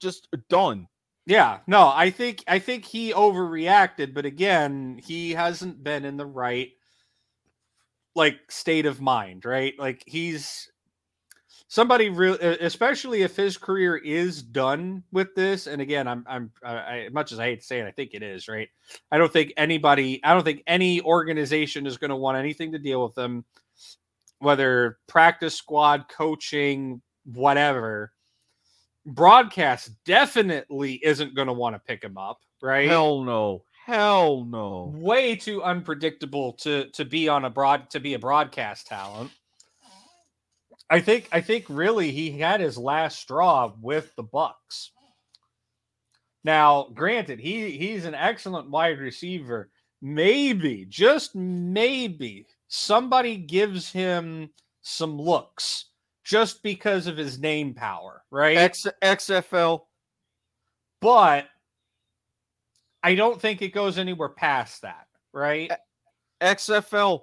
Just 0.00 0.28
done. 0.48 0.88
Yeah, 1.26 1.58
no, 1.66 1.88
I 1.92 2.10
think 2.10 2.44
I 2.46 2.60
think 2.60 2.84
he 2.84 3.12
overreacted, 3.12 4.14
but 4.14 4.24
again, 4.26 5.00
he 5.04 5.32
hasn't 5.32 5.82
been 5.82 6.04
in 6.04 6.16
the 6.16 6.26
right 6.26 6.70
like 8.14 8.50
state 8.50 8.86
of 8.86 9.00
mind, 9.00 9.44
right? 9.44 9.74
Like 9.78 10.04
he's 10.06 10.70
somebody 11.68 12.10
real 12.10 12.34
especially 12.40 13.22
if 13.22 13.34
his 13.36 13.56
career 13.58 13.96
is 13.96 14.42
done 14.42 15.02
with 15.10 15.34
this 15.34 15.66
and 15.66 15.82
again 15.82 16.06
i'm 16.06 16.24
i'm 16.28 16.50
I, 16.64 17.08
much 17.12 17.32
as 17.32 17.40
i 17.40 17.44
hate 17.44 17.60
to 17.60 17.66
say 17.66 17.80
it 17.80 17.86
i 17.86 17.90
think 17.90 18.12
it 18.14 18.22
is 18.22 18.46
right 18.46 18.68
i 19.10 19.18
don't 19.18 19.32
think 19.32 19.52
anybody 19.56 20.20
i 20.22 20.32
don't 20.32 20.44
think 20.44 20.62
any 20.66 21.00
organization 21.02 21.86
is 21.86 21.98
going 21.98 22.10
to 22.10 22.16
want 22.16 22.38
anything 22.38 22.72
to 22.72 22.78
deal 22.78 23.02
with 23.02 23.14
them 23.14 23.44
whether 24.38 24.98
practice 25.08 25.54
squad 25.56 26.06
coaching 26.08 27.02
whatever 27.24 28.12
broadcast 29.06 29.90
definitely 30.04 30.94
isn't 31.04 31.34
going 31.34 31.46
to 31.46 31.52
want 31.52 31.74
to 31.74 31.78
pick 31.78 32.02
him 32.02 32.18
up 32.18 32.40
right 32.60 32.88
Hell 32.88 33.22
no. 33.22 33.62
Hell 33.86 34.44
no. 34.44 34.92
way 34.96 35.36
too 35.36 35.62
unpredictable 35.62 36.54
to 36.54 36.90
to 36.90 37.04
be 37.04 37.28
on 37.28 37.44
a 37.44 37.50
broad 37.50 37.88
to 37.90 38.00
be 38.00 38.14
a 38.14 38.18
broadcast 38.18 38.88
talent. 38.88 39.30
I 40.90 41.00
think 41.00 41.28
I 41.32 41.40
think 41.40 41.66
really 41.68 42.10
he 42.10 42.32
had 42.32 42.60
his 42.60 42.76
last 42.76 43.18
straw 43.20 43.72
with 43.80 44.14
the 44.16 44.24
Bucs. 44.24 44.90
Now, 46.42 46.88
granted, 46.94 47.40
he 47.40 47.72
he's 47.72 48.04
an 48.04 48.14
excellent 48.14 48.70
wide 48.70 48.98
receiver. 48.98 49.70
Maybe, 50.02 50.84
just 50.88 51.34
maybe, 51.34 52.46
somebody 52.68 53.36
gives 53.36 53.90
him 53.90 54.50
some 54.82 55.18
looks 55.18 55.86
just 56.26 56.62
because 56.64 57.06
of 57.06 57.16
his 57.16 57.38
name 57.38 57.72
power, 57.72 58.24
right? 58.32 58.56
X, 58.56 58.86
XFL. 59.00 59.82
but 61.00 61.46
I 63.02 63.14
don't 63.14 63.40
think 63.40 63.62
it 63.62 63.72
goes 63.72 63.96
anywhere 63.96 64.28
past 64.28 64.82
that, 64.82 65.06
right? 65.32 65.70
XFL. 66.40 67.22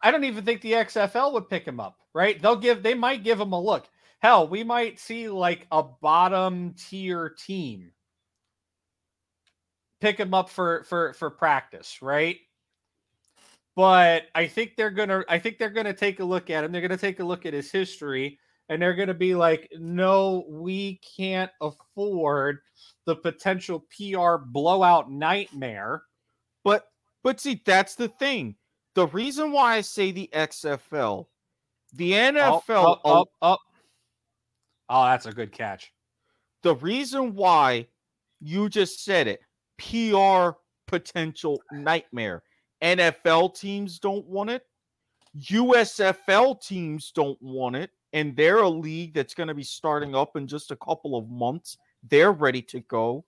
I 0.00 0.12
don't 0.12 0.24
even 0.24 0.44
think 0.44 0.60
the 0.60 0.72
XFL 0.72 1.32
would 1.32 1.48
pick 1.50 1.66
him 1.66 1.80
up, 1.80 1.98
right? 2.14 2.40
They'll 2.40 2.56
give 2.56 2.82
they 2.82 2.94
might 2.94 3.24
give 3.24 3.40
him 3.40 3.52
a 3.52 3.60
look. 3.60 3.88
Hell, 4.20 4.46
we 4.46 4.62
might 4.62 5.00
see 5.00 5.28
like 5.28 5.66
a 5.72 5.82
bottom 5.82 6.74
tier 6.78 7.28
team 7.28 7.90
pick 10.00 10.18
him 10.18 10.32
up 10.32 10.48
for 10.48 10.84
for 10.84 11.12
for 11.14 11.30
practice, 11.30 12.02
right? 12.02 12.38
But 13.74 14.24
I 14.34 14.46
think 14.46 14.76
they're 14.76 14.90
gonna 14.90 15.24
I 15.28 15.38
think 15.38 15.58
they're 15.58 15.70
gonna 15.70 15.94
take 15.94 16.20
a 16.20 16.24
look 16.24 16.50
at 16.50 16.64
him. 16.64 16.72
They're 16.72 16.82
gonna 16.82 16.96
take 16.96 17.20
a 17.20 17.24
look 17.24 17.46
at 17.46 17.54
his 17.54 17.70
history 17.70 18.38
and 18.68 18.80
they're 18.80 18.94
gonna 18.94 19.14
be 19.14 19.34
like, 19.34 19.70
no, 19.78 20.44
we 20.48 21.00
can't 21.16 21.50
afford 21.60 22.58
the 23.06 23.16
potential 23.16 23.86
PR 23.96 24.36
blowout 24.44 25.10
nightmare. 25.10 26.02
But 26.64 26.86
but 27.22 27.40
see, 27.40 27.62
that's 27.64 27.94
the 27.94 28.08
thing. 28.08 28.56
The 28.94 29.06
reason 29.08 29.52
why 29.52 29.76
I 29.76 29.80
say 29.80 30.12
the 30.12 30.28
XFL, 30.34 31.26
the 31.94 32.12
NFL, 32.12 32.62
oh, 32.68 33.00
oh 33.00 33.00
oh, 33.04 33.26
oh. 33.40 33.56
oh, 34.90 35.04
that's 35.04 35.26
a 35.26 35.32
good 35.32 35.52
catch. 35.52 35.92
the 36.62 36.76
reason 36.76 37.34
why 37.34 37.86
you 38.40 38.68
just 38.68 39.02
said 39.02 39.28
it, 39.28 39.40
PR 39.78 40.58
potential 40.86 41.62
nightmare. 41.72 42.42
NFL 42.82 43.58
teams 43.58 43.98
don't 43.98 44.26
want 44.26 44.50
it. 44.50 44.66
USFL 45.38 46.60
teams 46.60 47.12
don't 47.12 47.40
want 47.40 47.76
it. 47.76 47.90
And 48.12 48.36
they're 48.36 48.58
a 48.58 48.68
league 48.68 49.14
that's 49.14 49.34
going 49.34 49.48
to 49.48 49.54
be 49.54 49.62
starting 49.62 50.14
up 50.14 50.36
in 50.36 50.46
just 50.46 50.70
a 50.70 50.76
couple 50.76 51.16
of 51.16 51.30
months. 51.30 51.78
They're 52.08 52.32
ready 52.32 52.60
to 52.62 52.80
go. 52.80 53.24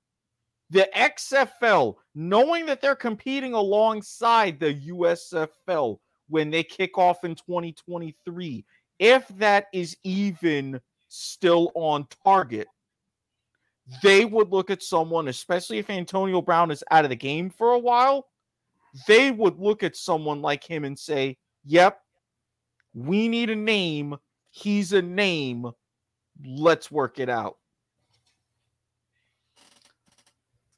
The 0.71 0.89
XFL, 0.95 1.97
knowing 2.15 2.67
that 2.67 2.81
they're 2.81 2.97
competing 2.97 3.55
alongside 3.55 4.59
the 4.59 4.75
USFL 4.75 5.99
when 6.29 6.51
they 6.51 6.63
kick 6.63 6.99
off 6.99 7.25
in 7.25 7.35
2023, 7.35 8.65
if 8.99 9.29
that 9.29 9.67
is 9.73 9.97
even 10.05 10.81
still 11.09 11.71
on 11.75 12.07
target, 12.25 12.67
they 14.03 14.25
would 14.25 14.51
look 14.51 14.71
at 14.71 14.83
someone, 14.83 15.29
especially 15.29 15.79
if 15.79 15.91
Antonio 15.91 16.41
Brown 16.41 16.71
is 16.71 16.83
out 16.91 17.05
of 17.05 17.11
the 17.11 17.17
game 17.17 17.51
for 17.51 17.73
a 17.73 17.79
while, 17.79 18.27
they 19.07 19.31
would 19.31 19.59
look 19.59 19.83
at 19.83 19.97
someone 19.97 20.41
like 20.41 20.65
him 20.65 20.85
and 20.85 20.99
say, 20.99 21.37
Yep, 21.65 21.99
we 22.95 23.29
need 23.29 23.51
a 23.51 23.57
name. 23.57 24.17
He's 24.51 24.93
a 24.93 25.03
name. 25.03 25.71
Let's 26.45 26.91
work 26.91 27.19
it 27.19 27.29
out. 27.29 27.57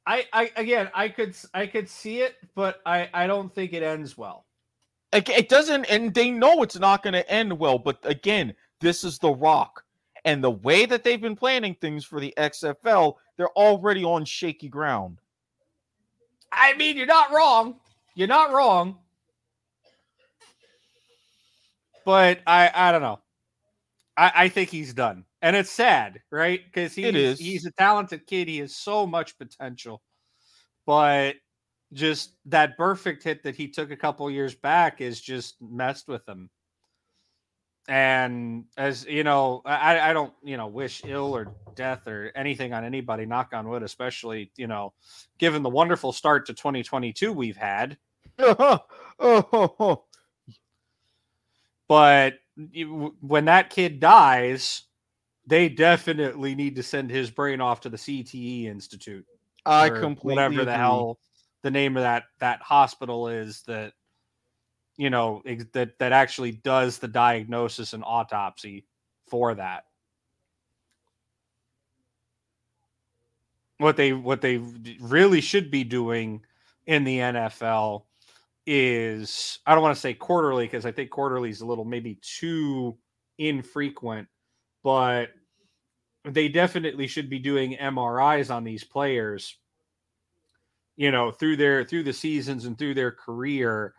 I, 0.06 0.24
I 0.32 0.52
again, 0.56 0.88
I 0.94 1.08
could, 1.08 1.34
I 1.52 1.66
could 1.66 1.88
see 1.88 2.20
it, 2.20 2.36
but 2.54 2.80
I, 2.86 3.08
I 3.12 3.26
don't 3.26 3.52
think 3.52 3.72
it 3.72 3.82
ends 3.82 4.16
well. 4.16 4.46
It 5.12 5.48
doesn't, 5.48 5.86
and 5.86 6.12
they 6.12 6.30
know 6.30 6.62
it's 6.62 6.78
not 6.78 7.02
going 7.02 7.14
to 7.14 7.28
end 7.30 7.58
well. 7.58 7.78
But 7.78 7.98
again, 8.04 8.54
this 8.80 9.02
is 9.02 9.18
The 9.18 9.30
Rock. 9.30 9.82
And 10.24 10.42
the 10.42 10.50
way 10.50 10.86
that 10.86 11.04
they've 11.04 11.20
been 11.20 11.36
planning 11.36 11.74
things 11.80 12.04
for 12.04 12.20
the 12.20 12.34
XFL, 12.36 13.14
they're 13.36 13.50
already 13.50 14.04
on 14.04 14.24
shaky 14.24 14.68
ground. 14.68 15.20
I 16.52 16.74
mean, 16.74 16.96
you're 16.96 17.06
not 17.06 17.32
wrong. 17.32 17.76
You're 18.16 18.28
not 18.28 18.50
wrong. 18.52 18.96
But 22.06 22.40
I, 22.46 22.70
I 22.74 22.92
don't 22.92 23.02
know. 23.02 23.20
I, 24.16 24.32
I 24.34 24.48
think 24.48 24.70
he's 24.70 24.94
done, 24.94 25.24
and 25.42 25.54
it's 25.54 25.70
sad, 25.70 26.22
right? 26.32 26.60
Because 26.64 26.94
he's 26.94 27.14
is. 27.14 27.38
he's 27.38 27.66
a 27.66 27.72
talented 27.72 28.26
kid. 28.26 28.48
He 28.48 28.58
has 28.58 28.74
so 28.74 29.06
much 29.06 29.36
potential, 29.36 30.00
but 30.86 31.34
just 31.92 32.32
that 32.46 32.78
Burfict 32.78 33.22
hit 33.22 33.42
that 33.42 33.56
he 33.56 33.68
took 33.68 33.90
a 33.90 33.96
couple 33.96 34.30
years 34.30 34.54
back 34.54 35.00
is 35.00 35.20
just 35.20 35.56
messed 35.60 36.08
with 36.08 36.26
him. 36.26 36.48
And 37.88 38.64
as 38.78 39.04
you 39.04 39.24
know, 39.24 39.60
I, 39.66 39.98
I 39.98 40.12
don't 40.12 40.32
you 40.42 40.56
know 40.56 40.68
wish 40.68 41.02
ill 41.04 41.36
or 41.36 41.54
death 41.74 42.06
or 42.06 42.32
anything 42.34 42.72
on 42.72 42.84
anybody. 42.84 43.26
Knock 43.26 43.50
on 43.52 43.68
wood, 43.68 43.82
especially 43.82 44.52
you 44.56 44.68
know, 44.68 44.94
given 45.38 45.62
the 45.62 45.68
wonderful 45.68 46.12
start 46.12 46.46
to 46.46 46.54
2022 46.54 47.32
we've 47.32 47.56
had. 47.56 47.98
Oh, 48.38 50.02
But 51.88 52.34
when 53.20 53.44
that 53.44 53.70
kid 53.70 54.00
dies, 54.00 54.82
they 55.46 55.68
definitely 55.68 56.54
need 56.54 56.76
to 56.76 56.82
send 56.82 57.10
his 57.10 57.30
brain 57.30 57.60
off 57.60 57.80
to 57.82 57.88
the 57.88 57.96
CTE 57.96 58.64
Institute. 58.64 59.24
I 59.64 59.90
completely 59.90 60.34
whatever 60.34 60.64
the 60.64 60.76
hell 60.76 61.18
the 61.62 61.70
name 61.70 61.96
of 61.96 62.02
that 62.04 62.24
that 62.38 62.60
hospital 62.62 63.28
is 63.28 63.62
that 63.62 63.92
you 64.96 65.10
know 65.10 65.42
that 65.72 65.98
that 65.98 66.12
actually 66.12 66.52
does 66.52 66.98
the 66.98 67.08
diagnosis 67.08 67.92
and 67.92 68.04
autopsy 68.04 68.86
for 69.28 69.54
that. 69.54 69.84
What 73.78 73.96
they 73.96 74.12
what 74.12 74.40
they 74.40 74.58
really 75.00 75.40
should 75.40 75.70
be 75.70 75.84
doing 75.84 76.42
in 76.86 77.04
the 77.04 77.18
NFL 77.18 78.04
is 78.66 79.60
I 79.66 79.74
don't 79.74 79.82
want 79.82 79.94
to 79.94 80.00
say 80.00 80.14
quarterly 80.14 80.64
because 80.64 80.86
I 80.86 80.92
think 80.92 81.10
quarterly 81.10 81.50
is 81.50 81.60
a 81.60 81.66
little 81.66 81.84
maybe 81.84 82.18
too 82.22 82.98
infrequent, 83.38 84.28
but 84.82 85.30
they 86.24 86.48
definitely 86.48 87.06
should 87.06 87.30
be 87.30 87.38
doing 87.38 87.76
MRIs 87.76 88.52
on 88.52 88.64
these 88.64 88.84
players 88.84 89.58
you 90.96 91.10
know 91.10 91.30
through 91.30 91.56
their 91.56 91.84
through 91.84 92.02
the 92.02 92.12
seasons 92.12 92.64
and 92.64 92.76
through 92.78 92.94
their 92.94 93.12
career 93.12 93.94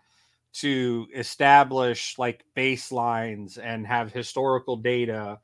to 0.53 1.07
establish 1.15 2.18
like 2.18 2.44
baselines 2.56 3.60
and 3.61 3.85
have 3.85 4.11
historical 4.11 4.76
data 4.76 5.39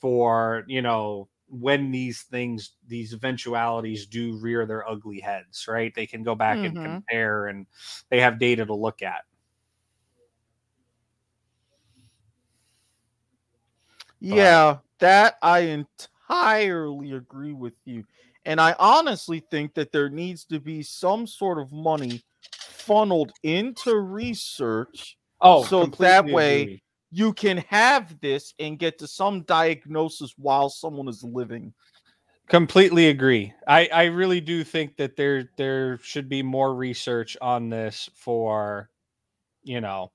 for 0.00 0.64
you 0.66 0.82
know 0.82 1.28
when 1.60 1.90
these 1.90 2.22
things 2.22 2.72
these 2.86 3.12
eventualities 3.14 4.06
do 4.06 4.36
rear 4.38 4.66
their 4.66 4.88
ugly 4.88 5.20
heads 5.20 5.66
right 5.68 5.94
they 5.94 6.06
can 6.06 6.22
go 6.22 6.34
back 6.34 6.64
and 6.64 6.76
Mhm. 6.76 6.80
compare 6.80 7.46
and 7.48 7.66
they 8.10 8.20
have 8.20 8.38
data 8.38 8.66
to 8.66 8.74
look 8.74 9.02
at 9.02 9.24
Yeah, 14.20 14.78
that 15.00 15.36
I 15.42 15.60
entirely 16.28 17.12
agree 17.12 17.52
with 17.52 17.74
you. 17.84 18.04
And 18.44 18.60
I 18.60 18.74
honestly 18.78 19.40
think 19.50 19.74
that 19.74 19.92
there 19.92 20.08
needs 20.10 20.44
to 20.46 20.60
be 20.60 20.82
some 20.82 21.26
sort 21.26 21.58
of 21.58 21.72
money 21.72 22.22
funneled 22.52 23.32
into 23.42 23.98
research. 23.98 25.16
oh 25.40 25.70
So 25.70 25.86
that 25.98 26.28
way- 26.30 26.70
agree. 26.70 26.83
You 27.16 27.32
can 27.32 27.58
have 27.68 28.18
this 28.20 28.54
and 28.58 28.76
get 28.76 28.98
to 28.98 29.06
some 29.06 29.42
diagnosis 29.42 30.34
while 30.36 30.68
someone 30.68 31.06
is 31.06 31.22
living. 31.22 31.72
completely 32.48 33.08
agree 33.08 33.54
i 33.68 33.88
i 33.92 34.04
really 34.04 34.40
do 34.40 34.62
think 34.64 34.96
that 34.96 35.16
there 35.16 35.48
there 35.56 35.96
should 36.02 36.28
be 36.28 36.42
more 36.42 36.74
research 36.74 37.36
on 37.40 37.70
this 37.70 38.10
for 38.14 38.90
you 39.62 39.80
know 39.80 40.10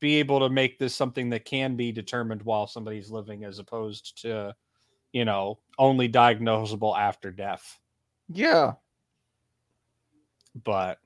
be 0.00 0.16
able 0.16 0.40
to 0.40 0.50
make 0.50 0.78
this 0.78 0.94
something 0.94 1.30
that 1.30 1.44
can 1.46 1.76
be 1.76 1.90
determined 1.92 2.42
while 2.42 2.66
somebody's 2.66 3.10
living 3.10 3.44
as 3.44 3.58
opposed 3.60 4.20
to 4.20 4.54
you 5.12 5.24
know 5.24 5.58
only 5.78 6.08
diagnosable 6.08 6.98
after 6.98 7.30
death 7.30 7.78
Yeah. 8.28 8.74
but 10.64 10.98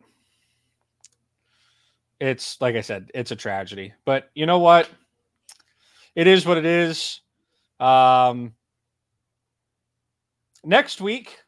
it's 2.19 2.61
like 2.61 2.75
i 2.77 2.81
said 2.81 3.11
it's 3.15 3.31
a 3.31 3.37
tragedy 3.37 3.93
but 4.05 4.31
you 4.35 4.47
know 4.47 4.59
what 4.59 4.89
it 6.15 6.27
is 6.27 6.47
what 6.47 6.59
it 6.59 6.67
is. 6.67 7.21
Um 7.81 8.55
next 10.65 11.01
week 11.01 11.39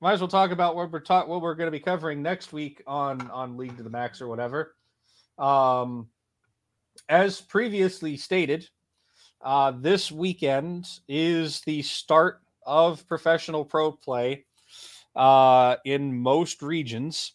might 0.00 0.12
as 0.12 0.20
well 0.20 0.28
talk 0.28 0.52
about 0.52 0.76
what 0.76 0.92
we're 0.92 1.02
what 1.26 1.42
we're 1.42 1.54
going 1.54 1.66
to 1.66 1.72
be 1.72 1.80
covering 1.80 2.22
next 2.22 2.52
week 2.52 2.82
on 2.86 3.28
on 3.30 3.56
league 3.56 3.76
to 3.76 3.82
the 3.82 3.90
max 3.90 4.20
or 4.20 4.28
whatever. 4.28 4.74
Um 5.38 6.08
as 7.08 7.40
previously 7.40 8.16
stated 8.16 8.68
uh 9.42 9.72
this 9.72 10.10
weekend 10.10 10.86
is 11.08 11.60
the 11.62 11.82
start 11.82 12.40
of 12.66 13.06
professional 13.08 13.64
pro 13.64 13.92
play 13.92 14.44
uh 15.16 15.76
in 15.84 16.16
most 16.16 16.62
regions 16.62 17.34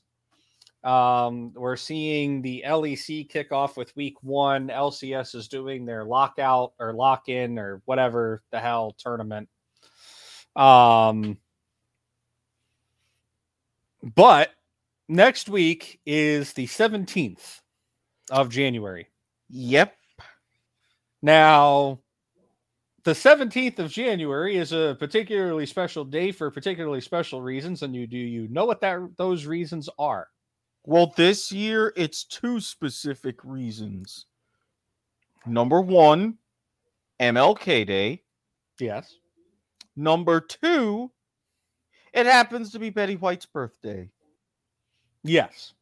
um, 0.84 1.54
we're 1.54 1.76
seeing 1.76 2.42
the 2.42 2.64
LEC 2.66 3.30
kick 3.30 3.52
off 3.52 3.78
with 3.78 3.96
week 3.96 4.16
one. 4.22 4.68
LCS 4.68 5.36
is 5.36 5.48
doing 5.48 5.86
their 5.86 6.04
lockout 6.06 6.74
or 6.80 6.94
lock 6.94 7.30
in 7.30 7.58
or 7.58 7.82
whatever 7.86 8.44
the 8.52 8.60
hell 8.60 8.96
tournament. 8.98 9.48
Um, 10.56 11.38
But 14.04 14.52
next 15.08 15.48
week 15.48 16.02
is 16.06 16.54
the 16.54 16.68
17th 16.68 17.62
of 18.30 18.50
January. 18.50 19.08
Yep. 19.50 19.96
Now, 21.22 22.00
the 23.06 23.14
17th 23.14 23.80
of 23.80 23.90
January 23.90 24.58
is 24.58 24.74
a 24.74 24.98
particularly 25.00 25.66
special 25.66 26.04
day 26.04 26.34
for 26.34 26.52
particularly 26.52 27.00
special 27.00 27.42
reasons, 27.42 27.82
and 27.82 27.96
you 27.96 28.08
do 28.08 28.18
you 28.18 28.48
know 28.50 28.66
what 28.66 28.82
that 28.82 29.00
those 29.18 29.46
reasons 29.46 29.90
are? 29.98 30.28
Well, 30.86 31.14
this 31.16 31.52
year 31.52 31.94
it's 31.96 32.26
two 32.26 32.60
specific 32.60 33.44
reasons. 33.44 34.26
Number 35.46 35.82
one, 35.82 36.38
MLK 37.20 37.86
Day. 37.88 38.24
Yes. 38.80 39.16
Number 39.96 40.42
two, 40.42 41.12
it 42.14 42.26
happens 42.26 42.72
to 42.72 42.80
be 42.80 42.90
Betty 42.90 43.16
White's 43.16 43.46
birthday. 43.46 44.10
Yes. 45.24 45.74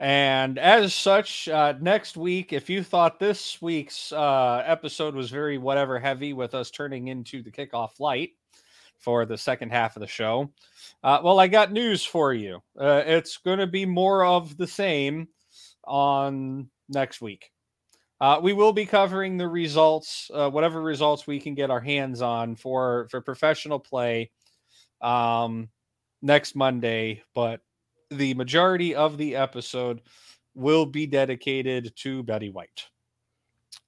And 0.00 0.58
as 0.58 0.94
such, 0.94 1.48
uh, 1.48 1.74
next 1.80 2.16
week, 2.16 2.52
if 2.52 2.70
you 2.70 2.84
thought 2.84 3.18
this 3.18 3.60
week's 3.60 4.12
uh, 4.12 4.62
episode 4.64 5.14
was 5.14 5.30
very 5.30 5.58
whatever 5.58 5.98
heavy 5.98 6.32
with 6.32 6.54
us 6.54 6.70
turning 6.70 7.08
into 7.08 7.42
the 7.42 7.50
kickoff 7.50 7.98
light 7.98 8.30
for 8.98 9.24
the 9.24 9.38
second 9.38 9.70
half 9.70 9.96
of 9.96 10.00
the 10.00 10.06
show, 10.06 10.50
uh, 11.02 11.20
well, 11.22 11.40
I 11.40 11.48
got 11.48 11.72
news 11.72 12.04
for 12.04 12.32
you. 12.32 12.62
Uh, 12.78 13.02
it's 13.06 13.36
going 13.38 13.58
to 13.58 13.66
be 13.66 13.86
more 13.86 14.24
of 14.24 14.56
the 14.56 14.66
same 14.66 15.28
on 15.84 16.68
next 16.88 17.20
week. 17.20 17.50
Uh, 18.20 18.40
we 18.42 18.52
will 18.52 18.72
be 18.72 18.84
covering 18.84 19.36
the 19.36 19.46
results, 19.46 20.30
uh, 20.34 20.50
whatever 20.50 20.82
results 20.82 21.26
we 21.26 21.38
can 21.38 21.54
get 21.54 21.70
our 21.70 21.80
hands 21.80 22.20
on 22.20 22.56
for 22.56 23.06
for 23.10 23.20
professional 23.20 23.78
play 23.78 24.30
um, 25.00 25.68
next 26.20 26.56
Monday, 26.56 27.22
but 27.34 27.60
the 28.10 28.34
majority 28.34 28.94
of 28.94 29.18
the 29.18 29.36
episode 29.36 30.00
will 30.54 30.84
be 30.84 31.06
dedicated 31.06 31.92
to 31.94 32.24
Betty 32.24 32.50
White 32.50 32.88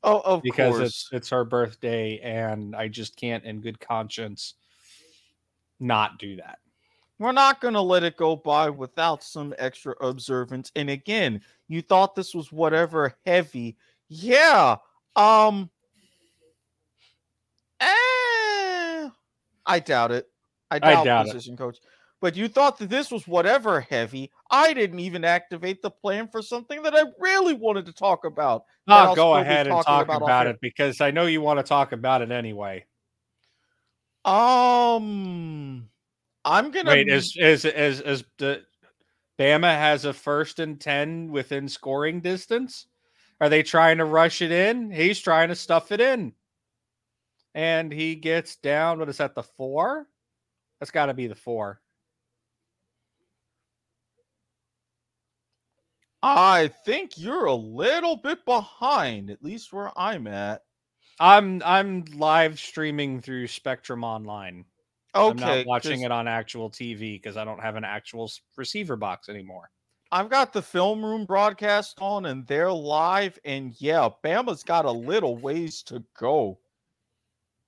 Oh, 0.03 0.21
of 0.21 0.43
because 0.43 0.77
course. 0.77 0.89
it's 0.89 1.09
it's 1.13 1.29
her 1.31 1.45
birthday, 1.45 2.19
and 2.21 2.75
I 2.75 2.89
just 2.89 3.17
can't, 3.17 3.45
in 3.45 3.61
good 3.61 3.79
conscience, 3.81 4.55
not 5.81 6.19
do 6.19 6.37
that. 6.37 6.59
We're 7.19 7.33
not 7.33 7.61
going 7.61 7.75
to 7.75 7.81
let 7.81 8.03
it 8.03 8.17
go 8.17 8.37
by 8.37 8.71
without 8.71 9.23
some 9.23 9.55
extra 9.59 9.95
observance. 10.01 10.73
And 10.75 10.89
again, 10.89 11.43
you 11.69 11.83
thought 11.83 12.15
this 12.15 12.35
was 12.35 12.51
whatever 12.51 13.15
heavy. 13.27 13.77
Yeah. 14.09 14.77
Um 15.17 15.71
eh, 17.81 19.09
I 19.67 19.79
doubt 19.85 20.13
it. 20.13 20.29
I 20.71 20.79
doubt, 20.79 21.05
doubt 21.05 21.27
it. 21.27 21.33
position 21.33 21.57
coach. 21.57 21.79
But 22.21 22.37
you 22.37 22.49
thought 22.49 22.79
that 22.79 22.91
this 22.91 23.11
was 23.11 23.27
whatever 23.27 23.81
heavy. 23.81 24.31
I 24.51 24.75
didn't 24.75 25.01
even 25.01 25.25
activate 25.25 25.81
the 25.81 25.91
plan 25.91 26.29
for 26.29 26.43
something 26.43 26.83
that 26.83 26.95
I 26.95 27.05
really 27.19 27.55
wanted 27.55 27.87
to 27.87 27.93
talk 27.93 28.25
about. 28.25 28.65
I'll 28.87 29.15
go 29.15 29.37
ahead 29.37 29.67
and 29.67 29.83
talk 29.85 30.07
about 30.07 30.23
about, 30.23 30.47
it 30.47 30.59
because 30.61 31.01
I 31.01 31.11
know 31.11 31.27
you 31.27 31.41
want 31.41 31.59
to 31.59 31.63
talk 31.63 31.93
about 31.93 32.21
it 32.21 32.31
anyway. 32.31 32.85
Um 34.25 35.89
I'm 36.45 36.71
gonna 36.71 36.91
Wait, 36.91 37.11
As 37.11 37.35
as 37.41 37.65
as 37.65 38.01
is 38.01 38.25
the 38.39 38.63
Bama 39.39 39.75
has 39.75 40.05
a 40.05 40.13
first 40.13 40.59
and 40.59 40.79
ten 40.81 41.31
within 41.31 41.69
scoring 41.69 42.21
distance? 42.21 42.87
Are 43.41 43.49
they 43.49 43.63
trying 43.63 43.99
to 43.99 44.05
rush 44.05 44.43
it 44.43 44.53
in? 44.53 44.91
He's 44.91 45.19
trying 45.19 45.49
to 45.49 45.55
stuff 45.55 45.93
it 45.93 46.01
in, 46.01 46.35
and 47.55 47.91
he 47.91 48.15
gets 48.15 48.57
down. 48.57 48.99
What 48.99 49.09
is 49.09 49.17
that? 49.17 49.35
The 49.35 49.43
four? 49.43 50.07
That's 50.79 50.91
got 50.91 51.07
to 51.07 51.15
be 51.15 51.27
the 51.27 51.35
four. 51.35 51.81
I 56.23 56.69
think 56.85 57.17
you're 57.17 57.47
a 57.47 57.55
little 57.55 58.17
bit 58.17 58.45
behind, 58.45 59.31
at 59.31 59.43
least 59.43 59.73
where 59.73 59.91
I'm 59.99 60.27
at. 60.27 60.63
I'm 61.21 61.63
I'm 61.67 62.05
live 62.17 62.59
streaming 62.59 63.21
through 63.21 63.47
Spectrum 63.47 64.03
Online. 64.03 64.65
Okay, 65.15 65.31
I'm 65.31 65.37
not 65.37 65.67
watching 65.67 66.01
it 66.01 66.11
on 66.11 66.27
actual 66.27 66.71
TV 66.71 67.21
because 67.21 67.37
I 67.37 67.45
don't 67.45 67.61
have 67.61 67.77
an 67.77 67.85
actual 67.85 68.31
receiver 68.57 68.97
box 68.97 69.29
anymore. 69.29 69.71
I've 70.11 70.31
got 70.31 70.53
the 70.53 70.63
film 70.63 71.05
room 71.05 71.27
broadcast 71.27 71.99
on 72.01 72.27
and 72.27 72.47
they're 72.47 72.73
live, 72.73 73.39
and 73.45 73.75
yeah, 73.79 74.09
Bama's 74.25 74.65
got 74.65 74.87
a 74.87 74.91
little 74.91 75.37
ways 75.37 75.83
to 75.85 76.03
go. 76.19 76.59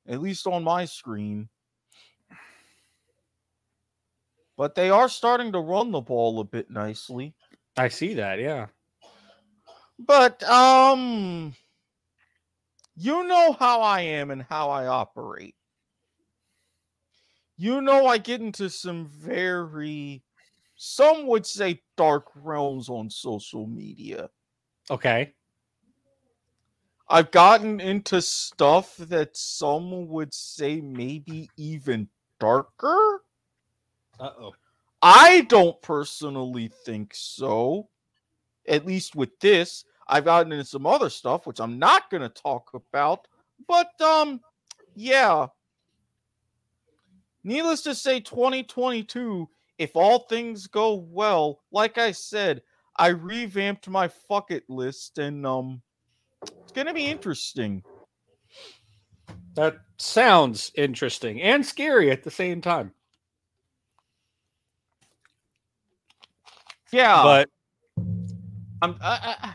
At 0.09 0.23
least 0.23 0.47
on 0.47 0.65
my 0.65 0.87
screen. 0.87 1.49
But 4.57 4.74
they 4.74 4.91
are 4.91 5.09
starting 5.09 5.53
to 5.53 5.61
run 5.61 5.93
the 5.93 6.01
ball 6.01 6.41
a 6.41 6.45
bit 6.45 6.70
nicely. 6.70 7.35
I 7.77 7.89
see 7.89 8.15
that. 8.15 8.41
Yeah. 8.41 8.66
But 9.99 10.43
um 10.45 11.55
you 13.03 13.27
know 13.27 13.57
how 13.59 13.81
I 13.81 14.01
am 14.01 14.31
and 14.31 14.43
how 14.43 14.70
I 14.70 14.87
operate. 14.87 15.57
You 17.57 17.81
know 17.81 18.07
I 18.07 18.19
get 18.19 18.41
into 18.41 18.70
some 18.70 19.07
very 19.07 20.23
some 20.77 21.27
would 21.27 21.47
say 21.47 21.83
dark 21.97 22.27
realms 22.35 22.89
on 22.89 23.11
social 23.11 23.66
media. 23.66 24.31
Okay. 24.91 25.33
I've 27.09 27.31
gotten 27.31 27.81
into 27.81 28.23
stuff 28.23 28.97
that 28.97 29.37
some 29.37 30.09
would 30.09 30.33
say 30.33 30.81
maybe 30.81 31.51
even 31.57 32.09
darker. 32.41 33.23
Uh 34.19 34.31
oh. 34.41 34.53
I 35.03 35.43
don't 35.43 35.81
personally 35.83 36.70
think 36.85 37.12
so. 37.15 37.89
At 38.69 38.87
least 38.87 39.16
with 39.16 39.39
this, 39.41 39.85
I've 40.12 40.26
gotten 40.26 40.52
into 40.52 40.66
some 40.66 40.86
other 40.86 41.09
stuff 41.09 41.47
which 41.47 41.59
I'm 41.59 41.78
not 41.78 42.10
going 42.10 42.20
to 42.20 42.28
talk 42.28 42.70
about. 42.74 43.26
But 43.66 43.98
um 44.01 44.40
yeah. 44.94 45.47
Needless 47.44 47.80
to 47.82 47.94
say 47.94 48.20
2022 48.20 49.48
if 49.78 49.97
all 49.97 50.20
things 50.20 50.66
go 50.66 50.94
well, 50.94 51.62
like 51.72 51.97
I 51.97 52.12
said, 52.12 52.62
I 52.97 53.09
revamped 53.09 53.89
my 53.89 54.06
fuck 54.06 54.51
it 54.51 54.68
list 54.68 55.16
and 55.16 55.47
um 55.47 55.80
it's 56.62 56.72
going 56.72 56.89
to 56.89 56.94
be 56.94 57.06
interesting. 57.06 57.82
That 59.55 59.76
sounds 59.97 60.72
interesting 60.74 61.40
and 61.40 61.64
scary 61.64 62.10
at 62.10 62.22
the 62.22 62.30
same 62.30 62.60
time. 62.60 62.93
Yeah. 66.93 67.22
but 67.22 67.48
I'm, 68.82 68.97
I, 69.01 69.36
I, 69.40 69.55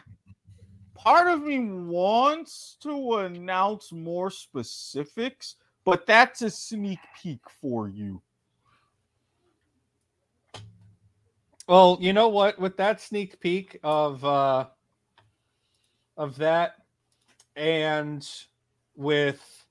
part 1.07 1.29
of 1.29 1.41
me 1.41 1.57
wants 1.59 2.75
to 2.81 3.15
announce 3.15 3.93
more 3.93 4.29
specifics, 4.29 5.55
but 5.85 6.05
that's 6.05 6.41
a 6.41 6.49
sneak 6.49 6.99
peek 7.21 7.39
for 7.61 7.87
you. 7.87 8.21
well, 11.69 11.97
you 12.01 12.11
know 12.11 12.27
what? 12.27 12.59
With 12.59 12.75
that 12.75 12.99
sneak 12.99 13.39
peek 13.39 13.79
of 13.83 14.25
uh 14.25 14.65
of 16.17 16.35
that 16.39 16.75
and 17.55 18.29
with 18.97 19.65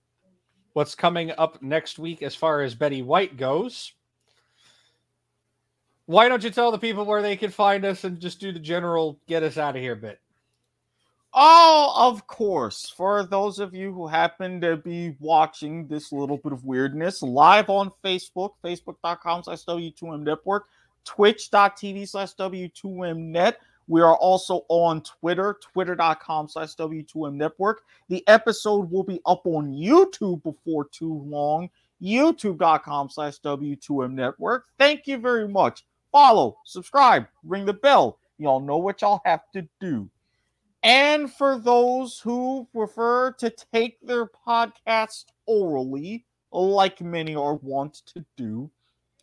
what's 0.72 0.94
coming 0.94 1.32
up 1.36 1.62
next 1.62 1.98
week 1.98 2.22
as 2.22 2.34
far 2.34 2.62
as 2.62 2.74
Betty 2.74 3.02
White 3.02 3.36
goes, 3.36 3.92
why 6.06 6.30
don't 6.30 6.42
you 6.42 6.50
tell 6.50 6.70
the 6.70 6.78
people 6.78 7.04
where 7.04 7.20
they 7.20 7.36
can 7.36 7.50
find 7.50 7.84
us 7.84 8.04
and 8.04 8.20
just 8.20 8.40
do 8.40 8.52
the 8.52 8.58
general 8.58 9.20
get 9.26 9.42
us 9.42 9.58
out 9.58 9.76
of 9.76 9.82
here 9.82 9.96
bit? 9.96 10.18
Oh, 11.38 11.92
of 11.94 12.26
course. 12.26 12.88
For 12.88 13.22
those 13.22 13.58
of 13.58 13.74
you 13.74 13.92
who 13.92 14.06
happen 14.06 14.58
to 14.62 14.78
be 14.78 15.14
watching 15.20 15.86
this 15.86 16.10
little 16.10 16.38
bit 16.38 16.54
of 16.54 16.64
weirdness 16.64 17.20
live 17.20 17.68
on 17.68 17.92
Facebook, 18.02 18.52
facebook.com 18.64 19.42
slash 19.42 19.66
W2M 19.66 20.22
Network, 20.22 20.68
twitch.tv 21.04 22.08
slash 22.08 22.34
W2M 22.36 23.18
Net. 23.18 23.58
We 23.86 24.00
are 24.00 24.16
also 24.16 24.64
on 24.70 25.02
Twitter, 25.02 25.58
twitter.com 25.60 26.48
slash 26.48 26.74
W2M 26.74 27.34
Network. 27.34 27.82
The 28.08 28.26
episode 28.28 28.90
will 28.90 29.04
be 29.04 29.20
up 29.26 29.42
on 29.44 29.74
YouTube 29.74 30.42
before 30.42 30.86
too 30.86 31.22
long, 31.26 31.68
youtube.com 32.02 33.10
slash 33.10 33.40
W2M 33.40 34.12
Network. 34.14 34.68
Thank 34.78 35.06
you 35.06 35.18
very 35.18 35.46
much. 35.46 35.84
Follow, 36.10 36.56
subscribe, 36.64 37.26
ring 37.44 37.66
the 37.66 37.74
bell. 37.74 38.18
Y'all 38.38 38.58
know 38.60 38.78
what 38.78 39.02
y'all 39.02 39.20
have 39.26 39.42
to 39.52 39.68
do. 39.80 40.08
And 40.86 41.32
for 41.32 41.58
those 41.58 42.20
who 42.20 42.68
prefer 42.72 43.32
to 43.38 43.52
take 43.72 44.00
their 44.00 44.24
podcast 44.24 45.24
orally, 45.44 46.24
like 46.52 47.00
many 47.00 47.34
are 47.34 47.56
wont 47.56 48.02
to 48.14 48.24
do, 48.36 48.70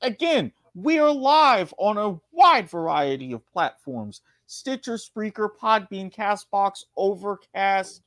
again, 0.02 0.52
we 0.76 1.00
are 1.00 1.14
live 1.14 1.74
on 1.78 1.98
a 1.98 2.20
wide 2.34 2.70
variety 2.70 3.32
of 3.32 3.50
platforms 3.50 4.20
Stitcher, 4.46 4.96
Spreaker, 4.96 5.48
Podbean, 5.58 6.14
Castbox, 6.14 6.84
Overcast, 6.98 8.02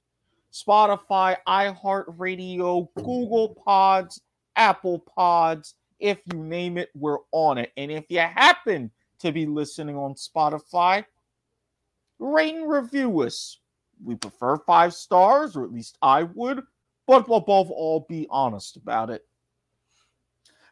Spotify, 0.52 1.38
iHeartRadio, 1.48 2.88
Google 2.94 3.58
Pods, 3.64 4.20
Apple 4.56 4.98
Pods, 4.98 5.76
If 5.98 6.18
you 6.30 6.44
name 6.44 6.76
it, 6.76 6.90
we're 6.94 7.20
on 7.32 7.56
it. 7.56 7.72
And 7.78 7.90
if 7.90 8.04
you 8.10 8.18
happen 8.18 8.90
to 9.20 9.32
be 9.32 9.46
listening 9.46 9.96
on 9.96 10.12
Spotify, 10.12 11.06
rate 12.18 12.54
and 12.54 12.68
review 12.68 13.20
us. 13.22 13.58
We 14.04 14.14
prefer 14.14 14.58
five 14.58 14.94
stars, 14.94 15.56
or 15.56 15.64
at 15.64 15.72
least 15.72 15.98
I 16.02 16.24
would, 16.24 16.62
but 17.06 17.24
above 17.28 17.70
all, 17.70 18.06
be 18.08 18.26
honest 18.30 18.76
about 18.76 19.10
it. 19.10 19.26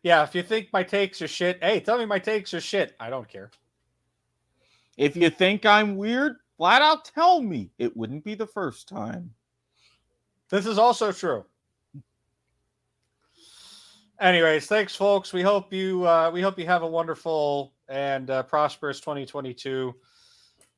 Yeah, 0.03 0.23
if 0.23 0.35
you 0.35 0.43
think 0.43 0.69
my 0.73 0.83
takes 0.83 1.23
are 1.23 1.29
shit, 1.29 1.59
hey, 1.63 1.81
tell 1.81 1.99
me 1.99 2.05
my 2.05 2.19
takes 2.19 2.53
are 2.53 2.61
shit. 2.61 2.95
I 3.01 3.09
don't 3.09 3.29
care. 3.29 3.51
If 4.99 5.17
you 5.17 5.31
think 5.31 5.65
I'm 5.65 5.97
weird, 5.97 6.37
flat 6.57 6.83
out 6.83 7.07
tell 7.07 7.41
me. 7.41 7.71
It 7.79 7.97
wouldn't 7.97 8.25
be 8.25 8.35
the 8.35 8.47
first 8.47 8.89
time. 8.89 9.31
This 10.51 10.67
is 10.67 10.79
also 10.79 11.11
true. 11.11 11.45
Anyways, 14.21 14.67
thanks, 14.67 14.95
folks. 14.95 15.33
We 15.33 15.43
hope 15.43 15.73
you 15.73 16.07
uh, 16.07 16.31
we 16.33 16.41
hope 16.41 16.59
you 16.59 16.67
have 16.67 16.83
a 16.83 16.87
wonderful 16.87 17.75
and 17.89 18.31
uh, 18.31 18.43
prosperous 18.45 19.01
2022. 19.01 19.95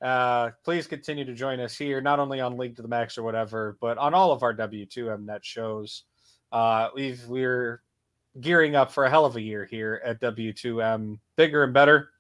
Uh, 0.03 0.51
please 0.65 0.87
continue 0.87 1.25
to 1.25 1.35
join 1.35 1.61
us 1.61 1.77
here, 1.77 2.01
not 2.01 2.19
only 2.19 2.41
on 2.41 2.59
League 2.59 2.77
to 2.77 2.83
the 2.83 2.89
Max 2.89 3.17
or 3.17 3.23
whatever, 3.23 3.77
but 3.81 3.97
on 3.99 4.15
all 4.15 4.33
of 4.33 4.43
our 4.43 4.55
W2M 4.55 5.25
net 5.25 5.45
shows. 5.45 6.05
Uh, 6.53 6.89
we've 6.95 7.25
we're 7.27 7.83
gearing 8.41 8.77
up 8.77 8.93
for 8.93 9.05
a 9.05 9.11
hell 9.11 9.25
of 9.25 9.37
a 9.37 9.41
year 9.41 9.65
here 9.65 10.01
at 10.05 10.21
W2M, 10.21 11.19
bigger 11.37 11.65
and 11.65 11.73
better. 11.73 12.11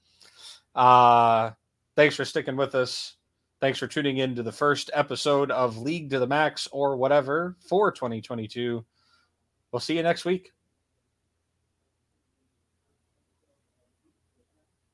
Uh, 0.74 1.50
thanks 1.94 2.16
for 2.16 2.24
sticking 2.24 2.56
with 2.56 2.74
us. 2.74 3.16
Thanks 3.60 3.78
for 3.78 3.86
tuning 3.86 4.18
in 4.18 4.34
to 4.36 4.42
the 4.42 4.52
first 4.52 4.90
episode 4.92 5.50
of 5.50 5.78
League 5.78 6.10
to 6.10 6.18
the 6.18 6.26
Max 6.26 6.68
or 6.72 6.96
whatever 6.96 7.56
for 7.68 7.90
2022. 7.90 8.84
We'll 9.72 9.80
see 9.80 9.96
you 9.96 10.02
next 10.02 10.24
week. 10.24 10.55